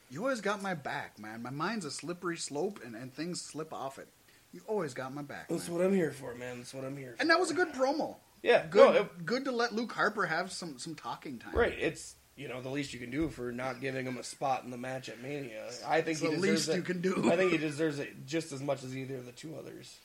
[0.09, 1.41] You always got my back, man.
[1.41, 4.07] My mind's a slippery slope, and, and things slip off it.
[4.53, 5.49] You always got my back.
[5.49, 5.77] That's man.
[5.77, 6.57] what I'm here for, man.
[6.59, 7.15] That's what I'm here.
[7.15, 7.21] for.
[7.21, 8.15] And that was a good promo.
[8.43, 11.55] yeah, Good, no, it- good to let Luke Harper have some some talking time.
[11.55, 11.73] right.
[11.77, 14.69] It's you know the least you can do for not giving him a spot in
[14.69, 15.65] the match at Mania.
[15.87, 16.75] I think the deserves least it.
[16.75, 17.29] you can do.
[17.31, 19.97] I think he deserves it just as much as either of the two others.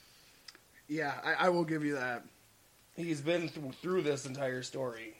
[0.87, 2.23] Yeah, I, I will give you that.
[2.97, 5.13] He's been through, through this entire story.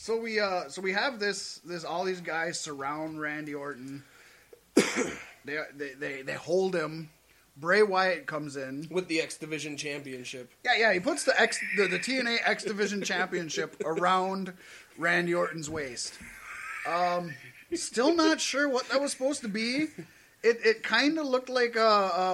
[0.00, 4.04] So we uh so we have this this all these guys surround Randy Orton.
[5.44, 7.10] they, they they they hold him.
[7.56, 8.86] Bray Wyatt comes in.
[8.92, 10.52] with the X Division Championship.
[10.64, 14.52] Yeah, yeah, he puts the X the, the TNA X Division Championship around
[14.96, 16.14] Randy Orton's waist.
[16.86, 17.34] Um
[17.74, 19.88] still not sure what that was supposed to be.
[20.44, 21.80] It it kind of looked like uh,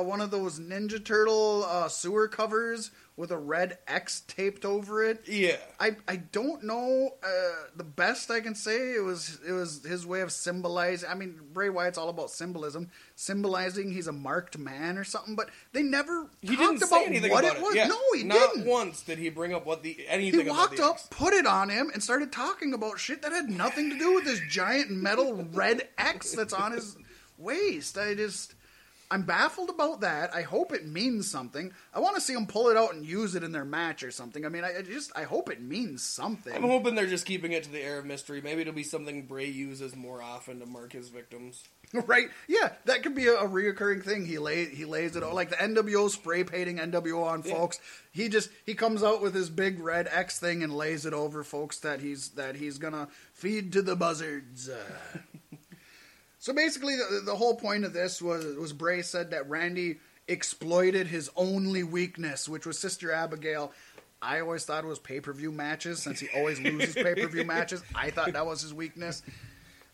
[0.00, 5.04] uh, one of those Ninja Turtle uh, sewer covers with a red X taped over
[5.04, 5.28] it.
[5.28, 5.56] Yeah.
[5.78, 8.94] I, I don't know uh, the best I can say.
[8.94, 11.08] It was it was his way of symbolizing.
[11.08, 15.36] I mean, Bray Wyatt's all about symbolism, symbolizing he's a marked man or something.
[15.36, 17.74] But they never He talked didn't about say anything what about it was.
[17.76, 17.86] Yeah.
[17.86, 18.66] No, he Not didn't.
[18.66, 20.46] once did he bring up what the anything.
[20.46, 21.08] He walked up, X.
[21.10, 24.24] put it on him, and started talking about shit that had nothing to do with
[24.24, 26.96] this giant metal red X that's on his
[27.38, 27.96] waist.
[27.96, 28.54] I just,
[29.10, 30.34] I'm baffled about that.
[30.34, 31.72] I hope it means something.
[31.92, 34.10] I want to see them pull it out and use it in their match or
[34.10, 34.44] something.
[34.44, 36.54] I mean, I, I just, I hope it means something.
[36.54, 38.40] I'm hoping they're just keeping it to the air of mystery.
[38.40, 41.64] Maybe it'll be something Bray uses more often to mark his victims.
[42.06, 42.28] right?
[42.48, 44.26] Yeah, that could be a, a reoccurring thing.
[44.26, 47.54] He lay he lays it out like the NWO spray painting NWO on Yeah.
[47.54, 47.78] folks.
[48.10, 51.44] He just he comes out with his big red X thing and lays it over
[51.44, 54.68] folks that he's that he's gonna feed to the buzzards.
[56.44, 61.06] So basically, the, the whole point of this was was Bray said that Randy exploited
[61.06, 63.72] his only weakness, which was Sister Abigail.
[64.20, 67.28] I always thought it was pay per view matches since he always loses pay per
[67.28, 67.82] view matches.
[67.94, 69.22] I thought that was his weakness.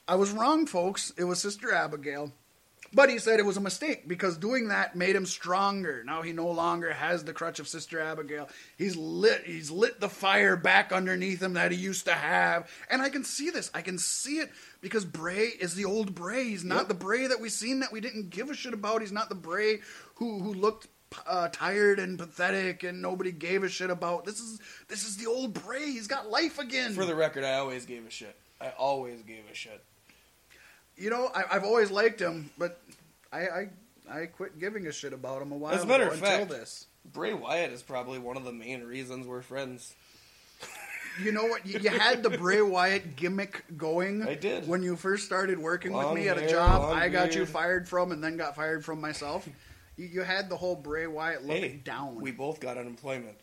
[0.09, 1.13] I was wrong, folks.
[1.17, 2.33] It was Sister Abigail.
[2.93, 6.03] But he said it was a mistake because doing that made him stronger.
[6.05, 8.49] Now he no longer has the crutch of Sister Abigail.
[8.77, 12.69] He's lit he's lit the fire back underneath him that he used to have.
[12.91, 13.71] And I can see this.
[13.75, 14.51] I can see it
[14.81, 16.45] because Bray is the old Bray.
[16.45, 16.89] He's not Yep.
[16.89, 19.03] the Bray that we seen that we didn't give a shit about.
[19.03, 19.79] He's not the Bray
[20.17, 20.89] who who looked
[21.27, 24.25] uh, tired and pathetic and nobody gave a shit about.
[24.25, 24.59] This is
[24.89, 25.87] this is the old Bray.
[25.93, 26.95] He's got life again.
[26.95, 28.35] For the record, I always gave a shit.
[28.61, 29.81] I always gave a shit.
[31.01, 32.81] You know, I, I've always liked him, but
[33.33, 33.69] I, I
[34.11, 36.39] I quit giving a shit about him a while As a matter ago of until
[36.39, 36.87] fact- this.
[37.13, 39.95] Bray Wyatt is probably one of the main reasons we're friends.
[41.25, 41.67] You know what?
[41.67, 44.23] You, you had the Bray Wyatt gimmick going.
[44.23, 44.69] I did.
[44.69, 46.95] when you first started working Long with me at a job.
[46.95, 49.49] I got you fired from, and then got fired from myself.
[49.97, 53.37] You, you had the whole Bray Wyatt look Hey, down, we both got unemployment.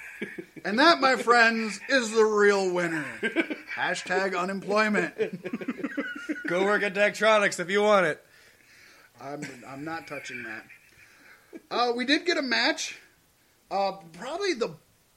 [0.64, 3.04] and that, my friends, is the real winner.
[3.74, 5.14] Hashtag unemployment.
[6.46, 8.24] Go work at Daktronics if you want it.
[9.20, 10.64] I'm I'm not touching that.
[11.70, 12.98] Uh, we did get a match.
[13.70, 14.74] Uh, probably the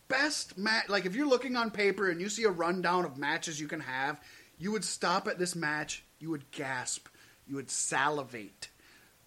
[0.07, 0.89] best match.
[0.89, 3.81] Like if you're looking on paper and you see a rundown of matches you can
[3.81, 4.21] have,
[4.57, 6.03] you would stop at this match.
[6.19, 7.07] You would gasp.
[7.47, 8.69] You would salivate.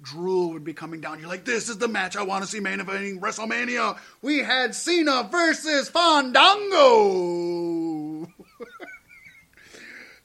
[0.01, 1.19] Drool would be coming down.
[1.19, 3.99] You're like, this is the match I want to see main eventing WrestleMania.
[4.23, 8.29] We had Cena versus Fandango.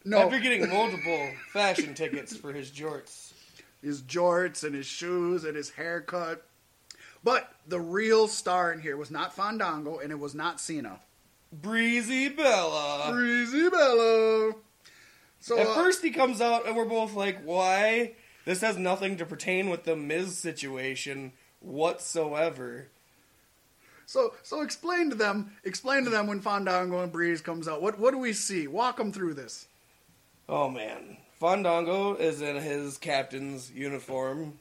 [0.05, 3.33] no, After getting multiple fashion tickets for his jorts.
[3.81, 6.45] his jorts and his shoes and his haircut.
[7.23, 10.99] But the real star in here was not Fandango and it was not Cena.
[11.51, 13.11] Breezy Bella.
[13.11, 14.53] Breezy Bella.
[15.39, 18.13] So At uh, first, he comes out, and we're both like, "Why?
[18.45, 22.87] This has nothing to pertain with the Miz situation whatsoever."
[24.05, 27.81] so so explain to them, explain to them when Fandango and Breeze comes out.
[27.81, 28.67] What what do we see?
[28.67, 29.67] Walk them through this.
[30.47, 34.59] Oh man, Fandango is in his captain's uniform.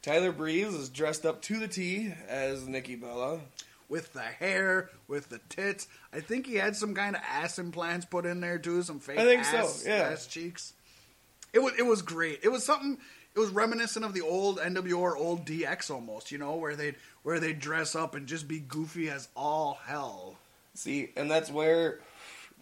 [0.00, 3.40] Tyler Breeze is dressed up to the T as Nikki Bella.
[3.88, 5.88] With the hair, with the tits.
[6.12, 9.18] I think he had some kind of ass implants put in there too, some fake
[9.18, 10.10] I think so, yeah.
[10.12, 10.74] ass cheeks.
[11.52, 12.40] It was it was great.
[12.42, 12.98] It was something
[13.34, 16.96] it was reminiscent of the old NWO or old DX almost, you know, where they'd
[17.22, 20.36] where they'd dress up and just be goofy as all hell.
[20.74, 22.00] See, and that's where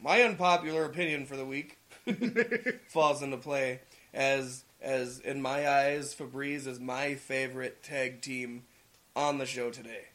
[0.03, 1.79] my unpopular opinion for the week
[2.89, 3.81] falls into play.
[4.13, 8.65] As as in my eyes, Febreze is my favorite tag team
[9.15, 10.07] on the show today.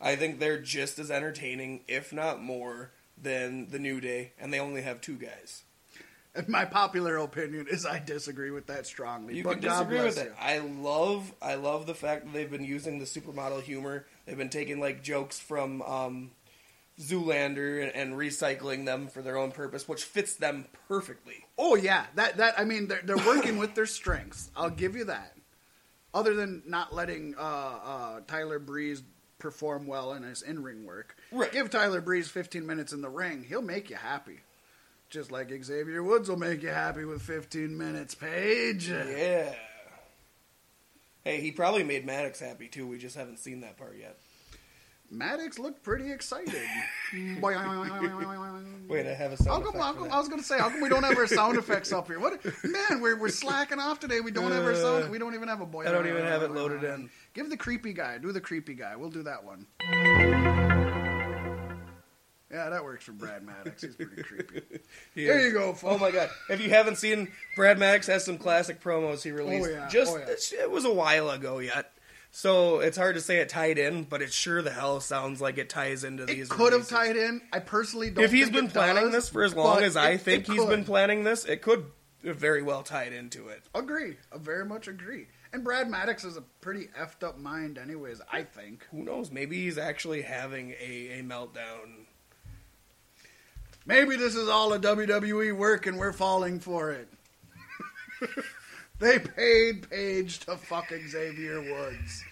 [0.00, 2.90] I think they're just as entertaining, if not more,
[3.20, 5.63] than the New Day, and they only have two guys.
[6.34, 9.36] And my popular opinion is I disagree with that strongly.
[9.36, 10.32] You but can God disagree with it.
[10.40, 14.06] I love I love the fact that they've been using the supermodel humor.
[14.26, 16.30] They've been taking like jokes from um,
[17.00, 21.44] Zoolander and, and recycling them for their own purpose, which fits them perfectly.
[21.58, 24.50] Oh yeah, that that I mean they're they're working with their strengths.
[24.56, 25.36] I'll give you that.
[26.12, 29.02] Other than not letting uh, uh, Tyler Breeze
[29.40, 31.50] perform well in his in ring work, Right.
[31.50, 34.38] give Tyler Breeze 15 minutes in the ring, he'll make you happy.
[35.14, 38.88] Just like Xavier Woods will make you happy with 15 minutes, Paige.
[38.88, 39.54] Yeah.
[41.22, 42.88] Hey, he probably made Maddox happy too.
[42.88, 44.18] We just haven't seen that part yet.
[45.12, 46.52] Maddox looked pretty excited.
[47.40, 50.10] Wait, I have a How sound come, effect how for come.
[50.10, 52.18] I was going to say, how come we don't have our sound effects up here?
[52.18, 54.18] What, man, we're, we're slacking off today.
[54.20, 55.04] We don't have our sound.
[55.04, 55.86] Uh, we don't even have a boy.
[55.86, 57.08] I don't even have it loaded in.
[57.34, 58.18] Give the creepy guy.
[58.18, 58.96] Do the creepy guy.
[58.96, 60.73] We'll do that one.
[62.50, 63.82] Yeah, that works for Brad Maddox.
[63.82, 64.62] He's pretty creepy.
[65.14, 65.46] He There is.
[65.46, 66.28] you go, Oh my god!
[66.50, 69.68] If you haven't seen, Brad Maddox has some classic promos he oh, released.
[69.68, 69.88] Oh, yeah.
[69.88, 70.62] Just Oh, yeah.
[70.62, 71.90] it was a while ago yet,
[72.30, 75.56] so it's hard to say it tied in, but it sure the hell sounds like
[75.58, 76.48] it ties into It these.
[76.48, 77.40] could have tied in.
[77.52, 78.24] I personally don't.
[78.24, 80.84] If he's been it planning does, this for as long as I think he's been
[80.84, 81.86] planning this, it could
[82.22, 83.62] very well tied into it.
[83.74, 84.16] Agree.
[84.32, 85.26] I very much agree.
[85.52, 88.20] And Brad Maddox is a pretty effed up mind, anyways.
[88.32, 88.84] I think.
[88.90, 89.30] Who knows?
[89.30, 92.03] Maybe he's actually having a, a meltdown.
[93.86, 97.08] Maybe this is all a WWE work and we're falling for it.
[98.98, 102.24] they paid Paige to fuck Xavier Woods.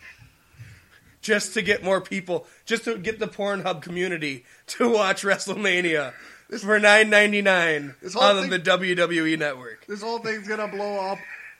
[1.21, 6.13] just to get more people, just to get the Pornhub community to watch WrestleMania
[6.49, 9.87] this, for nine ninety nine on thing- the WWE network.
[9.87, 11.19] This whole thing's gonna blow up,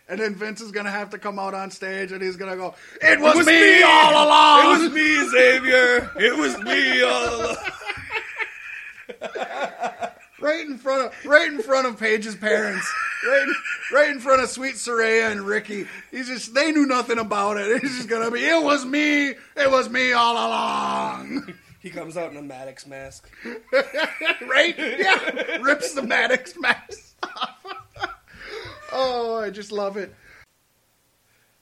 [0.09, 2.75] and then Vince is gonna have to come out on stage and he's gonna go,
[3.03, 6.11] "It was, me, all along." It was me, Xavier.
[6.19, 7.57] It was me all along.
[10.41, 12.87] right in front of right in front of Paige's parents,
[13.27, 13.55] right in,
[13.97, 15.87] right in front of Sweet Saraya and Ricky.
[16.11, 17.83] He's just they knew nothing about it.
[17.83, 22.31] It's just gonna be it was me, it was me all along, He comes out
[22.31, 23.31] in a Maddox mask.
[23.73, 24.75] right?
[24.79, 27.67] Yeah, rips the Maddox mask off.
[28.93, 30.15] oh, I just love it.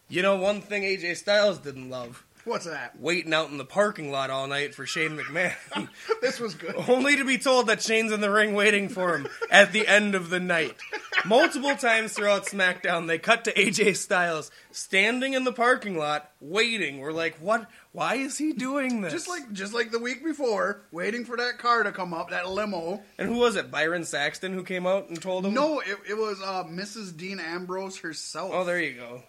[0.08, 2.98] You know, one thing AJ Styles didn't love What's that?
[3.00, 5.54] waiting out in the parking lot all night for Shane McMahon.
[6.20, 6.74] This was good.
[6.88, 10.14] Only to be told that Shane's in the ring waiting for him at the end
[10.14, 10.76] of the night.
[11.24, 16.98] Multiple times throughout SmackDown, they cut to AJ Styles standing in the parking lot waiting.
[16.98, 17.68] We're like, what?
[17.92, 19.12] Why is he doing this?
[19.12, 22.48] Just like just like the week before, waiting for that car to come up, that
[22.48, 23.02] limo.
[23.18, 23.70] and who was it?
[23.70, 25.54] Byron Saxton who came out and told him?
[25.54, 27.16] No, it, it was uh, Mrs.
[27.16, 28.50] Dean Ambrose herself.
[28.52, 29.22] Oh, there you go.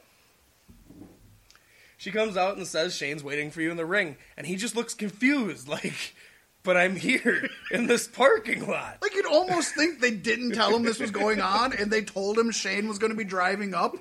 [2.01, 4.75] She comes out and says Shane's waiting for you in the ring, and he just
[4.75, 6.15] looks confused, like,
[6.63, 8.97] but I'm here in this parking lot.
[9.03, 12.39] Like you'd almost think they didn't tell him this was going on, and they told
[12.39, 13.95] him Shane was going to be driving up,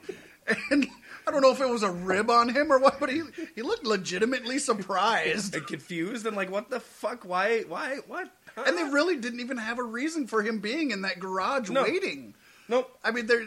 [0.70, 0.88] and
[1.26, 3.20] I don't know if it was a rib on him or what, but he
[3.54, 7.26] he looked legitimately surprised, And confused and like, what the fuck?
[7.26, 7.64] Why?
[7.68, 7.96] Why?
[8.06, 8.30] What?
[8.56, 8.64] Huh?
[8.66, 11.82] and they really didn't even have a reason for him being in that garage No.
[11.82, 12.32] waiting.
[12.66, 12.90] nope.
[13.04, 13.42] I mean, there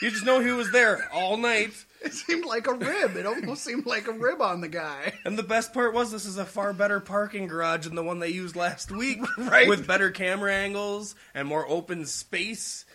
[0.00, 1.74] You just know he was there all night.
[2.02, 3.16] It seemed like a rib.
[3.16, 5.12] It almost seemed like a rib on the guy.
[5.24, 8.18] And the best part was this is a far better parking garage than the one
[8.18, 9.68] they used last week, Right.
[9.68, 12.84] With better camera angles and more open space.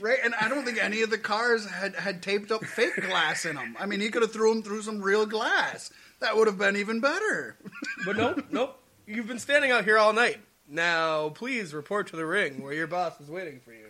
[0.00, 3.44] Right, and I don't think any of the cars had, had taped up fake glass
[3.44, 3.76] in them.
[3.80, 5.90] I mean, he could have threw them through some real glass.
[6.20, 7.56] That would have been even better.
[8.04, 8.78] But nope, nope.
[9.06, 10.38] You've been standing out here all night.
[10.68, 13.84] Now, please report to the ring where your boss is waiting for you.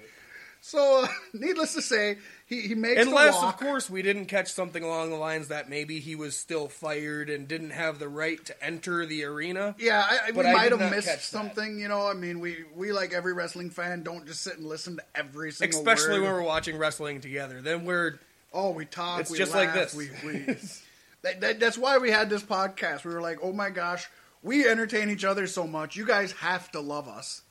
[0.61, 2.19] So, uh, needless to say,
[2.53, 6.01] he, he makes Unless, of course, we didn't catch something along the lines that maybe
[6.01, 9.75] he was still fired and didn't have the right to enter the arena.
[9.79, 11.23] Yeah, I, I, we I might have missed catch that.
[11.23, 11.79] something.
[11.79, 14.97] You know, I mean, we we like every wrestling fan don't just sit and listen
[14.97, 16.25] to every single Especially word.
[16.27, 17.63] when we're watching wrestling together.
[17.63, 18.19] Then we're
[18.53, 19.21] oh, we talk.
[19.21, 19.95] It's we just like this.
[19.95, 20.39] We, we,
[21.23, 23.05] that, that, that's why we had this podcast.
[23.05, 24.09] We were like, oh my gosh,
[24.43, 25.97] we entertain each other so much.
[25.97, 27.43] You guys have to love us.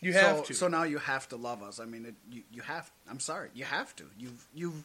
[0.00, 0.54] You have so, to.
[0.54, 1.80] So now you have to love us.
[1.80, 2.90] I mean, it, you you have.
[3.08, 4.04] I'm sorry, you have to.
[4.18, 4.84] You've you've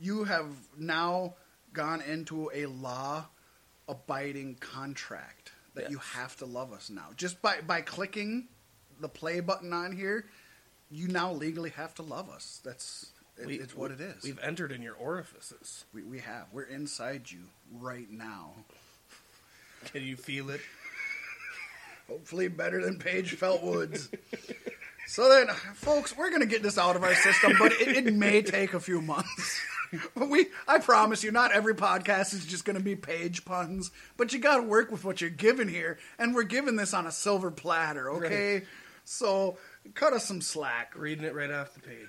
[0.00, 0.46] you have
[0.78, 1.34] now
[1.72, 3.26] gone into a law
[3.88, 7.08] abiding contract that you have to love us now.
[7.16, 8.48] Just by by clicking
[9.00, 10.26] the play button on here,
[10.90, 12.60] you now legally have to love us.
[12.64, 14.22] That's it, We- it's what it is.
[14.22, 15.84] We've entered in your orifices.
[15.92, 16.46] We, we have.
[16.52, 17.40] We're inside you
[17.78, 18.52] right now.
[19.92, 20.60] Can you feel it?
[22.08, 24.08] Hopefully better than Paige Feltwoods.
[25.06, 28.14] so then, folks, we're going to get this out of our system, but it, it
[28.14, 29.60] may take a few months.
[30.14, 33.90] But we, I promise you, not every podcast is just going to be page puns.
[34.16, 37.06] But you got to work with what you're given here, and we're giving this on
[37.06, 38.62] a silver platter, okay?
[39.04, 39.56] So
[39.94, 40.92] cut us some slack.
[40.94, 42.06] Reading it right off the page.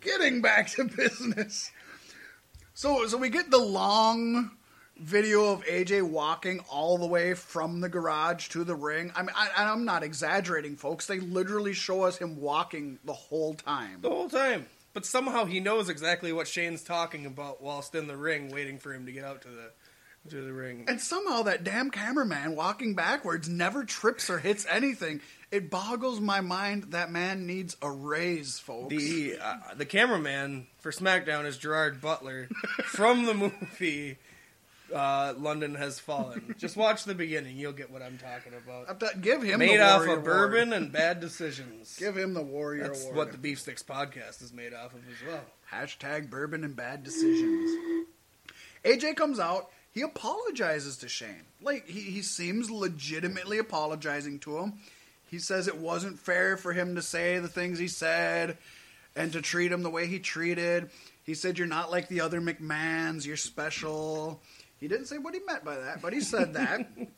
[0.00, 1.72] Getting back to business.
[2.74, 4.52] So, so we get the long
[4.98, 9.12] video of AJ walking all the way from the garage to the ring.
[9.14, 11.06] I mean, I, I'm not exaggerating, folks.
[11.06, 13.98] They literally show us him walking the whole time.
[14.00, 14.66] The whole time.
[14.94, 18.94] But somehow he knows exactly what Shane's talking about whilst in the ring, waiting for
[18.94, 19.70] him to get out to the
[20.30, 20.86] to the ring.
[20.88, 25.20] And somehow that damn cameraman walking backwards never trips or hits anything.
[25.52, 28.88] It boggles my mind that man needs a raise, folks.
[28.88, 32.48] The uh, the cameraman for SmackDown is Gerard Butler
[32.86, 34.18] from the movie
[34.94, 36.54] uh, London Has Fallen.
[36.58, 39.00] Just watch the beginning, you'll get what I'm talking about.
[39.00, 41.96] To give him Made the off of bourbon and bad decisions.
[41.98, 43.16] Give him the Warrior That's Award.
[43.16, 45.40] what the Beef Sticks podcast is made off of as well.
[45.72, 48.06] Hashtag bourbon and bad decisions.
[48.84, 49.70] AJ comes out.
[49.92, 51.46] he apologizes to Shane.
[51.60, 54.74] Like he, he seems legitimately apologizing to him.
[55.28, 58.56] He says it wasn't fair for him to say the things he said
[59.16, 60.90] and to treat him the way he treated.
[61.24, 64.40] He said you're not like the other McMahons, you're special.
[64.86, 66.86] He didn't say what he meant by that, but he said that.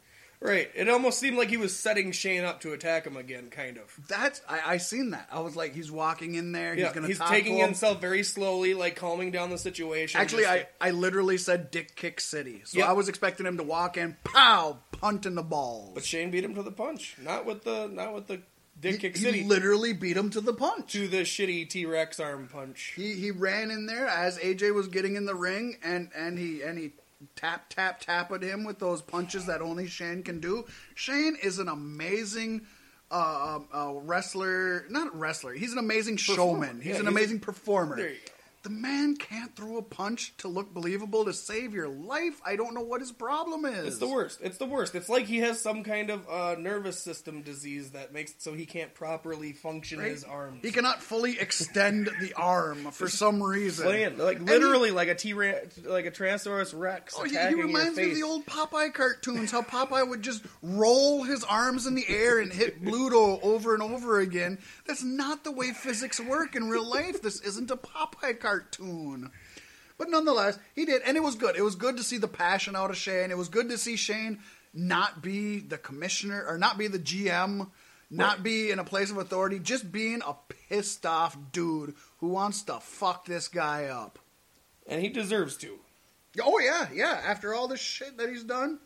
[0.40, 0.70] Right.
[0.77, 3.93] It almost seemed like he was setting Shane up to attack him again, kind of.
[4.09, 5.28] That's I, I seen that.
[5.32, 6.77] I was like, he's walking in there.
[6.77, 7.66] He's Yeah, gonna he's taking him.
[7.66, 10.20] himself very slowly, like calming down the situation.
[10.20, 12.89] Actually, I, to- I literally said Dick Kick City, so Yep.
[12.89, 15.90] I was expecting him to walk in, pow, punt in the balls.
[15.95, 18.40] but Shane beat him to the punch, not with the not with the
[18.81, 19.40] dick he, kick City.
[19.40, 20.93] he literally beat him to the punch.
[20.93, 22.93] to the shitty T Rex arm punch.
[22.95, 26.62] He he ran in there as AJ was getting in the ring, and and he
[26.62, 26.93] and he
[27.36, 30.65] tap tap tap at him with those punches that only Shane can do.
[30.95, 32.62] Shane is an amazing.
[33.11, 35.55] Uh, uh, wrestler, not wrestler.
[35.55, 36.77] He's an amazing showman.
[36.82, 37.97] He's Yeah, an he's a- amazing performer.
[38.62, 38.82] There you go.
[38.82, 42.40] The man can't throw a punch to look believable to save your life.
[42.44, 43.86] I don't know what his problem is.
[43.86, 44.40] It's the worst.
[44.43, 44.94] It's the worst.
[44.94, 48.55] It's like he has some kind of uh, nervous system disease that makes it so
[48.55, 50.10] he can't properly function Right?
[50.10, 50.60] his arms.
[50.62, 53.86] He cannot fully extend the arm for some reason.
[53.86, 58.10] Playing like literally like a T like a Tyrannosaurus Rex oh, he, he reminds me
[58.10, 59.51] of the old Popeye cartoons.
[59.51, 63.82] How Popeye would just roll his arms in the air and hit Bluto over and
[63.82, 64.59] over again.
[64.86, 67.22] That's not the way physics work in real life.
[67.22, 68.48] This isn't a Popeye cartoon.
[69.99, 71.57] But nonetheless, he did, and it was good.
[71.57, 73.31] It was good to see the passion out of Shane.
[73.31, 74.39] It was good to see Shane
[74.73, 77.70] not be the commissioner or not be the GM,
[78.11, 78.43] not Right.
[78.45, 80.35] be in a place of authority, just being a
[80.69, 84.19] pissed off dude who wants to fuck this guy up.
[84.87, 85.79] and he deserves to.
[86.43, 87.20] Oh yeah, yeah.
[87.25, 88.79] After all the shit that he's done,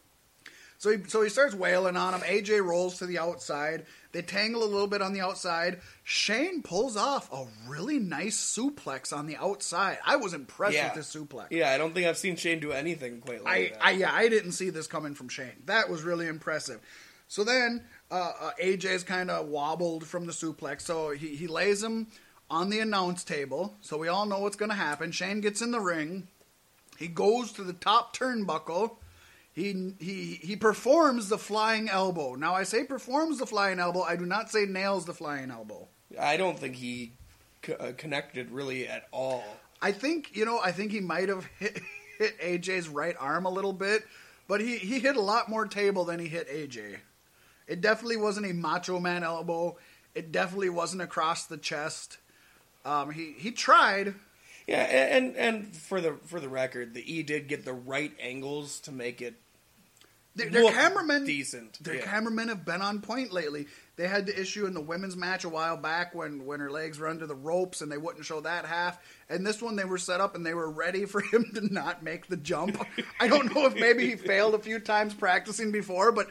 [0.83, 2.23] so he so he starts wailing on him.
[2.23, 3.87] AJ rolls to the outside.
[4.11, 5.79] They tangle a little bit on the outside.
[6.03, 9.99] Shane pulls off a really nice suplex on the outside.
[10.05, 11.47] I was impressed Yeah, with this suplex.
[11.51, 13.85] Yeah, I don't think I've seen Shane do anything quite like I, that.
[13.85, 15.53] I yeah, I didn't see this coming from Shane.
[15.67, 16.81] That was really impressive.
[17.29, 21.81] So then uh, uh, AJ's kind of wobbled from the suplex, so he he lays
[21.81, 22.09] him
[22.51, 25.13] on the announce table, so we all know what's going to happen.
[25.13, 26.27] Shane gets in the ring.
[26.99, 28.97] He goes to the top turnbuckle.
[29.55, 32.35] He he he performs the flying elbow.
[32.35, 34.03] Now I say performs the flying elbow.
[34.03, 35.89] I do not say nails the flying elbow.
[36.19, 37.13] I don't think he
[37.61, 39.45] co- uh, connected really at all.
[39.83, 40.59] I think you know.
[40.59, 41.81] I think he might have hit,
[42.19, 44.05] hit AJ's right arm a little bit,
[44.49, 46.97] but he he hit a lot more table than he hit AJ.
[47.67, 49.77] It definitely wasn't a Macho Man elbow.
[50.15, 52.17] It definitely wasn't across the chest.
[52.87, 54.15] Um, he he tried.
[54.67, 58.81] Yeah, and and for the for the record, the E did get the right angles
[58.81, 59.35] to make it
[60.35, 61.83] Their, their cameramen decent.
[61.85, 62.07] Their yeah.
[62.07, 63.67] cameramen have been on point lately.
[63.97, 66.99] They had the issue in the women's match a while back when, when her legs
[66.99, 68.99] were under the ropes and they wouldn't show that half.
[69.29, 72.03] And this one they were set up and they were ready for him to not
[72.03, 72.83] make the jump.
[73.21, 76.29] I don't know if maybe he failed a few times practicing before, but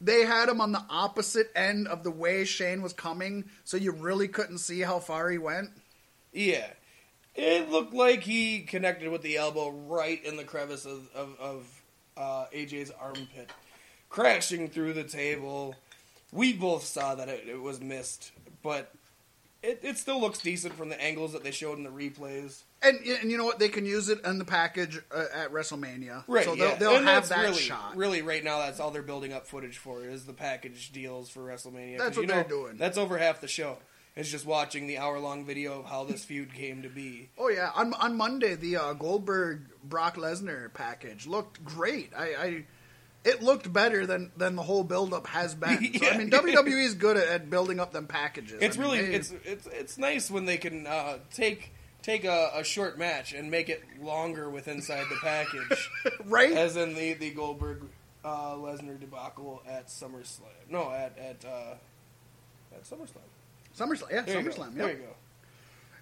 [0.00, 3.92] they had him on the opposite end of the way Shane was coming, so you
[3.92, 5.70] really couldn't see how far he went.
[6.32, 6.66] Yeah.
[7.36, 11.71] It looked like he connected with the elbow right in the crevice of, of, of
[12.16, 13.50] uh, AJ's armpit,
[14.08, 15.74] crashing through the table.
[16.32, 18.32] We both saw that it, it was missed,
[18.62, 18.92] but
[19.62, 22.62] it, it still looks decent from the angles that they showed in the replays.
[22.82, 23.60] And, and you know what?
[23.60, 26.24] They can use it in the package uh, at WrestleMania.
[26.26, 26.74] Right, So they'll, yeah.
[26.76, 27.96] they'll and have that really, shot.
[27.96, 31.40] Really, right now, that's all they're building up footage for is the package deals for
[31.40, 31.98] WrestleMania.
[31.98, 32.76] That's what you know, they're doing.
[32.76, 33.78] That's over half the show.
[34.14, 37.30] It's just watching the hour long video of how this feud came to be.
[37.38, 42.12] Oh yeah, on on Monday the uh, Goldberg Brock Lesnar package looked great.
[42.16, 42.64] I, I
[43.24, 45.94] it looked better than than the whole build up has been.
[45.98, 48.58] So, I mean WWE is good at, at building up them packages.
[48.60, 51.72] It's I mean, really they- it's it's it's nice when they can uh, take
[52.02, 55.90] take a, a short match and make it longer with inside the package,
[56.26, 56.52] right.
[56.52, 57.82] as in the the Goldberg
[58.24, 60.42] uh, Lesnar debacle at SummerSlam.
[60.68, 61.74] No, at at uh,
[62.74, 63.22] at SummerSlam.
[63.76, 64.42] SummerSlam, yeah, There.
[64.42, 64.74] SummerSlam.
[64.74, 64.92] There Yeah.
[64.94, 65.06] you go.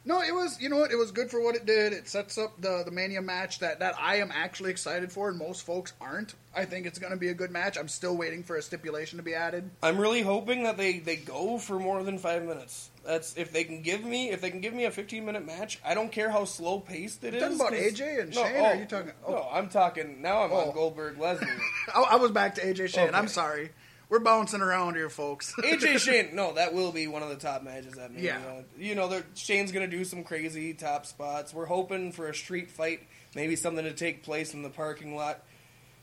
[0.02, 1.92] No, it was you know what it was good for what it did.
[1.92, 5.38] It sets up the the Mania match that that I am actually excited for, and
[5.38, 6.34] most folks aren't.
[6.56, 7.76] I think it's going to be a good match.
[7.76, 9.70] I'm still waiting for a stipulation to be added.
[9.82, 12.88] I'm really hoping that they, they go for more than five minutes.
[13.04, 15.78] That's if they can give me if they can give me a 15 minute match.
[15.84, 17.42] I don't care how slow paced it is.
[17.42, 19.32] Talking about AJ and Shane, or oh, are you talking- oh.
[19.32, 20.44] No, I'm talking now.
[20.44, 20.68] I'm Oh.
[20.68, 21.60] on Goldberg Lesnar.
[21.94, 23.14] I, I was back to AJ Shane.
[23.14, 23.68] I'm sorry.
[24.10, 25.54] We're bouncing around here, folks.
[25.58, 28.40] AJ Shane, no, that will be one of the top matches at Mania.
[28.44, 28.52] Yeah.
[28.52, 31.54] Uh, you know, Shane's going to do some crazy top spots.
[31.54, 33.06] We're hoping for a street fight,
[33.36, 35.42] maybe something to take place in the parking lot.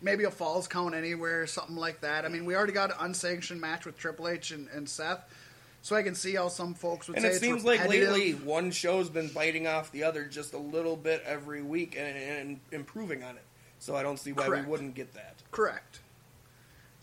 [0.02, 2.24] maybe a falls count anywhere, something like that.
[2.24, 5.26] I mean, we already got an unsanctioned match with Triple H and, and Seth,
[5.82, 8.72] so I can see how some folks would And say it seems like lately one
[8.72, 13.24] show's been biting off the other just a little bit every week and, and improving
[13.24, 13.44] on it.
[13.80, 14.66] So I don't see why Correct.
[14.66, 15.36] we wouldn't get that.
[15.52, 16.00] Correct.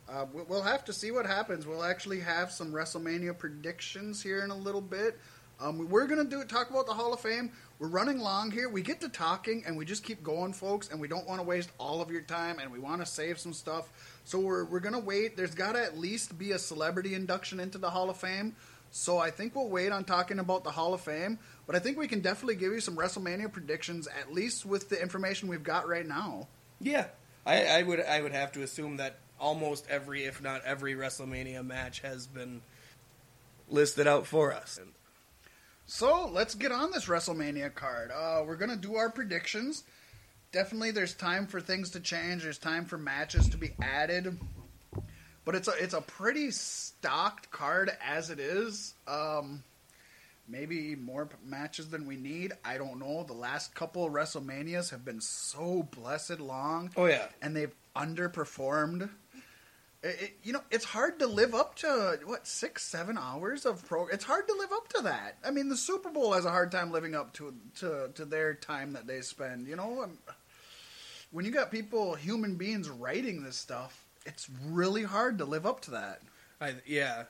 [0.08, 1.66] Uh, we- we'll have to see what happens.
[1.66, 5.18] We'll actually have some WrestleMania predictions here in a little bit.
[5.60, 7.52] Um, we're gonna do talk about the Hall of Fame.
[7.78, 8.68] We're running long here.
[8.68, 10.88] We get to talking and we just keep going, folks.
[10.90, 13.38] And we don't want to waste all of your time, and we want to save
[13.38, 13.88] some stuff.
[14.24, 15.36] So we're we're gonna wait.
[15.36, 18.56] There's got to at least be a celebrity induction into the Hall of Fame.
[18.90, 21.38] So I think we'll wait on talking about the Hall of Fame.
[21.66, 25.00] But I think we can definitely give you some WrestleMania predictions, at least with the
[25.00, 26.48] information we've got right now.
[26.80, 27.06] Yeah,
[27.46, 31.64] I, I would I would have to assume that almost every, if not every, WrestleMania
[31.64, 32.62] match has been
[33.68, 34.80] listed out for us.
[35.86, 38.10] So let's get on this WrestleMania card.
[38.10, 39.84] Uh, we're gonna do our predictions.
[40.50, 42.42] Definitely, there's time for things to change.
[42.42, 44.38] There's time for matches to be added,
[45.44, 48.94] but it's a it's a pretty stocked card as it is.
[49.06, 49.62] Um,
[50.48, 52.52] maybe more p- matches than we need.
[52.64, 53.24] I don't know.
[53.24, 56.90] The last couple of WrestleManias have been so blessed long.
[56.96, 57.26] Oh, yeah.
[57.42, 59.10] and they've underperformed.
[60.04, 64.06] It, you know, it's hard to live up to what six, seven hours of pro.
[64.08, 65.38] It's hard to live up to that.
[65.42, 68.52] I mean, the Super Bowl has a hard time living up to to to their
[68.52, 69.66] time that they spend.
[69.66, 70.18] You know, Um,
[71.32, 75.80] when you got people, human beings, writing this stuff, it's really hard to live up
[75.82, 76.20] to that.
[76.60, 77.24] I yeah.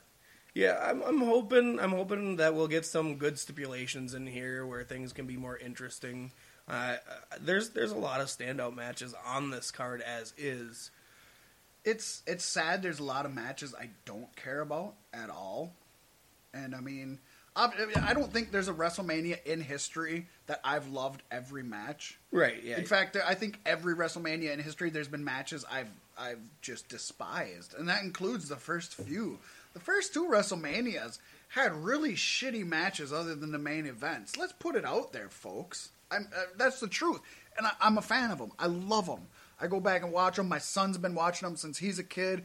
[0.52, 4.84] Yeah, I'm, I'm hoping I'm hoping that we'll get some good stipulations in here where
[4.84, 6.32] things can be more interesting.
[6.68, 6.96] Uh,
[7.40, 10.90] there's there's a lot of standout matches on this card as is.
[11.84, 12.82] It's it's sad.
[12.82, 15.74] There's a lot of matches I don't care about at all,
[16.52, 17.18] and I mean,
[17.54, 17.68] I
[18.02, 22.18] I don't think there's a WrestleMania in history that I've loved every match.
[22.32, 22.62] Right.
[22.62, 22.78] Yeah.
[22.78, 27.74] In fact, I think every WrestleMania in history, there's been matches I've I've just despised,
[27.74, 29.38] and that includes the first few.
[29.74, 34.36] The first two WrestleManias had really shitty matches, other than the main events.
[34.36, 35.90] Let's put it out there, folks.
[36.10, 37.20] I'm, uh, that's the truth,
[37.56, 38.52] and I, I'm a fan of them.
[38.58, 39.26] I love them.
[39.60, 40.48] I go back and watch them.
[40.48, 42.44] My son's been watching them since he's a kid.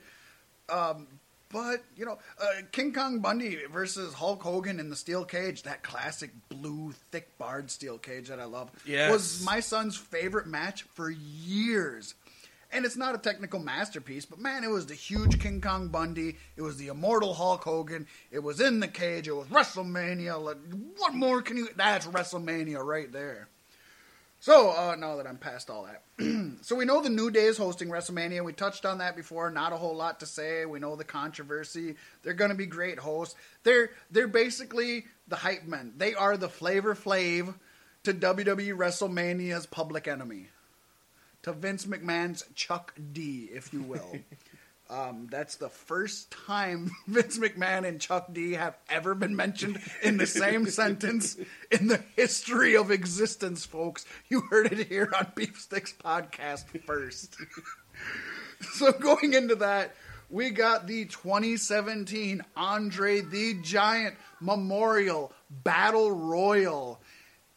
[0.69, 1.07] Um,
[1.51, 5.81] but you know, uh, King Kong Bundy versus Hulk Hogan in the steel cage, that
[5.81, 9.11] classic blue, thick barred steel cage that I love, Yes.
[9.11, 12.13] was my son's favorite match for years.
[12.71, 16.37] And it's not a technical masterpiece, but man, it was the huge King Kong Bundy.
[16.55, 18.05] It was the immortal Hulk Hogan.
[18.29, 19.27] It was in the cage.
[19.27, 20.39] It was WrestleMania.
[20.39, 20.57] Like,
[20.97, 21.69] what more can you?
[21.75, 23.47] That's WrestleMania right there.
[24.41, 26.03] So uh, now that I'm past all that,
[26.61, 28.43] so we know the New Day is hosting WrestleMania.
[28.43, 29.51] We touched on that before.
[29.51, 30.65] Not a whole lot to say.
[30.65, 31.95] We know the controversy.
[32.23, 33.35] They're going to be great hosts.
[33.63, 35.93] They're they're basically the hype men.
[35.97, 37.53] They are the Flavor Flav
[38.03, 40.47] to WWE WrestleMania's public enemy,
[41.43, 44.19] to Vince McMahon's Chuck D, if you will.
[44.91, 50.17] Um, that's the first time Vince McMahon and Chuck D have ever been mentioned in
[50.17, 51.37] the same sentence
[51.71, 54.05] in the history of existence, folks.
[54.29, 57.35] You heard it here on Beef Sticks Podcast first.
[58.73, 59.93] so going into that,
[60.31, 66.99] we got the 2017 Andre the Giant Memorial Battle Royal.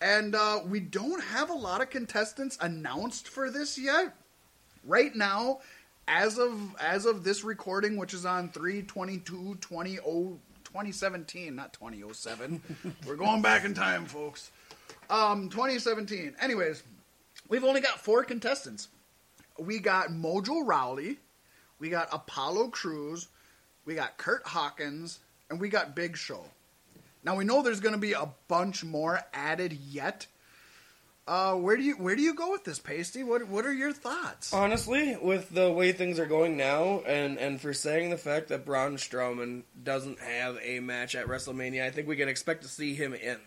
[0.02, 4.14] And uh, we don't have a lot of contestants announced for this yet
[4.84, 5.60] right now
[6.12, 12.60] as of as of this recording which is on 322 20 2017 not 2007
[13.06, 14.50] we're going back in time folks.
[15.08, 16.82] Um 2017 anyways
[17.48, 18.88] we've only got four contestants.
[19.58, 21.16] We got mojo rawley
[21.78, 23.28] we got apollo crews
[23.86, 25.18] we got curt hawkins
[25.48, 26.44] and we got big show.
[27.24, 30.26] Now we know there's going to be a bunch more added yet
[31.26, 33.24] uh, where do you where do you go with this, Paystee?
[33.24, 34.52] What what are your thoughts?
[34.52, 38.66] Honestly, with the way things are going now, and, and for saying the fact that
[38.66, 42.94] Braun Strowman doesn't have a match at WrestleMania, I think we can expect to see
[42.94, 43.38] him in.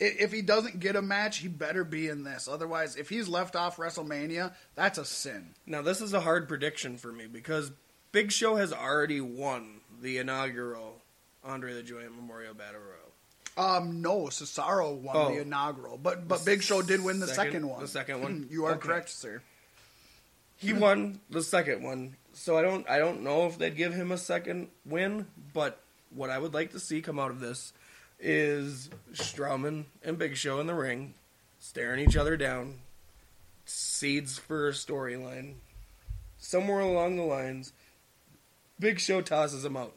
[0.00, 2.48] If he doesn't get a match, he better be in this.
[2.48, 5.50] Otherwise, if he's left off WrestleMania, that's a sin.
[5.64, 7.70] Now, this is a hard prediction for me because
[8.10, 10.96] Big Show has already won the inaugural
[11.44, 13.01] Andre the Giant Memorial Battle Royal.
[13.56, 15.34] Um, no, Cesaro won Oh.
[15.34, 17.80] the inaugural, but but Big Show did win the second, Second- one.
[17.80, 18.46] the second one?
[18.50, 18.80] you are Okay.
[18.88, 19.42] correct, sir.
[20.56, 24.10] He won the second one, so I don't I don't know if they'd give him
[24.10, 25.26] a second win.
[25.52, 25.80] But
[26.10, 27.72] what I would like to see come out of this
[28.18, 31.12] is Strowman and Big Show in the ring,
[31.58, 32.78] staring each other down.
[33.66, 35.54] Seeds for a storyline.
[36.38, 37.72] Somewhere along the lines,
[38.80, 39.94] Big Show tosses him out.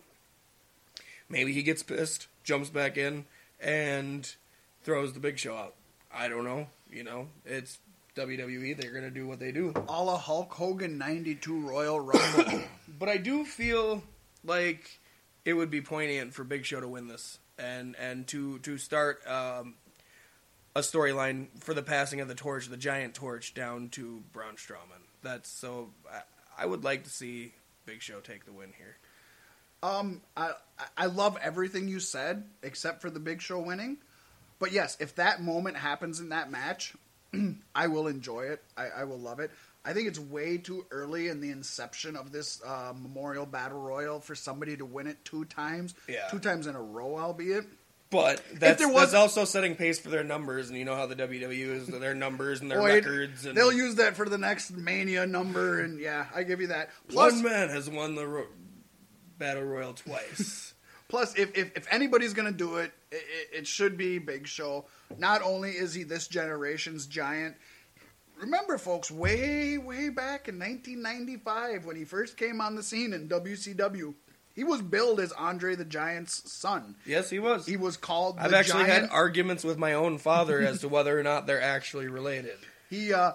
[1.30, 3.26] Maybe he gets pissed, jumps back in,
[3.60, 4.36] and
[4.84, 5.76] throws the Big Show out.
[6.14, 6.68] I don't know.
[6.90, 7.80] You know, it's
[8.16, 8.80] WWE.
[8.80, 9.74] They're gonna do what they do.
[9.88, 12.62] All a Hulk Hogan '92 Royal Rumble.
[12.98, 14.04] But I do feel
[14.46, 15.02] like
[15.44, 19.20] it would be poignant for Big Show to win this and and to to start
[19.28, 19.76] um,
[20.76, 25.02] a storyline for the passing of the torch, the giant torch, down to Braun Strowman.
[25.24, 25.90] That's so.
[26.10, 26.22] I,
[26.64, 27.54] I would like to see
[27.86, 28.98] Big Show take the win here.
[29.84, 30.52] Um, I
[30.98, 33.98] I love everything you said except for the Big Show winning.
[34.60, 36.94] But yes, if that moment happens in that match,
[37.76, 38.64] I will enjoy it.
[38.78, 39.52] I, I will love it.
[39.84, 44.20] I think it's way too early in the inception of this uh, Memorial Battle Royal
[44.20, 46.28] for somebody to win it two times, Yeah.
[46.32, 47.66] two times in a row, albeit.
[48.10, 51.06] But that's, there was- that's also setting pace for their numbers, and you know how
[51.06, 53.46] the WWE is their numbers and their Boy, records.
[53.46, 56.90] And They'll use that for the next Mania number, and yeah, I give you that.
[57.10, 58.48] Plus, one man has won the
[59.38, 60.74] battle royal twice.
[61.08, 64.86] Plus, if, if, if anybody's going to do it, it, it should be Big Show.
[65.20, 67.56] Not only is he this generation's giant,
[68.42, 73.30] remember, folks, way, way back in 1995 when he first came on the scene in
[73.30, 74.16] WCW,
[74.56, 76.96] he was billed as Andre the Giant's son.
[77.06, 77.66] yes, he was.
[77.66, 79.04] He was called I've actually Giant.
[79.04, 82.58] had arguments with my own father as to whether or not they're actually related.
[82.90, 83.34] He uh,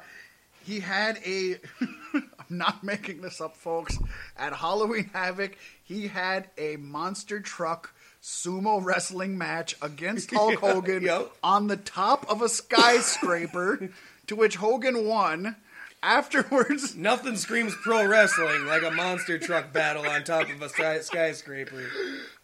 [0.64, 1.58] he had a.
[2.52, 3.98] Not making this up, folks.
[4.36, 11.30] At Halloween Havoc, he had a monster truck sumo wrestling match against Hulk Hogan Yep.
[11.42, 13.90] on the top of a skyscraper,
[14.26, 15.56] to which Hogan won.
[16.02, 21.00] Afterwards, Nothing screams pro wrestling like a monster truck battle on top of a sky-
[21.00, 21.84] skyscraper.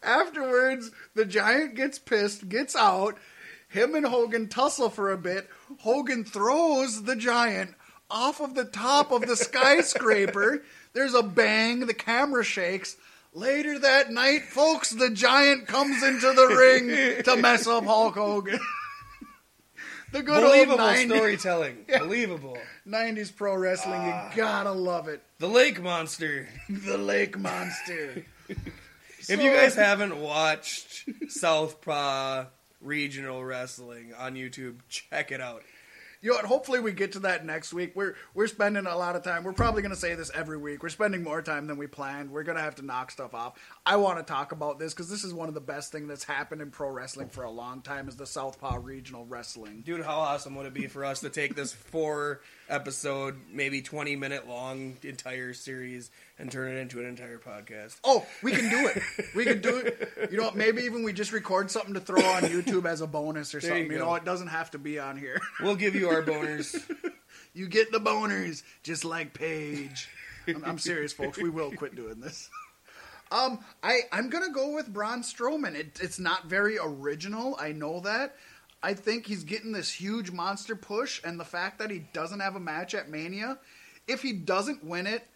[0.03, 3.17] afterwards, the Giant gets pissed, gets out.
[3.69, 5.49] Him and Hogan tussle for a bit.
[5.79, 7.73] Hogan throws the Giant
[8.09, 10.63] off of the top of the skyscraper.
[10.93, 11.81] There's a bang.
[11.81, 12.97] The camera shakes.
[13.33, 18.59] Later that night, folks, the Giant comes into the ring to mess up Hulk Hogan.
[20.11, 21.85] the good Believable old 90s, storytelling.
[21.99, 22.57] Believable.
[22.87, 24.01] 90s pro wrestling.
[24.01, 24.31] you ah.
[24.35, 25.21] gotta love it.
[25.37, 26.47] The Lake Monster.
[26.67, 28.25] The Lake Monster.
[28.49, 32.45] If you guys haven't watched Southpaw
[32.81, 35.63] Regional Wrestling on YouTube, check it out.
[36.21, 36.45] You know what?
[36.45, 37.95] Hopefully we get to that next week.
[37.95, 39.43] We're we're spending a lot of time.
[39.43, 40.81] We're probably going to say this every week.
[40.81, 42.31] We're spending more time than we planned.
[42.31, 43.59] We're going to have to knock stuff off.
[43.85, 46.23] I want to talk about this because this is one of the best things that's
[46.23, 48.07] happened in pro wrestling for a long time.
[48.07, 49.83] Is the Southpaw Regional Wrestling.
[49.85, 54.15] Dude, how awesome would it be for us to take this four episode, maybe 20
[54.15, 57.97] minute long entire series and turn it into an entire podcast?
[58.03, 59.01] Oh, we can do it.
[59.35, 60.29] We can do it.
[60.31, 63.53] You know, maybe even we just record something to throw on YouTube as a bonus
[63.55, 63.87] or There something.
[63.87, 65.39] you You, know, it doesn't have to be on here.
[65.61, 66.79] We'll give you our boners.
[67.53, 70.07] You get the boners, just like Paige.
[70.47, 71.39] I'm, I'm serious, folks.
[71.39, 72.51] We will quit doing this.
[73.31, 75.73] Um, I I'm gonna go with Braun Strowman.
[75.73, 77.57] It, it's not very original.
[77.59, 78.35] I know that.
[78.83, 82.55] I think he's getting this huge monster push, and the fact that he doesn't have
[82.55, 83.57] a match at Mania,
[84.07, 85.27] if he doesn't win it,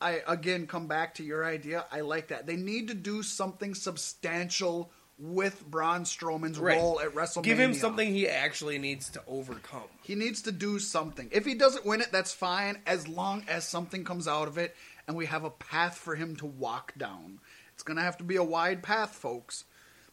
[0.00, 1.86] I again come back to your idea.
[1.90, 2.46] I like that.
[2.46, 6.76] They need to do something substantial with Braun Strowman's Right.
[6.76, 7.42] role at WrestleMania.
[7.44, 9.84] Give him something he actually needs to overcome.
[10.02, 11.28] He needs to do something.
[11.32, 14.74] If he doesn't win it, that's fine, as long as something comes out of it
[15.06, 17.38] and we have a path for him to walk down.
[17.74, 19.64] It's going to have to be a wide path, folks,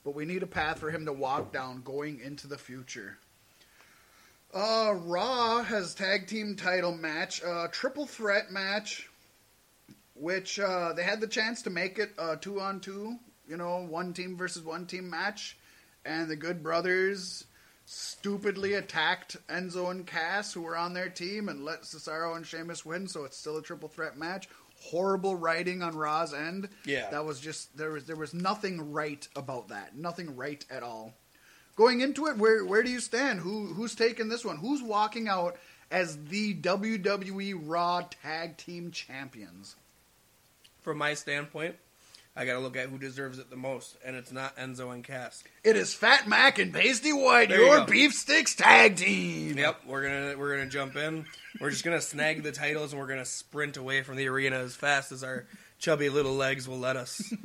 [0.03, 3.17] but we need a path for him to walk down going into the future.
[4.53, 9.09] Uh, Raw has tag team title match, uh, triple threat match,
[10.15, 13.17] which uh, they had the chance to make it a two on two,
[13.47, 15.57] you know, one team versus one team match,
[16.05, 17.45] and the Good Brothers
[17.85, 22.85] stupidly attacked Enzo and Cass, who were on their team, and let Cesaro and Sheamus
[22.85, 23.07] win.
[23.07, 24.47] So it's still a triple threat match.
[24.79, 26.69] Horrible writing on Raw's end.
[26.85, 27.09] Yeah.
[27.11, 29.95] that was just there was there was nothing right about that.
[29.95, 31.13] Nothing right at all.
[31.75, 33.39] Going into it, where where do you stand?
[33.39, 34.57] Who who's taking this one?
[34.57, 35.57] Who's walking out
[35.91, 39.75] as the WWE Raw Tag Team Champions?
[40.81, 41.75] From my standpoint,
[42.35, 45.03] I got to look at who deserves it the most, and it's not Enzo and
[45.03, 45.43] Cass.
[45.63, 47.85] It is Fat Mack and Paystee Whyt, There your go.
[47.85, 49.57] beef sticks tag team.
[49.57, 51.25] Yep, we're gonna we're gonna jump in.
[51.59, 54.75] We're just gonna snag the titles, and we're gonna sprint away from the arena as
[54.75, 55.45] fast as our
[55.77, 57.21] chubby little legs will let us.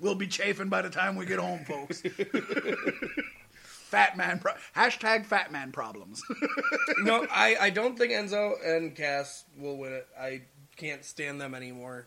[0.00, 2.02] We'll be chafing by the time we get home, folks.
[3.62, 6.22] fat man, pro- hashtag fat man problems.
[6.98, 10.06] no, I, I don't think Enzo and Cass will win it.
[10.16, 10.42] I
[10.76, 12.06] can't stand them anymore.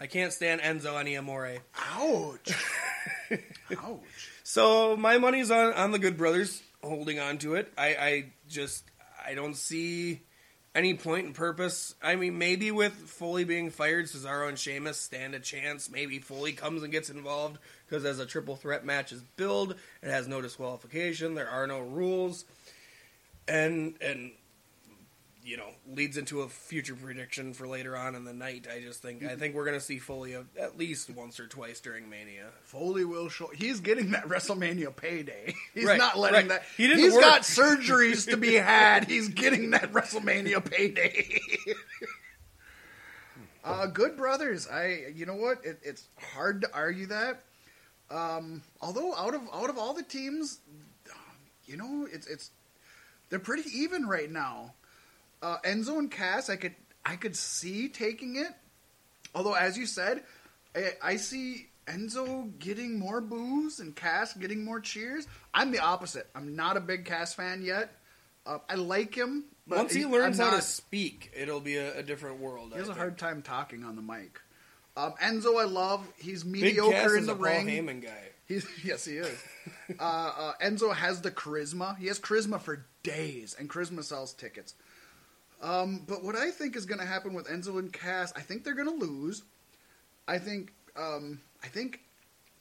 [0.00, 1.50] I can't stand Enzo anymore.
[1.76, 2.52] Ouch.
[3.78, 4.30] Ouch.
[4.44, 7.72] So my money's on on the Good Brothers holding on to it.
[7.76, 8.84] I, I just
[9.26, 10.22] I don't see
[10.74, 11.94] any point and purpose.
[12.02, 15.90] I mean, maybe with Foley being fired, Cesaro and Sheamus stand a chance.
[15.90, 20.10] Maybe Foley comes and gets involved because as a triple threat match is billed, it
[20.10, 21.34] has no disqualification.
[21.34, 22.44] There are no rules,
[23.48, 24.30] and and
[25.48, 28.66] you know leads into a future prediction for later on in the night.
[28.70, 32.10] I just think I think we're gonna see Foley at least once or twice during
[32.10, 32.48] Mania.
[32.64, 33.50] Foley will show.
[33.54, 35.54] He's getting that WrestleMania payday.
[35.74, 36.60] He's Right, not letting right.
[36.60, 36.64] that.
[36.76, 37.22] He didn't has work.
[37.22, 39.04] got surgeries to be had.
[39.04, 41.38] He's getting that WrestleMania payday.
[43.64, 44.68] uh, good brothers.
[44.68, 45.06] I.
[45.14, 45.64] You know what?
[45.64, 47.42] It, it's hard to argue that.
[48.10, 50.60] Um, although out of out of all the teams,
[51.64, 52.50] you know, it's it's
[53.30, 54.74] they're pretty even right now.
[55.42, 56.74] Uh, Enzo and Cass, I could
[57.04, 58.48] I could see taking it.
[59.34, 60.22] Although, as you said,
[60.74, 65.26] I, I see Enzo getting more boos and Cass getting more cheers.
[65.54, 66.28] I'm the opposite.
[66.34, 67.90] I'm not a big Cass fan yet.
[68.46, 69.44] Uh, I like him.
[69.66, 72.70] But Once he I'm learns how to speak, it'll be a, a different world.
[72.70, 72.98] he I has a think.
[72.98, 74.40] hard time talking on the mic.
[74.96, 76.06] Um, Enzo, I love.
[76.16, 77.66] He's Big mediocre Cass in is the a Paul ring.
[77.66, 78.22] Heyman guy.
[78.46, 79.38] He's yes, he is.
[80.00, 81.96] uh, uh, Enzo has the charisma.
[81.98, 84.74] He has charisma for days, and charisma sells tickets.
[85.60, 88.64] Um, but what I think is going to happen with Enzo and Cass, I think
[88.64, 89.42] they're going to lose.
[90.26, 92.00] I think um, I think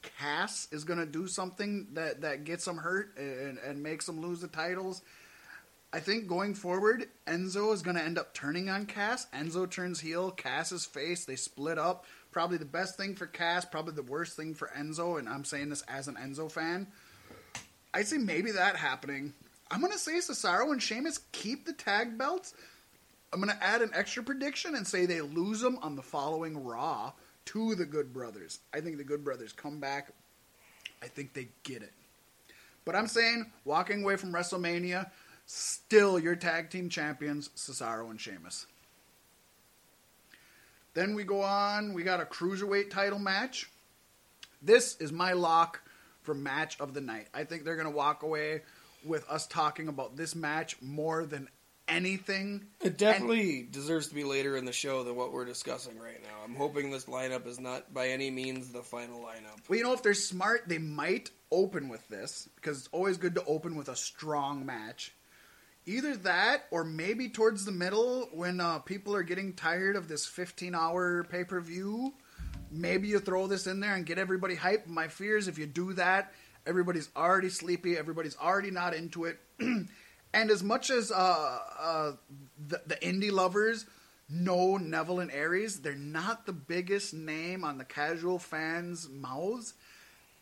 [0.02, 4.22] Cass is going to do something that that gets them hurt and, and makes them
[4.22, 5.02] lose the titles.
[5.94, 9.26] I think going forward, Enzo is going to end up turning on Cass.
[9.34, 10.32] Enzo turns heel.
[10.32, 11.26] Cass's face.
[11.26, 12.06] They split up.
[12.32, 13.64] Probably the best thing for Cass.
[13.64, 15.18] Probably the worst thing for Enzo.
[15.18, 16.88] And I'm saying this as an Enzo fan.
[17.94, 19.34] I see maybe that happening.
[19.72, 22.53] I'm going to say Cesaro and Sheamus keep the tag belts.
[23.34, 26.64] I'm going to add an extra prediction and say they lose them on the following
[26.64, 27.12] Raw
[27.45, 28.60] to the Good Brothers.
[28.74, 30.12] I think the Good Brothers come back.
[31.02, 31.94] I think they get it.
[32.86, 35.12] But I'm saying, walking away from WrestleMania,
[35.45, 38.66] still your tag team champions, Cesaro and Sheamus.
[40.94, 43.70] Then we go on, we got a cruiserweight title match.
[44.62, 45.82] This is my lock
[46.24, 47.28] for match of the night.
[47.34, 48.62] I think they're going to walk away
[49.06, 51.49] with us talking about this match more than
[51.88, 52.65] anything.
[52.81, 56.43] It definitely deserves to be later in the show than what we're discussing right now.
[56.43, 59.68] I'm hoping this lineup is not by any means the final lineup.
[59.68, 63.35] Well, you know, if they're smart, they might open with this because it's always good
[63.35, 65.14] to open with a strong match.
[65.85, 70.26] Either that, or maybe towards the middle when uh, people are getting tired of this
[70.26, 72.14] 15 hour pay per view.
[72.69, 74.88] Maybe you throw this in there and get everybody hyped.
[74.88, 76.34] My fear is if you do that,
[76.65, 79.39] everybody's already sleepy, everybody's already not into it.
[80.34, 82.12] and as much as uh, uh,
[82.68, 83.86] the, the indie lovers
[84.30, 89.74] know Neville and Aries, they're not the biggest name on the casual fans' mouths.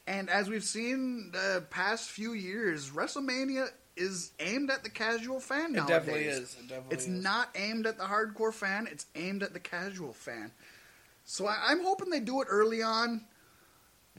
[0.07, 5.67] And as we've seen the past few years, WrestleMania is aimed at the casual fan
[5.71, 5.87] It nowadays.
[5.97, 6.55] definitely is.
[6.59, 7.23] It definitely It's is.
[7.23, 10.51] not aimed at the hardcore fan, it's aimed at the casual fan.
[11.23, 13.21] So I, I'm hoping they do it early on,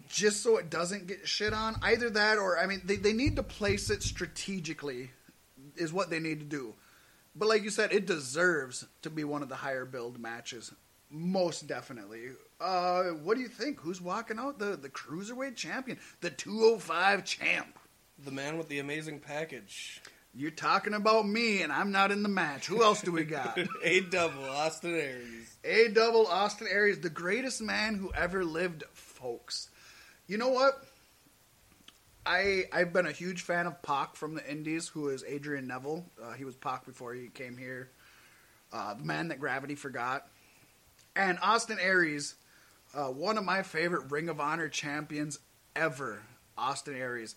[0.08, 1.76] just so it doesn't get shit on.
[1.82, 5.10] Either that or, I mean, they, they need to place it strategically,
[5.78, 6.74] is what they need to do.
[7.34, 10.72] But like you said, it deserves to be one of the higher build matches.
[11.10, 12.30] Most definitely.
[12.60, 13.80] Uh, what do you think?
[13.80, 14.58] Who's walking out?
[14.58, 17.78] The, the Cruiserweight champion, the 205 champ.
[18.24, 20.00] The man with the amazing package.
[20.34, 22.66] You're talking about me, and I'm not in the match.
[22.66, 23.58] Who else do we got?
[23.82, 25.56] A double, Austin Aries.
[25.64, 29.70] A double Austin Aries, the greatest man who ever lived, folks.
[30.26, 30.74] You know what?
[32.26, 36.04] I I've been a huge fan of Pac from the Indies, who is Adrian Neville.
[36.22, 37.90] Uh, he was Pac before he came here.
[38.72, 40.28] Uh, the man that gravity forgot,
[41.14, 42.34] and Austin Aries,
[42.94, 45.38] uh, one of my favorite Ring of Honor champions
[45.74, 46.22] ever.
[46.58, 47.36] Austin Aries.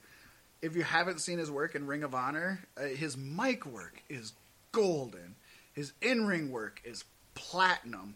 [0.61, 4.33] If you haven't seen his work in Ring of Honor, uh, his mic work is
[4.71, 5.35] golden.
[5.73, 8.15] His in-ring work is platinum.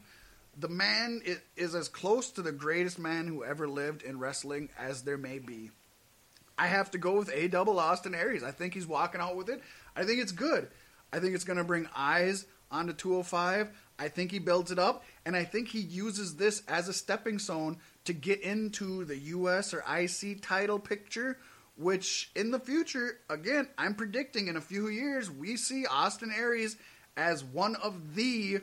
[0.57, 4.69] The man is, is as close to the greatest man who ever lived in wrestling
[4.77, 5.71] as there may be.
[6.57, 8.43] I have to go with A double Austin Aries.
[8.43, 9.61] I think he's walking out with it.
[9.95, 10.67] I think it's good.
[11.11, 13.69] I think it's going to bring eyes onto 205.
[13.99, 17.37] I think he builds it up, and I think he uses this as a stepping
[17.37, 19.73] stone to get into the U.S.
[19.73, 21.37] or IC title picture.
[21.75, 26.77] Which in the future, again, I'm predicting in a few years, we see Austin Aries
[27.17, 28.61] as one of the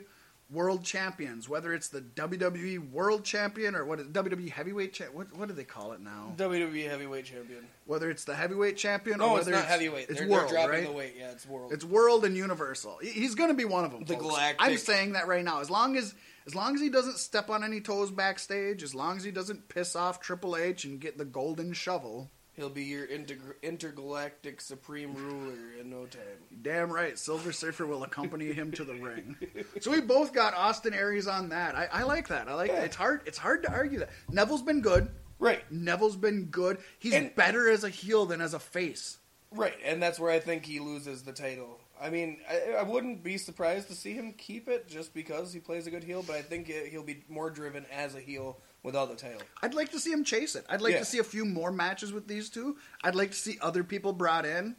[0.51, 5.47] world champions, whether it's the WWE World Champion or what is WWE Heavyweight what what
[5.47, 6.33] do they call it now?
[6.37, 7.65] WWE Heavyweight Champion.
[7.85, 10.09] Whether it's the Heavyweight Champion No, or whether it's not heavyweight.
[10.09, 10.85] It's they're, world, they're dropping right?
[10.85, 11.15] the weight.
[11.17, 11.73] Yeah, it's world.
[11.73, 12.99] It's World and Universal.
[13.01, 14.03] He's going to be one of them.
[14.03, 14.25] The folks.
[14.25, 15.61] Galactic- I'm saying that right now.
[15.61, 16.13] As long as
[16.45, 19.69] as long as he doesn't step on any toes backstage, as long as he doesn't
[19.69, 25.15] piss off Triple H and get the golden shovel, He'll be your integ- intergalactic supreme
[25.15, 26.21] ruler in no time.
[26.61, 29.35] damn right, Silver Surfer will accompany him to the ring.
[29.79, 31.73] So we both got Austin Aries on that.
[31.75, 32.47] I, I like that.
[32.47, 32.81] I like Yeah.
[32.83, 33.21] it's hard.
[33.25, 34.11] It's hard to argue that.
[34.29, 35.09] Neville's been good.
[35.39, 36.77] Right, Neville's been good.
[36.99, 39.17] He's And- better as a heel than as a face.
[39.49, 41.79] right, and that's where I think he loses the title.
[41.99, 45.59] I mean, I, I wouldn't be surprised to see him keep it just because he
[45.59, 48.59] plays a good heel, but I think it, he'll be more driven as a heel
[48.83, 49.41] without the title.
[49.61, 50.65] I'd like to see him chase it.
[50.69, 50.99] I'd like Yeah.
[50.99, 52.77] to see a few more matches with these two.
[53.03, 54.75] I'd like to see other people brought in.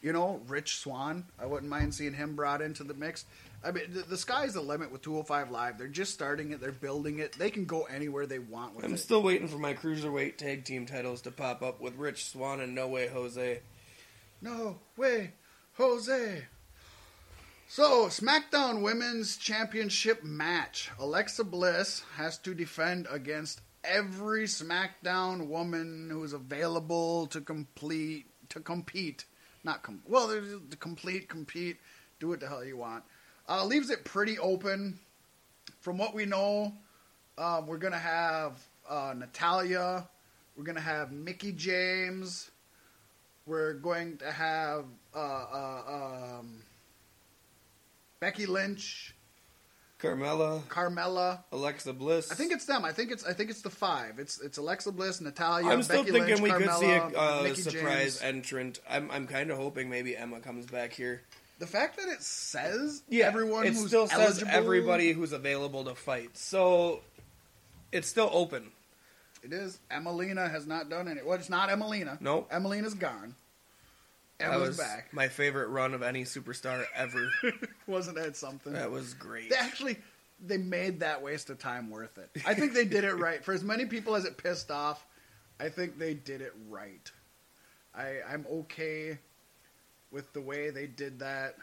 [0.00, 1.26] You know, Rich Swann.
[1.38, 3.24] I wouldn't mind seeing him brought into the mix.
[3.64, 5.78] I mean, the, the sky's the limit with 205 Live.
[5.78, 6.60] They're just starting it.
[6.60, 7.34] They're building it.
[7.38, 8.88] They can go anywhere they want with it.
[8.90, 12.60] I'm still waiting for my cruiserweight tag team titles to pop up with Rich Swann
[12.60, 13.60] and No Way Jose.
[14.40, 15.34] No way,
[15.74, 16.42] Jose.
[17.74, 20.90] So, SmackDown Women's Championship match.
[20.98, 29.24] Alexa Bliss has to defend against every SmackDown woman who's available to complete to compete.
[29.64, 31.78] Not com- well, to complete, compete,
[32.20, 33.04] do what the hell you want.
[33.48, 34.98] Uh, leaves it pretty open.
[35.80, 36.74] From what we know,
[37.38, 40.06] um, we're gonna have uh, Natalya.
[40.58, 42.50] We're gonna have Mickie James.
[43.46, 44.84] We're going to have
[45.14, 46.62] uh, uh, um,
[48.22, 49.16] Becky Lynch,
[49.98, 51.40] Carmella, Carmella.
[51.50, 52.30] Alexa Bliss.
[52.30, 52.84] I think it's them.
[52.84, 54.20] I think it's I think it's the five.
[54.20, 55.68] It's it's Alexa Bliss, Natalya.
[55.68, 58.22] I'm still Becky thinking Lynch, we could see a uh, surprise James.
[58.22, 58.78] entrant.
[58.88, 61.22] I'm I'm kind of hoping maybe Emma comes back here.
[61.58, 65.82] The fact that it says Yeah, everyone it who's still says eligible, everybody who's available
[65.86, 67.00] to fight, so
[67.90, 68.70] it's still open.
[69.42, 69.80] It is.
[69.90, 71.26] Emmalina has not done it.
[71.26, 72.20] Well, it's not Emmalina.
[72.20, 72.52] Nope.
[72.52, 73.34] Emmalina's gone.
[74.42, 75.12] That Emma's was back.
[75.12, 77.30] my favorite run of any superstar ever.
[77.86, 78.72] Wasn't that something?
[78.72, 79.50] that was great.
[79.50, 79.96] They actually
[80.44, 82.30] they made that waste of time worth it.
[82.46, 83.44] I think they did it right.
[83.44, 85.06] For as many people as it pissed off,
[85.60, 87.10] I think they did it right.
[87.94, 89.18] I I'm okay
[90.10, 91.56] with the way they did that.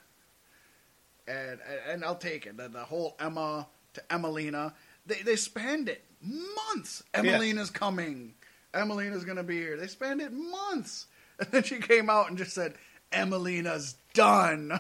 [1.28, 2.58] And and I'll take it.
[2.58, 4.74] The, the whole Emma to Emmalina,
[5.06, 7.04] they they spanned it months.
[7.14, 8.34] Emmalina's coming.
[8.74, 9.78] Emmalina's gonna be here.
[9.78, 11.08] They spanned it months.
[11.46, 12.74] And then she came out and just said,
[13.14, 14.78] Emmalina's done.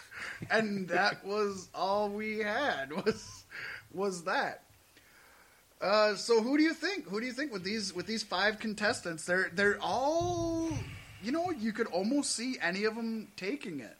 [0.50, 3.44] and that was all we had was
[3.92, 4.62] was that.
[5.80, 7.08] Uh, so who do you think?
[7.08, 9.24] Who do you think with these with these five contestants?
[9.24, 10.68] They're they're all
[11.22, 11.50] you know.
[11.50, 13.96] You could almost see any of them taking it.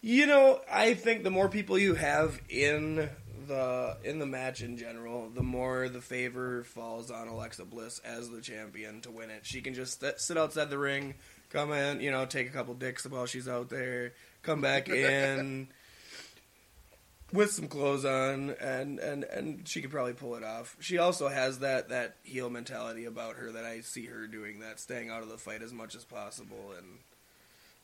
[0.00, 3.10] You know, I think the more people you have in
[3.46, 8.30] the in the match in general, the more the favor falls on Alexa Bliss as
[8.30, 9.46] the champion to win it.
[9.46, 11.14] She can just st- sit outside the ring,
[11.50, 14.12] come in, you know, take a couple dicks while she's out there,
[14.42, 15.68] come back in
[17.32, 20.76] with some clothes on, and and and she could probably pull it off.
[20.80, 24.80] She also has that that heel mentality about her that I see her doing that,
[24.80, 26.98] staying out of the fight as much as possible and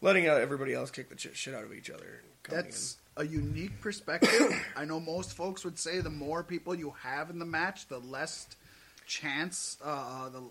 [0.01, 2.23] letting out everybody else kick the ch- shit out of each other.
[2.49, 4.55] That's a unique perspective.
[4.77, 7.99] I know most folks would say the more people you have in the match, the
[7.99, 8.47] less
[9.07, 10.43] chance uh, the,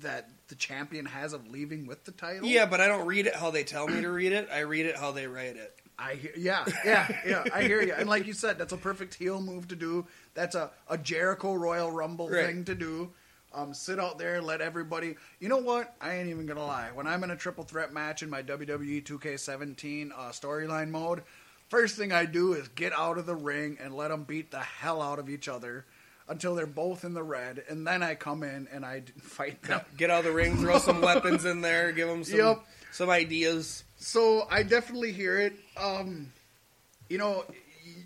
[0.00, 2.46] that the champion has of leaving with the title.
[2.48, 4.48] Yeah, but I don't read it how they tell me to read it.
[4.52, 5.74] I read it how they write it.
[5.98, 7.44] I hear, yeah, yeah, yeah.
[7.52, 7.92] I hear you.
[7.92, 10.06] And like you said, that's a perfect heel move to do.
[10.34, 12.46] That's a, a Jericho Royal Rumble Right.
[12.46, 13.10] thing to do.
[13.54, 15.16] Um, sit out there, and let everybody.
[15.38, 15.94] You know what?
[16.00, 16.88] I ain't even gonna lie.
[16.94, 21.22] When I'm in a triple threat match in my WWE 2K17 uh, storyline mode,
[21.72, 24.60] first thing I do is get out of the ring and let them beat the
[24.60, 25.86] hell out of each other
[26.28, 29.80] until they're both in the red, and then I come in and I fight them.
[29.96, 32.64] Get out of the ring, throw some weapons in there, give them some Yep.
[32.92, 33.84] some ideas.
[33.96, 35.54] So I definitely hear it.
[35.78, 36.30] Um,
[37.08, 37.44] you know,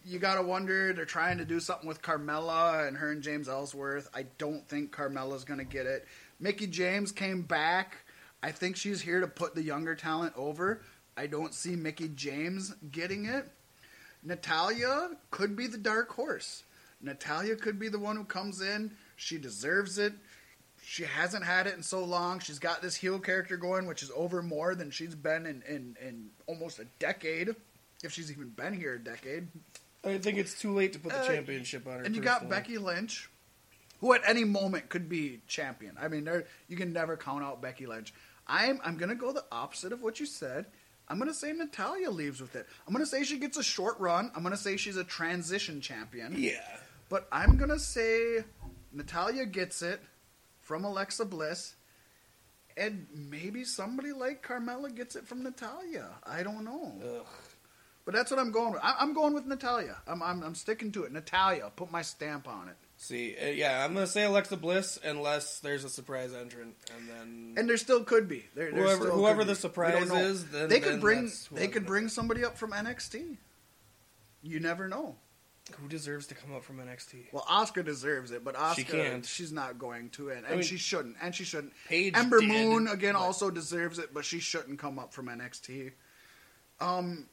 [0.05, 4.09] you gotta wonder they're trying to do something with Carmella and her and James Ellsworth.
[4.15, 6.07] I don't think Carmella's gonna get it.
[6.39, 7.97] Mickie James came back.
[8.45, 10.83] I think she's here to put the younger talent over.
[11.17, 13.49] I don't see Mickie James getting it.
[14.27, 16.65] Natalya could be the dark horse.
[17.01, 18.91] Natalya could be the one who comes in.
[19.17, 20.13] She deserves it.
[20.83, 22.41] She hasn't had it in so long.
[22.41, 25.97] She's got this heel character going, which is over more than she's been in, in,
[26.05, 27.55] in almost a decade.
[28.03, 29.49] If she's even been here a decade.
[30.05, 32.03] I think it's too late to put the Uh, championship on her.
[32.05, 32.57] And you got personally.
[32.57, 33.31] Becky Lynch,
[34.01, 35.97] who at any moment could be champion.
[36.01, 38.13] I mean, there you can never count out Becky Lynch.
[38.47, 40.67] I'm I'm gonna go the opposite of what you said.
[41.09, 42.67] I'm gonna say Natalya leaves with it.
[42.87, 44.31] I'm gonna say she gets a short run.
[44.35, 46.35] I'm gonna say she's a transition champion.
[46.37, 46.61] Yeah.
[47.09, 48.45] But I'm gonna say
[48.93, 50.01] Natalya gets it
[50.61, 51.77] from Alexa Bliss,
[52.77, 56.09] and maybe somebody like Carmella gets it from Natalya.
[56.27, 56.93] I don't know.
[57.21, 57.27] Ugh.
[58.05, 58.83] But that's what I'm going with.
[58.85, 59.97] I- I'm going with Natalya.
[60.07, 61.13] I'm, I'm, I'm sticking to it.
[61.13, 62.77] Natalya, put my stamp on it.
[62.99, 67.55] See, uh, yeah, I'm gonna say Alexa Bliss unless there's a surprise entrant, and then
[67.59, 68.47] And there still could be.
[68.55, 69.61] There, there Whoever- still whoever the be.
[69.61, 70.25] surprise We don't know.
[70.25, 73.37] is, then- they could then bring they could bring somebody up from NXT.
[74.43, 75.17] You never know.
[75.81, 77.27] who deserves to come up from NXT?
[77.33, 79.27] Well, Asuka deserves it, but Asuka can't.
[79.27, 81.73] she's not going to, and, and mean, she shouldn't, and she shouldn't.
[81.89, 85.27] Paige Ember did, Moon again but- also deserves it, but she shouldn't come up from
[85.29, 85.91] NXT.
[86.81, 87.29] Um,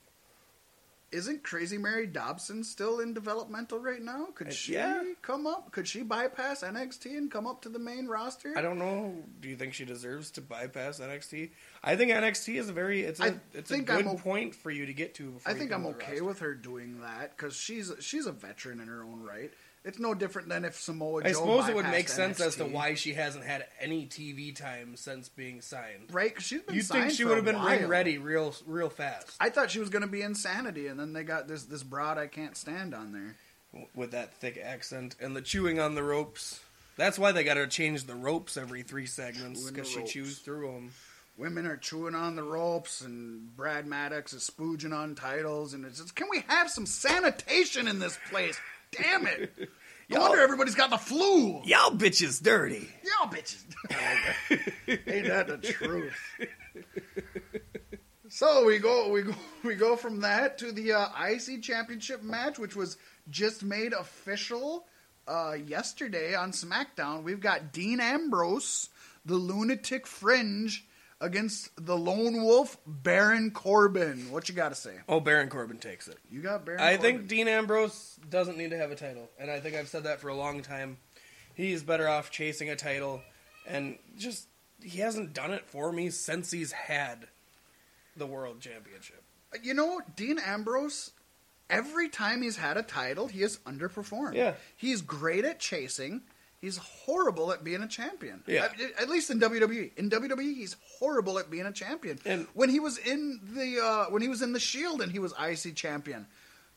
[1.13, 4.27] isn't Crazy Mary Dobson still in developmental right now?
[4.35, 5.03] Could Uh, she yeah.
[5.21, 5.71] come up?
[5.71, 8.53] Could she bypass NXT and come up to the main roster?
[8.57, 9.15] I don't know.
[9.39, 11.51] Do you think she deserves to bypass NXT?
[11.83, 14.71] I think NXT is a very it's a I it's a good o- point for
[14.71, 15.31] you to get to.
[15.31, 16.23] Before I think I'm okay roster.
[16.25, 19.51] with her doing that because she's she's a veteran in her own right.
[19.85, 21.29] It's no different than if Samoa Joe.
[21.29, 24.95] I suppose it would make sense as to why she hasn't had any TV time
[24.95, 26.09] since being signed.
[26.13, 26.33] right?
[26.33, 26.75] 'Cause she's been.
[26.75, 29.89] You'd think she would have been ring ready real real fast I thought she was
[29.89, 33.11] going to be Insanity, and then they got this this broad I can't stand on
[33.11, 33.35] there.
[33.95, 36.59] with that thick accent and the chewing on the ropes.
[36.95, 40.67] That's why they got to change the ropes every three segments because she chews through
[40.71, 40.91] them.
[41.37, 45.97] Women are chewing on the ropes, and Brad Maddox is spooging on titles, and it's
[45.97, 48.59] just, can we have some sanitation in this place?
[49.01, 49.69] Damn it!
[50.09, 51.61] No Y'all- wonder everybody's got the flu.
[51.63, 52.89] Y'all bitches dirty.
[53.03, 53.63] Y'all bitches.
[55.07, 56.13] Ain't that the truth?
[58.29, 59.33] So we go, we go,
[59.63, 62.97] we go from that to the uh, IC Championship match, which was
[63.29, 64.85] just made official
[65.27, 67.23] uh, yesterday on SmackDown.
[67.23, 68.89] We've got Dean Ambrose,
[69.25, 70.83] the Lunatic Fringe,
[71.23, 74.29] against the Lone Wolf Baron Corbin.
[74.29, 74.97] What you got to say?
[75.07, 76.17] Oh, Baron Corbin takes it.
[76.29, 76.81] You got Baron.
[76.81, 77.01] I Corbin.
[77.17, 80.19] think Dean Ambrose doesn't need to have a title, and I think I've said that
[80.19, 80.97] for a long time.
[81.55, 83.21] He's better off chasing a title,
[83.65, 84.47] and just
[84.81, 87.27] he hasn't done it for me since he's had
[88.17, 89.23] the world championship.
[89.61, 91.11] You know, Dean Ambrose,
[91.69, 94.33] every time he's had a title, he has underperformed.
[94.35, 94.55] Yeah.
[94.75, 96.23] He's great at chasing.
[96.63, 98.41] He's horrible at being a champion.
[98.47, 98.69] Yeah.
[98.97, 99.97] At, least in WWE.
[99.97, 102.19] In WWE, he's horrible at being a champion.
[102.23, 105.19] And- when he was in the uh, when he was in the Shield and he
[105.19, 106.25] was IC champion,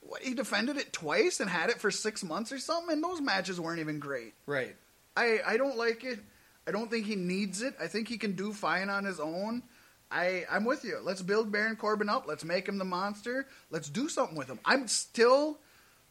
[0.00, 3.20] what, he defended it twice and had it for six months or something, and those
[3.20, 4.34] matches weren't even great.
[4.44, 4.74] Right.
[5.16, 6.18] I, I don't like it.
[6.66, 7.76] I don't think he needs it.
[7.80, 9.62] I think he can do fine on his own.
[10.10, 10.98] I I'm with you.
[11.00, 12.26] Let's build Baron Corbin up.
[12.26, 13.46] Let's make him the monster.
[13.70, 14.58] Let's do something with him.
[14.64, 15.60] I'm still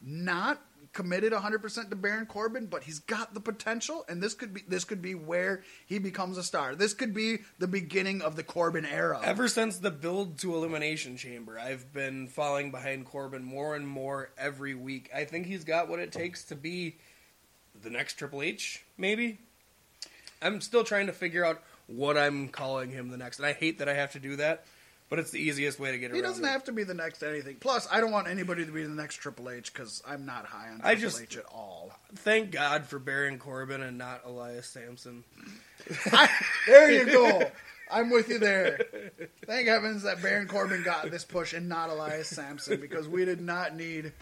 [0.00, 0.62] not
[0.96, 4.84] committed 100% to Baron Corbin, but he's got the potential and this could be this
[4.84, 6.74] could be where he becomes a star.
[6.74, 9.20] This could be the beginning of the Corbin era.
[9.22, 14.30] Ever since the build to Elimination Chamber, I've been falling behind Corbin more and more
[14.38, 15.10] every week.
[15.14, 16.96] I think he's got what it takes to be
[17.82, 19.36] the next Triple H, maybe.
[20.40, 23.80] I'm still trying to figure out what I'm calling him the next, and I hate
[23.80, 24.64] that I have to do that,
[25.08, 26.16] but it's the easiest way to get around.
[26.16, 26.48] he doesn't it.
[26.48, 27.56] have to be the next anything.
[27.60, 30.68] Plus, I don't want anybody to be the next Triple H cuz I'm not high
[30.68, 31.92] on Triple I just- H at all.
[32.16, 35.24] Thank God for Baron Corbin and not Elias Samson.
[36.66, 37.42] There you go.
[37.90, 38.80] I'm with you there.
[39.46, 43.40] Thank heavens that Baron Corbin got this push and not Elias Samson because we did
[43.40, 44.12] not need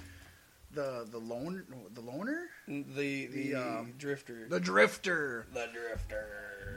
[0.72, 4.46] the the lone the loner The the, The, um, Drifter.
[4.50, 5.46] the drifter.
[5.54, 6.76] The Drifter.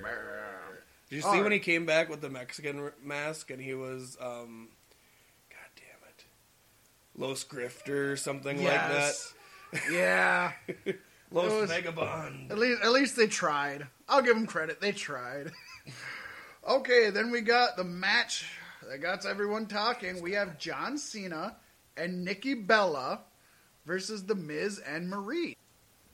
[1.09, 4.17] Did you see All when he came back with the Mexican mask and he was,
[4.19, 4.67] um,
[5.49, 6.25] God damn it,
[7.15, 9.33] Los Grifter or something Yes.
[9.73, 9.91] like that?
[9.91, 10.51] Yeah.
[11.31, 12.51] Los was- Vagabond.
[12.51, 13.87] At least at least they tried.
[14.07, 14.79] I'll give them credit.
[14.81, 15.51] They tried.
[16.67, 18.45] okay, then we got the match
[18.89, 20.21] that got everyone talking.
[20.21, 21.57] We have John Cena
[21.95, 23.21] and Nikki Bella
[23.85, 25.55] versus The Miz and Maryse.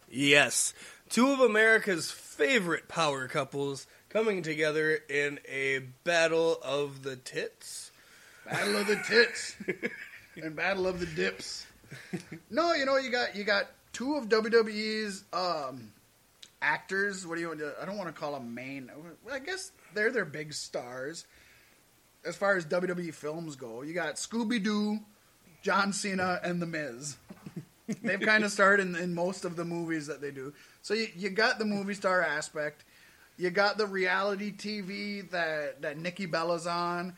[0.10, 0.74] Yes,
[1.10, 7.92] two of America's favorite power couples coming together in a battle of the tits.
[8.50, 9.56] Battle of the tits
[10.42, 11.66] and Battle of the dips.
[12.50, 15.92] No, you know you got you got two of WWE's um,
[16.62, 17.26] actors.
[17.26, 17.48] What do you?
[17.48, 18.90] want to- I don't want to call them main.
[19.32, 21.26] I guess they're their big stars
[22.26, 23.82] as far as WWE films go.
[23.82, 25.00] You got Scooby Doo,
[25.62, 27.18] John Cena, and The Miz.
[28.02, 30.54] They've kind of starred in, in most of the movies that they do.
[30.82, 32.86] So you, you got the movie star aspect.
[33.38, 37.18] You got the reality TV that that Nikki Bella's on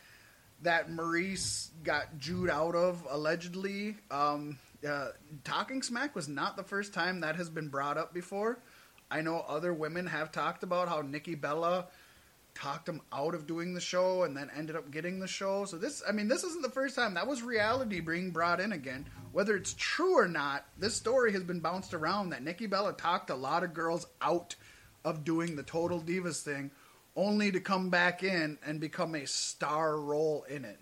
[0.61, 3.97] that Maryse got Jude out of allegedly.
[4.09, 5.09] Um, uh,
[5.43, 8.59] Talking Smack was not the first time that has been brought up before.
[9.09, 11.87] I know other women have talked about how Nikki Bella
[12.55, 15.65] talked him out of doing the show and then ended up getting the show.
[15.65, 17.13] So this, I mean, this isn't the first time.
[17.13, 19.05] That was reality being brought in again.
[19.33, 23.29] Whether it's true or not, this story has been bounced around that Nikki Bella talked
[23.29, 24.55] a lot of girls out
[25.05, 26.71] of doing the Total Divas thing,
[27.15, 30.79] only to come back in and become a star role in it.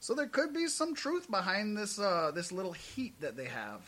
[0.00, 3.80] So there could be some truth behind this uh, this little heat that they have.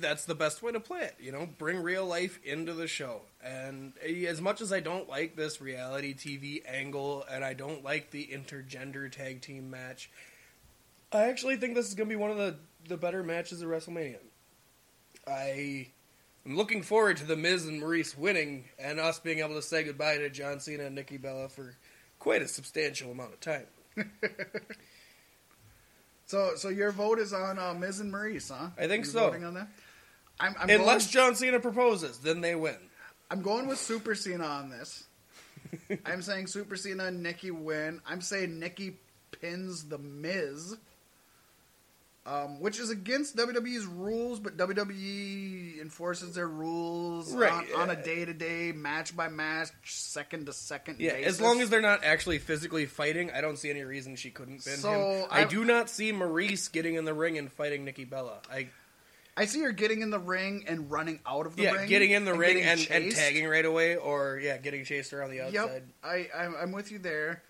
[0.00, 1.16] That's the best way to play it.
[1.20, 3.20] You know, bring real life into the show.
[3.44, 7.84] And eh, as much as I don't like this reality TV angle, and I don't
[7.84, 10.10] like the intergender tag team match,
[11.12, 12.56] I actually think this is going to be one of the
[12.88, 14.18] the better matches of WrestleMania.
[15.26, 15.88] I
[16.48, 19.84] am looking forward to the Miz and Maryse winning, and us being able to say
[19.84, 21.76] goodbye to John Cena and Nikki Bella for
[22.18, 23.66] quite a substantial amount of time.
[26.28, 28.68] So, so your vote is on uh, Miz and Maryse, huh?
[28.76, 29.20] I think You're so.
[29.28, 29.68] Voting on that.
[30.38, 32.76] I'm, I'm Unless going, John Cena proposes, then they win.
[33.30, 35.06] I'm going with Super Cena on this.
[36.04, 38.02] I'm saying Super Cena and Nikki win.
[38.06, 38.98] I'm saying Nikki
[39.40, 40.76] pins the Miz,
[42.28, 47.96] um, which is against WWE's rules, but WWE enforces their rules Right, on, on a
[48.02, 50.96] day to day, match by match, second to second.
[51.00, 51.34] Yeah, basis.
[51.36, 54.64] as long as they're not actually physically fighting, I don't see any reason she couldn't
[54.64, 55.26] pin So, him.
[55.30, 58.38] I I've- do not see Maryse getting in the ring and fighting Nikki Bella.
[58.50, 58.68] I
[59.36, 62.10] I see her getting in the ring and running out of the yeah, ring, getting
[62.10, 65.52] in the ring and, and tagging right away, or yeah, getting chased around the outside.
[65.54, 67.44] Yep, I, I'm, I'm with you there.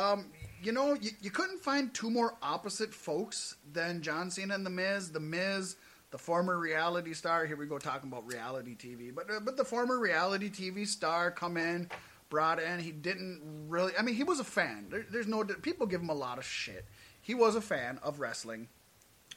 [0.00, 0.26] Um,
[0.62, 4.70] you know, you, you couldn't find two more opposite folks than John Cena and The
[4.70, 5.12] Miz.
[5.12, 5.76] The Miz,
[6.10, 7.44] the former reality star.
[7.46, 11.30] Here we go talking about reality TV, but uh, but the former reality TV star
[11.30, 11.88] come in,
[12.30, 12.80] brought in.
[12.80, 13.92] He didn't really.
[13.98, 14.86] I mean, he was a fan.
[14.90, 16.84] There, there's no people give him a lot of shit.
[17.20, 18.68] He was a fan of wrestling.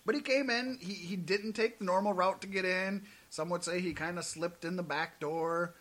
[0.06, 0.78] But he came in.
[0.82, 3.04] He he didn't take the normal route to get in.
[3.30, 5.76] Some would say he kind of slipped in the back door.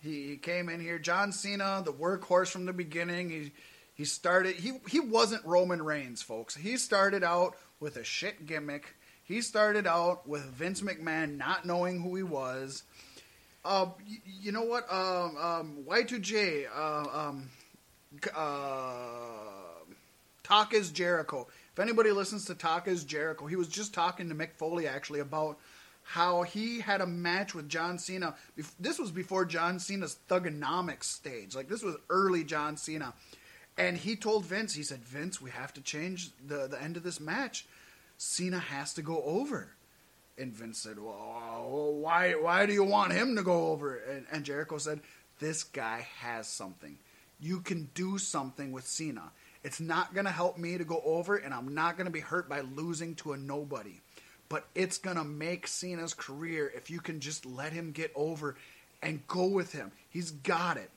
[0.00, 0.98] He, he came in here.
[0.98, 3.30] John Cena, the workhorse from the beginning.
[3.30, 3.52] He
[3.98, 4.54] he started.
[4.54, 6.54] He he wasn't Roman Reigns, folks.
[6.54, 8.94] He started out with a shit gimmick.
[9.24, 12.84] He started out with Vince McMahon not knowing who he was.
[13.64, 14.90] Uh, y- you know what?
[14.90, 16.66] Um, um, Y2J.
[16.74, 17.50] Uh, um,
[18.34, 19.82] uh,
[20.44, 21.48] Talk is Jericho.
[21.72, 25.20] If anybody listens to Talk is Jericho, he was just talking to Mick Foley actually
[25.20, 25.58] about
[26.04, 28.34] how he had a match with John Cena.
[28.80, 31.54] This was before John Cena's Thuganomics stage.
[31.56, 33.12] Like this was early John Cena.
[33.78, 37.04] And he told Vince, he said, Vince, we have to change the, the end of
[37.04, 37.64] this match.
[38.18, 39.68] Cena has to go over.
[40.36, 43.96] And Vince said, well, why, why do you want him to go over?
[43.96, 45.00] And, and Jericho said,
[45.38, 46.98] this guy has something.
[47.40, 49.30] You can do something with Cena.
[49.62, 52.20] It's not going to help me to go over, and I'm not going to be
[52.20, 54.00] hurt by losing to a nobody.
[54.48, 58.56] But it's going to make Cena's career if you can just let him get over
[59.02, 59.92] and go with him.
[60.10, 60.90] He's got it.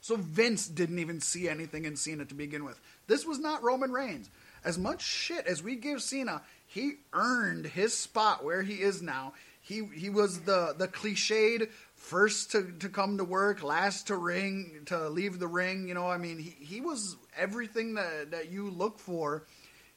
[0.00, 2.80] So Vince didn't even see anything in Cena to begin with.
[3.06, 4.30] This was not Roman Reigns.
[4.64, 9.34] As much shit as we give Cena, he earned his spot where he is now.
[9.60, 14.82] He he was the the cliched first to, to come to work, last to ring
[14.86, 15.86] to leave the ring.
[15.86, 19.44] You know, I mean, he, he was everything that that you look for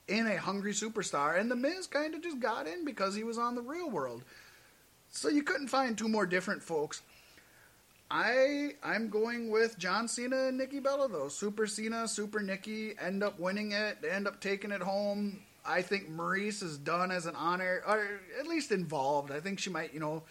[0.07, 1.39] in a hungry superstar.
[1.39, 4.23] And the Miz kind of just got in because he was on the real world.
[5.09, 7.01] So you couldn't find two more different folks.
[8.15, 11.29] I I'm going with John Cena and Nikki Bella though.
[11.29, 14.01] Super Cena, Super Nikki end up winning it.
[14.03, 15.39] They end up taking it home.
[15.65, 18.05] I think Maryse is done as an honor, or
[18.39, 19.31] at least involved.
[19.31, 20.23] I think she might, you know,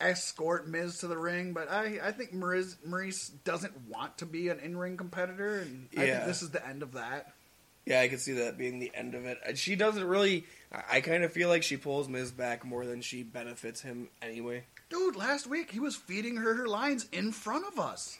[0.00, 1.52] escort Miz to the ring.
[1.52, 5.88] But I I think Maryse Maryse doesn't want to be an in ring competitor, and
[5.96, 7.32] I think this is the end of that.
[7.86, 9.40] Yeah, I can see that being the end of it.
[9.44, 10.44] And She doesn't really.
[10.70, 14.10] I- I kind of feel like she pulls Miz back more than she benefits him
[14.22, 14.62] anyway.
[14.90, 18.18] Dude, last week he was feeding her her lines in front of us.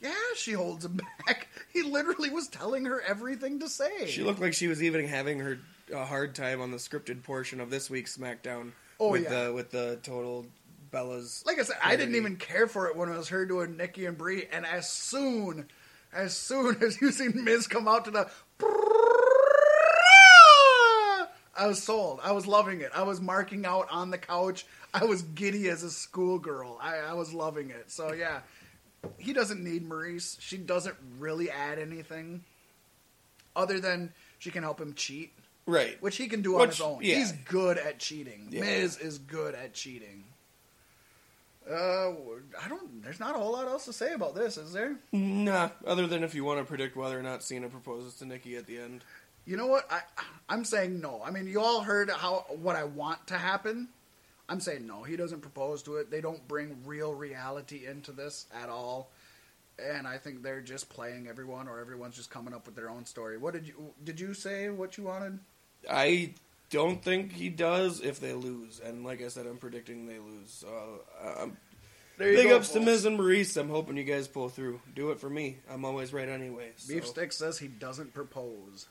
[0.00, 1.48] Yeah, she holds him back.
[1.72, 4.06] He literally was telling her everything to say.
[4.06, 5.58] She looked like she was even having her
[5.92, 8.72] a hard time on the scripted portion of this week's SmackDown.
[9.00, 9.44] Oh, with yeah.
[9.44, 10.46] the with the total
[10.90, 11.44] Bella's.
[11.46, 14.06] like I said, I didn't even care for it when it was her doing Nikki
[14.06, 15.68] and Brie, and as soon,
[16.12, 18.30] as soon as you seen Miz come out to the,
[21.58, 22.20] I was sold.
[22.22, 22.90] I was loving it.
[22.94, 24.64] I was marking out on the couch.
[24.94, 26.78] I was giddy as a schoolgirl.
[26.80, 27.90] I, I was loving it.
[27.90, 28.40] So yeah,
[29.18, 30.36] he doesn't need Maryse.
[30.40, 32.44] She doesn't really add anything,
[33.56, 35.32] other than she can help him cheat,
[35.66, 36.00] right.
[36.00, 37.00] which he can do on Which, his own.
[37.02, 37.16] yeah.
[37.16, 38.48] He's good at cheating.
[38.50, 38.60] Yeah.
[38.60, 40.24] Miz is good at cheating.
[41.68, 42.12] Uh,
[42.62, 43.02] I don't.
[43.02, 44.96] There's not a whole lot else to say about this, is there?
[45.12, 48.56] Nah, other than if you want to predict whether or not Cena proposes to Nikki
[48.56, 49.04] at the end.
[49.48, 49.90] You know what?
[49.90, 50.02] I
[50.50, 51.22] I'm saying no.
[51.24, 53.88] I mean, you all heard how what I want to happen.
[54.46, 55.04] I'm saying no.
[55.04, 56.10] He doesn't propose to it.
[56.10, 59.10] They don't bring real reality into this at all.
[59.78, 63.06] And I think they're just playing everyone, or everyone's just coming up with their own
[63.06, 63.38] story.
[63.38, 64.68] What did you did you say?
[64.68, 65.38] What you wanted?
[65.90, 66.34] I
[66.68, 70.62] don't think he does if they lose, and like I said, I'm predicting they lose.
[70.62, 71.67] Uh, I'm There
[72.18, 72.80] big ups to.
[72.80, 73.56] Miz and Maryse.
[73.56, 74.80] I'm hoping you guys pull through.
[74.94, 75.58] Do it for me.
[75.70, 76.70] I'm always right anyway.
[76.76, 76.92] so.
[76.92, 78.88] Beef Stick says he doesn't propose.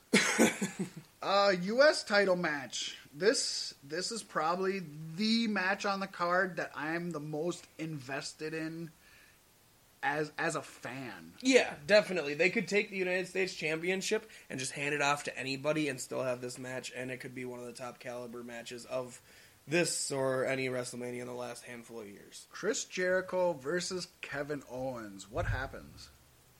[1.21, 2.03] uh, U.S.
[2.03, 2.97] title match.
[3.13, 4.81] This this is probably
[5.15, 8.91] the match on the card that I'm the most invested in
[10.03, 11.33] as as a fan.
[11.41, 12.33] Yeah, definitely.
[12.33, 15.99] They could take the United States Championship and just hand it off to anybody and
[15.99, 19.21] still have this match, and it could be one of the top caliber matches of
[19.67, 22.45] this or any WrestleMania in the last handful of years.
[22.51, 25.29] Chris Jericho versus Kevin Owens.
[25.29, 26.09] What happens?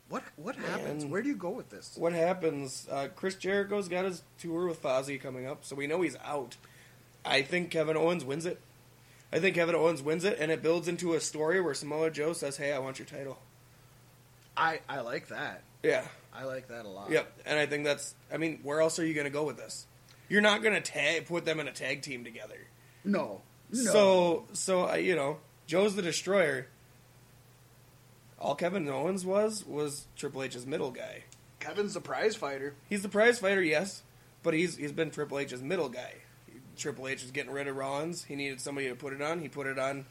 [0.10, 1.06] What what happens?
[1.06, 1.96] Where do you go with this?
[1.98, 2.88] What happens?
[2.90, 6.56] Uh, Chris Jericho's got his tour with Fozzy coming up, so we know he's out.
[7.26, 8.62] I think Kevin Owens wins it.
[9.34, 12.32] I think Kevin Owens wins it, and it builds into a story where Samoa Joe
[12.32, 13.38] says, "Hey, I want your title."
[14.56, 15.64] I I like that.
[15.84, 17.12] Yeah, I like that a lot.
[17.12, 17.32] yep.
[17.46, 18.16] And I think that's.
[18.32, 19.86] I mean, where else are you going to go with this?
[20.30, 22.67] You're not going to tag put them in a tag team together.
[23.04, 23.42] No.
[23.72, 23.92] No.
[23.92, 26.68] So, so I, you know, Joe's the Destroyer.
[28.40, 31.24] All Kevin Owens was was Triple H's middle guy.
[31.60, 32.76] Kevin's the prize fighter.
[32.88, 34.04] He's the prize fighter, yes,
[34.44, 36.14] but he's he's been Triple H's middle guy.
[36.78, 38.24] Triple H was getting rid of Rollins.
[38.24, 39.42] He needed somebody to put it on.
[39.42, 40.06] He put it on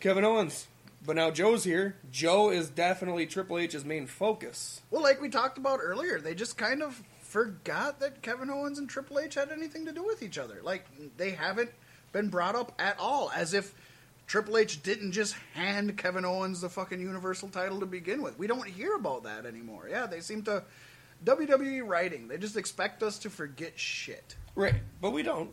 [0.00, 0.66] Kevin Owens.
[1.04, 1.96] But now Joe's here.
[2.10, 4.80] Joe is definitely Triple H's main focus.
[4.90, 8.88] Well, like we talked about earlier, they just kind of forgot that Kevin Owens and
[8.88, 10.60] Triple H had anything to do with each other.
[10.62, 10.86] Like
[11.16, 11.70] they haven't
[12.14, 13.74] been brought up at all, as if
[14.26, 18.38] Triple H didn't just hand Kevin Owens the fucking Universal title to begin with.
[18.38, 19.88] We don't hear about that anymore.
[19.90, 20.62] Yeah, they seem to
[21.26, 22.28] WWE writing.
[22.28, 24.36] They just expect us to forget shit.
[24.54, 25.50] Right, but we don't.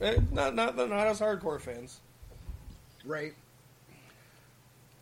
[0.00, 2.00] Eh, Not not not us hardcore fans.
[3.04, 3.34] Right.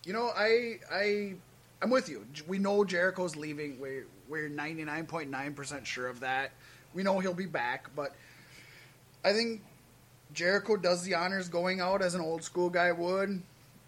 [0.05, 1.35] You know, I I
[1.81, 2.27] I'm with you.
[2.49, 3.79] We know Jericho's leaving.
[3.79, 6.53] We're we're 99.9% sure of that.
[6.95, 8.15] We know he'll be back, but
[9.25, 9.63] I think
[10.33, 13.43] Jericho does the honors going out as an old school guy would.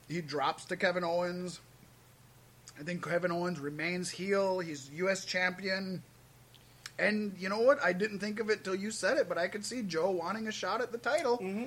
[0.09, 1.61] He drops to Kevin Owens.
[2.79, 4.59] I think Kevin Owens remains heel.
[4.59, 6.03] He's US champion.
[6.99, 7.83] And you know what?
[7.83, 10.47] I didn't think of it till you said it, but I could see Joe wanting
[10.49, 11.39] a shot at the title.
[11.39, 11.65] Mm-hmm.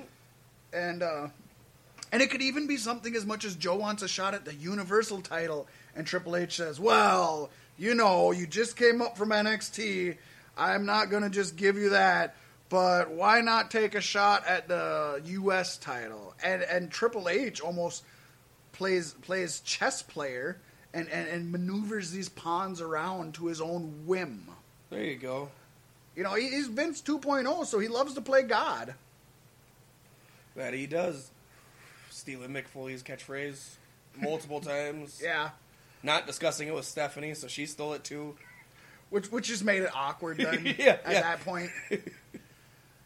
[0.72, 1.28] And uh
[2.10, 4.54] and it could even be something as much as Joe wants a shot at the
[4.54, 10.16] Universal title, and Triple H says, Well, you know, you just came up from NXT.
[10.56, 12.34] I'm not going to just give you that,
[12.68, 15.76] but why not take a shot at the U.S.
[15.78, 16.34] title?
[16.42, 18.04] And, and Triple H almost
[18.72, 20.60] plays, plays chess player
[20.92, 24.46] and, and, and maneuvers these pawns around to his own whim.
[24.90, 25.48] There you go.
[26.16, 28.94] You know, he- he's Vince 2.0, so he loves to play God.
[30.56, 31.30] That he does.
[32.10, 33.76] Stealing Mick Foley's catchphrase
[34.20, 35.20] multiple times.
[35.22, 35.50] Yeah.
[36.02, 38.36] Not discussing it with Stephanie, so she stole it too.
[39.10, 41.20] which which just made it awkward then Yeah, at yeah.
[41.22, 41.70] that point.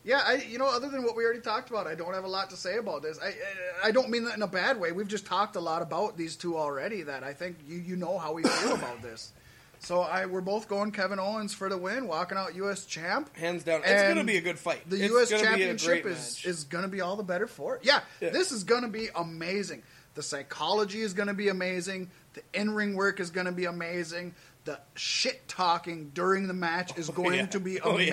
[0.04, 2.28] yeah, I you know other than what we already talked about, I don't have a
[2.28, 3.18] lot to say about this.
[3.22, 3.34] I
[3.88, 4.92] I- don't mean that in a bad way.
[4.92, 7.02] We've just talked a lot about these two already.
[7.02, 9.32] That I think you you know how we feel about this.
[9.80, 12.84] So I we're both going Kevin Owens for the win, walking out U.S.
[12.86, 13.34] champ.
[13.36, 13.80] Hands down.
[13.84, 14.88] It's going to be a good fight.
[14.88, 15.30] The It's U.S.
[15.30, 16.46] gonna be a Championship is match.
[16.46, 17.84] is going to be all the better for it.
[17.84, 18.30] Yeah, Yeah.
[18.30, 19.82] this is going to be amazing.
[20.14, 22.10] The psychology is going to be amazing.
[22.34, 24.34] The in ring work is going to be amazing.
[24.66, 27.46] The shit talking during the match is Oh, going yeah.
[27.46, 28.12] to be Oh, yeah.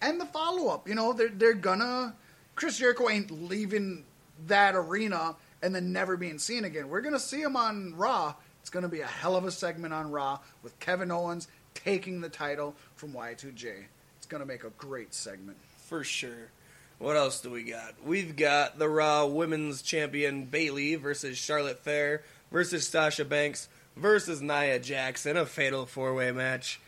[0.00, 2.14] And the follow up, you know, they're they're gonna.
[2.54, 4.04] Chris Jericho ain't leaving
[4.46, 6.88] that arena and then never being seen again.
[6.88, 8.34] We're gonna see him on Raw.
[8.60, 12.28] It's gonna be a hell of a segment on Raw with Kevin Owens taking the
[12.28, 13.84] title from Y2J.
[14.16, 15.58] It's gonna make a great segment.
[15.86, 16.50] For sure.
[16.98, 17.94] What else do we got?
[18.04, 24.78] We've got the Raw Women's Champion Bayley versus Charlotte Flair versus Sasha Banks versus Nia
[24.80, 26.80] Jackson, a fatal four way match.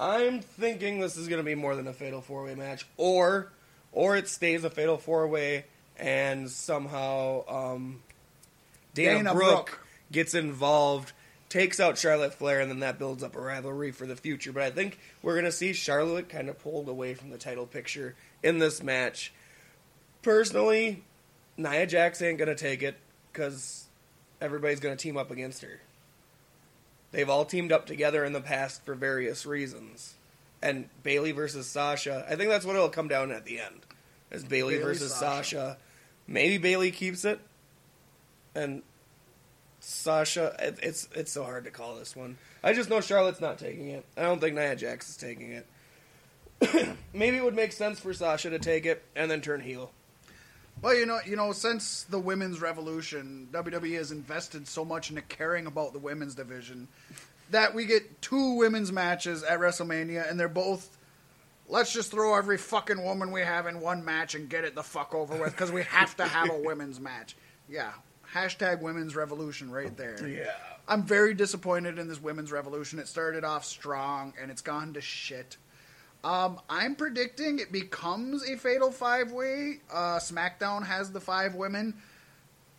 [0.00, 3.50] I'm thinking this is going to be more than a fatal four way match, or
[3.92, 5.64] or it stays a fatal four way
[5.98, 8.02] and somehow um,
[8.94, 9.86] Dana, Dana Brooke, Brooke.
[10.12, 11.12] gets involved,
[11.48, 14.52] takes out Charlotte Flair, and then that builds up a rivalry for the future.
[14.52, 17.66] But I think we're going to see Charlotte kind of pulled away from the title
[17.66, 19.32] picture in this match.
[20.22, 21.02] Personally,
[21.56, 22.96] Nia Jax ain't going to take it
[23.32, 23.86] because
[24.40, 25.80] everybody's going to team up against her.
[27.10, 30.14] They've all teamed up together in the past for various reasons.
[30.60, 33.80] And Bayley versus Sasha, I think that's what it'll come down at the end.
[34.30, 35.20] Is Bailey, Bayley, versus Sasha.
[35.20, 35.76] Sasha.
[36.26, 37.40] Maybe Bayley keeps it,
[38.54, 38.82] and
[39.80, 40.54] Sasha.
[40.58, 42.36] It, it's it's so hard to call this one.
[42.62, 44.04] I just know Charlotte's not taking it.
[44.16, 46.96] I don't think Nia Jax is taking it.
[47.14, 49.92] Maybe it would make sense for Sasha to take it and then turn heel.
[50.80, 55.22] Well, you know, you know, since the women's revolution, WWE has invested so much into
[55.22, 56.88] caring about the women's division
[57.50, 60.96] that we get two women's matches at WrestleMania, and they're both.
[61.70, 64.82] Let's just throw every fucking woman we have in one match and get it the
[64.82, 67.36] fuck over with because we have to have a women's match.
[67.68, 67.92] Yeah,
[68.32, 70.26] hashtag women's revolution right there.
[70.26, 70.52] Yeah.
[70.86, 72.98] I'm very disappointed in this women's revolution.
[72.98, 75.58] It started off strong and it's gone to shit.
[76.24, 79.80] Um, I'm predicting it becomes a fatal five way.
[79.92, 81.94] Uh, SmackDown has the five women.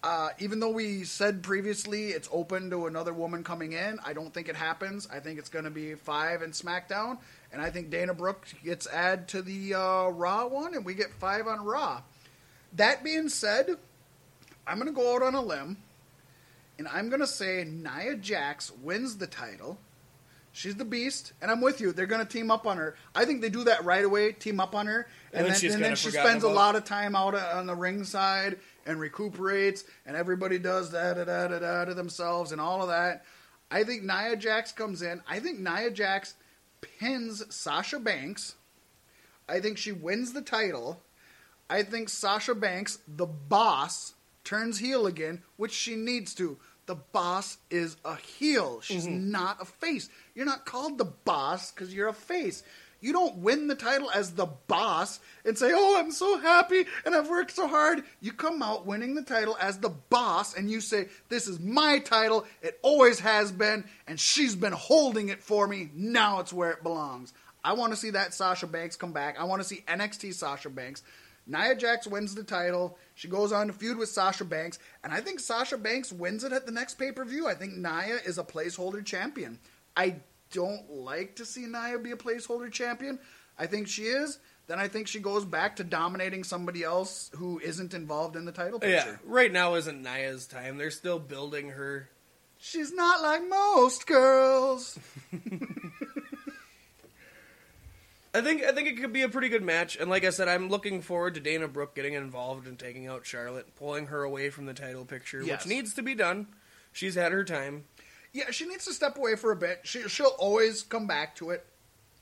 [0.01, 4.33] Uh, even though we said previously it's open to another woman coming in, I don't
[4.33, 5.07] think it happens.
[5.11, 7.17] I think it's going to be five in SmackDown,
[7.51, 11.11] and I think Dana Brooke gets added to the uh, Raw one, and we get
[11.11, 12.01] five on Raw.
[12.73, 13.75] That being said,
[14.65, 15.77] I'm going to go out on a limb,
[16.77, 19.79] and I'm going to say Nia Jax wins the title
[20.51, 21.91] She's the beast, and I'm with you.
[21.91, 22.95] They're going to team up on her.
[23.13, 25.73] I think they do that right away, team up on her, and, And then then,
[25.75, 29.83] and then she spends a lot of time out on the ring side and recuperates,
[30.05, 33.25] and everybody does da da da da da to themselves and all of that.
[33.71, 35.21] I think Nia Jax comes in.
[35.27, 36.33] I think Nia Jax
[36.81, 38.55] pins Sasha Banks.
[39.47, 41.01] I think she wins the title.
[41.69, 46.57] I think Sasha Banks, the boss, turns heel again, which she needs to.
[46.89, 48.81] The boss is a heel.
[48.81, 49.29] She's mm-hmm.
[49.29, 50.09] not a face.
[50.33, 52.63] You're not called the boss because you're a face.
[52.99, 57.13] You don't win the title as the boss and say, Oh, I'm so happy and
[57.13, 58.05] I've worked so hard.
[58.21, 61.99] You come out winning the title as the boss and you say, This is my
[61.99, 62.47] title.
[62.63, 65.91] It always has been, and she's been holding it for me.
[65.93, 67.33] Now it's where it belongs.
[67.63, 69.39] I want to see that Sasha Banks come back.
[69.39, 71.03] I want to see NXT Sasha Banks.
[71.49, 72.97] Nia Jax wins the title.
[73.15, 76.53] She goes on to feud with Sasha Banks, and I think Sasha Banks wins it
[76.53, 77.47] at the next pay per view.
[77.47, 79.59] I think Nia is a placeholder champion.
[79.97, 80.17] I
[80.51, 83.19] don't like to see Nia be a placeholder champion.
[83.57, 84.39] I think she is.
[84.67, 88.51] Then I think she goes back to dominating somebody else who isn't involved in the
[88.51, 89.09] title picture.
[89.11, 90.77] Yeah, right now isn't Nia's time.
[90.77, 92.07] They're still building her.
[92.59, 94.99] She's not like most girls.
[98.33, 100.47] I think I think it could be a pretty good match, and like I said,
[100.47, 104.49] I'm looking forward to Dana Brooke getting involved and taking out Charlotte, pulling her away
[104.51, 105.65] from the title picture, Yes.
[105.65, 106.47] which needs to be done.
[106.91, 107.85] She's had her time.
[108.31, 109.79] Yeah, she needs to step away for a bit.
[109.83, 111.65] She, she'll always come back to it.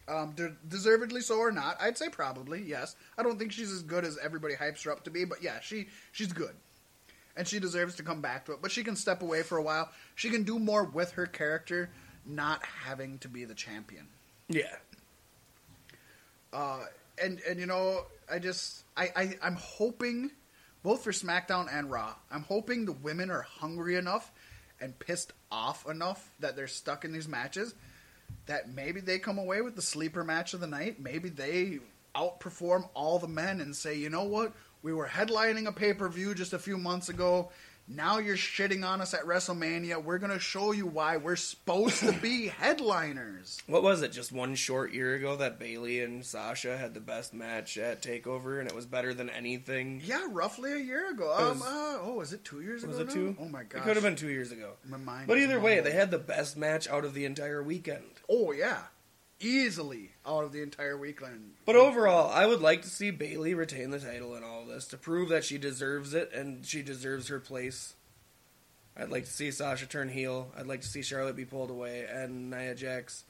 [0.09, 2.95] Um, de- deservedly so or not, I'd say probably yes.
[3.17, 5.59] I don't think she's as good as everybody hypes her up to be, but yeah,
[5.59, 6.55] she she's good,
[7.35, 8.59] and she deserves to come back to it.
[8.61, 9.89] But she can step away for a while.
[10.15, 11.89] She can do more with her character,
[12.25, 14.07] not having to be the champion.
[14.47, 14.73] Yeah,
[16.57, 16.79] Uh,
[17.21, 20.31] and and you know, I just I, I I'm hoping
[20.81, 22.15] both for SmackDown and Raw.
[22.31, 24.31] I'm hoping the women are hungry enough
[24.81, 27.75] and pissed off enough that they're stuck in these matches
[28.47, 30.99] that maybe they come away with the sleeper match of the night.
[30.99, 31.77] Maybe they
[32.15, 34.53] outperform all the men and say, you know what?
[34.81, 37.51] We were headlining a pay per view just a few months ago.
[37.89, 40.03] Now you're shitting on us at WrestleMania.
[40.03, 43.61] We're going to show you why we're supposed to be headliners.
[43.67, 44.11] what was it?
[44.11, 48.59] Just one short year ago that Bayley and Sasha had the best match at Takeover,
[48.59, 50.01] and it was better than anything.
[50.03, 51.33] Yeah, roughly a year ago.
[51.37, 53.03] It Um, was- uh, oh, was it two years Was ago?
[53.03, 53.13] it now?
[53.13, 53.37] two?
[53.39, 54.73] Oh my god, It could have been two years ago.
[54.85, 55.27] My mind.
[55.27, 58.03] But either way, they had the best match out of the entire weekend.
[58.27, 58.81] Oh yeah,
[59.39, 61.51] easily out of the entire weekend.
[61.65, 64.87] But overall, I would like to see Bayley retain the title in all of this
[64.87, 67.93] to prove that she deserves it and she deserves her place.
[68.99, 70.51] I'd like to see Sasha turn heel.
[70.57, 73.23] I'd like to see Charlotte be pulled away and Nia Jax.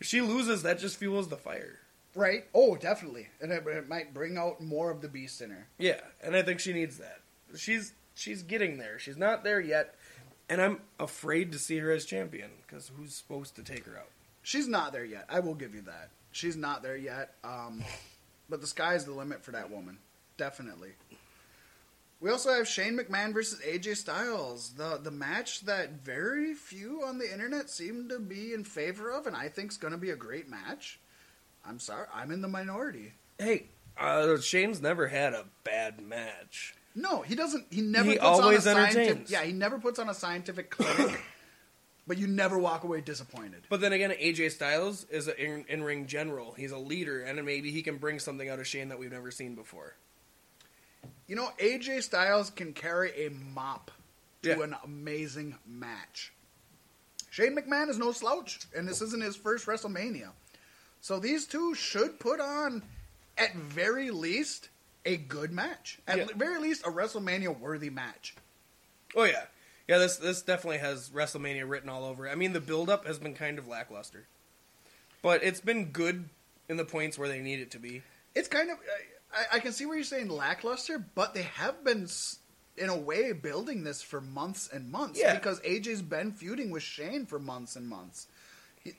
[0.00, 1.78] If she loses, that just fuels the fire.
[2.14, 2.44] right?
[2.54, 5.66] Oh, definitely, and it, it might bring out more of the beast in her.
[5.78, 7.20] Yeah, and I think she needs that.
[7.56, 8.98] She's she's getting there.
[8.98, 9.94] She's not there yet,
[10.48, 14.08] and I'm afraid to see her as champion because who's supposed to take her out?
[14.44, 15.24] She's not there yet.
[15.28, 16.10] I will give you that.
[16.30, 17.34] She's not there yet.
[17.42, 17.82] Um,
[18.48, 19.98] but the sky's the limit for that woman.
[20.36, 20.90] Definitely.
[22.20, 27.18] We also have Shane McMahon versus AJ Styles, the the match that very few on
[27.18, 30.10] the internet seem to be in favor of, and I think is going to be
[30.10, 31.00] a great match.
[31.66, 33.12] I'm sorry, I'm in the minority.
[33.38, 33.66] Hey,
[33.98, 36.74] uh, Shane's never had a bad match.
[36.94, 37.66] No, he doesn't.
[37.70, 38.98] He never He puts always on a scientific.
[39.08, 39.30] entertains.
[39.30, 41.18] Yeah, he never puts on a scientific clinic.
[42.06, 43.62] but you never walk away disappointed.
[43.68, 46.52] But then again, AJ Styles is an in ring general.
[46.52, 49.30] He's a leader, and maybe he can bring something out of Shane that we've never
[49.30, 49.94] seen before.
[51.26, 53.90] You know, AJ Styles can carry a mop
[54.42, 54.62] to Yeah.
[54.62, 56.32] an amazing match.
[57.30, 60.30] Shane McMahon is no slouch, and this isn't his first WrestleMania.
[61.00, 62.82] So these two should put on,
[63.36, 64.68] at very least,
[65.04, 65.98] a good match.
[66.06, 66.26] At Yeah.
[66.36, 68.34] very least, a WrestleMania worthy match.
[69.16, 69.46] Oh yeah,
[69.88, 69.98] yeah.
[69.98, 72.26] This this definitely has WrestleMania written all over.
[72.26, 72.30] it.
[72.30, 74.26] I mean, the build up has been kind of lackluster,
[75.22, 76.28] but it's been good
[76.68, 78.02] in the points where they need it to be.
[78.34, 78.78] It's kind of.
[79.32, 82.08] I, I can see where you're saying lackluster, but they have been,
[82.76, 85.20] in a way, building this for months and months.
[85.20, 85.34] Yeah.
[85.34, 88.28] Because AJ's been feuding with Shane for months and months.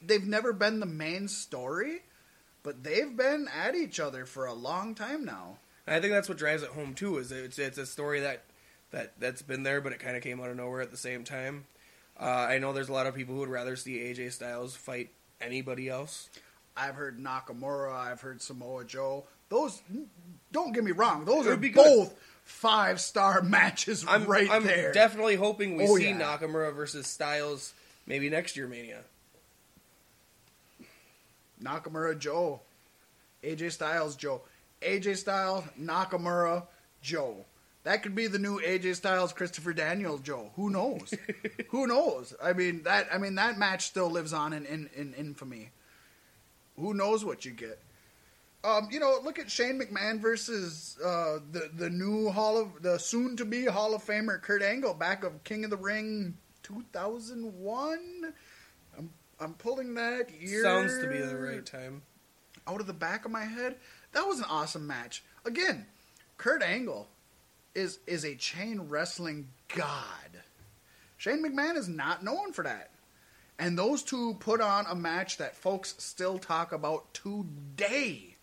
[0.01, 2.01] They've never been the main story,
[2.63, 5.57] but they've been at each other for a long time now.
[5.87, 7.17] I think that's what drives it home too.
[7.19, 8.43] Is it's it's a story that
[8.95, 11.23] that that's been there, but it kind of came out of nowhere at the same
[11.25, 11.65] time.
[12.19, 15.09] Uh, I know there's a lot of people who would rather see AJ Styles fight
[15.41, 16.29] anybody else.
[16.77, 19.25] I've heard Nakamura, I've heard Samoa Joe.
[19.49, 19.81] Those,
[20.53, 21.83] don't get me wrong, those are would be good.
[21.83, 22.15] both
[22.45, 24.91] five star matches I'm right I'm there.
[24.93, 26.19] definitely hoping we Oh, see yeah.
[26.37, 27.73] Nakamura versus Styles
[28.07, 29.01] maybe next year Mania.
[31.61, 32.61] Nakamura Joe,
[33.43, 34.41] AJ Styles Joe,
[34.81, 36.63] AJ Styles Nakamura
[37.01, 37.45] Joe.
[37.85, 40.49] That could be the new AJ Styles Christopher Daniels Joe.
[40.55, 41.13] Who knows?
[41.69, 42.33] Who knows?
[42.43, 45.69] I mean that I mean that match still lives on in, in, in infamy.
[46.77, 47.79] Who knows what you get?
[48.63, 52.97] Um, you know, look at Shane McMahon versus uh, the the new Hall of the
[52.97, 58.33] soon to be Hall of Famer Kurt Angle back of King of the Ring 2001.
[58.97, 60.63] I'm I'm pulling that year.
[60.63, 62.01] Sounds to be the right time.
[62.67, 63.75] Out of the back of my head,
[64.13, 65.23] that was an awesome match.
[65.45, 65.85] Again,
[66.39, 67.09] Kurt Angle
[67.75, 70.41] is is a chain wrestling god.
[71.17, 72.91] Shane McMahon is not known for that.
[73.57, 78.35] And those two put on a match that folks still talk about today.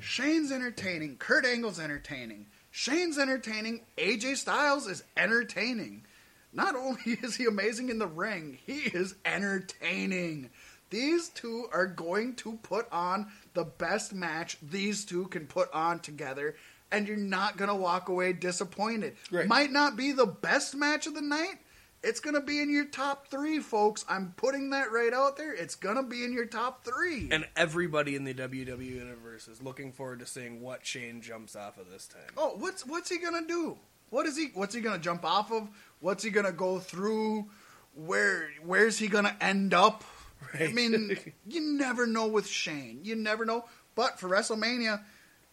[0.00, 1.16] Shane's entertaining.
[1.16, 2.46] Kurt Angle's entertaining.
[2.70, 3.82] Shane's entertaining.
[3.96, 6.04] AJ Styles is entertaining.
[6.52, 10.50] Not only is he amazing in the ring, he is entertaining.
[10.90, 16.00] These two are going to put on the best match these two can put on
[16.00, 16.56] together,
[16.94, 19.16] and you're not going to walk away disappointed.
[19.30, 19.46] Right.
[19.46, 21.58] Might not be the best match of the night.
[22.02, 24.04] It's going to be in your top three, folks.
[24.08, 25.54] I'm putting that right out there.
[25.54, 27.28] It's going to be in your top three.
[27.30, 31.78] And everybody in the WWE universe is looking forward to seeing what Shane jumps off
[31.78, 32.22] of this time.
[32.36, 33.78] Oh, what's what's he gonna do?
[34.10, 34.50] What is he?
[34.52, 35.68] What's he gonna jump off of?
[36.00, 37.46] What's he gonna go through?
[37.94, 40.04] Where Where's he gonna end up?
[40.52, 41.16] I mean,
[41.48, 43.00] you never know with Shane.
[43.02, 43.64] You never know.
[43.94, 45.00] But for WrestleMania,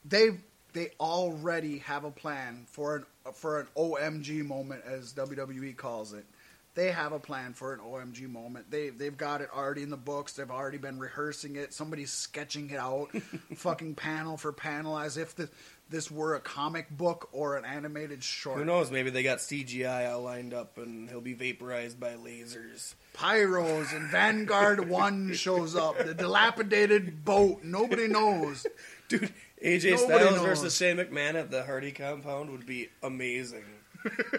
[0.04, 0.32] they
[0.74, 6.26] they already have a plan for an for an OMG moment, as WWE calls it.
[6.74, 8.72] They have a plan for an OMG moment.
[8.72, 10.34] They they've got it already in the books.
[10.34, 11.74] They've already been rehearsing it.
[11.74, 13.10] Somebody's sketching it out,
[13.56, 15.50] fucking panel for panel, as if the,
[15.90, 18.58] this were a comic book or an animated short.
[18.58, 18.90] Who knows?
[18.90, 22.96] Maybe they got CGI all lined up and he'll be vaporized by lasers.
[23.14, 25.98] Pyros and Vanguard One shows up.
[25.98, 27.64] The dilapidated boat.
[27.64, 28.66] Nobody knows.
[29.10, 29.34] Dude,
[29.64, 30.42] AJ Nobody Styles knows.
[30.46, 33.66] versus Shane McMahon at the Hardy compound would be amazing.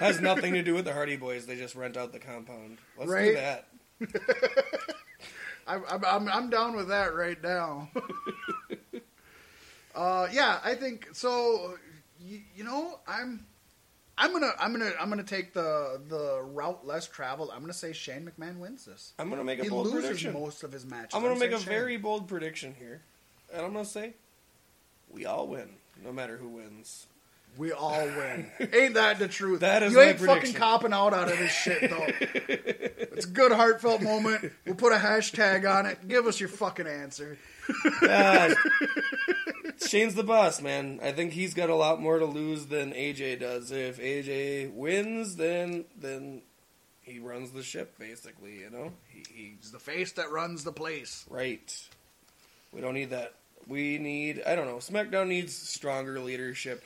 [0.01, 1.47] Has nothing to do with the Hardy Boys.
[1.47, 2.79] They just rent out the compound.
[2.99, 3.69] Let's do that.
[5.67, 7.89] I'm, I'm I'm down with that right now.
[9.95, 11.77] uh, yeah, I think so.
[12.21, 13.47] You, you know, I'm
[14.19, 17.51] I'm gonna I'm gonna I'm gonna take the the route less traveled.
[17.55, 19.13] I'm gonna say Shane McMahon wins this.
[19.21, 20.33] I'm gonna make a He bold loses prediction.
[20.33, 21.15] most of his matches.
[21.15, 21.75] I'm gonna make a saying Shane.
[21.75, 23.03] very bold prediction here,
[23.53, 24.15] and I'm gonna say
[25.13, 25.69] we all win,
[26.05, 27.07] no matter who wins.
[27.59, 28.51] We all win.
[28.73, 29.61] Ain't that the truth?
[29.61, 32.07] That is you my ain't fucking copping out out of this shit though.
[32.09, 34.53] it's a good heartfelt moment.
[34.65, 36.09] We'll put a hashtag on it.
[36.09, 37.37] Give us your fucking answer.
[38.01, 38.55] God.
[39.87, 41.01] Shane's the boss, man.
[41.03, 43.71] I think he's got a lot more to lose than AJ does.
[43.71, 46.41] If AJ wins, then then
[47.03, 48.61] he runs the ship, basically.
[48.61, 51.27] You know, he, he He's the face that runs the place.
[51.29, 51.89] right.
[52.73, 53.35] We don't need that.
[53.67, 54.43] We need.
[54.47, 54.77] I don't know.
[54.77, 56.85] SmackDown needs stronger leadership.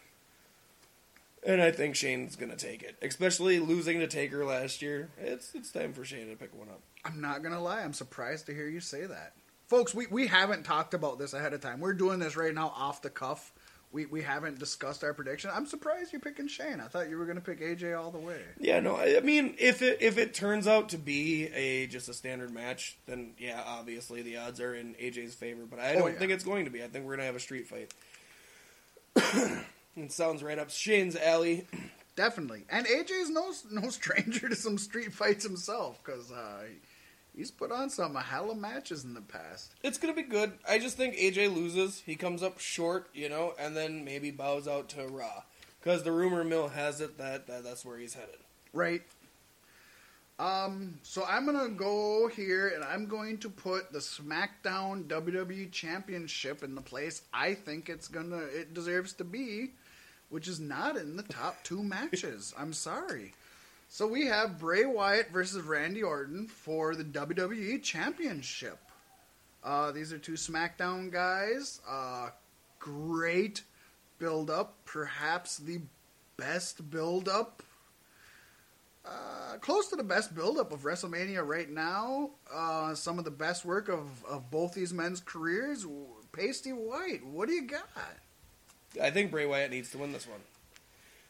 [1.47, 5.11] And I think Shane's gonna take it, especially losing to Taker last year.
[5.19, 6.81] It's it's time for Shane to pick one up.
[7.05, 7.83] I'm not gonna lie.
[7.83, 9.33] I'm surprised to hear you say that,
[9.69, 9.95] folks.
[9.95, 11.79] We we haven't talked about this ahead of time.
[11.81, 13.53] We're doing this right now off the cuff.
[13.93, 15.51] We we haven't discussed our prediction.
[15.55, 16.81] I'm surprised you're picking Shane.
[16.81, 18.41] I thought you were gonna pick AJ all the way.
[18.61, 22.09] Yeah, no, I I mean, if it if it turns out to be a just
[22.09, 25.63] a standard match, then yeah, obviously the odds are in AJ's favor.
[25.71, 26.19] But I Oh, don't yeah.
[26.19, 26.83] think it's going to be.
[26.83, 27.93] I think we're gonna have a street fight.
[29.97, 31.67] it sounds right up Shane's alley.
[32.17, 32.65] Definitely.
[32.71, 36.65] And AJ's no no stranger to some street fights himself because uh,
[37.37, 39.75] he's put on some hella matches in the past.
[39.83, 40.53] It's gonna be good.
[40.69, 42.03] I just think AJ loses.
[42.05, 45.43] He comes up short, you know, and then maybe bows out to Raw
[45.81, 48.39] because the rumor mill has it that, that that's where he's headed.
[48.73, 49.03] Right.
[50.39, 56.63] Um, so I'm gonna go here and I'm going to put the SmackDown WWE Championship
[56.63, 59.73] in the place I think it's gonna it deserves to be,
[60.29, 62.53] which is not in the top two matches.
[62.59, 63.33] I'm sorry.
[63.97, 68.79] So we have Bray Wyatt versus Randy Orton for the WWE Championship.
[69.65, 71.81] Uh, these are two SmackDown guys.
[71.89, 72.29] Uh,
[72.79, 73.63] great
[74.19, 75.81] build up, perhaps the
[76.37, 77.63] best build up
[79.07, 82.33] uh, close to the best buildup of WrestleMania right now.
[82.53, 85.87] Uh, some of the best work of, of both these men's careers.
[86.33, 87.89] Paystee Whyt, what do you got?
[89.03, 90.41] I think Bray Wyatt needs to win this one.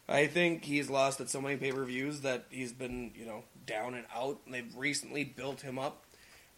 [0.08, 3.42] I think he's lost at so many pay per views that he's been, you know,
[3.66, 4.40] down and out.
[4.44, 6.04] And they've recently built him up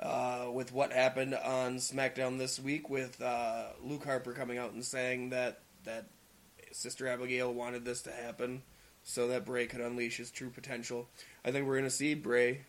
[0.01, 4.85] uh, with what happened on SmackDown this week with uh, Luke Harper coming out and
[4.85, 6.07] saying that that
[6.73, 8.63] Sister Abigail wanted this to happen
[9.03, 11.09] so that Bray could unleash his true potential.
[11.45, 12.61] I think we're going to see Bray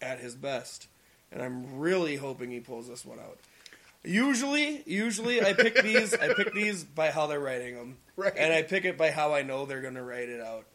[0.00, 0.88] at his best,
[1.30, 3.38] and I'm really hoping he pulls this one out.
[4.04, 6.12] Usually, usually I pick these.
[6.14, 8.32] I pick these by how they're writing them, Right.
[8.36, 10.66] and I pick it by how I know they're going to write it out.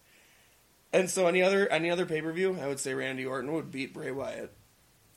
[0.93, 3.71] And so any other any other pay per view, I would say Randy Orton would
[3.71, 4.53] beat Bray Wyatt.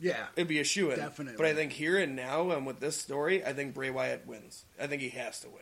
[0.01, 0.27] Yeah.
[0.35, 0.99] It'd be a shoe in.
[0.99, 1.37] Definitely.
[1.37, 4.65] But I think here and now, and with this story, I think Bray Wyatt wins.
[4.81, 5.59] I think he has to win.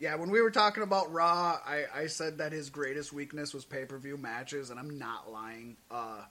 [0.00, 3.64] Yeah, when we were talking about Raw, I, I said that his greatest weakness was
[3.64, 5.76] pay per view matches, and I'm not lying.
[5.90, 6.22] Uh,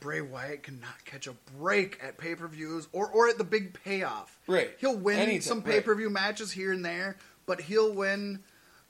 [0.00, 3.74] Bray Wyatt cannot catch a break at pay per views or, or at the big
[3.84, 4.38] payoff.
[4.46, 4.70] Right.
[4.78, 7.16] He'll win Anytime, some pay per view matches here and there,
[7.46, 8.40] but he'll win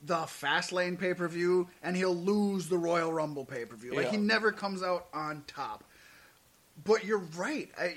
[0.05, 3.95] the Fastlane pay per view and he'll lose the Royal Rumble pay per view.
[3.95, 4.11] Like Yeah.
[4.13, 5.85] he never comes out on top.
[6.85, 7.71] But you're right.
[7.79, 7.95] I,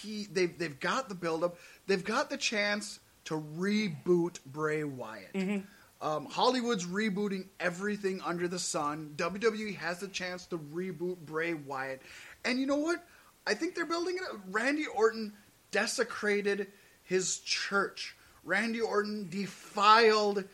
[0.00, 1.56] he they've they've got the build up.
[1.86, 5.32] They've got the chance to reboot Bray Wyatt.
[5.34, 5.58] Mm-hmm.
[6.04, 9.12] Um, Hollywood's rebooting everything under the sun.
[9.16, 12.02] WWE has the chance to reboot Bray Wyatt.
[12.44, 13.04] And you know what?
[13.46, 14.38] I think they're building it.
[14.50, 15.32] Randy Orton
[15.70, 16.68] desecrated
[17.02, 18.16] his church.
[18.44, 20.44] Randy Orton defiled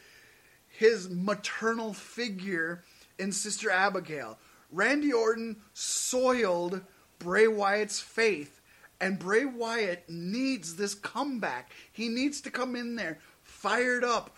[0.69, 2.85] his maternal figure
[3.19, 4.39] in Sister Abigail.
[4.71, 6.83] Randy Orton soiled
[7.19, 8.61] Bray Wyatt's faith,
[9.01, 11.73] and Bray Wyatt needs this comeback.
[11.91, 14.37] He needs to come in there fired up,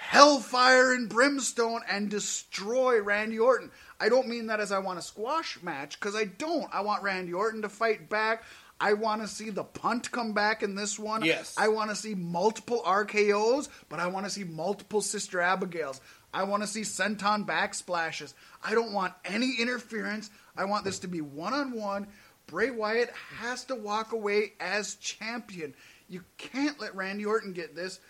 [0.00, 3.70] hellfire and brimstone, and destroy Randy Orton.
[4.00, 6.68] I don't mean that as I want a squash match, because I don't.
[6.72, 8.42] I want Randy Orton to fight back.
[8.80, 11.22] I want to see the punt come back in this one.
[11.22, 11.54] Yes.
[11.58, 16.00] I want to see multiple RKO's, but I want to see multiple Sister Abigails.
[16.32, 18.32] I want to see senton backsplashes.
[18.64, 20.30] I don't want any interference.
[20.56, 22.06] I want this to be one on one.
[22.46, 25.74] Bray Wyatt has to walk away as champion.
[26.08, 28.00] You can't let Randy Orton get this.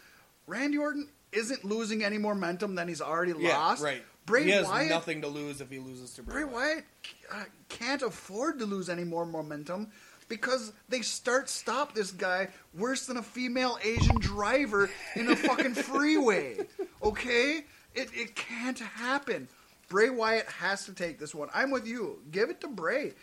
[0.46, 3.82] Randy Orton isn't losing any more momentum than he's already Yeah, lost.
[3.82, 4.02] right.
[4.26, 6.52] Bray he has Wyatt nothing to lose if he loses to Bray, Bray Wyatt.
[6.54, 6.84] Wyatt
[7.32, 9.88] uh, can't afford to lose any more momentum
[10.28, 15.74] because they start stop this guy worse than a female Asian driver in a fucking
[15.90, 16.58] freeway.
[17.02, 19.48] Okay, it it can't happen.
[19.88, 21.48] Bray Wyatt has to take this one.
[21.52, 22.20] I'm with you.
[22.30, 23.14] Give it to Bray,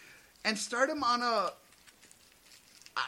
[0.43, 1.51] and start him on a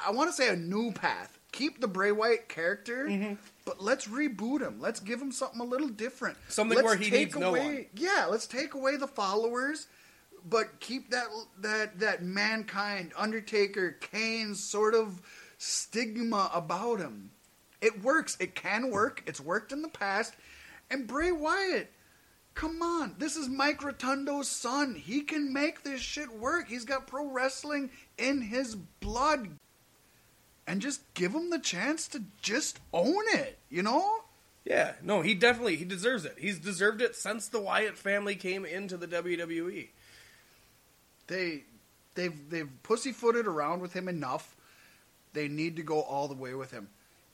[0.07, 1.37] I want to say a new path.
[1.51, 3.33] Keep the Bray Wyatt character, Mm-hmm.
[3.69, 4.79] But let's reboot him.
[4.79, 6.39] Let's give him something a little different.
[6.47, 7.85] Something Let's where he take needs no away, one.
[7.93, 9.85] Yeah, let's take away the followers,
[10.43, 11.27] but keep that
[11.59, 15.21] that that mankind, Undertaker, Kane sort of
[15.59, 17.29] stigma about him.
[17.79, 18.37] It works.
[18.39, 19.21] It can work.
[19.27, 20.33] It's worked in the past.
[20.89, 21.91] And Bray Wyatt,
[22.55, 23.17] come on.
[23.19, 24.95] This is Mike Rotundo's son.
[24.95, 26.67] He can make this shit work.
[26.67, 29.47] He's got pro wrestling in his blood.
[30.69, 34.07] And just give him the chance to just own it, you know?
[34.63, 36.35] Yeah, no, he definitely he deserves it.
[36.37, 39.07] He's deserved it since the Wyatt family came into the.
[39.07, 39.87] WWE.
[41.25, 41.63] They
[42.13, 44.55] they've they've pussyfooted around with him enough.
[45.33, 46.89] They need to go all the way with him.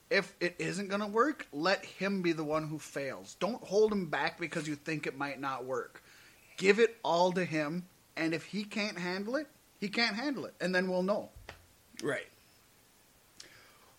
[0.08, 3.36] If it isn't going to work, let him be the one who fails.
[3.38, 6.02] Don't hold him back because you think it might not work.
[6.56, 7.84] Give it all to him,
[8.16, 9.48] and if he can't handle it,
[9.78, 11.28] he can't handle it, and then we'll know.
[12.02, 12.28] Right.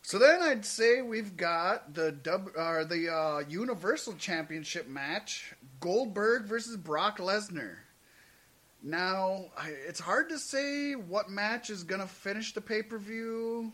[0.07, 6.45] So then I'd say we've got the dub, or the uh, Universal Championship match: Goldberg
[6.45, 7.75] versus Brock Lesnar.
[8.81, 12.97] Now I, it's hard to say what match is going to finish the pay per
[12.97, 13.73] view.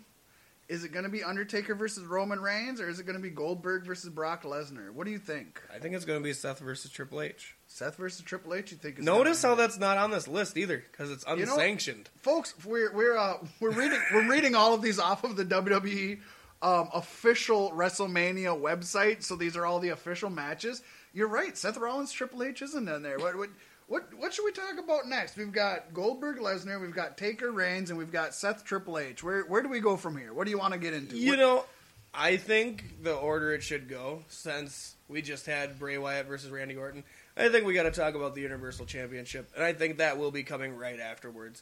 [0.70, 3.30] Is it going to be Undertaker versus Roman Reigns, or is it going to be
[3.30, 4.92] Goldberg versus Brock Lesnar?
[4.92, 5.62] What do you think?
[5.74, 7.56] I think it's going to be Seth versus Triple H.
[7.68, 8.72] Seth versus Triple H?
[8.72, 9.00] You think?
[9.00, 12.10] Is Notice how that's not on this list either because it's You know- unsanctioned.
[12.22, 16.20] folks, we're we're uh, we're reading we're reading all of these off of the WWE
[16.62, 19.22] um, official WrestleMania website.
[19.24, 20.82] So these are all the official matches.
[21.14, 21.58] You're right.
[21.58, 23.20] Seth Rollins, Triple H isn't in there.
[23.20, 23.50] What what
[23.94, 25.38] what what should we talk about next?
[25.38, 29.24] We've got Goldberg, Lesnar, we've got Taker, Reigns, and we've got Seth, Triple H.
[29.24, 30.34] Where where do we go from here?
[30.34, 31.16] What do you want to get into?
[31.16, 31.66] You What- know,
[32.12, 36.76] I think the order it should go since we just had Bray Wyatt versus Randy
[36.76, 37.04] Orton.
[37.38, 40.32] I think we got to talk about the Universal Championship, and I think that will
[40.32, 41.62] be coming right afterwards.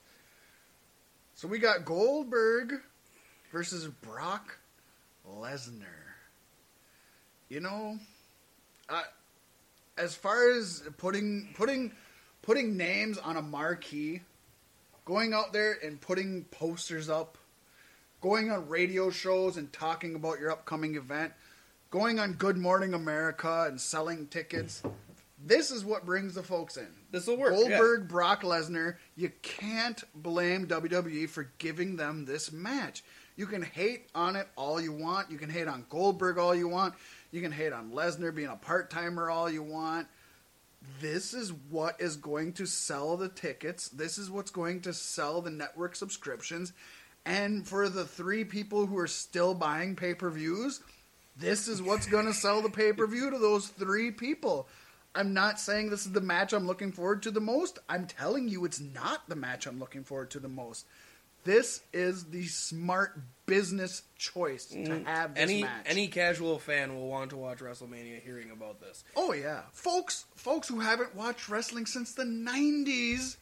[1.35, 2.75] so we got Goldberg
[3.51, 4.57] versus Brock
[5.29, 5.85] Lesnar.
[7.49, 7.99] You know,
[8.89, 9.03] I,
[9.97, 11.91] as far as putting putting
[12.41, 14.21] putting names on a marquee,
[15.05, 17.37] going out there and putting posters up,
[18.21, 21.33] going on radio shows and talking about your upcoming event,
[21.89, 24.83] going on Good Morning America and selling tickets.
[25.43, 26.87] This is what brings the folks in.
[27.11, 27.53] This will work.
[27.53, 33.03] Goldberg, Brock Lesnar, you can't blame WWE for giving them this match.
[33.35, 35.31] You can hate on it all you want.
[35.31, 36.93] You can hate on Goldberg all you want.
[37.31, 40.07] You can hate on Lesnar being a part timer all you want.
[40.99, 43.89] This is what is going to sell the tickets.
[43.89, 46.73] This is what's going to sell the network subscriptions.
[47.25, 50.81] And for the three people who are still buying pay per views,
[51.37, 54.67] this is what's going to sell the pay per view to those three people.
[55.13, 57.79] I'm not saying this is the match I'm looking forward to the most.
[57.89, 60.85] I'm telling you it's not the match I'm looking forward to the most.
[61.43, 65.85] This is the smart business choice to have this Mm, any match.
[65.87, 69.03] any casual fan will want to watch WrestleMania hearing about this.
[69.15, 73.37] Oh yeah, folks, folks who haven't watched wrestling since the '90s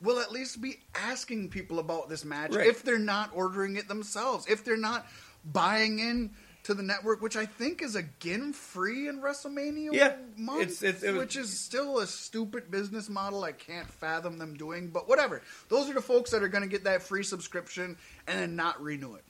[0.00, 2.66] will at least be asking people about this match Right.
[2.66, 5.06] if they're not ordering it themselves, if they're not
[5.44, 6.30] buying in
[6.64, 11.02] to the network, which I think is again free in WrestleMania Yeah, month, it's- it's-
[11.02, 13.42] it was- which is still a stupid business model.
[13.42, 15.42] I can't fathom them doing, but whatever.
[15.68, 17.96] Those are the folks that are going to get that free subscription
[18.28, 19.24] and then not renew it.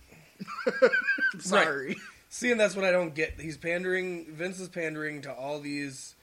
[1.41, 1.97] Sorry.
[2.29, 3.41] See, and that's what I don't get.
[3.41, 4.27] He's pandering.
[4.31, 6.15] Vince is pandering to all these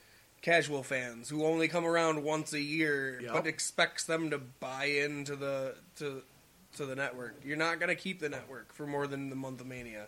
[0.42, 3.32] casual fans who only come around once a year, Yep.
[3.32, 6.22] but expects them to buy into the to
[6.76, 7.34] to the network.
[7.44, 10.06] You're not gonna keep the network for more than the month of Mania.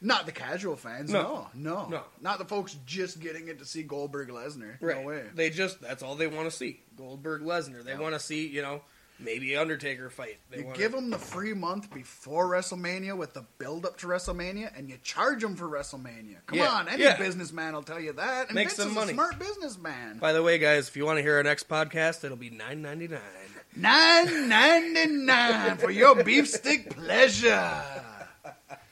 [0.00, 1.10] Not the casual fans.
[1.10, 1.48] No.
[1.54, 2.02] No, no, No.
[2.20, 4.76] Not the folks just getting it to see Goldberg Lesnar.
[4.80, 4.96] Right?
[5.00, 5.24] No way.
[5.34, 6.80] They just that's all they want to see.
[6.96, 7.82] Goldberg Lesnar.
[7.84, 7.98] They Yeah.
[8.00, 8.82] want to see you know
[9.18, 10.36] maybe Undertaker fight.
[10.50, 14.06] They You wanna, give them the free month before WrestleMania with the build up to
[14.06, 16.36] WrestleMania, and you charge them for WrestleMania.
[16.46, 16.68] Come Yeah.
[16.68, 17.16] on, any Yeah.
[17.16, 18.48] businessman will tell you that.
[18.48, 19.12] And Make Vince some money.
[19.12, 20.18] a smart businessman.
[20.18, 22.82] By the way, guys, if you want to hear our next podcast, it'll be nine
[22.82, 23.20] ninety nine.
[23.74, 27.82] Nine ninety nine for your beef stick pleasure.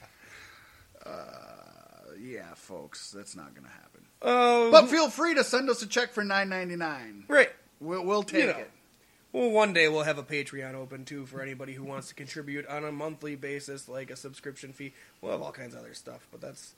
[2.65, 4.01] Folks, that's not going to happen.
[4.21, 7.25] Oh, But feel free to send us a check for nine ninety nine.
[7.27, 7.49] right.
[7.79, 8.57] We'll, we'll take You know.
[8.59, 8.71] it.
[9.33, 12.65] Well, one day we'll have a Patreon open too for anybody who wants to contribute
[12.67, 14.93] on a monthly basis, like a subscription fee.
[15.21, 16.73] We'll have all kinds of other stuff, but that's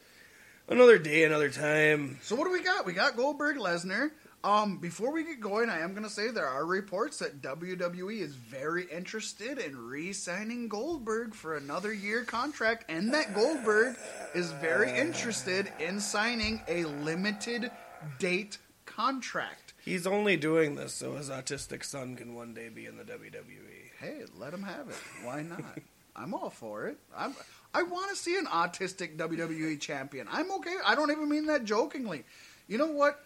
[0.68, 2.18] another day, another time.
[2.24, 2.86] So what do we got?
[2.86, 4.10] We got Goldberg Lesnar.
[4.44, 8.22] Um, before we get going, I am going to say there are reports that WWE
[8.22, 13.98] is very interested in re-signing Goldberg for another year contract, and that Goldberg
[14.36, 17.72] is very interested in signing a limited
[18.20, 19.74] date contract.
[19.84, 23.04] He's only doing this so his autistic son can one day be in the.
[23.04, 23.78] WWE.
[24.00, 24.96] Hey, let him have it.
[25.24, 25.80] Why not?
[26.16, 26.98] I'm all for it.
[27.16, 27.36] I'm,
[27.74, 30.28] I want to see an autistic WWE champion.
[30.32, 30.76] I'm okay.
[30.86, 32.24] I don't even mean that jokingly.
[32.68, 33.24] You know what?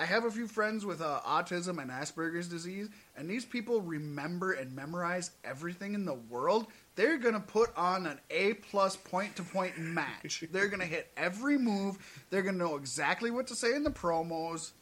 [0.00, 2.88] I have a few friends with uh, autism and Asperger's disease,
[3.18, 6.68] and these people remember and memorize everything in the world.
[6.94, 10.42] They're gonna put on an A plus point to point match.
[10.52, 11.98] They're gonna hit every move.
[12.30, 14.72] They're gonna know exactly what to say in the promos.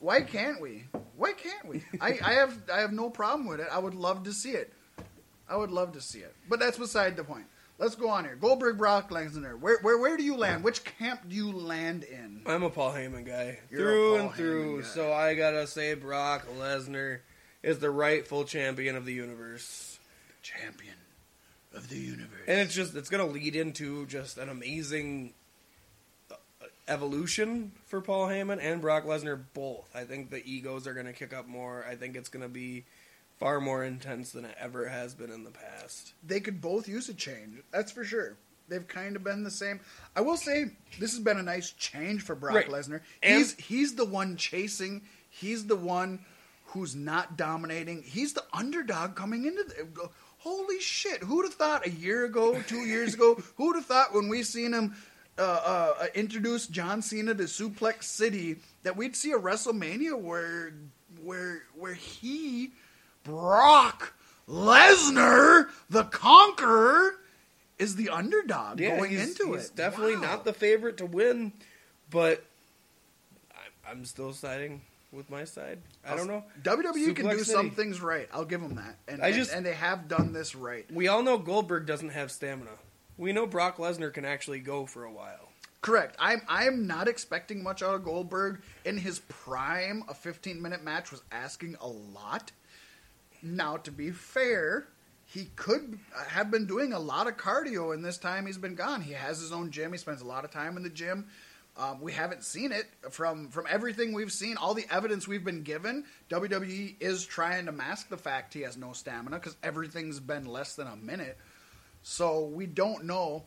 [0.00, 0.86] Why can't we?
[1.16, 1.84] Why can't we?
[2.00, 3.68] I, I have I have no problem with it.
[3.70, 4.72] I would love to see it.
[5.48, 6.34] I would love to see it.
[6.48, 7.46] But that's beside the point.
[7.78, 8.36] Let's go on here.
[8.36, 9.58] Goldberg, Brock Lesnar.
[9.58, 10.64] Where where where do you land?
[10.64, 12.40] Which camp do you land in?
[12.46, 14.88] I'm a Paul Heyman guy You're through and through, Heyman guy.
[14.88, 17.20] so I gotta say Brock Lesnar
[17.62, 19.98] is the rightful champion of the universe.
[20.42, 20.94] Champion
[21.74, 22.44] of the universe.
[22.48, 25.34] And it's just it's gonna lead into just an amazing
[26.30, 26.36] uh,
[26.88, 29.94] evolution for Paul Heyman and Brock Lesnar both.
[29.94, 31.84] I think the egos are gonna kick up more.
[31.86, 32.86] I think it's gonna be
[33.38, 36.14] far more intense than it ever has been in the past.
[36.26, 37.58] they could both use a change.
[37.72, 38.36] That's for sure.
[38.68, 39.78] They've kind of been the same.
[40.16, 40.66] I will say
[40.98, 42.68] this has been a nice change for Brock Right.
[42.68, 43.00] Lesnar.
[43.22, 45.02] He's he's the one chasing.
[45.30, 46.24] He's the one
[46.66, 48.02] who's not dominating.
[48.02, 50.08] He's the underdog coming into the.
[50.38, 51.22] Holy shit!
[51.24, 53.34] Who'd have thought a year ago, two years ago?
[53.56, 54.94] Who'd have thought when we seen him
[55.38, 55.42] uh,
[55.98, 60.72] uh, introduce John Cena to Suplex City that we'd see a WrestleMania where
[61.22, 62.72] where where he
[63.26, 64.14] Brock
[64.48, 67.16] Lesnar, the Conqueror,
[67.78, 69.76] is the underdog going he's, into he's it.
[69.76, 70.22] definitely Wow.
[70.22, 71.52] not the favorite to win,
[72.10, 72.42] but
[73.52, 74.80] I, I'm still siding
[75.12, 75.78] with my side.
[76.06, 76.44] I don't know.
[76.62, 77.50] WWE can do City.
[77.50, 78.28] some things right.
[78.32, 78.96] I'll give them that.
[79.08, 80.86] And, I and- just- and they have done this right.
[80.92, 82.70] We all know Goldberg doesn't have stamina.
[83.18, 85.48] We know Brock Lesnar can actually go for a while.
[85.82, 86.16] Correct.
[86.18, 90.02] I'm I'm not expecting much out of Goldberg in his prime.
[90.08, 92.50] A 15 minute match was asking a lot.
[93.54, 94.88] Now, to be fair,
[95.24, 99.02] he could have been doing a lot of cardio in this time he's been gone.
[99.02, 99.92] He has his own gym.
[99.92, 101.26] He spends a lot of time in the gym.
[101.78, 105.62] Um, we haven't seen it from from everything we've seen, all the evidence we've been
[105.62, 106.04] given.
[106.30, 110.74] WWE is trying to mask the fact he has no stamina because everything's been less
[110.74, 111.36] than a minute.
[112.02, 113.44] So we don't know.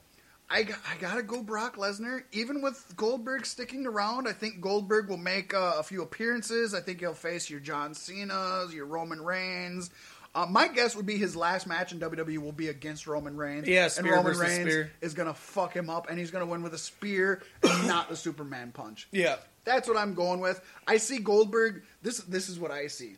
[0.52, 2.24] I, I gotta go Brock Lesnar.
[2.32, 6.74] Even with Goldberg sticking around, I think Goldberg will make uh, a few appearances.
[6.74, 9.92] I think he'll face your John Cena's, your Roman Reigns.
[10.34, 13.68] Uh, my guess would be his last match in WWE will be against Roman Reigns.
[13.68, 14.92] Yeah, and Roman Reigns spear.
[15.02, 18.16] is gonna fuck him up, and he's gonna win with a spear and not the
[18.16, 19.08] Superman punch.
[19.12, 19.38] Yeah.
[19.66, 20.62] That's what I'm going with.
[20.88, 21.84] I see Goldberg.
[22.02, 23.18] This this is what I see.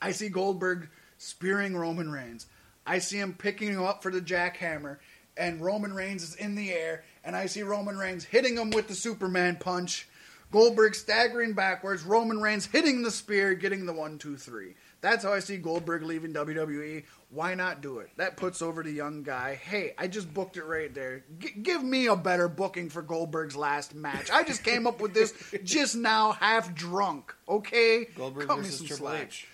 [0.00, 0.88] I see Goldberg
[1.18, 2.46] spearing Roman Reigns.
[2.86, 4.98] I see him picking him up for the jackhammer,
[5.36, 8.88] and Roman Reigns is in the air, and I see Roman Reigns hitting him with
[8.88, 10.08] the Superman punch.
[10.52, 14.74] Goldberg staggering backwards, Roman Reigns hitting the spear, getting the one, two, three.
[15.00, 17.04] That's how I see Goldberg leaving WWE.
[17.30, 18.10] Why not do it?
[18.16, 19.56] That puts over the young guy.
[19.56, 21.24] Hey, I just booked it right there.
[21.38, 24.30] G- give me a better booking for Goldberg's last match.
[24.30, 25.34] I just came up with this
[25.64, 27.34] just now, half drunk.
[27.48, 29.22] Okay, Goldberg Cut versus Triple slack.
[29.26, 29.48] H.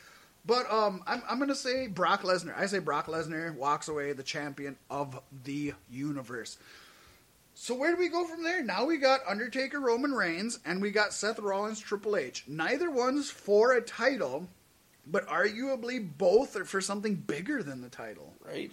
[0.45, 2.59] But um, I'm, I'm gonna say Brock Lesnar.
[2.59, 6.59] I say Brock Lesnar walks away the champion of the universe.
[7.55, 8.63] So where do we go from there?
[8.63, 12.45] Now we got Undertaker, Roman Reigns, and we got Seth Rollins, Triple H.
[12.49, 14.49] Neither one's for a title,
[15.07, 18.33] but arguably both are for something bigger than the title.
[18.45, 18.73] Right.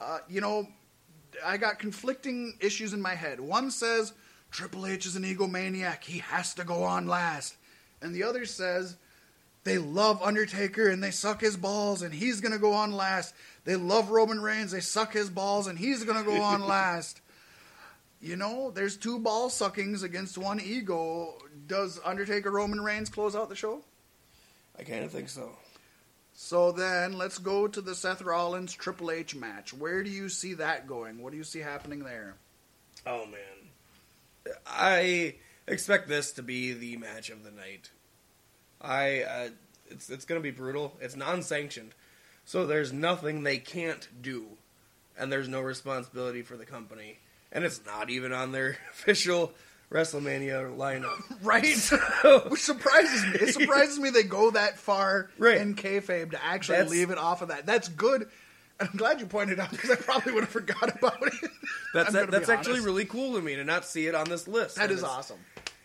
[0.00, 0.68] Uh, you know,
[1.44, 3.40] I got conflicting issues in my head.
[3.40, 4.12] One says
[4.50, 7.56] Triple H is an egomaniac; he has to go on last,
[8.00, 8.96] and the other says
[9.64, 13.34] they love Undertaker and they suck his balls, and he's gonna go on last.
[13.64, 17.20] They love Roman Reigns; they suck his balls, and he's gonna go on last.
[18.20, 21.34] You know, there's two ball suckings against one ego.
[21.66, 23.82] Does Undertaker Roman Reigns close out the show?
[24.78, 25.50] I kind of think so.
[26.34, 29.74] So then let's go to the Seth Rollins Triple H match.
[29.74, 31.20] Where do you see that going?
[31.20, 32.36] What do you see happening there?
[33.06, 35.34] Oh man, I
[35.66, 37.90] expect this to be the match of the night.
[38.80, 39.48] I uh,
[39.88, 40.96] it's it's gonna be brutal.
[41.00, 41.94] It's non-sanctioned,
[42.44, 44.46] so there's nothing they can't do,
[45.18, 47.18] and there's no responsibility for the company,
[47.52, 49.52] and it's not even on their official
[49.90, 51.22] WrestleMania lineup.
[51.42, 51.62] Right?
[52.50, 53.38] Which surprises me.
[53.48, 55.58] It surprises me they go that far Right.
[55.58, 57.64] in kayfabe to actually That's- leave it off of that.
[57.66, 58.28] That's good.
[58.80, 61.50] I'm glad you pointed out because I probably would have forgot about it.
[61.94, 64.76] That's I'm that's actually really cool to me to not see it on this list.
[64.76, 65.38] That is awesome.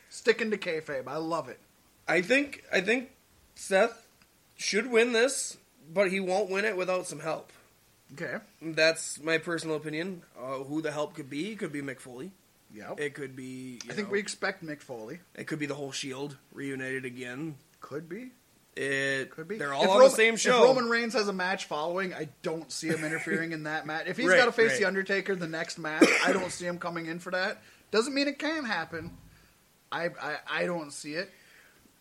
[0.09, 1.07] Sticking to kayfabe.
[1.07, 1.59] I love it.
[2.07, 3.11] I think I think
[3.55, 4.05] Seth
[4.57, 5.57] should win this,
[5.93, 7.51] but he won't win it without some help.
[8.13, 8.37] Okay.
[8.61, 10.21] That's my personal opinion.
[10.39, 11.51] Uh, who the help could be?
[11.53, 12.31] It could be Mick Foley.
[12.75, 12.99] Yep.
[12.99, 13.79] It could be.
[13.89, 15.19] I think know, we expect Mick Foley.
[15.35, 17.55] It could be the whole Shield reunited again.
[17.81, 18.31] Could be.
[18.75, 19.57] It Could be.
[19.59, 20.63] They're all If on Roman- the same show.
[20.63, 20.69] If.
[20.69, 24.07] Roman Reigns has a match following, I don't see him interfering in that match.
[24.07, 24.79] If he's Right, got to face right.
[24.79, 27.61] the Undertaker the next match, I don't see him coming in for that.
[27.91, 29.15] Doesn't mean it can happen.
[29.91, 31.29] I I, I don't see it.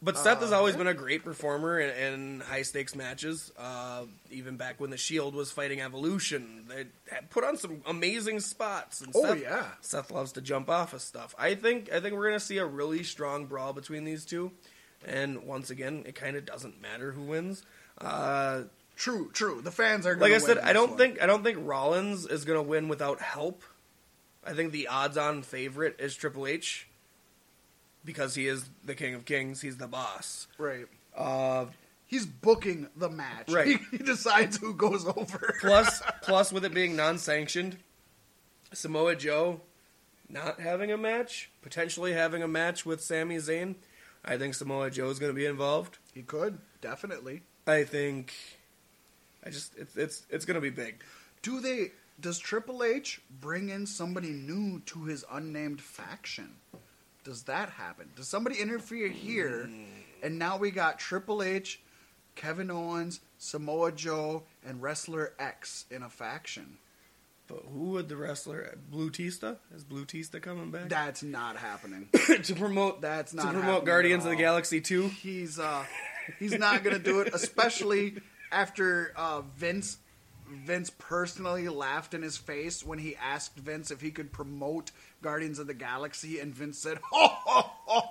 [0.02, 3.52] But Seth has uh, always been a great performer in, in high stakes matches.
[3.56, 8.40] Uh, even back when the Shield was fighting Evolution, they had put on some amazing
[8.40, 9.00] spots.
[9.00, 9.66] And Oh, Seth, yeah.
[9.81, 11.34] Seth loves to jump off of stuff.
[11.39, 14.50] I think I think we're gonna see a really strong brawl between these two.
[15.06, 17.64] And once again, it kind of doesn't matter who wins.
[17.98, 18.62] Uh,
[18.94, 19.60] True, true.
[19.62, 20.98] The fans are like gonna I said, I don't one.
[20.98, 23.62] think I don't think Rollins is going to win without help.
[24.44, 26.86] I think the odds-on favorite is Triple H
[28.05, 29.60] because he is the King of Kings.
[29.60, 30.47] He's the boss.
[30.58, 30.86] right.
[31.16, 31.66] Uh,
[32.06, 33.48] He's booking the match.
[33.50, 33.66] Right.
[33.68, 35.56] He, he decides who goes over.
[35.62, 37.78] plus, plus with it being non-sanctioned,
[38.74, 39.62] Samoa Joe
[40.28, 43.76] not having a match, potentially having a match with Sami Zayn.
[44.24, 45.98] I think Samoa Joe is going to be involved.
[46.14, 47.42] He could definitely.
[47.66, 48.34] I think.
[49.44, 51.02] I just it's it's it's going to be big.
[51.42, 51.92] Do they?
[52.20, 56.56] Does Triple H bring in somebody new to his unnamed faction?
[57.25, 58.10] Does that happen?
[58.17, 59.70] Does somebody interfere here?
[60.23, 61.81] And now we got Triple H,
[62.34, 66.78] Kevin Owens, Samoa Joe, and Wrestler X in a faction.
[67.49, 69.57] But who would the wrestler Batista?
[69.75, 70.89] Is Batista coming back?
[70.89, 72.09] That's not happening.
[72.44, 74.36] to promote That's not to promote Guardians of the.
[74.36, 75.09] Galaxy two.
[75.09, 75.84] He's uh,
[76.39, 78.15] he's not gonna do it, especially
[78.51, 79.99] after uh, Vince.
[80.49, 84.91] Vince personally laughed in his face when he asked Vince if he could promote
[85.23, 88.09] Guardians of the Galaxy, and Vince said, "Ho ho ho!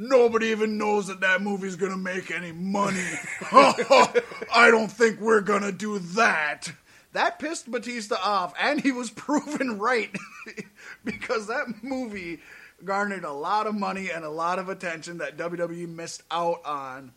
[0.00, 3.04] Nobody even knows that that movie's gonna make any money.
[3.52, 6.72] I don't think we're gonna do that."
[7.12, 10.14] That pissed Batista off, and he was proven right
[11.04, 12.40] because that movie
[12.84, 17.12] garnered a lot of money and a lot of attention that WWE missed out on.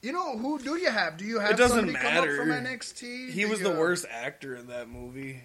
[0.00, 1.16] You know who do you have?
[1.16, 2.36] Do you have It doesn't somebody come up matter.
[2.36, 3.30] from NXT?
[3.30, 5.42] He Do was you- the worst actor in that movie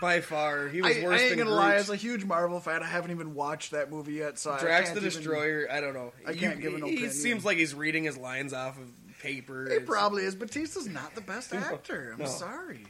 [0.00, 0.68] by far.
[0.68, 1.56] He was I, worse I ain't than gonna Groot.
[1.60, 4.38] lie, as a huge Marvel fan, I haven't even watched that movie yet.
[4.38, 5.66] So I Drax can't the even- Destroyer.
[5.70, 6.12] I don't know.
[6.26, 7.10] I can't give an He opinion.
[7.12, 8.88] seems like he's reading his lines off of
[9.20, 9.66] paper.
[9.68, 10.34] It probably is.
[10.34, 12.10] Batista's not the best actor.
[12.14, 12.26] I'm No.
[12.26, 12.84] sorry.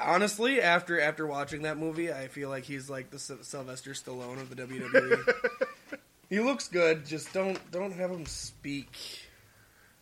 [0.00, 4.48] honestly, after after watching that movie, I feel like he's like the Sylvester Stallone of
[4.54, 5.98] the WWE.
[6.30, 7.04] he looks good.
[7.06, 8.90] Just don't don't have him speak.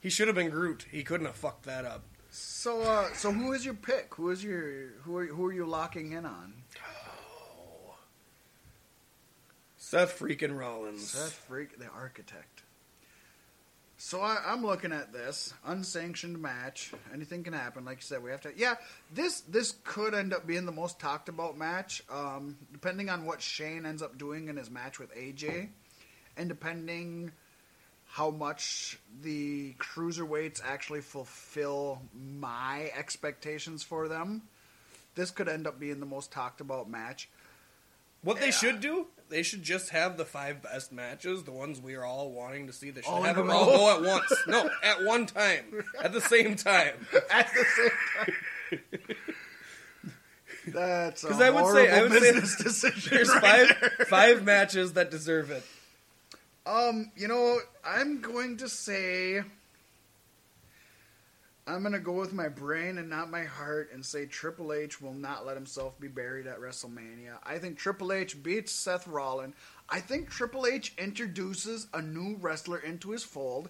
[0.00, 0.86] He should have been Groot.
[0.90, 2.04] He couldn't have fucked that up.
[2.38, 4.14] So, uh, so who is your pick?
[4.16, 6.52] Who is your who are who are you locking in on?
[9.78, 11.08] Seth freaking Rollins.
[11.10, 12.64] Seth Freak, the architect.
[13.96, 16.92] So I, I'm looking at this unsanctioned match.
[17.14, 17.86] Anything can happen.
[17.86, 18.52] Like you said, we have to.
[18.54, 18.74] Yeah,
[19.14, 23.40] this this could end up being the most talked about match, um, depending on what
[23.40, 25.68] Shane ends up doing in his match with AJ.
[26.36, 27.32] and depending
[28.16, 34.40] how much the cruiserweights actually fulfill my expectations for them,
[35.14, 37.28] this could end up being the most talked about match.
[38.22, 41.94] What they should do, they should just have the five best matches, the ones we
[41.94, 42.88] are all wanting to see.
[42.90, 44.32] They should All have them all go at once.
[44.48, 46.94] No, at one time, at the same time.
[47.30, 47.90] At the same
[48.24, 48.32] time.
[50.68, 52.32] That's a 'Cause I would say- I would say
[52.64, 53.10] decision.
[53.10, 54.06] There's right five there.
[54.06, 55.62] five matches that deserve it.
[56.66, 59.40] Um, you know, I'm going to say
[61.68, 65.00] I'm going to go with my brain and not my heart and say Triple H
[65.00, 67.38] will not let himself be buried at WrestleMania.
[67.44, 69.54] I think Triple H beats Seth Rollins.
[69.88, 73.68] I think Triple H introduces a new wrestler into his fold.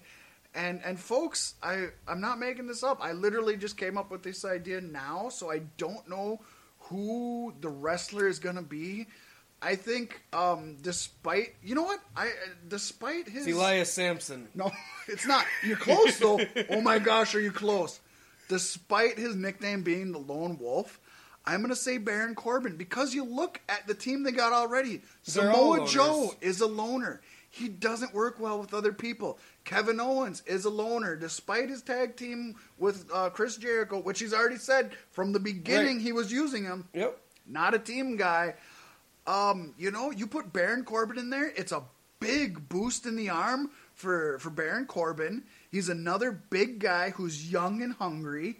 [0.54, 2.98] And and folks, I I'm not making this up.
[3.02, 6.40] I literally just came up with this idea now, so I don't know
[6.80, 9.06] who the wrestler is going to be.
[9.62, 12.00] I think um despite, you know what?
[12.16, 12.30] I
[12.68, 14.48] despite his It's Elias Samson.
[14.54, 14.70] no,
[15.08, 15.44] it's not.
[15.64, 16.40] You're close though.
[16.70, 18.00] oh my gosh, are you close?
[18.48, 21.00] Despite his nickname being the Lone Wolf,
[21.44, 24.98] I'm gonna say Baron Corbin because you look at the team they got already.
[25.24, 25.86] They're Samoa.
[25.88, 27.20] Joe is a loner.
[27.50, 29.38] He doesn't work well with other people.
[29.64, 34.34] Kevin Owens is a loner, despite his tag team with uh, Chris Jericho, which he's
[34.34, 36.02] already said from the beginning Right.
[36.04, 37.18] he was using him Yep.
[37.46, 38.54] not a team guy.
[39.26, 41.82] Um, you know, you put Baron Corbin in there, it's a
[42.20, 45.42] big boost in the arm for for Baron Corbin.
[45.70, 48.56] He's another big guy who's young and hungry.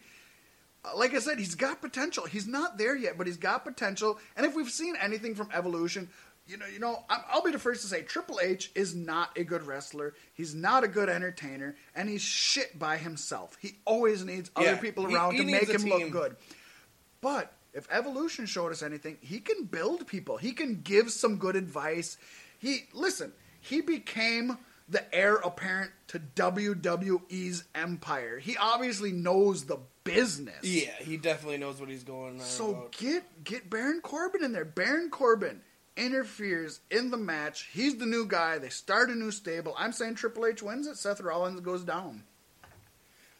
[0.85, 2.27] Uh, Like I said, he's got potential.
[2.27, 4.19] He's not there yet, but he's got potential.
[4.37, 6.09] And if we've seen anything from Evolution,
[6.47, 9.45] you know, you know, I'll be the first to say Triple H is not a
[9.45, 10.15] good wrestler.
[10.35, 13.57] He's not a good entertainer, and he's shit by himself.
[13.61, 16.37] He always needs other Yeah, people around he to make him look good.
[17.21, 20.39] But if evolution showed us anything, he can build people.
[20.39, 22.17] He can give some good advice.
[22.59, 24.57] He listen, he became
[24.89, 28.39] the heir apparent to WWE's empire.
[28.39, 30.63] He obviously knows the business.
[30.63, 32.93] Yeah, he definitely knows what he's going on So about.
[32.93, 34.65] get get Baron Corbin in there.
[34.65, 35.61] Baron Corbin
[35.97, 37.69] interferes in the match.
[37.73, 38.59] He's the new guy.
[38.59, 39.75] They start a new stable.
[39.79, 40.97] I'm saying Triple H wins it.
[40.97, 42.25] Seth Rollins goes down.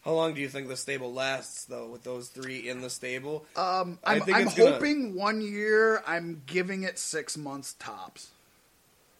[0.07, 3.43] How long do you think the stable lasts, though, with those three in the stable?
[3.57, 6.01] Um, I I'm, think I'm it's gonna- hoping one year.
[6.07, 8.29] I'm giving it six months tops.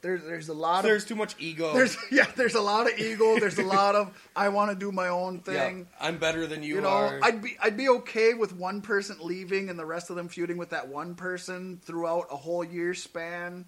[0.01, 1.73] There's there's a lot There's of too much ego.
[1.73, 3.37] there's yeah there's a lot of ego.
[3.37, 5.87] There's a lot of I want to do my own Yeah, thing.
[5.99, 7.19] I'm better than you, You know, are.
[7.21, 10.55] I'd be I'd be okay with one person leaving and the rest of them feuding
[10.55, 13.65] with that one person throughout a whole year span.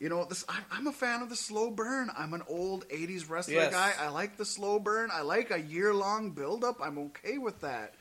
[0.00, 2.10] You know, this I, I'm a fan of the slow burn.
[2.16, 3.72] I'm an old '80s wrestler Yes.
[3.72, 3.92] guy.
[4.00, 5.10] I like the slow burn.
[5.12, 6.80] I like a year long buildup.
[6.82, 7.94] I'm okay with that.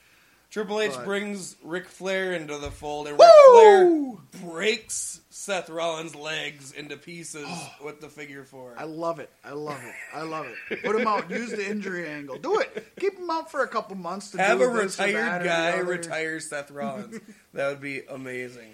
[0.49, 3.25] Triple H but- brings Ric Flair into the fold, and Woo!
[3.25, 7.71] Ric Flair breaks Seth Rollins' legs into pieces oh.
[7.83, 8.73] with the figure four.
[8.77, 9.29] I love it.
[9.43, 9.93] I love it.
[10.13, 10.83] I love it.
[10.83, 11.29] Put him out.
[11.29, 12.37] Use the injury angle.
[12.37, 12.93] Do it.
[12.99, 16.71] Keep him out for a couple months to Have do a retired guy retire Seth
[16.71, 17.19] Rollins.
[17.53, 18.71] that would be amazing.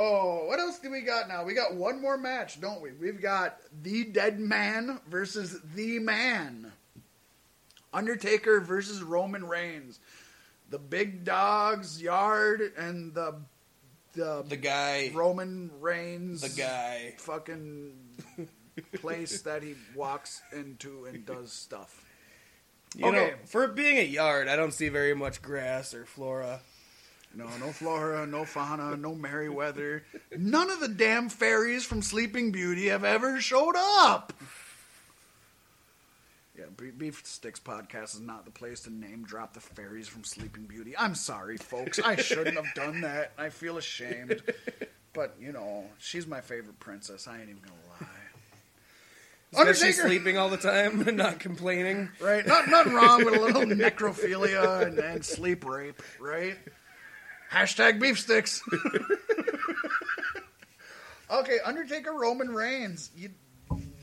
[0.00, 1.42] Oh, what else do we got now?
[1.44, 2.92] We got one more match, don't we?
[2.92, 6.70] We've got the Dead Man versus the Man.
[7.92, 9.98] Undertaker versus Roman Reigns.
[10.70, 13.36] The big dog's yard and the
[14.14, 17.14] the, The guy, Roman Reigns the guy.
[17.18, 17.92] fucking
[19.00, 22.04] place that he walks into and does stuff.
[22.96, 23.16] You Okay.
[23.16, 26.60] know, for it being a yard, I don't see very much grass or flora.
[27.38, 30.02] No, no flora, no fauna, no Merryweather.
[30.36, 34.32] None of the damn fairies from Sleeping Beauty have ever showed up.
[36.58, 36.64] Yeah,
[36.98, 40.96] Beef Sticks podcast is not the place to name drop the fairies from Sleeping Beauty.
[40.98, 42.00] I'm sorry, folks.
[42.04, 43.34] I shouldn't have done that.
[43.38, 44.42] I feel ashamed.
[45.12, 47.28] But, you know, she's my favorite princess.
[47.28, 48.06] I ain't even gonna lie.
[49.52, 50.08] Especially Undertaker!
[50.08, 52.08] sleeping all the time and not complaining.
[52.20, 52.44] Right?
[52.44, 56.56] Not, nothing wrong with a little necrophilia and, and sleep rape, right?
[57.52, 58.62] Hashtag beef sticks.
[61.30, 63.10] okay, Undertaker Roman Reigns.
[63.16, 63.30] You,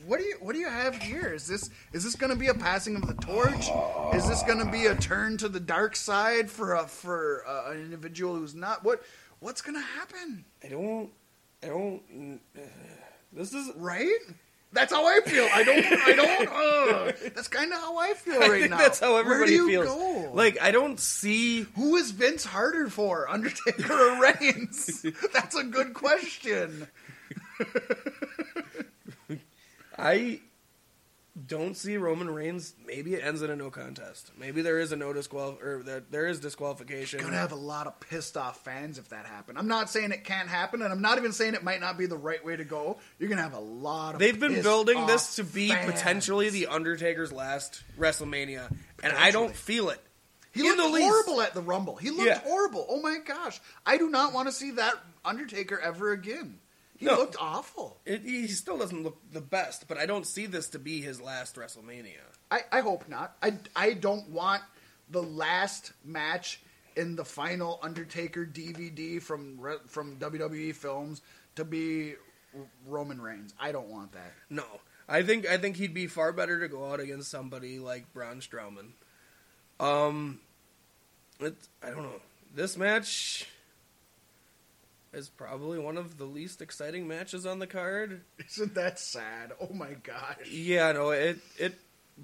[0.05, 1.33] what do you what do you have here?
[1.33, 3.69] Is this is this going to be a passing of the torch?
[4.13, 7.71] Is this going to be a turn to the dark side for a for a,
[7.71, 9.01] an individual who's not what
[9.39, 10.45] what's going to happen?
[10.63, 11.09] I don't.
[11.63, 12.39] I don't.
[12.57, 12.61] Uh,
[13.33, 13.71] this is.
[13.75, 14.09] Right?
[14.75, 15.47] That's how I feel.
[15.53, 15.85] I don't.
[15.85, 16.49] I don't.
[16.49, 18.77] Uh, that's kind of how I feel I right think now.
[18.77, 19.87] that's how Where everybody do you feels.
[19.87, 20.31] Go?
[20.33, 21.61] Like I don't see.
[21.75, 25.05] Who is Vince harder for, Undertaker or Reigns?
[25.33, 26.87] That's a good question.
[29.97, 30.41] I
[31.47, 32.73] don't see Roman Reigns.
[32.85, 34.31] Maybe it ends in a no contest.
[34.39, 37.19] Maybe there is a no disqual or that there is disqualification.
[37.19, 39.57] Gonna have a lot of pissed off fans if that happened.
[39.57, 42.05] I'm not saying it can't happen, and I'm not even saying it might not be
[42.05, 42.97] the right way to go.
[43.19, 44.19] You're gonna have a lot of.
[44.19, 45.91] They've been building this to be fans.
[45.91, 48.73] potentially the Undertaker's last WrestleMania,
[49.03, 50.01] and I don't feel it.
[50.53, 51.97] He in looked horrible at the Rumble.
[51.97, 52.39] He looked Yeah.
[52.39, 52.85] horrible.
[52.89, 54.93] Oh my gosh, I do not want to see that
[55.25, 56.59] Undertaker ever again.
[56.97, 57.15] He No.
[57.17, 57.99] looked awful.
[58.05, 61.19] It, he still doesn't look the best, but I don't see this to be his
[61.19, 62.19] last WrestleMania.
[62.49, 63.35] I, I hope not.
[63.41, 64.61] I, I don't want
[65.09, 66.61] the last match
[66.95, 71.21] in the final Undertaker DVD from from WWE films
[71.55, 72.15] to be
[72.87, 73.53] Roman Reigns.
[73.59, 74.31] I don't want that.
[74.49, 74.63] No,
[75.09, 78.39] I think I think he'd be far better to go out against somebody like Braun
[78.39, 78.91] Strowman.
[79.79, 80.39] Um,
[81.41, 82.21] it's I don't know.
[82.53, 83.45] This match
[85.15, 88.21] is probably one of the least exciting matches on the card.
[88.47, 89.53] Isn't that sad?
[89.59, 90.49] Oh my gosh.
[90.51, 91.79] Yeah, no, it it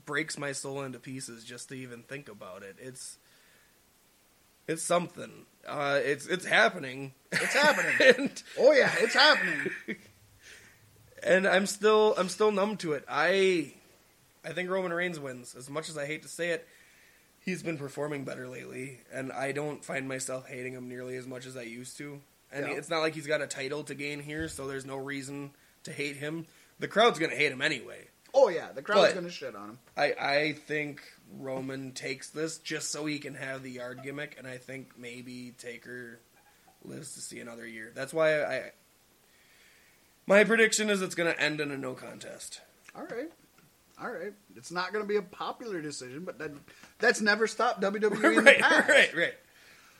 [0.05, 2.75] breaks my soul into pieces just to even think about it.
[2.79, 3.17] It's
[4.67, 5.45] it's something.
[5.67, 7.13] Uh, it's it's happening.
[7.31, 7.93] It's happening.
[8.17, 9.71] and oh yeah, it's happening.
[11.23, 13.05] and I'm still I'm still numb to it.
[13.09, 13.73] I
[14.43, 15.55] I think Roman Reigns wins.
[15.55, 16.67] As much as I hate to say it,
[17.39, 21.45] he's been performing better lately, and I don't find myself hating him nearly as much
[21.45, 22.21] as I used to.
[22.51, 22.73] And Yeah.
[22.73, 25.51] it's not like he's got a title to gain here, so there's no reason
[25.83, 26.45] to hate him.
[26.79, 28.07] The crowd's gonna hate him anyway.
[28.33, 29.79] Oh yeah, the crowd's But- gonna shit on him.
[29.95, 31.01] I I think
[31.37, 35.53] Roman takes this just so he can have the yard gimmick, and I think maybe
[35.57, 36.19] Taker
[36.83, 37.91] lives to see another year.
[37.95, 38.71] That's why I.
[40.27, 42.61] My prediction is it's going to end in a no contest.
[42.95, 43.31] All right.
[43.99, 44.33] All right.
[44.55, 46.51] It's not going to be a popular decision, but that
[46.99, 48.89] that's never stopped WWE in the right, past.
[48.89, 49.33] right, right.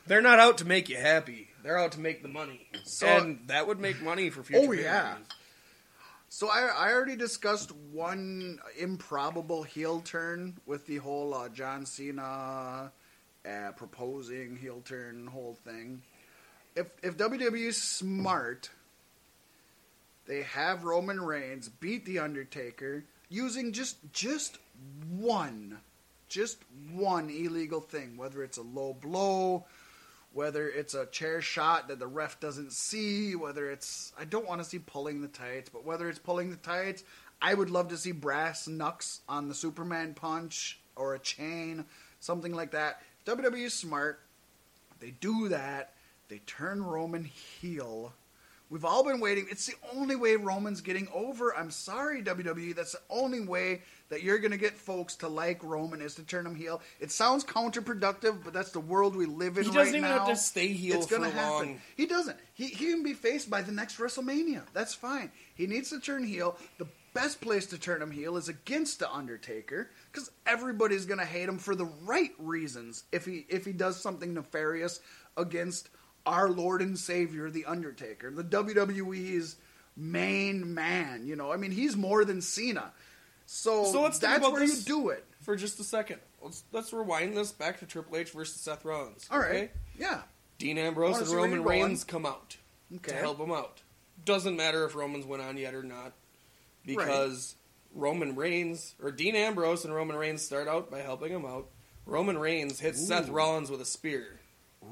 [0.06, 1.48] They're not out to make you happy.
[1.62, 4.66] They're out to make the money, So- and that would make money for future.
[4.68, 5.16] Oh, yeah.
[6.28, 12.90] So I, I already discussed one improbable heel turn with the whole uh, John Cena
[13.46, 16.02] uh, proposing heel turn whole thing.
[16.74, 18.70] If if WWE is smart,
[20.26, 24.58] they have Roman Reigns beat the Undertaker using just just
[25.10, 25.78] one,
[26.28, 26.58] just
[26.92, 29.66] one illegal thing, whether it's a low blow,
[30.32, 34.62] whether it's a chair shot that the ref doesn't see, whether it's I don't want
[34.62, 37.04] to see pulling the tights, but whether it's pulling the tights,
[37.40, 41.84] I would love to see brass knucks on the Superman punch or a chain,
[42.20, 43.02] something like that.
[43.26, 44.20] WWE smart.
[45.00, 45.94] They do that.
[46.28, 48.12] They turn Roman heel.
[48.70, 49.48] We've all been waiting.
[49.50, 51.54] It's the only way Roman's getting over.
[51.54, 52.74] I'm sorry, WWE.
[52.74, 56.22] That's the only way that you're going to get folks to like Roman is to
[56.22, 56.80] turn him heel.
[57.00, 60.18] It sounds counterproductive, but that's the world we live in He doesn't even now.
[60.20, 61.66] have to stay heel It's gonna for happen.
[61.68, 61.80] long.
[61.96, 62.36] He doesn't.
[62.52, 64.62] He, he can be faced by the next WrestleMania.
[64.74, 65.32] That's fine.
[65.54, 66.56] He needs to turn heel.
[66.78, 71.48] The best place to turn him heel is against the Undertaker because everybody's gonna hate
[71.48, 75.00] him for the right reasons if he if he does something nefarious
[75.36, 75.88] against
[76.26, 79.56] our Lord and Savior, the Undertaker, the WWE's
[79.96, 81.26] main man.
[81.26, 82.92] You know, I mean, he's more than Cena.
[83.54, 85.26] So, So let's that's where you do it.
[85.42, 89.26] For just a second, let's let's rewind this back to Triple H versus Seth Rollins.
[89.30, 89.50] All right.
[89.50, 89.70] okay?
[89.98, 90.22] Yeah.
[90.56, 91.62] Dean Ambrose and Roman?
[91.62, 92.56] Reigns come out
[92.96, 93.12] Okay.
[93.12, 93.82] to help him out.
[94.24, 96.12] Doesn't matter if Roman's went on yet or not,
[96.86, 97.56] because
[97.94, 101.68] Roman Reigns or Dean Ambrose and Roman Reigns start out by helping him out.
[102.06, 103.32] Roman Reigns hits Seth Ooh.
[103.32, 104.40] Rollins with a spear,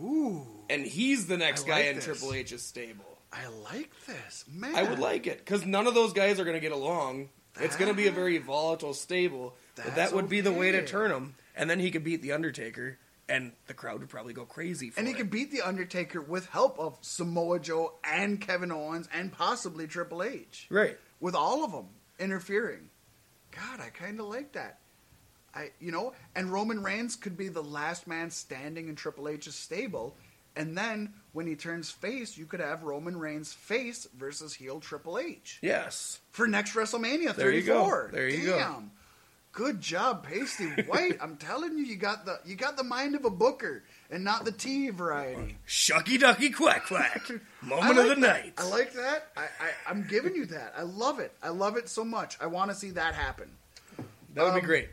[0.03, 2.05] Ooh, and he's the next I guy like in this.
[2.05, 3.05] Triple H's stable.
[3.33, 4.75] I like this, man.
[4.77, 7.31] I would like it because none of those guys are going to get along.
[7.59, 10.71] It's going to be a very volatile stable, but that That's would be the way
[10.73, 10.87] to okay.
[10.87, 11.35] turn him.
[11.57, 12.99] And then he could beat the Undertaker,
[13.29, 15.17] and the crowd would probably go crazy for And he it.
[15.17, 20.23] can beat the Undertaker with help of Samoa Joe and Kevin Owens and possibly Triple
[20.23, 20.97] H, right.
[21.19, 21.89] with all of them
[22.19, 22.89] interfering.
[23.51, 24.79] God, I kind of like that.
[25.55, 29.55] I, you know, and Roman Reigns could be the last man standing in Triple H's
[29.57, 30.17] stable,
[30.61, 35.19] and then when he turns face, you could have Roman Reigns face versus heel Triple
[35.19, 36.21] H Yes.
[36.31, 37.35] for next WrestleMania 34.
[37.37, 38.09] There you go.
[38.13, 38.59] There you go.
[38.59, 38.91] Damn.
[39.53, 41.19] Good job, Paystee Whyt.
[41.21, 44.45] I'm telling you, you got the you got the mind of a booker and not
[44.45, 45.57] the tea variety.
[45.67, 47.29] Shucky ducky quack quack.
[47.63, 48.19] Moment like of the that.
[48.45, 48.53] night.
[48.59, 49.27] I like that.
[49.37, 50.75] I, I, I'm giving you that.
[50.77, 51.33] I love it.
[51.43, 52.37] I love it so much.
[52.41, 53.51] I want to see that happen.
[54.35, 54.89] that would be um, great.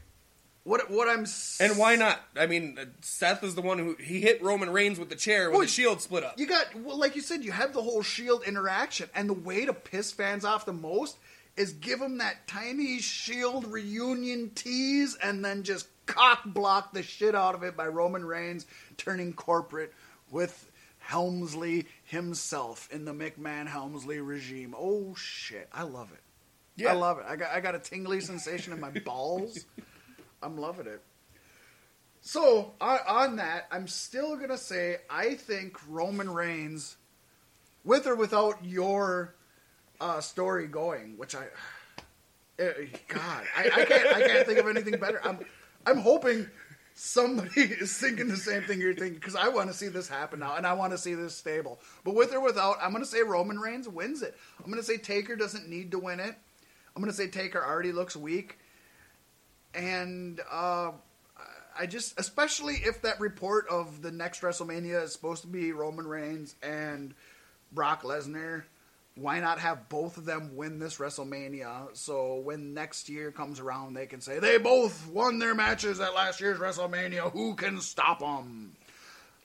[0.68, 2.20] What what I'm s- And why not?
[2.36, 5.46] I mean, uh, Seth is the one who he hit Roman Reigns with the chair
[5.50, 6.38] when Well, the shield split up.
[6.38, 9.66] You got well, like you said, you have the whole Shield interaction, and the way
[9.66, 11.18] to piss fans off the most
[11.56, 17.34] is give them that tiny Shield reunion tease, and then just cock block the shit
[17.34, 18.66] out of it by Roman Reigns
[18.98, 19.94] turning corporate
[20.32, 24.76] with Helmsley himself in the McMahon Helmsley regime.
[24.78, 26.20] Oh shit, I love it.
[26.76, 26.92] Yeah.
[26.92, 27.26] I love it.
[27.26, 29.66] I got I got a tingly sensation in my balls.
[30.42, 31.02] I'm loving it.
[32.22, 36.98] So on, that, I'm still gonna say I think Roman Reigns,
[37.84, 39.36] with or without your
[40.02, 41.46] uh, story going, which I,
[42.60, 42.72] eh,
[43.08, 45.22] God, I, I can't I can't think of anything better.
[45.24, 45.40] I'm
[45.86, 46.48] I'm hoping
[46.98, 50.40] somebody is thinking the same thing you're thinking because I want to see this happen
[50.40, 51.80] now and I want to see this stable.
[52.04, 54.36] But with or without, I'm to say Roman Reigns wins it.
[54.66, 56.36] I'm to say Taker doesn't need to win it.
[56.96, 58.58] I'm to say Taker already looks weak.
[59.74, 60.92] And uh,
[61.78, 66.08] I just, especially if that report of the next WrestleMania is supposed to be Roman
[66.08, 67.14] Reigns and
[67.72, 68.64] Brock Lesnar,
[69.16, 71.90] why not have both of them win this WrestleMania?
[71.94, 76.14] So when next year comes around, they can say they both won their matches at
[76.14, 77.32] last year's WrestleMania.
[77.32, 78.76] Who can stop them?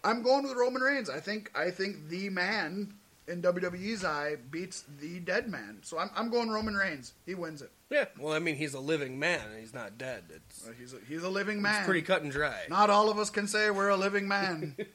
[0.05, 1.09] I'm going with Roman Reigns.
[1.09, 2.95] I think I think the man
[3.33, 5.79] in WWE's eye beats the dead man.
[5.83, 7.15] So I'm, I'm going Roman Reigns.
[7.27, 7.71] He wins it.
[7.91, 8.05] Yeah.
[8.19, 9.41] Well, I mean, he's a living man.
[9.59, 10.25] He's not dead.
[10.31, 11.77] It's, Uh, He's a, he's a living man.
[11.79, 12.57] it's pretty cut and dry.
[12.69, 14.77] Not all of us can say we're a living man.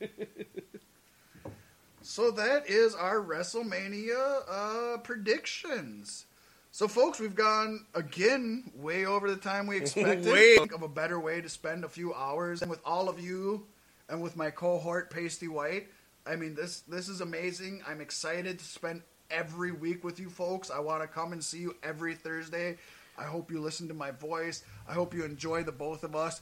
[2.02, 6.26] so that is our WrestleMania uh, predictions.
[6.72, 10.32] So, folks, we've gone again way over the time we expected.
[10.32, 10.58] Way.
[10.58, 13.66] Think of a better way to spend a few hours and with all of you
[14.10, 15.88] and with my cohort Paystee Whyt.
[16.28, 17.82] I mean, this this is amazing.
[17.88, 20.70] I'm excited to spend every week with you folks.
[20.70, 22.78] I want to come and see you every Thursday.
[23.18, 24.64] I hope you listen to my voice.
[24.88, 26.40] I hope you enjoy the both of us.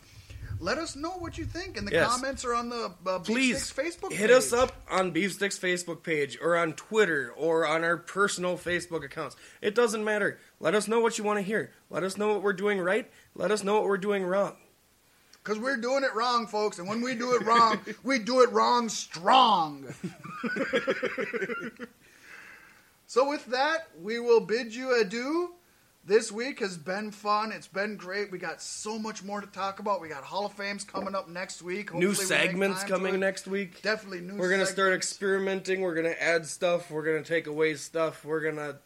[0.59, 2.09] Let us know what you think in the Yes.
[2.11, 6.55] comments or on the uh, Please Facebook hit us up on Beefsticks Facebook page or
[6.55, 9.35] on Twitter or on our personal Facebook accounts.
[9.61, 10.39] It doesn't matter.
[10.59, 11.71] Let us know what you want to hear.
[11.89, 13.09] Let us know what we're doing right.
[13.35, 14.55] Let us know what we're doing wrong.
[15.45, 16.79] Because we're doing it wrong, folks.
[16.79, 19.85] And when we do it wrong, we do it wrong strong.
[23.05, 25.53] so, with that, we will bid you adieu.
[26.03, 27.51] This week has been fun.
[27.51, 28.31] It's been great.
[28.31, 30.01] We got so much more to talk about.
[30.01, 31.93] We got Hall of Fames coming up next week.
[31.93, 33.81] New Hopefully we segments coming next week.
[33.83, 35.81] Definitely new We're gonna start experimenting.
[35.81, 36.89] We're gonna add stuff.
[36.89, 38.23] We're gonna take away stuff.
[38.25, 38.77] We're gonna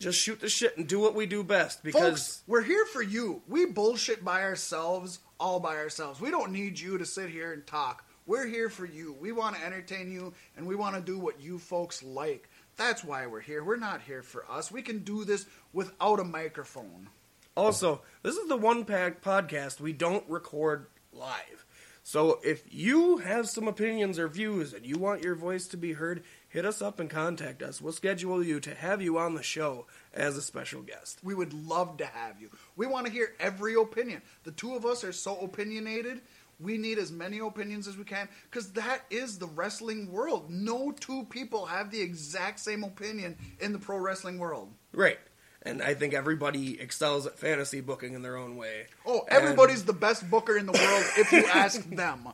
[0.00, 1.84] just shoot the shit and do what we do best.
[1.84, 3.42] Because Folks, we're here for you.
[3.46, 6.20] We bullshit by ourselves, all by ourselves.
[6.20, 8.04] We don't need you to sit here and talk.
[8.26, 9.16] We're here for you.
[9.20, 12.48] We want to entertain you, and we want to do what you folks like.
[12.76, 13.62] That's why we're here.
[13.62, 14.72] We're not here for us.
[14.72, 17.08] We can do this without a microphone.
[17.56, 21.66] Also, this is the one pack podcast we don't record live.
[22.02, 25.92] So if you have some opinions or views and you want your voice to be
[25.92, 27.80] heard, hit us up and contact us.
[27.80, 31.20] We'll schedule you to have you on the show as a special guest.
[31.22, 32.50] We would love to have you.
[32.76, 34.20] We want to hear every opinion.
[34.44, 36.20] The two of us are so opinionated.
[36.58, 40.50] We need as many opinions as we can because that is the wrestling world.
[40.50, 44.70] No two people have the exact same opinion in the pro wrestling world.
[44.92, 45.18] Right.
[45.62, 48.86] And I think everybody excels at fantasy booking in their own way.
[49.06, 52.28] Oh, And- everybody's the best booker in the world if you ask them.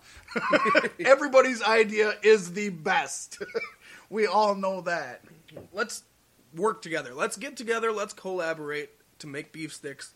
[1.04, 3.42] Everybody's idea is the best.
[4.10, 5.22] we all know that.
[5.72, 6.02] let's
[6.54, 7.14] work together.
[7.14, 7.92] Let's get together.
[7.92, 10.14] Let's collaborate to make beef sticks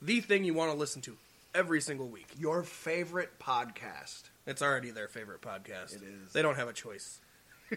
[0.00, 1.16] the thing you want to listen to
[1.54, 2.26] every single week.
[2.38, 4.24] Your favorite podcast.
[4.46, 5.96] It's already their favorite podcast.
[5.96, 6.32] It is.
[6.32, 7.20] They don't have a choice.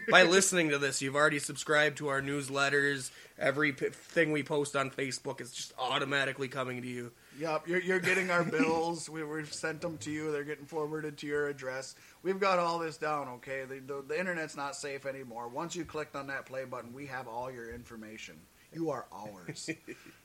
[0.09, 3.11] By listening to this, you've already subscribed to our newsletters.
[3.39, 7.11] Every p- thing we post on Facebook is just automatically coming to you.
[7.39, 9.09] Yup, you're, you're getting our bills.
[9.09, 10.31] we, we've sent them to you.
[10.31, 11.95] They're getting forwarded to your address.
[12.23, 13.63] We've got all this down, okay?
[13.65, 15.47] The, the, the internet's not safe anymore.
[15.47, 18.35] Once you clicked on that play button, we have all your information.
[18.73, 19.69] You are ours.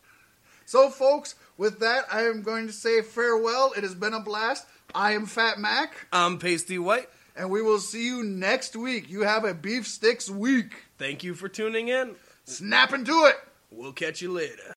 [0.66, 3.72] so, folks, with that, I am going to say farewell.
[3.76, 4.66] It has been a blast.
[4.94, 6.06] I am Fat Mack.
[6.12, 7.08] I'm Paystee Whyt.
[7.36, 9.08] And we will see you next week.
[9.08, 10.74] You have a beef sticks week.
[10.98, 12.16] Thank you for tuning in.
[12.44, 13.36] Snap into it.
[13.70, 14.62] We'll catch you later.